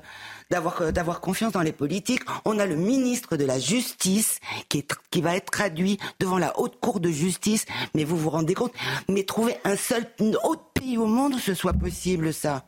d'avoir 0.50 0.82
euh, 0.82 0.90
d'avoir 0.90 1.20
confiance 1.20 1.52
dans 1.52 1.62
les 1.62 1.72
politiques. 1.72 2.22
On 2.44 2.58
a 2.58 2.66
le 2.66 2.76
ministre 2.76 3.36
de 3.36 3.44
la 3.44 3.58
Justice 3.58 4.40
qui 4.68 5.20
va 5.20 5.36
être 5.36 5.50
traduit 5.50 5.98
devant 6.18 6.38
la 6.38 6.58
haute 6.58 6.78
cour 6.80 7.00
de 7.00 7.08
justice. 7.08 7.66
Mais 7.94 8.04
vous 8.04 8.16
vous 8.16 8.30
rendez 8.30 8.54
compte 8.54 8.72
Mais 9.08 9.22
trouver 9.22 9.56
un 9.64 9.76
seul 9.76 10.06
autre 10.42 10.64
pays 10.74 10.98
au 10.98 11.06
monde 11.06 11.34
où 11.34 11.38
ce 11.38 11.54
soit 11.54 11.72
possible 11.72 12.34
ça. 12.34 12.64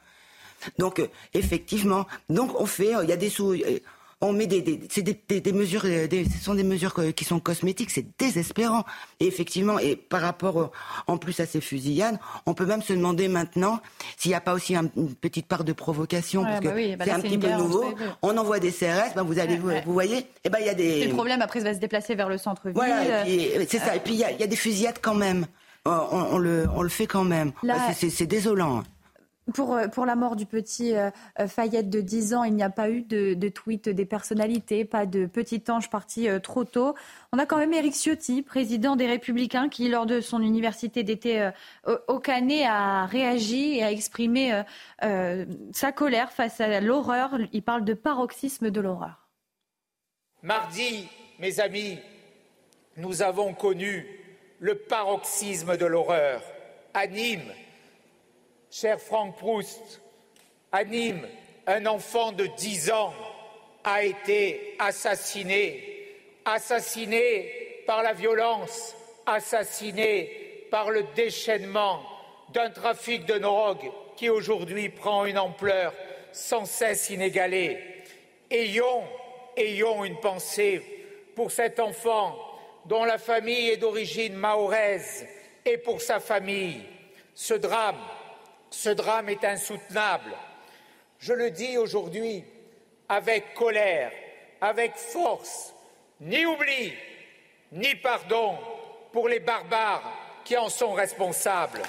Donc 0.78 1.00
euh, 1.00 1.08
effectivement, 1.34 2.06
donc 2.30 2.58
on 2.60 2.66
fait, 2.66 2.92
il 3.02 3.08
y 3.08 3.12
a 3.12 3.16
des 3.16 3.30
sous 3.30 3.54
on 4.22 4.32
met 4.32 4.46
des, 4.46 4.62
des 4.62 4.76
des, 4.76 5.40
des, 5.40 5.52
mesures, 5.52 5.82
euh, 5.84 6.06
ce 6.08 6.44
sont 6.44 6.54
des 6.54 6.62
mesures 6.62 6.94
qui 7.14 7.24
sont 7.24 7.40
cosmétiques, 7.40 7.90
c'est 7.90 8.06
désespérant. 8.18 8.84
Et 9.18 9.26
effectivement, 9.26 9.80
et 9.80 9.96
par 9.96 10.20
rapport 10.20 10.70
en 11.08 11.18
plus 11.18 11.40
à 11.40 11.46
ces 11.46 11.60
fusillades, 11.60 12.18
on 12.46 12.54
peut 12.54 12.64
même 12.64 12.82
se 12.82 12.92
demander 12.92 13.26
maintenant 13.26 13.80
s'il 14.16 14.30
n'y 14.30 14.36
a 14.36 14.40
pas 14.40 14.54
aussi 14.54 14.76
une 14.76 15.14
petite 15.16 15.46
part 15.46 15.64
de 15.64 15.72
provocation, 15.72 16.44
parce 16.44 16.60
bah 16.60 16.70
que 16.70 16.96
bah 16.96 17.04
c'est 17.04 17.10
un 17.10 17.20
petit 17.20 17.36
peu 17.36 17.50
nouveau. 17.50 17.84
On 18.22 18.36
envoie 18.38 18.60
des 18.60 18.70
CRS, 18.70 19.14
ben 19.16 19.24
vous 19.24 19.40
allez, 19.40 19.56
vous, 19.56 19.92
voyez, 19.92 20.18
et 20.18 20.26
eh 20.44 20.48
ben 20.48 20.58
il 20.60 20.66
y 20.66 20.70
a 20.70 20.74
des. 20.74 21.06
le 21.06 21.14
problème 21.14 21.42
après, 21.42 21.58
ça 21.58 21.66
va 21.66 21.74
se 21.74 21.80
déplacer 21.80 22.14
vers 22.14 22.28
le 22.28 22.38
centre-ville. 22.38 22.74
Voilà, 22.74 23.24
c'est 23.66 23.78
ça. 23.78 23.96
Et 23.96 24.00
puis 24.00 24.14
il 24.14 24.20
y, 24.20 24.24
a, 24.24 24.46
des 24.46 24.56
fusillades 24.56 24.98
quand 25.02 25.14
même. 25.14 25.46
On, 25.84 26.38
le, 26.38 26.66
on 26.76 26.82
le 26.82 26.88
fait 26.88 27.08
quand 27.08 27.24
même. 27.24 27.52
c'est 27.92 28.26
désolant. 28.26 28.84
Pour, 29.54 29.74
euh, 29.74 29.88
pour 29.88 30.06
la 30.06 30.14
mort 30.14 30.36
du 30.36 30.46
petit 30.46 30.94
euh, 30.94 31.10
euh, 31.40 31.48
Fayette 31.48 31.90
de 31.90 32.00
10 32.00 32.34
ans, 32.34 32.44
il 32.44 32.54
n'y 32.54 32.62
a 32.62 32.70
pas 32.70 32.90
eu 32.90 33.02
de, 33.02 33.34
de, 33.34 33.48
tweet 33.48 33.88
des 33.88 34.04
personnalités, 34.04 34.84
pas 34.84 35.04
de 35.04 35.26
petit 35.26 35.64
ange 35.68 35.90
parti 35.90 36.28
trop 36.42 36.62
tôt. 36.64 36.94
On 37.32 37.38
a 37.38 37.46
quand 37.46 37.58
même 37.58 37.72
Éric 37.72 37.94
Ciotti, 37.94 38.42
président 38.42 38.94
des 38.94 39.06
Républicains, 39.06 39.68
qui, 39.68 39.88
lors 39.88 40.06
de 40.06 40.20
son 40.20 40.40
université 40.40 41.02
d'été 41.02 41.50
au 42.08 42.18
Canet, 42.20 42.66
a 42.66 43.06
réagi 43.06 43.78
et 43.78 43.82
a 43.82 43.90
exprimé 43.90 44.62
sa 45.00 45.92
colère 45.92 46.32
face 46.32 46.60
à 46.60 46.80
l'horreur. 46.80 47.36
Il 47.52 47.62
parle 47.62 47.84
de 47.84 47.94
paroxysme 47.94 48.70
de 48.70 48.80
l'horreur. 48.80 49.28
Mardi, 50.42 51.08
mes 51.38 51.60
amis, 51.60 51.98
nous 52.96 53.22
avons 53.22 53.54
connu 53.54 54.06
le 54.60 54.76
paroxysme 54.76 55.76
de 55.76 55.86
l'horreur 55.86 56.42
à 56.94 57.06
Nîmes 57.06 57.52
cher 58.72 58.98
Franck 58.98 59.36
Proust, 59.36 60.00
à 60.72 60.82
Nîmes, 60.82 61.28
un 61.66 61.84
enfant 61.84 62.32
de 62.32 62.46
10 62.46 62.90
ans 62.90 63.12
a 63.84 64.02
été 64.02 64.76
assassiné, 64.78 66.16
assassiné 66.46 67.82
par 67.86 68.02
la 68.02 68.14
violence, 68.14 68.96
assassiné 69.26 70.66
par 70.70 70.90
le 70.90 71.04
déchaînement 71.14 72.02
d'un 72.54 72.70
trafic 72.70 73.26
de 73.26 73.36
drogue 73.36 73.90
qui 74.16 74.30
aujourd'hui 74.30 74.88
prend 74.88 75.26
une 75.26 75.38
ampleur 75.38 75.92
sans 76.32 76.64
cesse 76.64 77.10
inégalée. 77.10 77.78
Ayons, 78.50 79.02
ayons 79.54 80.02
une 80.02 80.18
pensée 80.18 80.82
pour 81.36 81.50
cet 81.50 81.78
enfant 81.78 82.38
dont 82.86 83.04
la 83.04 83.18
famille 83.18 83.68
est 83.68 83.76
d'origine 83.76 84.34
mahoraise 84.34 85.26
et 85.66 85.76
pour 85.76 86.00
sa 86.00 86.20
famille. 86.20 86.80
Ce 87.34 87.54
drame 87.54 87.98
ce 88.72 88.90
drame 88.90 89.28
est 89.28 89.44
insoutenable. 89.44 90.32
Je 91.18 91.32
le 91.32 91.50
dis 91.50 91.78
aujourd'hui 91.78 92.42
avec 93.08 93.54
colère, 93.54 94.10
avec 94.60 94.96
force, 94.96 95.74
ni 96.20 96.44
oubli, 96.46 96.92
ni 97.72 97.94
pardon 97.96 98.56
pour 99.12 99.28
les 99.28 99.40
barbares 99.40 100.12
qui 100.44 100.56
en 100.56 100.68
sont 100.68 100.92
responsables. 100.92 101.82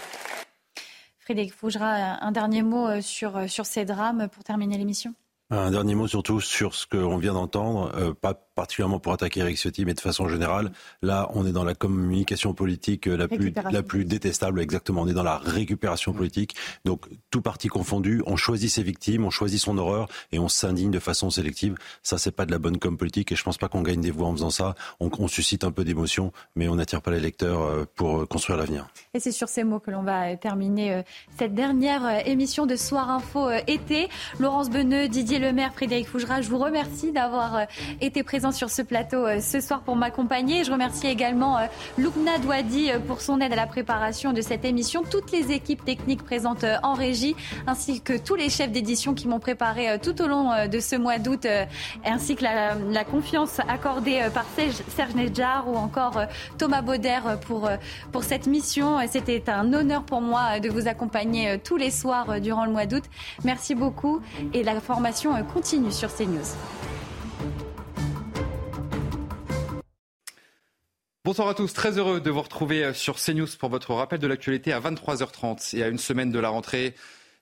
Frédéric 1.19 1.53
Fougera, 1.53 2.18
un 2.22 2.31
dernier 2.31 2.61
mot 2.61 2.88
euh, 2.88 3.01
sur, 3.01 3.38
euh, 3.38 3.47
sur 3.47 3.65
ces 3.65 3.85
drames 3.85 4.27
pour 4.27 4.43
terminer 4.43 4.77
l'émission? 4.77 5.14
Un 5.49 5.72
dernier 5.72 5.95
mot 5.95 6.07
surtout 6.07 6.41
sur 6.41 6.76
ce 6.76 6.85
qu'on 6.85 7.18
vient 7.18 7.34
d'entendre, 7.34 7.91
euh, 7.95 8.14
pas 8.14 8.34
particulièrement 8.55 8.99
pour 8.99 9.13
attaquer 9.13 9.41
Eric 9.41 9.57
Ciotti, 9.57 9.85
mais 9.85 9.93
de 9.93 9.99
façon 9.99 10.27
générale. 10.27 10.71
Là, 11.01 11.30
on 11.34 11.45
est 11.45 11.51
dans 11.51 11.63
la 11.63 11.73
communication 11.73 12.53
politique 12.53 13.07
euh, 13.07 13.17
la 13.17 13.27
plus, 13.27 13.53
la 13.71 13.84
plus 13.84 14.05
détestable, 14.05 14.61
exactement. 14.61 15.01
On 15.01 15.07
est 15.07 15.13
dans 15.13 15.23
la 15.23 15.38
récupération 15.38 16.13
politique. 16.13 16.55
Donc, 16.85 17.05
tout 17.31 17.41
parti 17.41 17.67
confondu, 17.67 18.21
on 18.25 18.35
choisit 18.35 18.69
ses 18.69 18.84
victimes, 18.84 19.25
on 19.25 19.30
choisit 19.30 19.59
son 19.59 19.77
horreur 19.77 20.07
et 20.31 20.39
on 20.39 20.47
s'indigne 20.47 20.91
de 20.91 20.99
façon 20.99 21.30
sélective. 21.30 21.75
Ça, 22.03 22.17
c'est 22.17 22.31
pas 22.31 22.45
de 22.45 22.51
la 22.51 22.59
bonne 22.59 22.77
com 22.77 22.97
politique 22.97 23.31
et 23.31 23.35
je 23.35 23.43
pense 23.43 23.57
pas 23.57 23.69
qu'on 23.69 23.81
gagne 23.81 24.01
des 24.01 24.11
voix 24.11 24.27
en 24.27 24.34
faisant 24.34 24.49
ça. 24.49 24.75
On, 24.99 25.09
on 25.17 25.27
suscite 25.27 25.63
un 25.63 25.71
peu 25.71 25.84
d'émotion, 25.84 26.31
mais 26.55 26.67
on 26.67 26.75
n'attire 26.75 27.01
pas 27.01 27.11
les 27.11 27.19
lecteurs 27.19 27.61
euh, 27.61 27.85
pour 27.95 28.21
euh, 28.21 28.25
construire 28.25 28.57
l'avenir. 28.57 28.88
Et 29.13 29.19
c'est 29.19 29.31
sur 29.31 29.49
ces 29.49 29.63
mots 29.63 29.80
que 29.80 29.91
l'on 29.91 30.03
va 30.03 30.35
terminer 30.38 31.03
cette 31.38 31.53
dernière 31.53 32.27
émission 32.27 32.65
de 32.65 32.75
Soir 32.75 33.09
Info 33.09 33.49
été. 33.67 34.09
Laurence 34.39 34.69
Beneux, 34.69 35.07
Didier 35.07 35.39
Lemaire, 35.39 35.73
Frédéric 35.73 36.07
Fougera, 36.07 36.41
je 36.41 36.49
vous 36.49 36.57
remercie 36.57 37.11
d'avoir 37.11 37.67
été 38.01 38.23
présent 38.43 38.57
sur 38.57 38.69
ce 38.69 38.81
plateau 38.81 39.25
euh, 39.25 39.39
ce 39.39 39.61
soir 39.61 39.83
pour 39.83 39.95
m'accompagner. 39.95 40.65
Je 40.65 40.71
remercie 40.73 41.07
également 41.07 41.57
euh, 41.57 41.67
Loubna 41.97 42.39
Douadi 42.39 42.91
euh, 42.91 42.99
pour 42.99 43.21
son 43.21 43.39
aide 43.39 43.53
à 43.53 43.55
la 43.55 43.67
préparation 43.67 44.33
de 44.33 44.41
cette 44.41 44.65
émission, 44.65 45.03
toutes 45.09 45.31
les 45.31 45.53
équipes 45.53 45.85
techniques 45.85 46.23
présentes 46.23 46.65
en 46.83 46.93
régie, 46.93 47.37
ainsi 47.67 48.01
que 48.01 48.17
tous 48.17 48.35
les 48.35 48.49
chefs 48.49 48.69
d'édition 48.69 49.13
qui 49.13 49.29
m'ont 49.29 49.39
préparé 49.39 49.97
tout 49.99 50.21
au 50.21 50.27
long 50.27 50.67
de 50.67 50.79
ce 50.81 50.97
mois 50.97 51.19
d'août, 51.19 51.47
ainsi 52.03 52.35
que 52.35 52.43
la, 52.43 53.03
confiance 53.05 53.59
accordée 53.69 54.21
par 54.33 54.45
Serge 54.89 55.15
Nedjar 55.15 55.69
ou 55.69 55.75
encore 55.75 56.21
Thomas 56.57 56.81
Bauder 56.81 57.19
pour, 57.47 57.69
pour 58.11 58.23
cette 58.23 58.47
mission. 58.47 58.97
C'était 59.09 59.49
un 59.49 59.71
honneur 59.73 60.03
pour 60.03 60.21
moi 60.21 60.59
de 60.59 60.69
vous 60.69 60.87
accompagner 60.87 61.59
tous 61.59 61.77
les 61.77 61.91
soirs 61.91 62.41
durant 62.41 62.65
le 62.65 62.71
mois 62.71 62.85
d'août. 62.85 63.03
Merci 63.43 63.75
beaucoup 63.75 64.21
et 64.53 64.63
la 64.63 64.79
formation 64.81 65.31
continue 65.53 65.91
sur 65.91 66.13
CNews. 66.13 66.92
Bonsoir 71.25 71.47
à 71.47 71.53
tous, 71.53 71.71
très 71.71 71.97
heureux 71.97 72.19
de 72.19 72.29
vous 72.29 72.41
retrouver 72.41 72.83
euh, 72.83 72.93
sur 72.93 73.15
CNews 73.15 73.47
pour 73.57 73.69
votre 73.69 73.93
rappel 73.93 74.19
de 74.19 74.27
l'actualité 74.27 74.73
à 74.73 74.81
23h30 74.81 75.77
et 75.77 75.81
à 75.81 75.87
une 75.87 75.97
semaine 75.97 76.31
de 76.31 76.39
la 76.39 76.49
rentrée. 76.49 76.95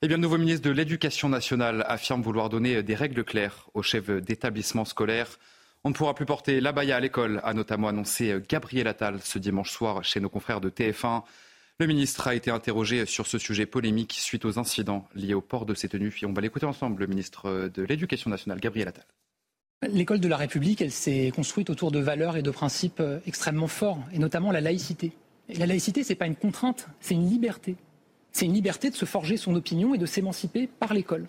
Eh 0.04 0.08
bien, 0.08 0.18
le 0.18 0.22
nouveau 0.22 0.38
ministre 0.38 0.70
de 0.70 0.72
l'Éducation 0.72 1.30
nationale 1.30 1.84
affirme 1.88 2.22
vouloir 2.22 2.50
donner 2.50 2.76
euh, 2.76 2.84
des 2.84 2.94
règles 2.94 3.24
claires 3.24 3.72
aux 3.74 3.82
chefs 3.82 4.12
d'établissements 4.12 4.86
scolaires. 4.86 5.40
On 5.84 5.90
ne 5.90 5.96
pourra 5.96 6.14
plus 6.14 6.28
porter 6.28 6.62
l'abaya 6.62 6.98
à 6.98 7.00
l'école, 7.00 7.42
a 7.44 7.56
notamment 7.56 7.88
annoncé 7.88 8.30
euh, 8.30 8.46
Gabriel 8.48 8.86
Attal 8.86 9.20
ce 9.20 9.40
dimanche 9.40 9.72
soir 9.72 10.04
chez 10.04 10.20
nos 10.20 10.30
confrères 10.30 10.62
de 10.62 10.70
TF1. 10.70 11.24
Le 11.80 11.88
ministre 11.88 12.28
a 12.28 12.36
été 12.36 12.52
interrogé 12.52 13.08
sur 13.08 13.26
ce 13.26 13.40
sujet 13.40 13.66
polémique 13.66 14.14
suite 14.14 14.46
aux 14.46 14.60
incidents 14.60 15.10
liés 15.16 15.34
au 15.34 15.42
port 15.42 15.66
de 15.66 15.74
ces 15.74 15.90
tenues. 15.90 16.16
Et 16.22 16.28
on 16.28 16.34
va 16.34 16.42
l'écouter 16.42 16.68
ensemble, 16.68 17.00
le 17.00 17.08
ministre 17.08 17.72
de 17.74 17.82
l'Éducation 17.82 18.30
nationale, 18.30 18.60
Gabriel 18.60 18.90
Attal. 18.90 19.06
L'école 19.88 20.20
de 20.20 20.28
la 20.28 20.38
République, 20.38 20.80
elle 20.82 20.92
s'est 20.92 21.32
construite 21.36 21.72
autour 21.72 21.92
de 21.92 21.98
valeurs 21.98 22.38
et 22.38 22.44
de 22.44 22.52
principes 22.52 23.00
euh, 23.00 23.20
extrêmement 23.26 23.68
forts, 23.68 23.98
et 24.14 24.20
notamment 24.20 24.52
la 24.52 24.62
laïcité. 24.62 25.12
Et 25.50 25.56
la 25.56 25.66
laïcité, 25.66 26.04
ce 26.04 26.10
n'est 26.10 26.16
pas 26.16 26.28
une 26.28 26.36
contrainte, 26.36 26.88
c'est 27.00 27.16
une 27.16 27.28
liberté. 27.28 27.76
C'est 28.32 28.46
une 28.46 28.54
liberté 28.54 28.92
de 28.92 28.96
se 28.96 29.06
forger 29.06 29.38
son 29.38 29.56
opinion 29.56 29.96
et 29.96 29.98
de 29.98 30.06
s'émanciper 30.06 30.68
par 30.68 30.94
l'école. 30.94 31.28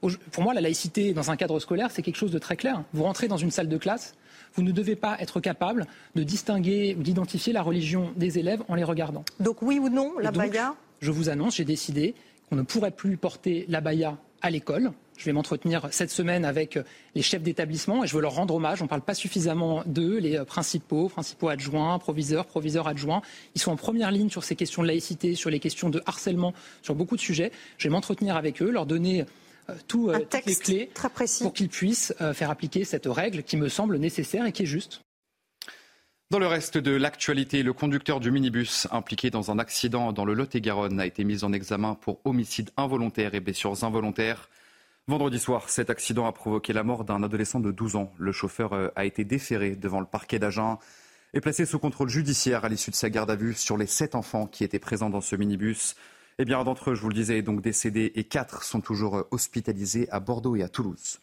Pour 0.00 0.44
moi, 0.44 0.54
la 0.54 0.60
laïcité 0.60 1.12
dans 1.12 1.32
un 1.32 1.36
cadre 1.36 1.58
scolaire, 1.58 1.90
c'est 1.90 2.02
quelque 2.02 2.16
chose 2.16 2.30
de 2.30 2.38
très 2.38 2.54
clair. 2.54 2.84
Vous 2.92 3.02
rentrez 3.02 3.26
dans 3.26 3.36
une 3.36 3.50
salle 3.50 3.68
de 3.68 3.76
classe, 3.76 4.14
vous 4.54 4.62
ne 4.62 4.70
devez 4.70 4.94
pas 4.94 5.16
être 5.18 5.40
capable 5.40 5.88
de 6.14 6.22
distinguer 6.22 6.94
ou 6.96 7.02
d'identifier 7.02 7.52
la 7.52 7.62
religion 7.62 8.12
des 8.14 8.38
élèves 8.38 8.62
en 8.68 8.76
les 8.76 8.84
regardant. 8.84 9.24
Donc 9.40 9.62
oui 9.62 9.80
ou 9.80 9.88
non, 9.88 10.16
la 10.20 10.30
baya? 10.30 10.76
Je 11.00 11.10
vous 11.10 11.28
annonce, 11.28 11.56
j'ai 11.56 11.64
décidé 11.64 12.14
qu'on 12.48 12.54
ne 12.54 12.62
pourrait 12.62 12.92
plus 12.92 13.16
porter 13.16 13.66
la 13.68 13.80
baya 13.80 14.16
à 14.42 14.50
l'école. 14.50 14.92
Je 15.16 15.24
vais 15.24 15.32
m'entretenir 15.32 15.88
cette 15.90 16.10
semaine 16.10 16.44
avec 16.44 16.78
les 17.16 17.22
chefs 17.22 17.42
d'établissement 17.42 18.04
et 18.04 18.06
je 18.06 18.14
veux 18.14 18.22
leur 18.22 18.34
rendre 18.34 18.54
hommage. 18.54 18.80
On 18.82 18.84
ne 18.84 18.88
parle 18.88 19.02
pas 19.02 19.14
suffisamment 19.14 19.82
d'eux, 19.84 20.18
les 20.18 20.38
principaux, 20.44 21.08
principaux 21.08 21.48
adjoints, 21.48 21.98
proviseurs, 21.98 22.46
proviseurs 22.46 22.86
adjoints. 22.86 23.22
Ils 23.56 23.60
sont 23.60 23.72
en 23.72 23.76
première 23.76 24.12
ligne 24.12 24.30
sur 24.30 24.44
ces 24.44 24.54
questions 24.54 24.82
de 24.82 24.86
laïcité, 24.86 25.34
sur 25.34 25.50
les 25.50 25.58
questions 25.58 25.90
de 25.90 26.00
harcèlement, 26.06 26.54
sur 26.82 26.94
beaucoup 26.94 27.16
de 27.16 27.20
sujets. 27.20 27.50
Je 27.78 27.88
vais 27.88 27.92
m'entretenir 27.92 28.36
avec 28.36 28.62
eux, 28.62 28.70
leur 28.70 28.86
donner 28.86 29.26
euh, 29.70 29.74
tout, 29.86 30.08
euh, 30.08 30.20
toutes 30.20 30.46
les 30.46 30.54
clés 30.54 30.90
pour 31.42 31.52
qu'ils 31.52 31.68
puissent 31.68 32.14
euh, 32.20 32.32
faire 32.32 32.50
appliquer 32.50 32.84
cette 32.84 33.06
règle 33.06 33.42
qui 33.42 33.56
me 33.56 33.68
semble 33.68 33.98
nécessaire 33.98 34.46
et 34.46 34.52
qui 34.52 34.62
est 34.62 34.66
juste. 34.66 35.02
Dans 36.30 36.38
le 36.38 36.46
reste 36.46 36.76
de 36.76 36.90
l'actualité, 36.90 37.62
le 37.62 37.72
conducteur 37.72 38.20
du 38.20 38.30
minibus 38.30 38.86
impliqué 38.90 39.30
dans 39.30 39.50
un 39.50 39.58
accident 39.58 40.12
dans 40.12 40.26
le 40.26 40.34
Lot-et-Garonne 40.34 41.00
a 41.00 41.06
été 41.06 41.24
mis 41.24 41.42
en 41.42 41.54
examen 41.54 41.94
pour 41.94 42.20
homicide 42.26 42.70
involontaire 42.76 43.34
et 43.34 43.40
blessures 43.40 43.82
involontaires. 43.82 44.50
Vendredi 45.06 45.38
soir, 45.38 45.70
cet 45.70 45.88
accident 45.88 46.26
a 46.26 46.32
provoqué 46.32 46.74
la 46.74 46.82
mort 46.82 47.04
d'un 47.04 47.22
adolescent 47.22 47.60
de 47.60 47.70
12 47.70 47.96
ans. 47.96 48.12
Le 48.18 48.32
chauffeur 48.32 48.74
euh, 48.74 48.88
a 48.94 49.06
été 49.06 49.24
déféré 49.24 49.74
devant 49.74 50.00
le 50.00 50.06
parquet 50.06 50.38
d'Agen. 50.38 50.78
est 51.32 51.40
placé 51.40 51.64
sous 51.64 51.78
contrôle 51.78 52.10
judiciaire 52.10 52.62
à 52.62 52.68
l'issue 52.68 52.90
de 52.90 52.96
sa 52.96 53.08
garde 53.08 53.30
à 53.30 53.34
vue 53.34 53.54
sur 53.54 53.78
les 53.78 53.86
sept 53.86 54.14
enfants 54.14 54.46
qui 54.46 54.64
étaient 54.64 54.78
présents 54.78 55.08
dans 55.08 55.22
ce 55.22 55.34
minibus. 55.34 55.96
Eh 56.38 56.44
bien, 56.44 56.62
d'entre 56.62 56.90
eux, 56.90 56.94
je 56.94 57.00
vous 57.00 57.08
le 57.08 57.14
disais, 57.14 57.38
est 57.38 57.42
donc 57.42 57.62
décédé 57.62 58.12
et 58.16 58.24
quatre 58.24 58.64
sont 58.64 58.82
toujours 58.82 59.24
hospitalisés 59.30 60.10
à 60.10 60.20
Bordeaux 60.20 60.56
et 60.56 60.62
à 60.62 60.68
Toulouse. 60.68 61.20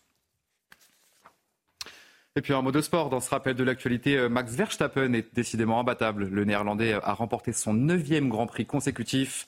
Et 2.38 2.41
puis 2.41 2.53
un 2.53 2.62
mot 2.62 2.74
de 2.74 2.82
sport, 2.82 3.10
dans 3.10 3.22
ce 3.22 3.30
rappel 3.30 3.56
de 3.56 3.64
l'actualité, 3.64 4.28
Max 4.28 4.53
Verstappen 4.53 5.14
est 5.14 5.34
décidément 5.34 5.80
imbattable. 5.80 6.28
Le 6.28 6.44
Néerlandais 6.44 6.94
a 6.94 7.14
remporté 7.14 7.53
son 7.53 7.74
neuvième 7.74 8.28
Grand 8.28 8.45
Prix 8.45 8.66
consécutif. 8.66 9.48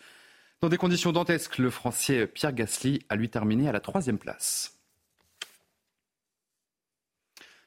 Dans 0.61 0.69
des 0.69 0.77
conditions 0.77 1.11
dantesques, 1.11 1.57
le 1.57 1.69
Français 1.69 2.27
Pierre 2.27 2.53
Gasly 2.53 3.01
a 3.09 3.17
lui 3.17 3.29
terminé 3.29 3.67
à 3.67 3.73
la 3.73 3.81
troisième 3.81 4.17
place. 4.17 4.79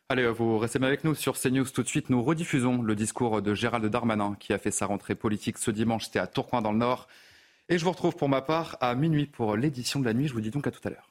Allez, 0.09 0.27
vous 0.27 0.59
restez 0.59 0.83
avec 0.83 1.05
nous 1.05 1.15
sur 1.15 1.39
CNews. 1.39 1.67
Tout 1.67 1.83
de 1.83 1.89
suite, 1.89 2.09
nous 2.09 2.23
rediffusons 2.23 2.81
le 2.81 2.97
discours 2.97 3.43
de 3.43 3.55
Gérald 3.55 3.85
Darmanin 3.85 4.37
qui 4.41 4.55
a 4.55 4.59
fait 4.59 4.71
sa 4.71 4.87
rentrée 4.87 5.15
politique 5.15 5.59
ce 5.59 5.71
dimanche. 5.71 6.07
C'était 6.07 6.19
à 6.19 6.27
Tourcoing 6.27 6.63
dans 6.63 6.73
le 6.73 6.79
Nord. 6.79 7.09
Et 7.69 7.77
je 7.77 7.85
vous 7.85 7.93
retrouve 7.93 8.17
pour 8.17 8.31
ma 8.31 8.41
part 8.41 8.79
à 8.81 8.95
minuit 8.95 9.27
pour 9.27 9.55
l'édition 9.55 10.01
de 10.01 10.07
la 10.07 10.15
nuit. 10.15 10.29
Je 10.29 10.33
vous 10.33 10.41
dis 10.41 10.51
donc 10.51 10.67
à 10.67 10.71
tout 10.71 10.81
à 10.83 10.91
l'heure. 10.91 11.10